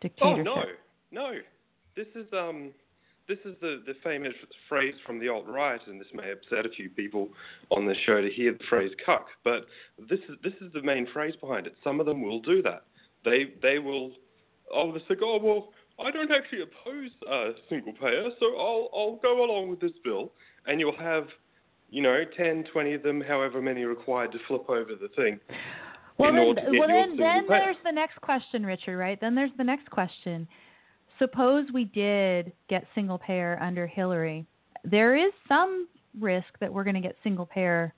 dictatorship? 0.00 0.46
Oh 0.48 0.62
no, 0.62 0.62
no. 1.10 1.32
This 1.96 2.06
is 2.14 2.26
um 2.32 2.70
this 3.28 3.38
is 3.44 3.56
the, 3.60 3.82
the 3.86 3.94
famous 4.04 4.34
phrase 4.68 4.94
from 5.04 5.18
the 5.18 5.28
alt 5.28 5.46
right, 5.48 5.80
and 5.88 6.00
this 6.00 6.06
may 6.14 6.30
upset 6.30 6.64
a 6.64 6.68
few 6.68 6.88
people 6.88 7.28
on 7.70 7.84
the 7.84 7.94
show 8.06 8.20
to 8.20 8.30
hear 8.30 8.52
the 8.52 8.64
phrase 8.68 8.92
"cuck," 9.04 9.26
but 9.42 9.66
this 10.08 10.20
is 10.28 10.36
this 10.44 10.54
is 10.60 10.72
the 10.72 10.82
main 10.82 11.06
phrase 11.12 11.34
behind 11.40 11.66
it. 11.66 11.74
Some 11.82 11.98
of 11.98 12.06
them 12.06 12.22
will 12.22 12.40
do 12.40 12.62
that. 12.62 12.84
They 13.24 13.54
they 13.60 13.80
will 13.80 14.12
obviously 14.74 15.16
go, 15.16 15.34
oh, 15.34 15.40
well, 15.42 15.68
I 16.04 16.10
don't 16.10 16.30
actually 16.30 16.62
oppose 16.62 17.10
uh, 17.30 17.58
single 17.68 17.92
payer, 17.94 18.28
so 18.38 18.46
I'll 18.56 18.88
I'll 18.94 19.18
go 19.22 19.44
along 19.44 19.68
with 19.70 19.80
this 19.80 19.92
bill, 20.04 20.32
and 20.66 20.78
you'll 20.78 20.96
have, 20.98 21.24
you 21.90 22.02
know, 22.02 22.22
10, 22.36 22.64
20 22.72 22.94
of 22.94 23.02
them, 23.02 23.20
however 23.20 23.62
many 23.62 23.84
required 23.84 24.32
to 24.32 24.38
flip 24.46 24.68
over 24.68 24.94
the 25.00 25.08
thing. 25.16 25.40
Well, 26.18 26.32
then, 26.32 26.78
well 26.78 26.88
then, 26.88 27.16
then 27.16 27.44
there's 27.48 27.76
the 27.84 27.92
next 27.92 28.20
question, 28.20 28.64
Richard. 28.64 28.96
Right? 28.98 29.20
Then 29.20 29.34
there's 29.34 29.50
the 29.56 29.64
next 29.64 29.90
question. 29.90 30.46
Suppose 31.18 31.66
we 31.72 31.84
did 31.84 32.52
get 32.68 32.86
single 32.94 33.18
payer 33.18 33.58
under 33.62 33.86
Hillary. 33.86 34.46
There 34.84 35.16
is 35.16 35.32
some 35.48 35.88
risk 36.20 36.46
that 36.60 36.72
we're 36.72 36.84
going 36.84 36.94
to 36.94 37.00
get 37.00 37.16
single 37.22 37.46
payer 37.46 37.94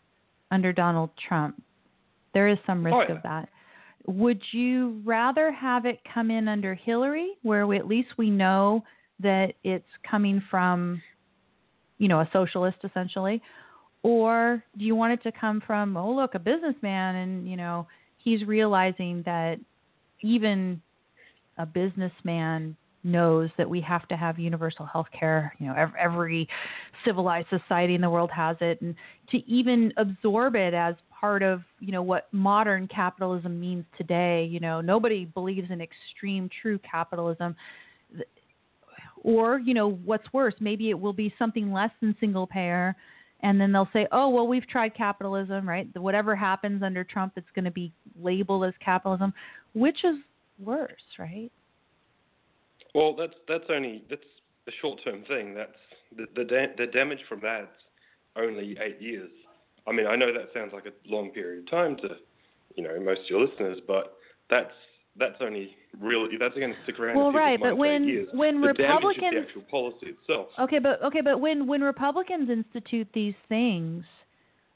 under 0.50 0.72
Donald 0.72 1.10
Trump. 1.28 1.60
There 2.32 2.48
is 2.48 2.58
some 2.66 2.84
risk 2.84 2.94
oh, 2.94 3.02
yeah. 3.08 3.16
of 3.16 3.22
that 3.24 3.48
would 4.08 4.40
you 4.52 5.02
rather 5.04 5.52
have 5.52 5.84
it 5.84 6.00
come 6.12 6.30
in 6.30 6.48
under 6.48 6.74
Hillary, 6.74 7.32
where 7.42 7.66
we, 7.66 7.76
at 7.76 7.86
least 7.86 8.08
we 8.16 8.30
know 8.30 8.82
that 9.20 9.52
it's 9.64 9.84
coming 10.08 10.42
from, 10.50 11.02
you 11.98 12.08
know, 12.08 12.20
a 12.20 12.30
socialist 12.32 12.78
essentially, 12.84 13.42
or 14.02 14.62
do 14.78 14.84
you 14.84 14.94
want 14.94 15.12
it 15.12 15.22
to 15.24 15.32
come 15.38 15.62
from, 15.66 15.96
oh 15.96 16.10
look, 16.10 16.34
a 16.34 16.38
businessman, 16.38 17.16
and 17.16 17.48
you 17.48 17.56
know, 17.56 17.86
he's 18.16 18.46
realizing 18.46 19.22
that 19.26 19.58
even 20.22 20.80
a 21.58 21.66
businessman 21.66 22.76
knows 23.04 23.50
that 23.58 23.68
we 23.68 23.80
have 23.80 24.06
to 24.08 24.16
have 24.16 24.38
universal 24.38 24.86
health 24.86 25.06
care. 25.18 25.54
You 25.58 25.66
know, 25.66 25.74
every, 25.76 26.00
every, 26.00 26.48
civilized 27.04 27.48
society 27.48 27.94
in 27.94 28.00
the 28.00 28.10
world 28.10 28.30
has 28.30 28.56
it, 28.60 28.80
and 28.80 28.94
to 29.30 29.38
even 29.48 29.92
absorb 29.96 30.56
it 30.56 30.74
as 30.74 30.94
part 31.18 31.42
of 31.42 31.62
you 31.80 31.92
know 31.92 32.02
what 32.02 32.28
modern 32.32 32.86
capitalism 32.88 33.58
means 33.58 33.84
today. 33.96 34.44
You 34.44 34.60
know, 34.60 34.80
nobody 34.80 35.24
believes 35.24 35.70
in 35.70 35.80
extreme 35.80 36.48
true 36.62 36.78
capitalism. 36.78 37.56
Or, 39.24 39.58
you 39.58 39.74
know, 39.74 39.90
what's 40.04 40.32
worse, 40.32 40.54
maybe 40.60 40.90
it 40.90 40.98
will 40.98 41.12
be 41.12 41.34
something 41.40 41.72
less 41.72 41.90
than 42.00 42.14
single 42.20 42.46
payer 42.46 42.94
and 43.40 43.60
then 43.60 43.72
they'll 43.72 43.88
say, 43.92 44.06
"Oh, 44.10 44.28
well, 44.28 44.46
we've 44.46 44.66
tried 44.66 44.94
capitalism, 44.94 45.68
right? 45.68 45.88
Whatever 45.96 46.34
happens 46.34 46.82
under 46.82 47.04
Trump, 47.04 47.34
it's 47.36 47.50
going 47.54 47.64
to 47.64 47.70
be 47.70 47.92
labeled 48.20 48.64
as 48.64 48.74
capitalism." 48.84 49.32
Which 49.74 50.04
is 50.04 50.16
worse, 50.58 50.90
right? 51.18 51.50
Well, 52.94 53.14
that's 53.14 53.34
that's 53.46 53.64
only 53.70 54.02
that's 54.10 54.22
a 54.66 54.72
short-term 54.80 55.24
thing. 55.28 55.54
That's 55.54 55.70
the 56.16 56.26
the, 56.34 56.44
da- 56.44 56.74
the 56.76 56.86
damage 56.86 57.20
from 57.28 57.40
that's 57.40 57.68
only 58.36 58.76
eight 58.80 59.00
years. 59.00 59.30
I 59.88 59.92
mean, 59.92 60.06
I 60.06 60.16
know 60.16 60.32
that 60.32 60.50
sounds 60.52 60.72
like 60.72 60.86
a 60.86 60.92
long 61.12 61.30
period 61.30 61.64
of 61.64 61.70
time 61.70 61.96
to, 61.98 62.08
you 62.76 62.82
know, 62.84 63.00
most 63.00 63.20
of 63.20 63.30
your 63.30 63.46
listeners, 63.46 63.78
but 63.86 64.16
that's 64.50 64.72
that's 65.18 65.36
only 65.40 65.74
really 65.98 66.36
that's 66.38 66.54
going 66.54 66.70
to 66.70 66.76
stick 66.84 66.98
around. 67.00 67.16
Well, 67.16 67.32
right, 67.32 67.58
but 67.60 67.76
when 67.76 68.04
years. 68.04 68.28
when 68.32 68.60
the 68.60 68.68
Republicans 68.68 69.34
the 69.34 69.40
actual 69.40 69.62
policy 69.70 70.06
itself. 70.06 70.48
Okay, 70.58 70.78
but 70.78 71.02
okay, 71.02 71.20
but 71.20 71.40
when 71.40 71.66
when 71.66 71.80
Republicans 71.80 72.50
institute 72.50 73.08
these 73.14 73.34
things, 73.48 74.04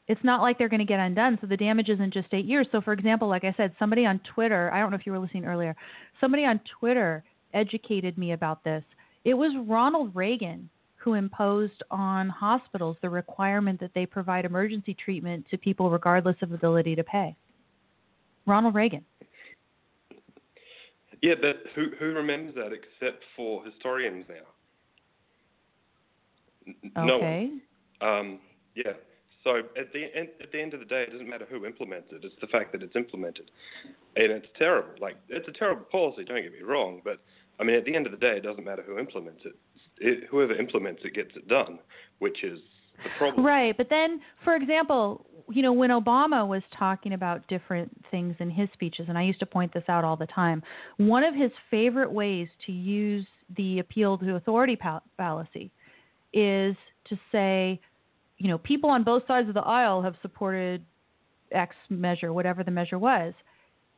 it's 0.09 0.23
not 0.25 0.41
like 0.41 0.59
they're 0.59 0.69
going 0.69 0.81
to 0.81 0.87
get 0.87 0.99
undone. 0.99 1.39
So 1.41 1.47
the 1.47 1.57
damage 1.57 1.89
isn't 1.89 2.13
just 2.13 2.29
eight 2.33 2.45
years. 2.45 2.67
So, 2.73 2.81
for 2.81 2.93
example, 2.93 3.29
like 3.29 3.45
I 3.45 3.55
said, 3.57 3.75
somebody 3.79 4.05
on 4.05 4.21
Twitter, 4.35 4.73
I 4.73 4.81
don't 4.81 4.91
know 4.91 4.97
if 4.97 5.07
you 5.07 5.13
were 5.13 5.19
listening 5.19 5.45
earlier, 5.45 5.77
somebody 6.21 6.45
on 6.45 6.61
Twitter 6.81 7.23
educated 7.55 8.19
me 8.19 8.33
about 8.33 8.65
this. 8.65 8.83
It 9.25 9.35
was 9.35 9.53
Ronald 9.69 10.15
Reagan 10.15 10.69
who 11.03 11.15
imposed 11.15 11.83
on 11.91 12.29
hospitals 12.29 12.97
the 13.03 13.11
requirement 13.11 13.81
that 13.81 13.91
they 13.95 14.07
provide 14.07 14.45
emergency 14.45 14.95
treatment 14.95 15.45
to 15.51 15.59
people 15.59 15.91
regardless 15.91 16.37
of 16.43 16.53
ability 16.53 16.95
to 16.95 17.05
pay. 17.05 17.35
Ronald 18.47 18.75
Reagan. 18.75 19.05
Yeah, 21.23 21.35
but 21.41 21.63
who 21.75 21.91
who 21.99 22.07
remembers 22.07 22.55
that 22.57 22.73
except 22.73 23.23
for 23.37 23.65
historians 23.65 24.25
now? 24.29 24.47
No 27.05 27.17
okay. 27.17 27.51
Um, 28.01 28.41
yeah. 28.75 28.93
So 29.45 29.59
at 29.59 29.93
the 29.93 30.07
end, 30.15 30.29
at 30.41 30.53
the 30.53 30.61
end 30.61 30.75
of 30.75 30.81
the 30.81 30.87
day, 30.87 31.03
it 31.03 31.13
doesn't 31.13 31.29
matter 31.29 31.47
who 31.49 31.65
implements 31.65 32.09
it. 32.13 32.25
It's 32.25 32.35
the 32.41 32.47
fact 32.49 32.73
that 32.73 32.83
it's 32.83 32.97
implemented, 32.97 33.51
and 34.17 34.33
it's 34.33 34.47
terrible. 34.59 34.91
Like 35.01 35.17
it's 35.29 35.47
a 35.49 35.53
terrible 35.53 35.85
policy. 35.85 36.25
Don't 36.25 36.43
get 36.43 36.53
me 36.53 36.63
wrong, 36.63 37.01
but 37.05 37.19
I 37.61 37.65
mean, 37.65 37.77
at 37.77 37.85
the 37.85 37.95
end 37.95 38.07
of 38.07 38.13
the 38.13 38.19
day, 38.19 38.37
it 38.37 38.43
doesn't 38.43 38.65
matter 38.65 38.83
who 38.83 38.99
implements 38.99 39.43
it. 39.45 39.55
It 40.03 40.25
whoever 40.31 40.55
implements 40.55 41.03
it 41.05 41.15
gets 41.15 41.31
it 41.37 41.49
done, 41.49 41.79
which 42.19 42.45
is 42.45 42.59
the 43.03 43.11
problem. 43.19 43.45
Right, 43.45 43.77
but 43.77 43.89
then, 43.89 44.21
for 44.45 44.55
example, 44.55 45.27
you 45.51 45.63
know, 45.63 45.73
when 45.73 45.91
Obama 45.91 46.47
was 46.47 46.63
talking 46.77 47.15
about 47.15 47.47
different 47.49 47.91
things 48.11 48.35
in 48.39 48.51
his 48.51 48.69
speeches, 48.73 49.07
and 49.09 49.19
I 49.19 49.23
used 49.23 49.41
to 49.41 49.47
point 49.47 49.73
this 49.75 49.85
out 49.89 50.05
all 50.05 50.17
the 50.17 50.27
time, 50.27 50.63
one 50.99 51.25
of 51.25 51.35
his 51.35 51.51
favorite 51.71 52.11
ways 52.11 52.49
to 52.67 52.73
use 52.73 53.27
the 53.57 53.81
appeal 53.81 54.19
to 54.19 54.37
authority 54.37 54.79
fallacy 55.17 55.71
is 56.33 56.77
to 57.09 57.19
say, 57.31 57.81
you 58.39 58.49
know, 58.49 58.59
people 58.59 58.91
on 58.91 59.05
both 59.05 59.27
sides 59.27 59.49
of 59.49 59.55
the 59.55 59.61
aisle 59.61 60.03
have 60.03 60.15
supported 60.23 60.85
X 61.51 61.75
measure, 61.91 62.33
whatever 62.33 62.65
the 62.65 62.71
measure 62.71 62.99
was. 62.99 63.35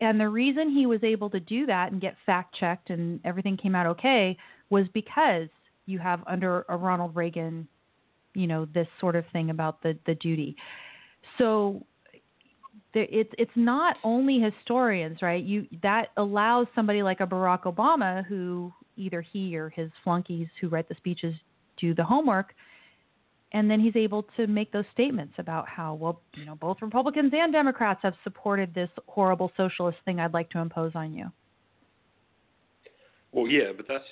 And 0.01 0.19
the 0.19 0.29
reason 0.29 0.71
he 0.71 0.87
was 0.87 1.03
able 1.05 1.31
to 1.31 1.41
do 1.41 1.67
that 1.67 1.93
and 1.93 2.01
get 2.01 2.17
fact 2.27 2.57
checked 2.59 2.91
and 2.91 3.21
everything 3.25 3.57
came 3.57 3.75
out 3.75 3.87
okay 3.87 4.37
was 4.71 4.87
because 4.93 5.49
you 5.87 5.99
have 5.99 6.23
under 6.27 6.65
a 6.69 6.77
Ronald 6.77 7.15
Reagan, 7.15 7.69
you 8.35 8.47
know, 8.47 8.67
this 8.75 8.89
sort 9.01 9.17
of 9.17 9.25
thing 9.33 9.51
about 9.51 9.83
the, 9.83 9.97
the 10.07 10.15
duty. 10.17 10.57
So 11.39 11.85
it's 12.95 13.31
it's 13.39 13.51
not 13.57 13.97
only 14.05 14.39
historians, 14.39 15.21
right? 15.23 15.43
You 15.43 15.67
that 15.83 16.09
allows 16.17 16.67
somebody 16.75 17.03
like 17.03 17.21
a 17.21 17.27
Barack 17.27 17.63
Obama, 17.63 18.25
who 18.25 18.73
either 18.97 19.21
he 19.21 19.57
or 19.57 19.69
his 19.71 19.91
flunkies 20.05 20.49
who 20.61 20.69
write 20.69 20.89
the 20.89 20.95
speeches 20.97 21.35
do 21.77 21.95
the 21.95 22.05
homework, 22.05 22.55
and 23.53 23.69
then 23.69 23.81
he's 23.81 23.97
able 23.97 24.25
to 24.37 24.47
make 24.47 24.71
those 24.73 24.85
statements 24.93 25.35
about 25.39 25.69
how 25.69 25.95
well 25.95 26.21
you 26.35 26.45
know 26.45 26.55
both 26.55 26.77
Republicans 26.81 27.33
and 27.35 27.53
Democrats 27.53 28.01
have 28.03 28.15
supported 28.23 28.73
this 28.75 28.91
horrible 29.09 29.51
socialist 29.57 29.99
thing 30.05 30.21
I'd 30.21 30.35
like 30.35 30.51
to 30.51 30.59
impose 30.59 30.93
on 30.95 31.13
you. 31.13 31.31
Well, 33.33 33.49
yeah, 33.49 33.73
but 33.77 33.87
that's 33.89 34.05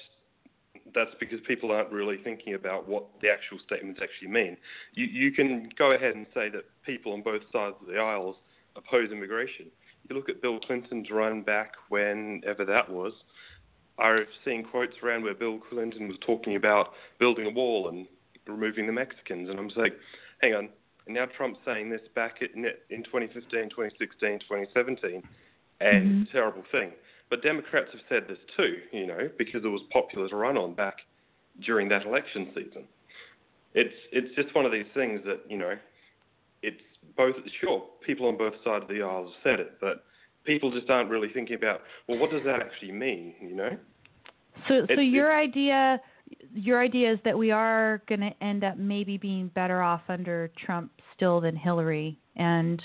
that's 0.95 1.15
because 1.19 1.41
people 1.47 1.71
aren't 1.71 1.91
really 1.91 2.19
thinking 2.23 2.55
about 2.55 2.89
what 2.89 3.05
the 3.21 3.29
actual 3.29 3.59
statements 3.65 4.01
actually 4.03 4.29
mean. 4.29 4.57
You, 4.95 5.07
you 5.07 5.33
can 5.33 5.71
go 5.79 5.93
ahead 5.93 6.15
and 6.15 6.27
say 6.35 6.49
that 6.51 6.65
people 6.85 7.13
on 7.13 7.23
both 7.23 7.43
sides 7.53 7.77
of 7.81 7.87
the 7.87 7.99
aisles 7.99 8.37
oppose 8.77 9.11
immigration. 9.11 9.67
You 10.09 10.17
look 10.17 10.29
at 10.29 10.43
Bill 10.43 10.59
Clinton's 10.61 11.11
run 11.11 11.43
back 11.43 11.73
whenever 11.89 12.65
that 12.65 12.91
was. 12.91 13.13
I've 13.99 14.27
seen 14.45 14.65
quotes 14.65 14.95
around 15.03 15.23
where 15.23 15.35
Bill 15.35 15.61
Clinton 15.71 16.09
was 16.09 16.17
talking 16.21 16.57
about 16.57 16.93
building 17.19 17.47
a 17.47 17.51
wall 17.51 17.89
and 17.89 18.07
removing 18.47 18.87
the 18.87 18.93
Mexicans, 18.93 19.49
and 19.49 19.59
I'm 19.59 19.71
saying, 19.71 19.93
hang 20.41 20.55
on. 20.55 20.69
And 21.07 21.15
now 21.15 21.27
Trump's 21.27 21.61
saying 21.65 21.91
this 21.91 22.01
back 22.15 22.39
in, 22.43 22.65
in 22.91 23.03
2015, 23.05 23.71
2016, 23.71 24.41
2017, 24.41 25.23
and 25.81 26.07
mm-hmm. 26.07 26.23
it's 26.23 26.31
a 26.31 26.33
terrible 26.33 26.65
thing. 26.71 26.93
But 27.33 27.43
Democrats 27.43 27.89
have 27.93 28.03
said 28.11 28.25
this 28.29 28.37
too, 28.59 28.75
you 28.93 29.07
know, 29.07 29.31
because 29.39 29.65
it 29.65 29.69
was 29.69 29.81
popular 29.91 30.29
to 30.29 30.37
run 30.37 30.59
on 30.59 30.75
back 30.75 30.97
during 31.65 31.89
that 31.89 32.05
election 32.05 32.49
season. 32.49 32.85
It's 33.73 33.95
it's 34.13 34.37
just 34.37 34.55
one 34.55 34.67
of 34.67 34.71
these 34.71 34.85
things 34.93 35.23
that 35.25 35.41
you 35.49 35.57
know, 35.57 35.73
it's 36.63 36.83
both 37.17 37.37
sure 37.59 37.85
people 38.05 38.29
on 38.29 38.37
both 38.37 38.53
sides 38.63 38.83
of 38.83 38.89
the 38.89 39.01
aisle 39.01 39.33
have 39.33 39.33
said 39.43 39.61
it, 39.61 39.79
but 39.81 40.05
people 40.45 40.71
just 40.79 40.91
aren't 40.91 41.09
really 41.09 41.29
thinking 41.33 41.57
about 41.57 41.81
well, 42.07 42.19
what 42.19 42.31
does 42.31 42.43
that 42.45 42.61
actually 42.61 42.93
mean, 42.93 43.33
you 43.41 43.57
know? 43.57 43.79
So 44.69 44.85
it's, 44.87 44.93
so 44.95 45.01
your 45.01 45.35
idea 45.35 46.03
your 46.53 46.83
idea 46.83 47.15
is 47.15 47.19
that 47.25 47.39
we 47.39 47.51
are 47.51 48.03
going 48.11 48.21
to 48.21 48.45
end 48.45 48.63
up 48.63 48.77
maybe 48.77 49.17
being 49.17 49.49
better 49.55 49.81
off 49.81 50.03
under 50.11 50.51
Trump 50.67 50.93
still 51.17 51.41
than 51.41 51.57
Hillary, 51.57 52.19
and 52.37 52.83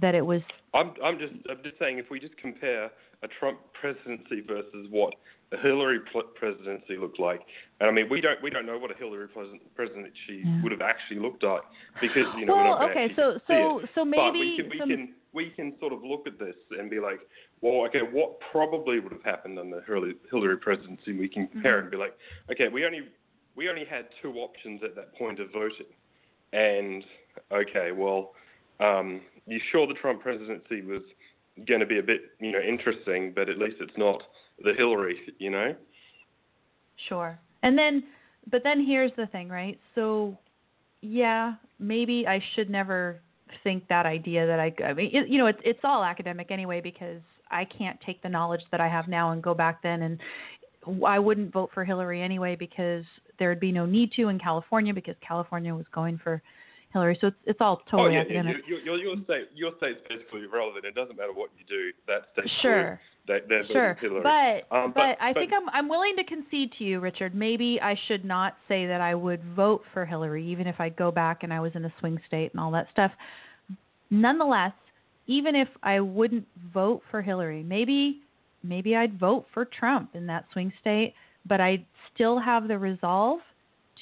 that 0.00 0.14
it 0.14 0.24
was. 0.24 0.42
I'm 0.74 0.92
I'm 1.02 1.18
just 1.18 1.32
I'm 1.50 1.60
just 1.64 1.76
saying 1.80 1.98
if 1.98 2.08
we 2.08 2.20
just 2.20 2.36
compare 2.36 2.92
a 3.22 3.28
Trump 3.40 3.58
presidency 3.80 4.42
versus 4.46 4.86
what 4.90 5.14
a 5.52 5.56
Hillary 5.56 6.00
presidency 6.34 6.96
looked 6.98 7.18
like. 7.18 7.40
And 7.80 7.88
I 7.88 7.92
mean, 7.92 8.08
we 8.10 8.20
don't 8.20 8.42
we 8.42 8.50
don't 8.50 8.66
know 8.66 8.78
what 8.78 8.90
a 8.90 8.94
Hillary 8.94 9.28
presidency 9.28 10.42
yeah. 10.44 10.62
would 10.62 10.72
have 10.72 10.82
actually 10.82 11.20
looked 11.20 11.42
like 11.42 11.62
because 12.00 12.26
you 12.38 12.44
know 12.44 12.54
well, 12.54 12.64
we're 12.64 12.86
not 12.86 12.90
okay, 12.90 13.08
so 13.16 13.38
so 13.46 13.80
so 13.94 14.04
maybe 14.04 14.20
but 14.20 14.32
we 14.32 14.56
can 14.56 14.70
we 14.70 14.78
some... 14.78 14.88
can 14.88 15.14
we 15.32 15.50
can 15.50 15.74
sort 15.80 15.92
of 15.92 16.02
look 16.02 16.26
at 16.26 16.38
this 16.38 16.54
and 16.78 16.90
be 16.90 17.00
like, 17.00 17.20
well, 17.60 17.84
okay, 17.86 18.00
what 18.00 18.38
probably 18.50 18.98
would 18.98 19.12
have 19.12 19.24
happened 19.24 19.58
the 19.58 19.82
Hillary, 19.86 20.14
Hillary 20.30 20.56
presidency? 20.56 21.12
We 21.12 21.28
can 21.28 21.46
compare 21.48 21.76
mm-hmm. 21.76 21.82
and 21.82 21.90
be 21.90 21.96
like, 21.96 22.14
okay, 22.50 22.68
we 22.72 22.84
only 22.84 23.08
we 23.56 23.68
only 23.68 23.84
had 23.84 24.06
two 24.22 24.34
options 24.34 24.80
at 24.84 24.94
that 24.96 25.14
point 25.16 25.40
of 25.40 25.50
voting, 25.52 25.86
and 26.52 27.04
okay, 27.52 27.90
well, 27.92 28.32
um, 28.80 29.20
you 29.46 29.60
sure 29.72 29.86
the 29.86 29.94
Trump 29.94 30.22
presidency 30.22 30.82
was 30.82 31.02
going 31.66 31.80
to 31.80 31.86
be 31.86 31.98
a 31.98 32.02
bit, 32.02 32.22
you 32.40 32.52
know, 32.52 32.60
interesting, 32.60 33.32
but 33.34 33.48
at 33.48 33.58
least 33.58 33.76
it's 33.80 33.96
not 33.96 34.22
the 34.64 34.72
Hillary, 34.76 35.18
you 35.38 35.50
know. 35.50 35.74
Sure. 37.08 37.38
And 37.62 37.76
then, 37.76 38.04
but 38.50 38.62
then 38.62 38.84
here's 38.84 39.12
the 39.16 39.26
thing, 39.26 39.48
right? 39.48 39.78
So, 39.94 40.36
yeah, 41.00 41.54
maybe 41.78 42.26
I 42.26 42.42
should 42.54 42.70
never 42.70 43.20
think 43.64 43.86
that 43.88 44.06
idea 44.06 44.46
that 44.46 44.60
I, 44.60 44.72
I 44.84 44.92
mean, 44.92 45.10
it, 45.12 45.28
you 45.28 45.38
know, 45.38 45.46
it's 45.46 45.60
it's 45.64 45.80
all 45.84 46.04
academic 46.04 46.50
anyway 46.50 46.80
because 46.80 47.20
I 47.50 47.64
can't 47.64 47.98
take 48.04 48.22
the 48.22 48.28
knowledge 48.28 48.60
that 48.70 48.80
I 48.80 48.88
have 48.88 49.08
now 49.08 49.32
and 49.32 49.42
go 49.42 49.54
back 49.54 49.82
then 49.82 50.02
and 50.02 50.18
I 51.06 51.18
wouldn't 51.18 51.52
vote 51.52 51.70
for 51.74 51.84
Hillary 51.84 52.22
anyway 52.22 52.56
because 52.56 53.04
there'd 53.38 53.60
be 53.60 53.72
no 53.72 53.86
need 53.86 54.12
to 54.12 54.28
in 54.28 54.38
California 54.38 54.94
because 54.94 55.16
California 55.26 55.74
was 55.74 55.86
going 55.92 56.18
for 56.22 56.42
Hillary. 56.92 57.18
So 57.20 57.28
it's 57.28 57.36
it's 57.44 57.60
all 57.60 57.82
totally 57.90 58.10
oh, 58.10 58.12
yeah, 58.12 58.20
academic. 58.20 58.56
Your, 58.66 58.80
your, 58.80 58.96
your 58.96 59.14
state 59.24 59.48
your 59.54 59.72
state's 59.76 60.00
basically 60.08 60.44
irrelevant. 60.44 60.84
It 60.84 60.94
doesn't 60.94 61.16
matter 61.16 61.32
what 61.32 61.50
you 61.58 61.64
do. 61.68 61.92
That 62.06 62.28
state 62.32 62.50
sure. 62.62 63.00
They, 63.26 63.40
sure, 63.70 63.92
Hillary. 64.00 64.22
but, 64.70 64.74
um, 64.74 64.92
but 64.94 65.18
but 65.18 65.22
I 65.22 65.34
think 65.34 65.52
I'm 65.52 65.68
I'm 65.68 65.86
willing 65.86 66.16
to 66.16 66.24
concede 66.24 66.72
to 66.78 66.84
you, 66.84 66.98
Richard. 66.98 67.34
Maybe 67.34 67.78
I 67.82 67.94
should 68.08 68.24
not 68.24 68.56
say 68.68 68.86
that 68.86 69.02
I 69.02 69.14
would 69.14 69.42
vote 69.54 69.82
for 69.92 70.06
Hillary, 70.06 70.50
even 70.50 70.66
if 70.66 70.80
I 70.80 70.88
go 70.88 71.10
back 71.10 71.42
and 71.42 71.52
I 71.52 71.60
was 71.60 71.72
in 71.74 71.84
a 71.84 71.92
swing 72.00 72.18
state 72.26 72.52
and 72.52 72.60
all 72.60 72.70
that 72.70 72.86
stuff. 72.90 73.12
Nonetheless, 74.08 74.72
even 75.26 75.54
if 75.54 75.68
I 75.82 76.00
wouldn't 76.00 76.46
vote 76.72 77.02
for 77.10 77.20
Hillary, 77.20 77.62
maybe 77.62 78.22
maybe 78.62 78.96
I'd 78.96 79.20
vote 79.20 79.44
for 79.52 79.66
Trump 79.66 80.14
in 80.14 80.26
that 80.28 80.46
swing 80.54 80.72
state, 80.80 81.12
but 81.46 81.60
I'd 81.60 81.84
still 82.14 82.40
have 82.40 82.66
the 82.66 82.78
resolve 82.78 83.40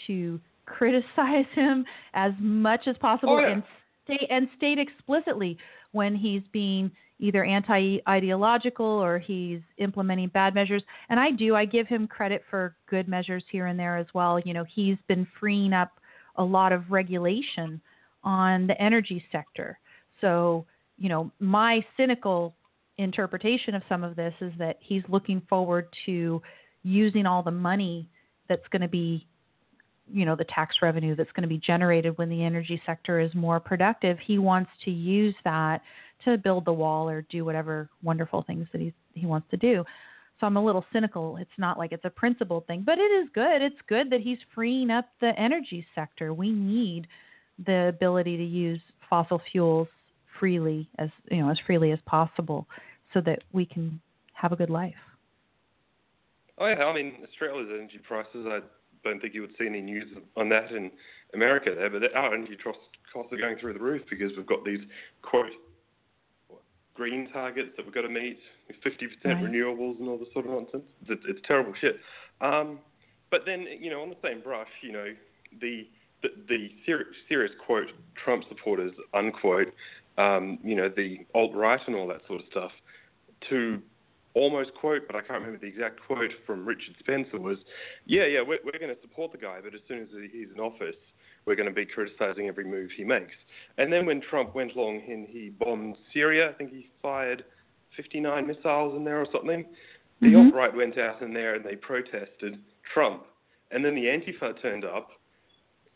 to 0.06 0.40
criticize 0.66 1.47
him 1.55 1.84
as 2.14 2.32
much 2.38 2.86
as 2.86 2.97
possible 2.98 3.34
oh, 3.34 3.38
yeah. 3.38 3.52
and 3.52 3.62
state 4.05 4.28
and 4.30 4.48
state 4.56 4.78
explicitly 4.78 5.56
when 5.93 6.14
he's 6.14 6.43
being 6.52 6.90
either 7.18 7.44
anti-ideological 7.44 8.84
or 8.84 9.18
he's 9.18 9.60
implementing 9.78 10.28
bad 10.28 10.55
measures. 10.55 10.82
And 11.09 11.18
I 11.18 11.30
do 11.30 11.56
I 11.56 11.64
give 11.64 11.86
him 11.86 12.06
credit 12.06 12.43
for 12.51 12.76
good 12.88 13.09
measures 13.09 13.43
here 13.51 13.66
and 13.66 13.78
there 13.78 13.97
as 13.97 14.06
well. 14.12 14.38
You 14.38 14.52
know, 14.52 14.64
he's 14.64 14.98
been 15.09 15.26
freeing 15.40 15.72
up 15.72 15.93
a 16.36 16.44
lot 16.44 16.72
of 16.72 16.90
regulation 16.90 17.80
on 18.22 18.66
the 18.66 18.80
energy 18.80 19.24
sector. 19.32 19.78
So, 20.20 20.66
you 20.98 21.09
know, 21.09 21.30
my 21.40 21.84
cynical 21.97 22.55
interpretation 22.98 23.74
of 23.74 23.82
some 23.88 24.05
of 24.05 24.16
this 24.16 24.34
is 24.40 24.52
that 24.59 24.76
he's 24.80 25.02
looking 25.09 25.40
forward 25.48 25.88
to 26.06 26.43
using 26.82 27.26
all 27.26 27.43
the 27.43 27.51
money 27.51 28.09
that's 28.48 28.66
going 28.70 28.82
to 28.82 28.88
be 28.88 29.26
you 30.12 30.24
know 30.24 30.36
the 30.36 30.44
tax 30.44 30.76
revenue 30.82 31.14
that's 31.16 31.32
going 31.32 31.42
to 31.42 31.48
be 31.48 31.58
generated 31.58 32.16
when 32.18 32.28
the 32.28 32.44
energy 32.44 32.80
sector 32.86 33.18
is 33.20 33.34
more 33.34 33.58
productive 33.58 34.18
he 34.24 34.38
wants 34.38 34.70
to 34.84 34.90
use 34.90 35.34
that 35.44 35.82
to 36.24 36.38
build 36.38 36.64
the 36.64 36.72
wall 36.72 37.08
or 37.08 37.22
do 37.22 37.44
whatever 37.44 37.88
wonderful 38.02 38.42
things 38.46 38.66
that 38.72 38.80
he 38.80 38.92
he 39.14 39.26
wants 39.26 39.48
to 39.50 39.56
do. 39.56 39.84
So 40.38 40.46
i'm 40.46 40.56
a 40.56 40.64
little 40.64 40.84
cynical. 40.92 41.38
It's 41.38 41.50
not 41.56 41.78
like 41.78 41.92
it's 41.92 42.04
a 42.04 42.10
principled 42.10 42.66
thing 42.66 42.82
but 42.84 42.98
it 42.98 43.10
is 43.10 43.28
good. 43.34 43.62
It's 43.62 43.76
good 43.88 44.10
that 44.10 44.20
he's 44.20 44.38
freeing 44.54 44.90
up 44.90 45.06
the 45.20 45.38
energy 45.38 45.86
sector. 45.94 46.34
We 46.34 46.50
need 46.50 47.06
the 47.64 47.88
ability 47.88 48.36
to 48.36 48.44
use 48.44 48.80
fossil 49.08 49.40
fuels 49.50 49.88
freely 50.38 50.88
as 50.98 51.08
you 51.30 51.38
know 51.38 51.50
as 51.50 51.58
freely 51.66 51.92
as 51.92 51.98
possible 52.06 52.66
so 53.14 53.20
that 53.22 53.42
we 53.52 53.64
can 53.64 54.00
have 54.34 54.52
a 54.52 54.56
good 54.56 54.70
life. 54.70 54.94
Oh 56.58 56.66
yeah, 56.66 56.84
I 56.84 56.94
mean 56.94 57.14
Australia's 57.26 57.68
energy 57.72 57.98
prices. 58.06 58.46
I 58.46 58.60
don't 59.06 59.20
think 59.20 59.34
you 59.34 59.42
would 59.42 59.54
see 59.58 59.66
any 59.66 59.80
news 59.80 60.08
on 60.36 60.48
that 60.50 60.70
in 60.72 60.90
America 61.34 61.74
there, 61.74 61.90
but 61.90 62.14
our 62.14 62.34
energy 62.34 62.56
costs 62.62 62.80
are 63.14 63.38
going 63.38 63.58
through 63.58 63.72
the 63.72 63.80
roof 63.80 64.02
because 64.10 64.32
we've 64.36 64.46
got 64.46 64.64
these 64.64 64.80
quote 65.22 65.50
green 66.94 67.28
targets 67.32 67.70
that 67.76 67.84
we've 67.84 67.94
got 67.94 68.02
to 68.02 68.08
meet, 68.08 68.38
50% 68.84 68.90
right. 69.24 69.36
renewables 69.36 69.98
and 70.00 70.08
all 70.08 70.18
this 70.18 70.28
sort 70.32 70.46
of 70.46 70.52
nonsense. 70.52 70.84
It's, 71.08 71.22
it's 71.28 71.40
terrible 71.46 71.72
shit. 71.80 72.00
Um, 72.40 72.78
but 73.30 73.42
then 73.44 73.66
you 73.80 73.90
know, 73.90 74.02
on 74.02 74.08
the 74.08 74.16
same 74.22 74.40
brush, 74.40 74.68
you 74.82 74.92
know, 74.92 75.06
the 75.60 75.86
the, 76.22 76.28
the 76.48 76.70
serious, 76.86 77.08
serious 77.28 77.52
quote 77.64 77.88
Trump 78.22 78.44
supporters 78.48 78.92
unquote, 79.12 79.72
um, 80.16 80.58
you 80.62 80.74
know, 80.74 80.88
the 80.94 81.18
alt 81.34 81.54
right 81.54 81.80
and 81.86 81.94
all 81.94 82.08
that 82.08 82.22
sort 82.26 82.40
of 82.40 82.46
stuff, 82.50 82.70
to 83.50 83.82
almost 84.36 84.74
quote, 84.74 85.06
but 85.06 85.16
I 85.16 85.20
can't 85.20 85.40
remember 85.40 85.58
the 85.58 85.66
exact 85.66 85.98
quote 86.06 86.30
from 86.46 86.66
Richard 86.66 86.94
Spencer 87.00 87.40
was, 87.40 87.56
yeah, 88.04 88.26
yeah, 88.26 88.42
we're, 88.46 88.58
we're 88.62 88.78
going 88.78 88.94
to 88.94 89.00
support 89.00 89.32
the 89.32 89.38
guy, 89.38 89.60
but 89.64 89.74
as 89.74 89.80
soon 89.88 90.02
as 90.02 90.08
he's 90.30 90.48
in 90.54 90.60
office, 90.60 90.94
we're 91.46 91.56
going 91.56 91.68
to 91.68 91.74
be 91.74 91.86
criticizing 91.86 92.46
every 92.46 92.64
move 92.64 92.90
he 92.94 93.02
makes. 93.02 93.34
And 93.78 93.90
then 93.90 94.04
when 94.04 94.20
Trump 94.20 94.54
went 94.54 94.76
along 94.76 95.02
and 95.08 95.26
he 95.26 95.48
bombed 95.48 95.96
Syria, 96.12 96.50
I 96.50 96.52
think 96.52 96.70
he 96.70 96.90
fired 97.00 97.44
59 97.96 98.46
missiles 98.46 98.94
in 98.94 99.04
there 99.04 99.20
or 99.20 99.26
something. 99.32 99.64
The 100.20 100.28
mm-hmm. 100.28 100.46
alt 100.46 100.54
right 100.54 100.76
went 100.76 100.98
out 100.98 101.22
in 101.22 101.32
there 101.32 101.54
and 101.54 101.64
they 101.64 101.76
protested 101.76 102.58
Trump. 102.92 103.22
And 103.70 103.82
then 103.84 103.94
the 103.94 104.04
Antifa 104.04 104.60
turned 104.60 104.84
up 104.84 105.08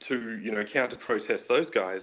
to, 0.09 0.39
you 0.43 0.51
know, 0.51 0.62
counter 0.73 0.97
protest 1.05 1.43
those 1.49 1.67
guys. 1.75 2.01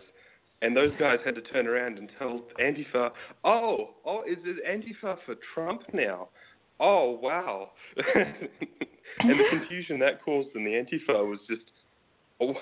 And 0.62 0.76
those 0.76 0.92
guys 1.00 1.20
had 1.24 1.36
to 1.36 1.42
turn 1.42 1.68
around 1.68 2.00
and 2.00 2.10
tell 2.18 2.42
Antifa, 2.60 3.12
"Oh, 3.44 3.92
oh, 4.06 4.24
is 4.24 4.38
it 4.44 4.66
Antifa 4.66 5.18
for 5.26 5.36
Trump 5.54 5.84
now? 5.94 6.30
Oh, 6.80 7.20
wow!" 7.22 7.72
and 8.16 9.30
the 9.30 9.44
confusion 9.52 10.00
that 10.00 10.24
caused 10.24 10.50
in 10.56 10.64
the 10.64 10.72
Antifa 10.72 11.28
was 11.28 11.40
just, 11.48 11.62
oh, 12.42 12.56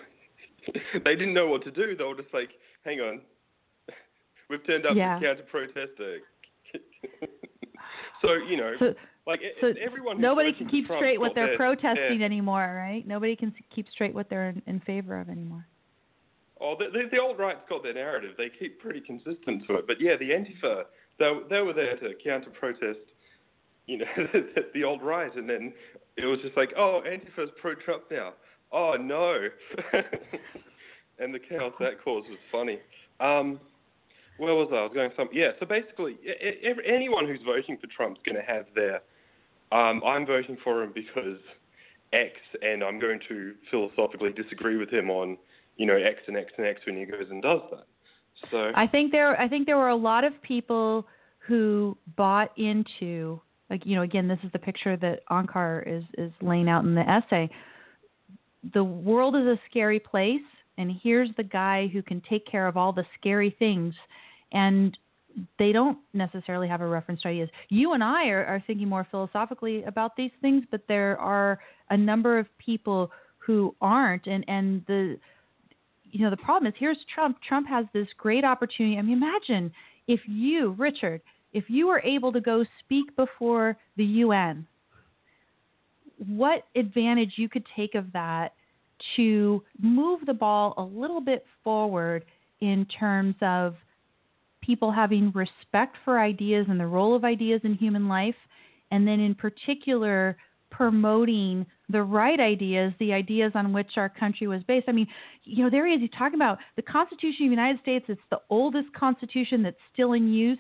they 1.05 1.15
didn't 1.15 1.34
know 1.34 1.47
what 1.47 1.63
to 1.63 1.72
do. 1.72 1.95
They 1.95 2.03
were 2.03 2.15
just 2.15 2.34
like, 2.34 2.49
"Hang 2.84 2.99
on, 2.99 3.22
we've 4.49 4.65
turned 4.67 4.85
up 4.85 4.95
yeah. 4.95 5.17
to 5.17 5.26
counter 5.26 5.43
protest." 5.49 5.93
so 8.22 8.34
you 8.49 8.57
know. 8.57 8.73
So- 8.80 8.95
like 9.27 9.41
so 9.59 9.73
everyone 9.84 10.22
nobody 10.22 10.53
can 10.53 10.69
keep 10.69 10.85
Trump 10.85 10.99
straight 10.99 11.19
what 11.19 11.34
they're 11.34 11.57
protesting 11.57 12.19
their, 12.19 12.26
anymore, 12.26 12.76
right? 12.77 13.07
Nobody 13.07 13.35
can 13.35 13.51
keep 13.73 13.88
straight 13.89 14.13
what 14.13 14.30
they're 14.30 14.49
in, 14.49 14.61
in 14.67 14.80
favor 14.81 15.19
of 15.19 15.30
anymore. 15.30 15.65
Oh, 16.65 16.75
the, 16.79 16.85
the, 16.85 17.05
the 17.11 17.43
right's 17.43 17.59
got 17.69 17.83
their 17.83 17.93
narrative. 17.93 18.31
They 18.39 18.49
keep 18.49 18.81
pretty 18.81 18.99
consistent 18.99 19.67
to 19.67 19.75
it. 19.75 19.85
But 19.85 19.97
yeah, 20.01 20.17
the 20.17 20.31
Antifa, 20.31 20.83
they, 21.19 21.31
they 21.47 21.61
were 21.61 21.73
there 21.73 21.95
to 21.97 22.13
counter 22.23 22.49
protest, 22.49 23.05
you 23.85 23.99
know, 23.99 24.05
the 24.73 24.83
alt 24.83 25.03
right, 25.03 25.33
and 25.35 25.47
then 25.47 25.71
it 26.17 26.25
was 26.25 26.39
just 26.41 26.57
like, 26.57 26.69
oh, 26.75 27.01
Antifa's 27.05 27.51
pro 27.61 27.75
Trump 27.75 28.05
now. 28.09 28.33
Oh 28.71 28.95
no, 28.99 29.47
and 31.19 31.33
the 31.33 31.39
chaos 31.39 31.71
that 31.79 32.03
caused 32.03 32.27
was 32.29 32.39
funny. 32.51 32.79
Um, 33.19 33.59
where 34.37 34.55
was 34.55 34.69
I? 34.71 34.77
I 34.77 34.81
was 34.81 34.91
going 34.93 35.11
some. 35.15 35.29
Yeah, 35.31 35.51
so 35.59 35.67
basically, 35.67 36.17
anyone 36.83 37.27
who's 37.27 37.41
voting 37.45 37.77
for 37.79 37.87
Trump's 37.95 38.19
going 38.25 38.35
to 38.35 38.41
have 38.41 38.65
their. 38.73 38.95
Um, 39.71 40.01
I'm 40.03 40.25
voting 40.25 40.57
for 40.63 40.83
him 40.83 40.91
because 40.95 41.37
X, 42.11 42.33
and 42.63 42.83
I'm 42.83 42.99
going 42.99 43.19
to 43.29 43.53
philosophically 43.69 44.31
disagree 44.31 44.77
with 44.77 44.89
him 44.89 45.11
on 45.11 45.37
you 45.77 45.85
know, 45.85 45.95
X 45.95 46.19
and 46.27 46.38
X 46.38 46.52
and 46.57 46.68
X 46.68 46.81
when 46.85 46.97
he 46.97 47.06
goes 47.06 47.27
and 47.30 47.41
does 47.41 47.61
that. 47.72 47.85
So 48.52 48.72
I 48.76 48.88
think 48.88 49.11
there 49.11 49.39
I 49.39 49.47
think 49.47 49.65
there 49.65 49.77
were 49.77 49.89
a 49.89 49.95
lot 49.95 50.23
of 50.23 50.34
people 50.41 51.07
who 51.39 51.97
bought 52.15 52.52
into 52.57 53.39
like 53.69 53.85
you 53.85 53.95
know 53.95 54.02
again 54.02 54.27
this 54.27 54.39
is 54.43 54.52
the 54.52 54.60
picture 54.60 54.97
that 54.97 55.22
Onkar 55.30 55.84
is 55.88 56.03
is 56.18 56.31
laying 56.41 56.69
out 56.69 56.84
in 56.84 56.95
the 56.95 57.10
essay. 57.10 57.49
The 58.73 58.84
world 58.84 59.35
is 59.35 59.45
a 59.45 59.60
scary 59.69 59.99
place 59.99 60.41
and 60.77 60.91
here's 61.02 61.30
the 61.38 61.43
guy 61.43 61.88
who 61.88 62.02
can 62.02 62.22
take 62.30 62.45
care 62.45 62.68
of 62.68 62.77
all 62.77 62.91
the 62.91 63.06
scary 63.19 63.56
things 63.57 63.93
and 64.52 64.97
they 65.60 65.72
don't 65.72 65.97
necessarily 66.14 66.68
have 66.68 66.81
a 66.81 66.88
reference 66.88 67.22
to 67.22 67.27
ideas. 67.27 67.49
You 67.69 67.91
and 67.91 68.02
I 68.03 68.27
are, 68.27 68.45
are 68.45 68.64
thinking 68.65 68.88
more 68.88 69.06
philosophically 69.11 69.84
about 69.84 70.15
these 70.15 70.31
things, 70.41 70.64
but 70.72 70.81
there 70.88 71.18
are 71.19 71.60
a 71.89 71.97
number 71.97 72.39
of 72.39 72.47
people 72.57 73.11
who 73.38 73.76
aren't 73.81 74.27
and 74.27 74.43
and 74.47 74.84
the 74.88 75.18
you 76.15 76.23
know, 76.23 76.29
the 76.29 76.37
problem 76.37 76.65
is 76.71 76.73
here's 76.79 76.97
Trump. 77.13 77.37
Trump 77.45 77.67
has 77.67 77.85
this 77.93 78.07
great 78.17 78.45
opportunity. 78.45 78.97
I 78.97 79.01
mean, 79.01 79.17
imagine 79.17 79.69
if 80.07 80.21
you, 80.25 80.71
Richard, 80.77 81.19
if 81.51 81.65
you 81.67 81.87
were 81.87 81.99
able 82.05 82.31
to 82.31 82.39
go 82.39 82.63
speak 82.79 83.13
before 83.17 83.75
the 83.97 84.05
UN, 84.05 84.65
what 86.25 86.63
advantage 86.77 87.33
you 87.35 87.49
could 87.49 87.65
take 87.75 87.95
of 87.95 88.13
that 88.13 88.53
to 89.17 89.61
move 89.81 90.21
the 90.25 90.33
ball 90.33 90.73
a 90.77 90.81
little 90.81 91.19
bit 91.19 91.45
forward 91.65 92.23
in 92.61 92.85
terms 92.85 93.35
of 93.41 93.75
people 94.61 94.93
having 94.93 95.33
respect 95.35 95.97
for 96.05 96.21
ideas 96.21 96.65
and 96.69 96.79
the 96.79 96.87
role 96.87 97.13
of 97.13 97.25
ideas 97.25 97.59
in 97.65 97.73
human 97.73 98.07
life, 98.07 98.35
and 98.91 99.05
then 99.05 99.19
in 99.19 99.35
particular 99.35 100.37
promoting 100.71 101.65
the 101.90 102.02
right 102.02 102.40
ideas, 102.40 102.94
the 102.99 103.14
ideas 103.14 103.52
on 103.56 103.74
which 103.74 103.91
our 103.98 104.10
country 104.10 104.48
was 104.48 104.64
based. 104.64 104.88
I 104.88 104.91
mean, 104.91 105.07
you 105.44 105.64
know, 105.64 105.70
there 105.70 105.88
he 105.88 105.94
is. 105.94 106.02
He's 106.02 106.10
talking 106.18 106.36
about 106.36 106.57
the 106.76 106.82
Constitution 106.82 107.45
of 107.45 107.49
the 107.49 107.56
United 107.56 107.82
States. 107.82 108.06
It's 108.07 108.22
the 108.32 108.41
oldest 108.49 108.94
Constitution 108.94 109.62
that's 109.62 109.78
still 109.94 110.14
in 110.14 110.34
use. 110.34 110.60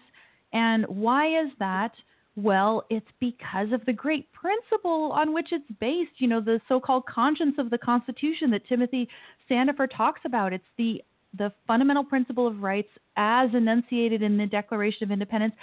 And 0.53 0.85
why 0.85 1.27
is 1.27 1.49
that? 1.59 1.91
Well, 2.35 2.85
it's 2.89 3.07
because 3.19 3.71
of 3.71 3.83
the 3.85 3.93
great 3.93 4.27
principle 4.33 5.11
on 5.13 5.33
which 5.33 5.47
it's 5.51 5.69
based, 5.79 6.11
you 6.17 6.27
know, 6.27 6.41
the 6.41 6.59
so 6.67 6.79
called 6.79 7.05
conscience 7.05 7.55
of 7.57 7.69
the 7.69 7.77
Constitution 7.77 8.51
that 8.51 8.67
Timothy 8.67 9.07
Sandefur 9.49 9.87
talks 9.95 10.21
about. 10.25 10.53
It's 10.53 10.63
the 10.77 11.01
the 11.37 11.51
fundamental 11.67 12.03
principle 12.03 12.47
of 12.47 12.61
rights 12.61 12.87
as 13.17 13.49
enunciated 13.53 14.21
in 14.21 14.37
the 14.37 14.45
Declaration 14.45 15.03
of 15.03 15.11
Independence. 15.11 15.53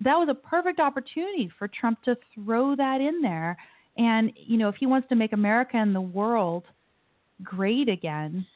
That 0.00 0.14
was 0.14 0.28
a 0.30 0.34
perfect 0.34 0.78
opportunity 0.78 1.50
for 1.58 1.66
Trump 1.66 2.00
to 2.04 2.16
throw 2.34 2.76
that 2.76 3.00
in 3.00 3.20
there 3.20 3.56
and, 3.98 4.32
you 4.36 4.56
know, 4.56 4.68
if 4.68 4.76
he 4.76 4.86
wants 4.86 5.08
to 5.08 5.16
make 5.16 5.32
America 5.32 5.76
and 5.76 5.94
the 5.94 6.00
world 6.00 6.64
great 7.42 7.88
again, 7.88 8.46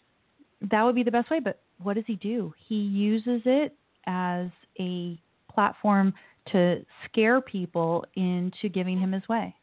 that 0.71 0.83
would 0.83 0.95
be 0.95 1.03
the 1.03 1.11
best 1.11 1.31
way. 1.31 1.41
But 1.41 1.61
what 1.83 1.95
does 1.95 2.05
he 2.07 2.17
do? 2.17 2.55
He 2.69 2.77
uses 2.77 3.43
it 3.45 3.75
as 4.07 4.47
a 4.79 5.21
platform 5.53 6.15
to 6.53 6.85
scare 7.05 7.41
people 7.41 8.05
into 8.15 8.69
giving 8.73 8.99
him 8.99 9.13
his 9.13 9.29
way. 9.29 9.55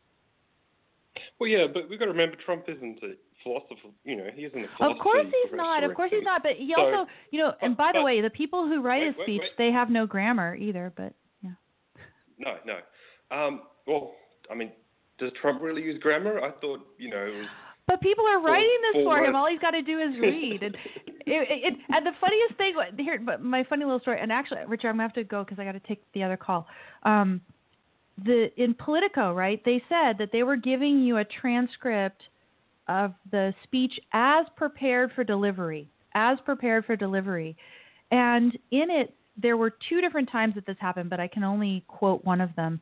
Well, 1.40 1.50
yeah, 1.50 1.66
but 1.74 1.90
we've 1.90 2.00
got 2.00 2.06
to 2.06 2.12
remember 2.12 2.38
Trump 2.46 2.66
isn't 2.68 3.00
a 3.04 3.14
philosopher. 3.44 3.90
You 4.04 4.18
know, 4.18 4.28
he 4.34 4.44
isn't 4.44 4.60
a 4.60 4.68
philosopher. 4.78 4.98
Of 4.98 5.04
course 5.04 5.26
he's 5.26 5.58
not. 5.58 5.84
Of 5.84 5.94
course 5.96 6.12
he's 6.12 6.24
not. 6.24 6.44
But 6.44 6.54
he 6.58 6.74
so, 6.76 6.82
also, 6.82 7.10
you 7.32 7.40
know, 7.40 7.54
and 7.62 7.76
by 7.76 7.92
but, 7.94 8.00
the 8.00 8.04
way, 8.04 8.22
the 8.22 8.30
people 8.30 8.68
who 8.68 8.82
write 8.82 9.02
wait, 9.02 9.08
his 9.08 9.16
speech, 9.16 9.42
wait, 9.42 9.52
wait. 9.58 9.58
they 9.58 9.72
have 9.72 9.90
no 9.90 10.06
grammar 10.06 10.56
either. 10.56 10.94
But 10.96 11.14
yeah. 11.42 11.52
No, 12.38 12.56
no. 12.66 13.36
Um, 13.36 13.62
well, 13.88 14.12
I 14.50 14.56
mean, 14.56 14.72
does 15.20 15.32
Trump 15.42 15.62
really 15.62 15.82
use 15.82 16.00
grammar? 16.02 16.40
I 16.40 16.52
thought, 16.62 16.86
you 16.98 17.10
know, 17.10 17.18
it 17.18 17.38
was. 17.38 17.48
But 17.88 18.02
people 18.02 18.24
are 18.26 18.40
writing 18.40 18.78
this 18.94 19.04
for 19.04 19.18
him. 19.18 19.36
All 19.36 19.48
he's 19.50 19.60
got 19.60 19.72
to 19.72 19.82
do 19.82 20.00
is 20.00 20.20
read. 20.20 20.62
and 20.62 20.76
it, 21.08 21.24
it, 21.26 21.74
and 21.90 22.06
the 22.06 22.12
funniest 22.22 22.56
thing 22.56 22.76
here, 23.00 23.20
but 23.20 23.42
my 23.42 23.64
funny 23.64 23.84
little 23.84 24.00
story. 24.00 24.20
And 24.22 24.32
actually, 24.32 24.60
Richard, 24.68 24.90
I'm 24.90 24.96
gonna 24.96 25.04
have 25.04 25.14
to 25.14 25.24
go 25.24 25.44
because 25.44 25.58
I 25.58 25.66
got 25.66 25.72
to 25.72 25.80
take 25.80 26.04
the 26.14 26.22
other 26.22 26.38
call. 26.38 26.68
Um, 27.04 27.42
the 28.24 28.50
in 28.58 28.76
Politico, 28.76 29.34
right? 29.34 29.60
They 29.66 29.82
said 29.90 30.18
that 30.20 30.30
they 30.32 30.44
were 30.44 30.56
giving 30.56 31.00
you 31.00 31.18
a 31.18 31.26
transcript 31.26 32.22
of 32.88 33.14
the 33.32 33.54
speech 33.64 33.94
as 34.14 34.46
prepared 34.56 35.12
for 35.16 35.24
delivery, 35.24 35.90
as 36.14 36.38
prepared 36.46 36.86
for 36.86 36.96
delivery, 36.96 37.58
and 38.12 38.58
in 38.72 38.92
it 38.92 39.16
there 39.42 39.58
were 39.58 39.74
two 39.90 40.02
different 40.02 40.30
times 40.30 40.56
that 40.56 40.66
this 40.66 40.76
happened, 40.80 41.10
but 41.10 41.20
I 41.20 41.28
can 41.28 41.44
only 41.44 41.84
quote 41.88 42.24
one 42.26 42.42
of 42.42 42.54
them. 42.56 42.82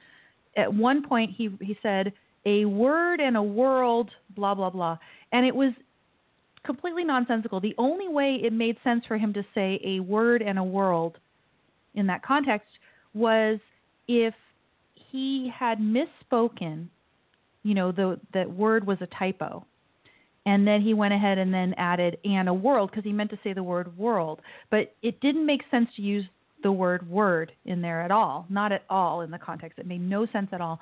At 0.56 0.74
one 0.74 1.08
point, 1.08 1.32
he 1.36 1.50
he 1.62 1.78
said 1.82 2.14
a 2.46 2.66
word 2.66 3.20
and 3.20 3.36
a 3.38 3.44
world, 3.44 4.10
blah, 4.36 4.56
blah, 4.56 4.70
blah. 4.70 4.98
And 5.32 5.46
it 5.46 5.56
was 5.56 5.74
completely 6.64 7.04
nonsensical. 7.04 7.60
The 7.60 7.76
only 7.78 8.08
way 8.08 8.40
it 8.44 8.54
made 8.54 8.78
sense 8.84 9.06
for 9.06 9.18
him 9.18 9.34
to 9.34 9.44
say 9.56 9.80
a 9.84 10.00
word 10.02 10.42
and 10.42 10.58
a 10.60 10.64
world 10.64 11.18
in 11.96 12.08
that 12.08 12.24
context 12.24 12.68
was 13.14 13.60
if 14.08 14.34
he 15.12 15.52
had 15.58 15.80
misspoken, 15.80 16.88
you 17.64 17.74
know, 17.74 17.92
the 17.92 18.20
that 18.34 18.50
word 18.50 18.86
was 18.86 18.98
a 19.02 19.08
typo. 19.08 19.66
and 20.48 20.66
then 20.66 20.82
he 20.82 20.94
went 20.94 21.14
ahead 21.14 21.38
and 21.38 21.54
then 21.54 21.74
added 21.78 22.18
and 22.24 22.48
a 22.48 22.54
world 22.54 22.90
because 22.90 23.04
he 23.04 23.12
meant 23.12 23.30
to 23.30 23.40
say 23.44 23.52
the 23.52 23.62
word 23.62 23.96
world, 23.98 24.42
but 24.72 24.96
it 25.02 25.20
didn't 25.20 25.46
make 25.46 25.62
sense 25.70 25.90
to 25.98 26.02
use 26.02 26.24
the 26.64 26.72
word 26.72 27.08
word 27.10 27.52
in 27.66 27.82
there 27.82 28.02
at 28.02 28.12
all, 28.12 28.46
not 28.50 28.72
at 28.72 28.84
all 28.90 29.22
in 29.22 29.30
the 29.30 29.38
context. 29.38 29.78
It 29.78 29.86
made 29.86 30.02
no 30.02 30.26
sense 30.28 30.48
at 30.54 30.62
all. 30.62 30.80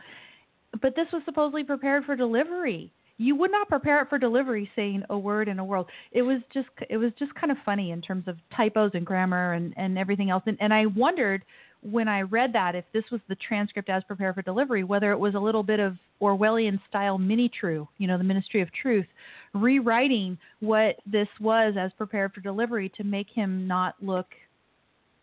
But 0.81 0.95
this 0.95 1.07
was 1.13 1.21
supposedly 1.25 1.63
prepared 1.63 2.05
for 2.05 2.15
delivery. 2.15 2.91
You 3.17 3.35
would 3.37 3.51
not 3.51 3.69
prepare 3.69 4.01
it 4.01 4.09
for 4.09 4.17
delivery 4.17 4.69
saying 4.75 5.03
a 5.09 5.17
word 5.17 5.47
in 5.47 5.59
a 5.59 5.65
world. 5.65 5.87
It 6.11 6.21
was 6.21 6.41
just 6.53 6.67
it 6.89 6.97
was 6.97 7.11
just 7.17 7.33
kind 7.35 7.51
of 7.51 7.57
funny 7.63 7.91
in 7.91 8.01
terms 8.01 8.27
of 8.27 8.37
typos 8.55 8.91
and 8.93 9.05
grammar 9.05 9.53
and 9.53 9.73
and 9.77 9.97
everything 9.97 10.29
else. 10.29 10.43
And, 10.47 10.57
and 10.59 10.73
I 10.73 10.85
wondered 10.87 11.43
when 11.91 12.07
I 12.07 12.21
read 12.21 12.51
that, 12.53 12.73
if 12.73 12.83
this 12.93 13.03
was 13.11 13.21
the 13.29 13.35
transcript 13.35 13.89
as 13.89 14.03
prepared 14.05 14.35
for 14.35 14.41
delivery, 14.41 14.83
whether 14.83 15.11
it 15.11 15.19
was 15.19 15.35
a 15.35 15.39
little 15.39 15.61
bit 15.61 15.79
of 15.79 15.95
Orwellian 16.19 16.79
style 16.89 17.19
Minitrue, 17.19 17.87
you 17.99 18.07
know, 18.07 18.17
the 18.17 18.23
Ministry 18.23 18.61
of 18.61 18.69
Truth, 18.73 19.05
rewriting 19.53 20.37
what 20.61 20.95
this 21.05 21.27
was 21.39 21.75
as 21.79 21.91
prepared 21.93 22.33
for 22.33 22.41
delivery 22.41 22.91
to 22.97 23.03
make 23.03 23.27
him 23.29 23.67
not 23.67 23.95
look 24.01 24.25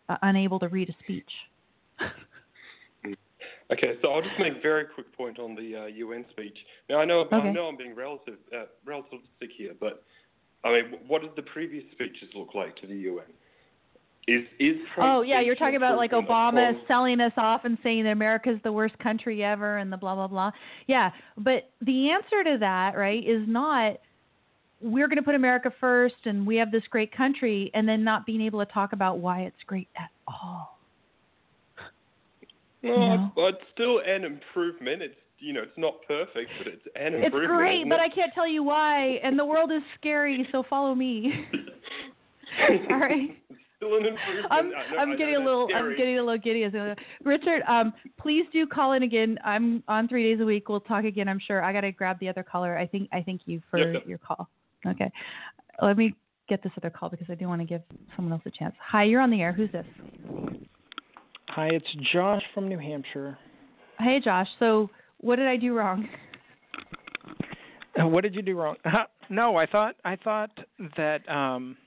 uh, 0.07 0.15
unable 0.21 0.57
to 0.59 0.69
read 0.69 0.89
a 0.89 0.93
speech. 1.03 1.29
okay, 3.73 3.93
so 4.01 4.11
I'll 4.11 4.21
just 4.21 4.39
make 4.39 4.57
a 4.57 4.61
very 4.61 4.85
quick 4.85 5.15
point 5.15 5.39
on 5.39 5.55
the 5.55 5.83
uh, 5.83 5.85
UN 5.85 6.25
speech. 6.31 6.57
Now 6.89 6.99
I 6.99 7.05
know 7.05 7.21
okay. 7.21 7.35
I 7.35 7.51
know 7.51 7.65
I'm 7.65 7.77
being 7.77 7.95
relative 7.95 8.35
uh, 8.55 8.65
relativistic 8.87 9.49
here, 9.57 9.73
but 9.79 10.03
I 10.63 10.71
mean, 10.71 10.99
what 11.07 11.21
did 11.21 11.31
the 11.35 11.41
previous 11.41 11.83
speeches 11.91 12.29
look 12.35 12.55
like 12.55 12.75
to 12.77 12.87
the 12.87 12.95
UN? 12.95 13.25
Is 14.27 14.43
is 14.57 14.77
Trump 14.95 15.09
oh 15.09 15.21
yeah, 15.21 15.41
you're 15.41 15.55
talking 15.55 15.75
about 15.75 15.97
like 15.97 16.11
Obama 16.11 16.73
selling 16.87 17.19
us 17.19 17.33
off 17.35 17.65
and 17.65 17.77
saying 17.83 18.05
that 18.05 18.11
America's 18.11 18.59
the 18.63 18.71
worst 18.71 18.97
country 18.99 19.43
ever 19.43 19.77
and 19.77 19.91
the 19.91 19.97
blah 19.97 20.15
blah 20.15 20.27
blah. 20.27 20.51
Yeah, 20.87 21.11
but 21.37 21.69
the 21.81 22.09
answer 22.09 22.43
to 22.43 22.57
that, 22.59 22.95
right, 22.95 23.21
is 23.27 23.43
not 23.47 23.97
we're 24.81 25.07
going 25.07 25.17
to 25.17 25.23
put 25.23 25.35
America 25.35 25.71
first 25.79 26.15
and 26.25 26.45
we 26.45 26.57
have 26.57 26.71
this 26.71 26.83
great 26.89 27.15
country 27.15 27.71
and 27.73 27.87
then 27.87 28.03
not 28.03 28.25
being 28.25 28.41
able 28.41 28.59
to 28.59 28.71
talk 28.71 28.93
about 28.93 29.19
why 29.19 29.41
it's 29.41 29.63
great 29.65 29.87
at 29.97 30.09
all. 30.27 30.77
Know? 32.83 33.31
it's 33.37 33.57
still 33.73 33.99
an 34.05 34.23
improvement. 34.23 35.01
It's 35.01 35.15
you 35.39 35.51
know, 35.51 35.61
it's 35.61 35.77
not 35.77 35.95
perfect, 36.07 36.51
but 36.57 36.67
it's 36.67 36.85
an 36.95 37.15
improvement. 37.15 37.43
It's 37.43 37.47
great, 37.47 37.89
but 37.89 37.99
I 37.99 38.07
can't 38.07 38.31
tell 38.33 38.47
you 38.47 38.63
why. 38.63 39.19
And 39.23 39.37
the 39.37 39.45
world 39.45 39.71
is 39.71 39.81
scary, 39.99 40.47
so 40.51 40.63
follow 40.69 40.95
me. 40.95 41.33
all 42.89 42.97
right 42.97 43.37
still 43.83 43.97
an 43.97 44.05
improvement. 44.05 44.47
I'm, 44.51 44.71
I'm 44.97 45.17
getting 45.17 45.35
a 45.35 45.39
little. 45.39 45.67
I'm 45.75 45.95
getting 45.97 46.17
a 46.17 46.23
little 46.23 46.37
giddy. 46.37 46.63
As 46.63 46.73
Richard, 47.23 47.63
um, 47.67 47.93
please 48.19 48.45
do 48.51 48.65
call 48.65 48.93
in 48.93 49.03
again. 49.03 49.37
I'm 49.43 49.83
on 49.87 50.07
three 50.07 50.23
days 50.23 50.41
a 50.41 50.45
week. 50.45 50.69
We'll 50.69 50.81
talk 50.81 51.05
again. 51.05 51.27
I'm 51.27 51.39
sure. 51.45 51.63
I 51.63 51.73
got 51.73 51.81
to 51.81 51.91
grab 51.91 52.19
the 52.19 52.29
other 52.29 52.43
caller. 52.43 52.77
I 52.77 52.87
think 52.87 53.09
I 53.11 53.21
thank 53.21 53.41
you 53.45 53.61
for 53.69 53.79
yep. 53.79 54.03
your 54.07 54.17
call. 54.17 54.49
Okay, 54.87 55.11
let 55.81 55.97
me 55.97 56.15
get 56.49 56.61
this 56.63 56.71
other 56.77 56.89
call 56.89 57.09
because 57.09 57.27
I 57.29 57.35
do 57.35 57.47
want 57.47 57.61
to 57.61 57.67
give 57.67 57.81
someone 58.15 58.33
else 58.33 58.43
a 58.45 58.51
chance. 58.51 58.75
Hi, 58.91 59.03
you're 59.03 59.21
on 59.21 59.31
the 59.31 59.41
air. 59.41 59.53
Who's 59.53 59.71
this? 59.71 59.85
Hi, 61.55 61.67
it's 61.67 61.85
Josh 62.11 62.41
from 62.55 62.67
New 62.67 62.79
Hampshire. 62.79 63.37
Hey, 63.99 64.19
Josh. 64.19 64.47
So, 64.57 64.89
what 65.19 65.35
did 65.35 65.45
I 65.45 65.55
do 65.55 65.75
wrong? 65.75 66.09
What 67.95 68.21
did 68.21 68.33
you 68.33 68.41
do 68.41 68.57
wrong? 68.57 68.75
no, 69.29 69.55
I 69.55 69.67
thought 69.67 69.93
I 70.03 70.15
thought 70.15 70.49
that 70.97 71.29
um 71.29 71.77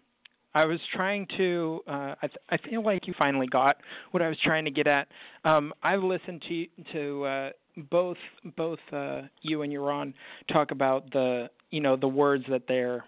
I 0.55 0.67
was 0.67 0.79
trying 0.95 1.27
to. 1.37 1.81
Uh, 1.85 2.15
I, 2.23 2.27
th- 2.29 2.39
I 2.49 2.59
feel 2.59 2.85
like 2.85 3.09
you 3.09 3.15
finally 3.19 3.49
got 3.49 3.79
what 4.13 4.23
I 4.23 4.29
was 4.29 4.39
trying 4.45 4.65
to 4.67 4.71
get 4.71 4.87
at. 4.87 5.09
Um, 5.45 5.73
I've 5.83 6.05
listened 6.05 6.45
to 6.49 6.67
to 6.93 7.25
uh, 7.25 7.51
both 7.91 8.19
both 8.57 8.79
uh, 8.93 9.23
you 9.43 9.63
and 9.63 9.73
Yaron 9.73 10.15
talk 10.53 10.71
about 10.71 11.11
the 11.11 11.51
you 11.73 11.81
know 11.81 11.97
the 11.97 12.07
words 12.07 12.45
that 12.51 12.63
they're 12.69 13.05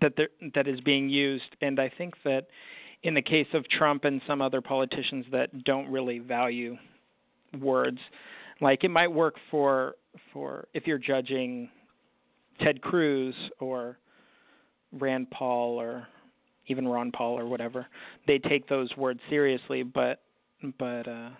that 0.00 0.14
they're, 0.16 0.50
that 0.56 0.66
is 0.66 0.80
being 0.80 1.08
used, 1.08 1.54
and 1.62 1.78
I 1.78 1.88
think 1.96 2.14
that 2.24 2.48
in 3.02 3.14
the 3.14 3.22
case 3.22 3.46
of 3.54 3.68
Trump 3.68 4.04
and 4.04 4.20
some 4.26 4.40
other 4.42 4.60
politicians 4.60 5.24
that 5.32 5.64
don't 5.64 5.88
really 5.90 6.18
value 6.18 6.76
words, 7.60 7.98
like 8.60 8.84
it 8.84 8.90
might 8.90 9.08
work 9.08 9.34
for 9.50 9.94
for 10.32 10.66
if 10.74 10.86
you're 10.86 10.98
judging 10.98 11.68
Ted 12.60 12.80
Cruz 12.80 13.34
or 13.60 13.98
Rand 14.92 15.30
Paul 15.30 15.80
or 15.80 16.06
even 16.68 16.88
Ron 16.88 17.12
Paul 17.12 17.38
or 17.38 17.46
whatever, 17.46 17.86
they 18.26 18.38
take 18.38 18.68
those 18.68 18.94
words 18.96 19.20
seriously. 19.28 19.82
But 19.82 20.22
but 20.78 21.06
uh, 21.06 21.30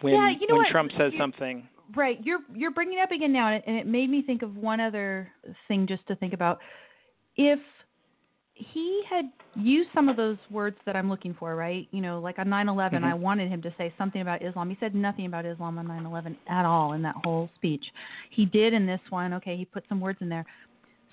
when 0.00 0.14
yeah, 0.14 0.30
you 0.30 0.46
know 0.46 0.54
when 0.54 0.62
what? 0.64 0.70
Trump 0.70 0.90
says 0.98 1.12
something, 1.18 1.68
right? 1.94 2.18
You're 2.22 2.40
you're 2.54 2.72
bringing 2.72 2.98
it 2.98 3.02
up 3.02 3.10
again 3.12 3.32
now, 3.32 3.48
and 3.48 3.76
it 3.76 3.86
made 3.86 4.10
me 4.10 4.22
think 4.22 4.42
of 4.42 4.56
one 4.56 4.80
other 4.80 5.30
thing 5.68 5.86
just 5.86 6.06
to 6.08 6.16
think 6.16 6.32
about. 6.32 6.58
If 7.36 7.60
he 8.54 9.02
had 9.08 9.26
used 9.54 9.88
some 9.94 10.08
of 10.08 10.16
those 10.16 10.36
words 10.50 10.76
that 10.86 10.94
I'm 10.94 11.08
looking 11.08 11.34
for, 11.38 11.56
right? 11.56 11.88
You 11.90 12.00
know, 12.00 12.20
like 12.20 12.38
on 12.38 12.46
9/11, 12.46 12.92
mm-hmm. 12.92 13.04
I 13.04 13.14
wanted 13.14 13.50
him 13.50 13.62
to 13.62 13.74
say 13.78 13.92
something 13.96 14.20
about 14.20 14.42
Islam. 14.42 14.68
He 14.68 14.76
said 14.78 14.94
nothing 14.94 15.26
about 15.26 15.46
Islam 15.46 15.78
on 15.78 15.86
9/11 15.86 16.36
at 16.48 16.64
all 16.64 16.92
in 16.92 17.02
that 17.02 17.14
whole 17.24 17.50
speech. 17.56 17.84
He 18.30 18.44
did 18.44 18.72
in 18.72 18.86
this 18.86 19.00
one. 19.10 19.32
Okay, 19.34 19.56
he 19.56 19.64
put 19.64 19.84
some 19.88 20.00
words 20.00 20.18
in 20.20 20.28
there. 20.28 20.44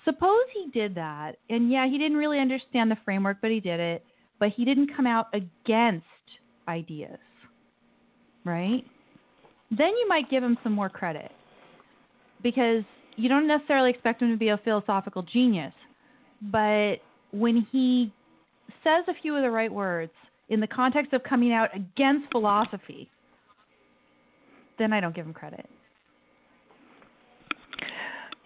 Suppose 0.04 0.44
he 0.54 0.70
did 0.72 0.94
that, 0.94 1.36
and 1.48 1.70
yeah, 1.70 1.86
he 1.86 1.98
didn't 1.98 2.16
really 2.16 2.38
understand 2.38 2.90
the 2.90 2.96
framework, 3.04 3.38
but 3.40 3.50
he 3.50 3.60
did 3.60 3.80
it. 3.80 4.04
But 4.38 4.50
he 4.50 4.64
didn't 4.64 4.94
come 4.96 5.06
out 5.06 5.28
against 5.34 6.06
ideas, 6.68 7.18
right? 8.44 8.84
Then 9.70 9.88
you 9.88 10.06
might 10.08 10.30
give 10.30 10.42
him 10.42 10.56
some 10.62 10.72
more 10.72 10.88
credit 10.88 11.30
because 12.42 12.82
you 13.16 13.28
don't 13.28 13.46
necessarily 13.46 13.90
expect 13.90 14.22
him 14.22 14.30
to 14.30 14.38
be 14.38 14.48
a 14.48 14.58
philosophical 14.58 15.22
genius. 15.22 15.74
But 16.40 16.96
when 17.32 17.66
he 17.70 18.12
says 18.84 19.04
a 19.08 19.14
few 19.20 19.36
of 19.36 19.42
the 19.42 19.50
right 19.50 19.72
words 19.72 20.12
in 20.48 20.60
the 20.60 20.66
context 20.66 21.12
of 21.12 21.22
coming 21.22 21.52
out 21.52 21.74
against 21.74 22.30
philosophy, 22.30 23.08
then 24.78 24.92
I 24.92 25.00
don't 25.00 25.14
give 25.14 25.26
him 25.26 25.32
credit. 25.34 25.68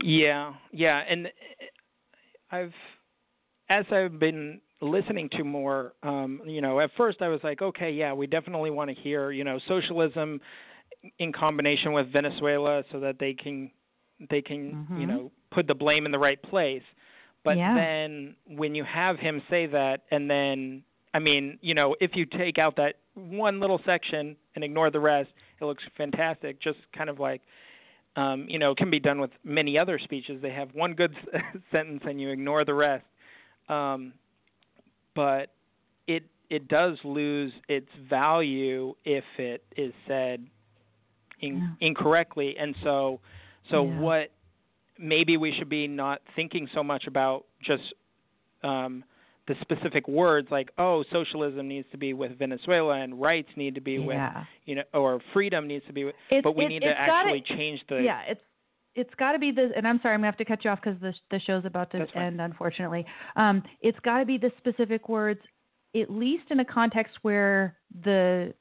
Yeah, 0.01 0.53
yeah, 0.73 1.03
and 1.09 1.29
I've 2.51 2.73
as 3.71 3.87
I've 3.91 4.19
been 4.19 4.61
listening 4.83 5.31
to 5.33 5.45
more, 5.45 5.95
um, 6.03 6.43
you 6.45 6.61
know, 6.61 6.81
at 6.81 6.91
first 6.97 7.23
I 7.23 7.29
was 7.29 7.41
like, 7.43 7.63
okay, 7.63 7.91
yeah, 7.91 8.13
we 8.13 8.27
definitely 8.27 8.71
want 8.71 8.91
to 8.91 8.95
hear, 8.95 9.31
you 9.31 9.45
know, 9.45 9.59
socialism 9.67 10.41
in 11.19 11.33
combination 11.33 11.93
with 11.93 12.13
Venezuela 12.13 12.83
so 12.93 13.01
that 13.01 13.19
they 13.19 13.33
can 13.33 13.71
they 14.31 14.43
can, 14.43 14.73
mm-hmm. 14.73 15.01
you 15.01 15.07
know, 15.07 15.33
put 15.51 15.67
the 15.67 15.75
blame 15.75 16.07
in 16.07 16.13
the 16.13 16.19
right 16.19 16.43
place. 16.43 16.83
But 17.45 17.59
yeah. 17.59 17.75
then 17.75 18.35
when 18.49 18.75
you 18.75 18.85
have 18.85 19.19
him 19.19 19.43
say 19.51 19.67
that 19.67 20.03
and 20.11 20.31
then 20.31 20.83
I 21.13 21.21
mean, 21.21 21.59
you 21.63 21.75
know, 21.75 21.95
if 22.01 22.13
you 22.15 22.27
take 22.27 22.59
out 22.59 22.77
that 22.77 22.97
one 23.15 23.61
little 23.61 23.81
section 23.87 24.35
and 24.57 24.65
ignore 24.65 24.91
the 24.91 24.99
rest, 24.99 25.31
it 25.61 25.65
looks 25.65 25.85
fantastic. 25.97 26.61
Just 26.61 26.79
kind 26.93 27.09
of 27.09 27.21
like 27.21 27.43
um, 28.17 28.47
you 28.49 28.59
know, 28.59 28.75
can 28.75 28.91
be 28.91 29.01
done 29.01 29.21
with 29.21 29.31
many 29.43 29.77
other 29.77 29.99
speeches. 29.99 30.41
They 30.41 30.51
have 30.51 30.69
one 30.73 30.95
good 30.95 31.15
sentence 31.73 32.03
and 32.07 32.21
you 32.21 32.31
ignore 32.31 32.65
the 32.65 32.75
rest. 32.75 33.05
Um, 33.69 34.13
but 35.15 35.51
it 36.07 36.25
it 36.51 36.69
does 36.69 36.99
lose 37.05 37.53
its 37.69 37.89
value 38.09 38.95
if 39.05 39.25
it 39.39 39.65
is 39.77 39.93
said 40.07 40.47
in, 41.41 41.57
yeah. 41.57 41.87
incorrectly. 41.87 42.57
And 42.59 42.75
so 42.83 43.21
so 43.71 43.85
yeah. 43.85 43.99
what 43.99 44.31
maybe 44.99 45.37
we 45.37 45.53
should 45.53 45.69
be 45.69 45.87
not 45.87 46.21
thinking 46.37 46.69
so 46.75 46.83
much 46.83 47.07
about 47.07 47.45
just 47.63 47.83
um, 48.63 49.05
the 49.47 49.55
specific 49.61 50.09
words 50.09 50.49
like 50.51 50.71
oh 50.79 51.05
socialism 51.13 51.69
needs 51.69 51.87
to 51.91 51.99
be 51.99 52.15
with 52.15 52.39
Venezuela 52.39 53.01
and 53.01 53.21
rights 53.21 53.49
need 53.57 53.75
to 53.75 53.81
be 53.81 53.93
yeah. 53.93 54.39
with 54.39 54.47
you 54.65 54.75
know 54.77 54.83
or 54.93 55.21
freedom 55.33 55.67
needs 55.67 55.85
to 55.87 55.93
be 55.93 56.05
with 56.05 56.15
it's, 56.31 56.43
but 56.43 56.57
we 56.57 56.65
it, 56.65 56.69
need 56.69 56.81
to 56.81 56.89
actually 56.89 57.41
gotta, 57.41 57.57
change 57.57 57.81
the 57.89 57.97
yeah 57.97 58.23
it's 58.27 58.41
it's 58.95 59.15
got 59.19 59.33
to 59.33 59.39
be 59.39 59.51
the 59.51 59.71
and 59.77 59.87
I'm 59.87 60.01
sorry 60.01 60.15
I'm 60.15 60.21
gonna 60.21 60.29
have 60.29 60.39
to 60.39 60.45
cut 60.45 60.65
you 60.65 60.71
off 60.71 60.81
because 60.83 60.99
the 61.01 61.13
the 61.31 61.41
show's 61.41 61.65
about 61.65 61.91
to 61.93 62.07
end 62.17 62.41
unfortunately. 62.41 63.05
Um 63.37 63.63
it's 63.83 63.99
got 64.01 64.19
to 64.21 64.25
be 64.25 64.39
the 64.39 64.51
specific 64.59 65.09
words 65.09 65.41
at 65.95 66.11
least 66.11 66.45
in 66.51 66.61
a 66.61 66.65
context 66.65 67.17
where 67.23 67.77
the 68.05 68.55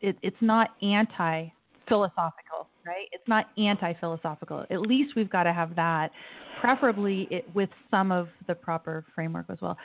it, 0.00 0.16
it's 0.22 0.36
not 0.40 0.70
anti 0.82 1.48
philosophical 1.88 2.68
right 2.88 3.08
it's 3.12 3.26
not 3.28 3.46
anti 3.56 3.92
philosophical 3.94 4.64
at 4.70 4.80
least 4.80 5.14
we've 5.14 5.30
got 5.30 5.44
to 5.44 5.52
have 5.52 5.74
that 5.76 6.10
preferably 6.60 7.28
it, 7.30 7.44
with 7.54 7.70
some 7.90 8.10
of 8.10 8.28
the 8.48 8.54
proper 8.54 9.04
framework 9.14 9.46
as 9.48 9.58
well 9.60 9.76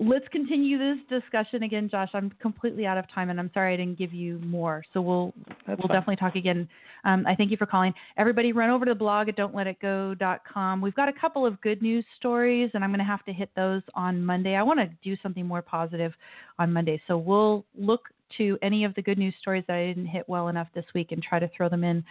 let's 0.00 0.26
continue 0.28 0.78
this 0.78 1.20
discussion 1.20 1.62
again, 1.62 1.88
Josh. 1.88 2.08
I'm 2.14 2.30
completely 2.40 2.86
out 2.86 2.96
of 2.96 3.04
time, 3.12 3.28
and 3.28 3.38
I'm 3.38 3.50
sorry 3.52 3.74
I 3.74 3.76
didn't 3.76 3.98
give 3.98 4.12
you 4.12 4.38
more. 4.38 4.82
So 4.94 5.00
we'll 5.00 5.34
That's 5.66 5.78
we'll 5.78 5.88
fine. 5.88 5.96
definitely 5.96 6.16
talk 6.16 6.36
again. 6.36 6.68
Um, 7.04 7.26
I 7.26 7.34
thank 7.34 7.50
you 7.50 7.56
for 7.56 7.66
calling. 7.66 7.92
Everybody, 8.16 8.52
run 8.52 8.70
over 8.70 8.84
to 8.86 8.92
the 8.92 8.98
blog 8.98 9.28
at 9.28 9.36
don'tletitgo.com. 9.36 10.80
We've 10.80 10.94
got 10.94 11.08
a 11.08 11.12
couple 11.12 11.46
of 11.46 11.60
good 11.60 11.82
news 11.82 12.04
stories, 12.16 12.70
and 12.74 12.82
I'm 12.82 12.90
going 12.90 12.98
to 12.98 13.04
have 13.04 13.24
to 13.26 13.32
hit 13.32 13.50
those 13.54 13.82
on 13.94 14.24
Monday. 14.24 14.56
I 14.56 14.62
want 14.62 14.80
to 14.80 14.88
do 15.02 15.16
something 15.22 15.46
more 15.46 15.62
positive 15.62 16.12
on 16.58 16.72
Monday, 16.72 17.00
so 17.06 17.18
we'll 17.18 17.64
look 17.76 18.08
to 18.38 18.58
any 18.62 18.84
of 18.84 18.94
the 18.94 19.02
good 19.02 19.18
news 19.18 19.34
stories 19.40 19.64
that 19.68 19.76
I 19.76 19.86
didn't 19.88 20.06
hit 20.06 20.28
well 20.28 20.48
enough 20.48 20.68
this 20.74 20.84
week 20.94 21.12
and 21.12 21.22
try 21.22 21.38
to 21.38 21.50
throw 21.56 21.68
them 21.68 21.84
in 21.84 22.04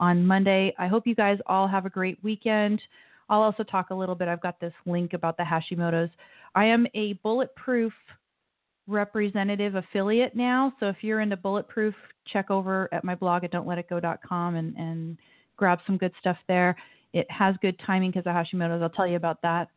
on 0.00 0.26
Monday. 0.26 0.74
I 0.78 0.88
hope 0.88 1.06
you 1.06 1.14
guys 1.14 1.38
all 1.46 1.68
have 1.68 1.86
a 1.86 1.90
great 1.90 2.18
weekend 2.24 2.80
I'll 3.30 3.42
also 3.42 3.62
talk 3.62 3.90
a 3.90 3.94
little 3.94 4.16
bit. 4.16 4.26
I've 4.26 4.42
got 4.42 4.60
this 4.60 4.72
link 4.84 5.12
about 5.12 5.36
the 5.36 5.44
Hashimoto's. 5.44 6.10
I 6.56 6.64
am 6.64 6.86
a 6.94 7.14
bulletproof 7.22 7.92
representative 8.88 9.76
affiliate 9.76 10.34
now. 10.34 10.72
So 10.80 10.88
if 10.88 10.96
you're 11.02 11.20
into 11.20 11.36
bulletproof, 11.36 11.94
check 12.26 12.50
over 12.50 12.88
at 12.92 13.04
my 13.04 13.14
blog 13.14 13.44
at 13.44 13.52
don'tletitgo.com 13.52 14.56
and, 14.56 14.76
and 14.76 15.16
grab 15.56 15.78
some 15.86 15.96
good 15.96 16.12
stuff 16.18 16.36
there. 16.48 16.76
It 17.12 17.30
has 17.30 17.54
good 17.62 17.80
timing 17.86 18.10
because 18.10 18.26
of 18.26 18.34
Hashimoto's. 18.34 18.82
I'll 18.82 18.90
tell 18.90 19.06
you 19.06 19.16
about 19.16 19.40
that. 19.42 19.68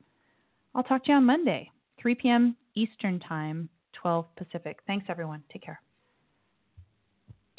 I'll 0.74 0.84
talk 0.84 1.06
to 1.06 1.12
you 1.12 1.18
on 1.18 1.26
Monday, 1.26 1.70
3 2.02 2.16
p.m. 2.16 2.58
Eastern 2.74 3.20
Time, 3.20 3.70
12 4.02 4.26
Pacific. 4.36 4.80
Thanks, 4.88 5.06
everyone. 5.10 5.44
Take 5.52 5.62
care. 5.62 5.80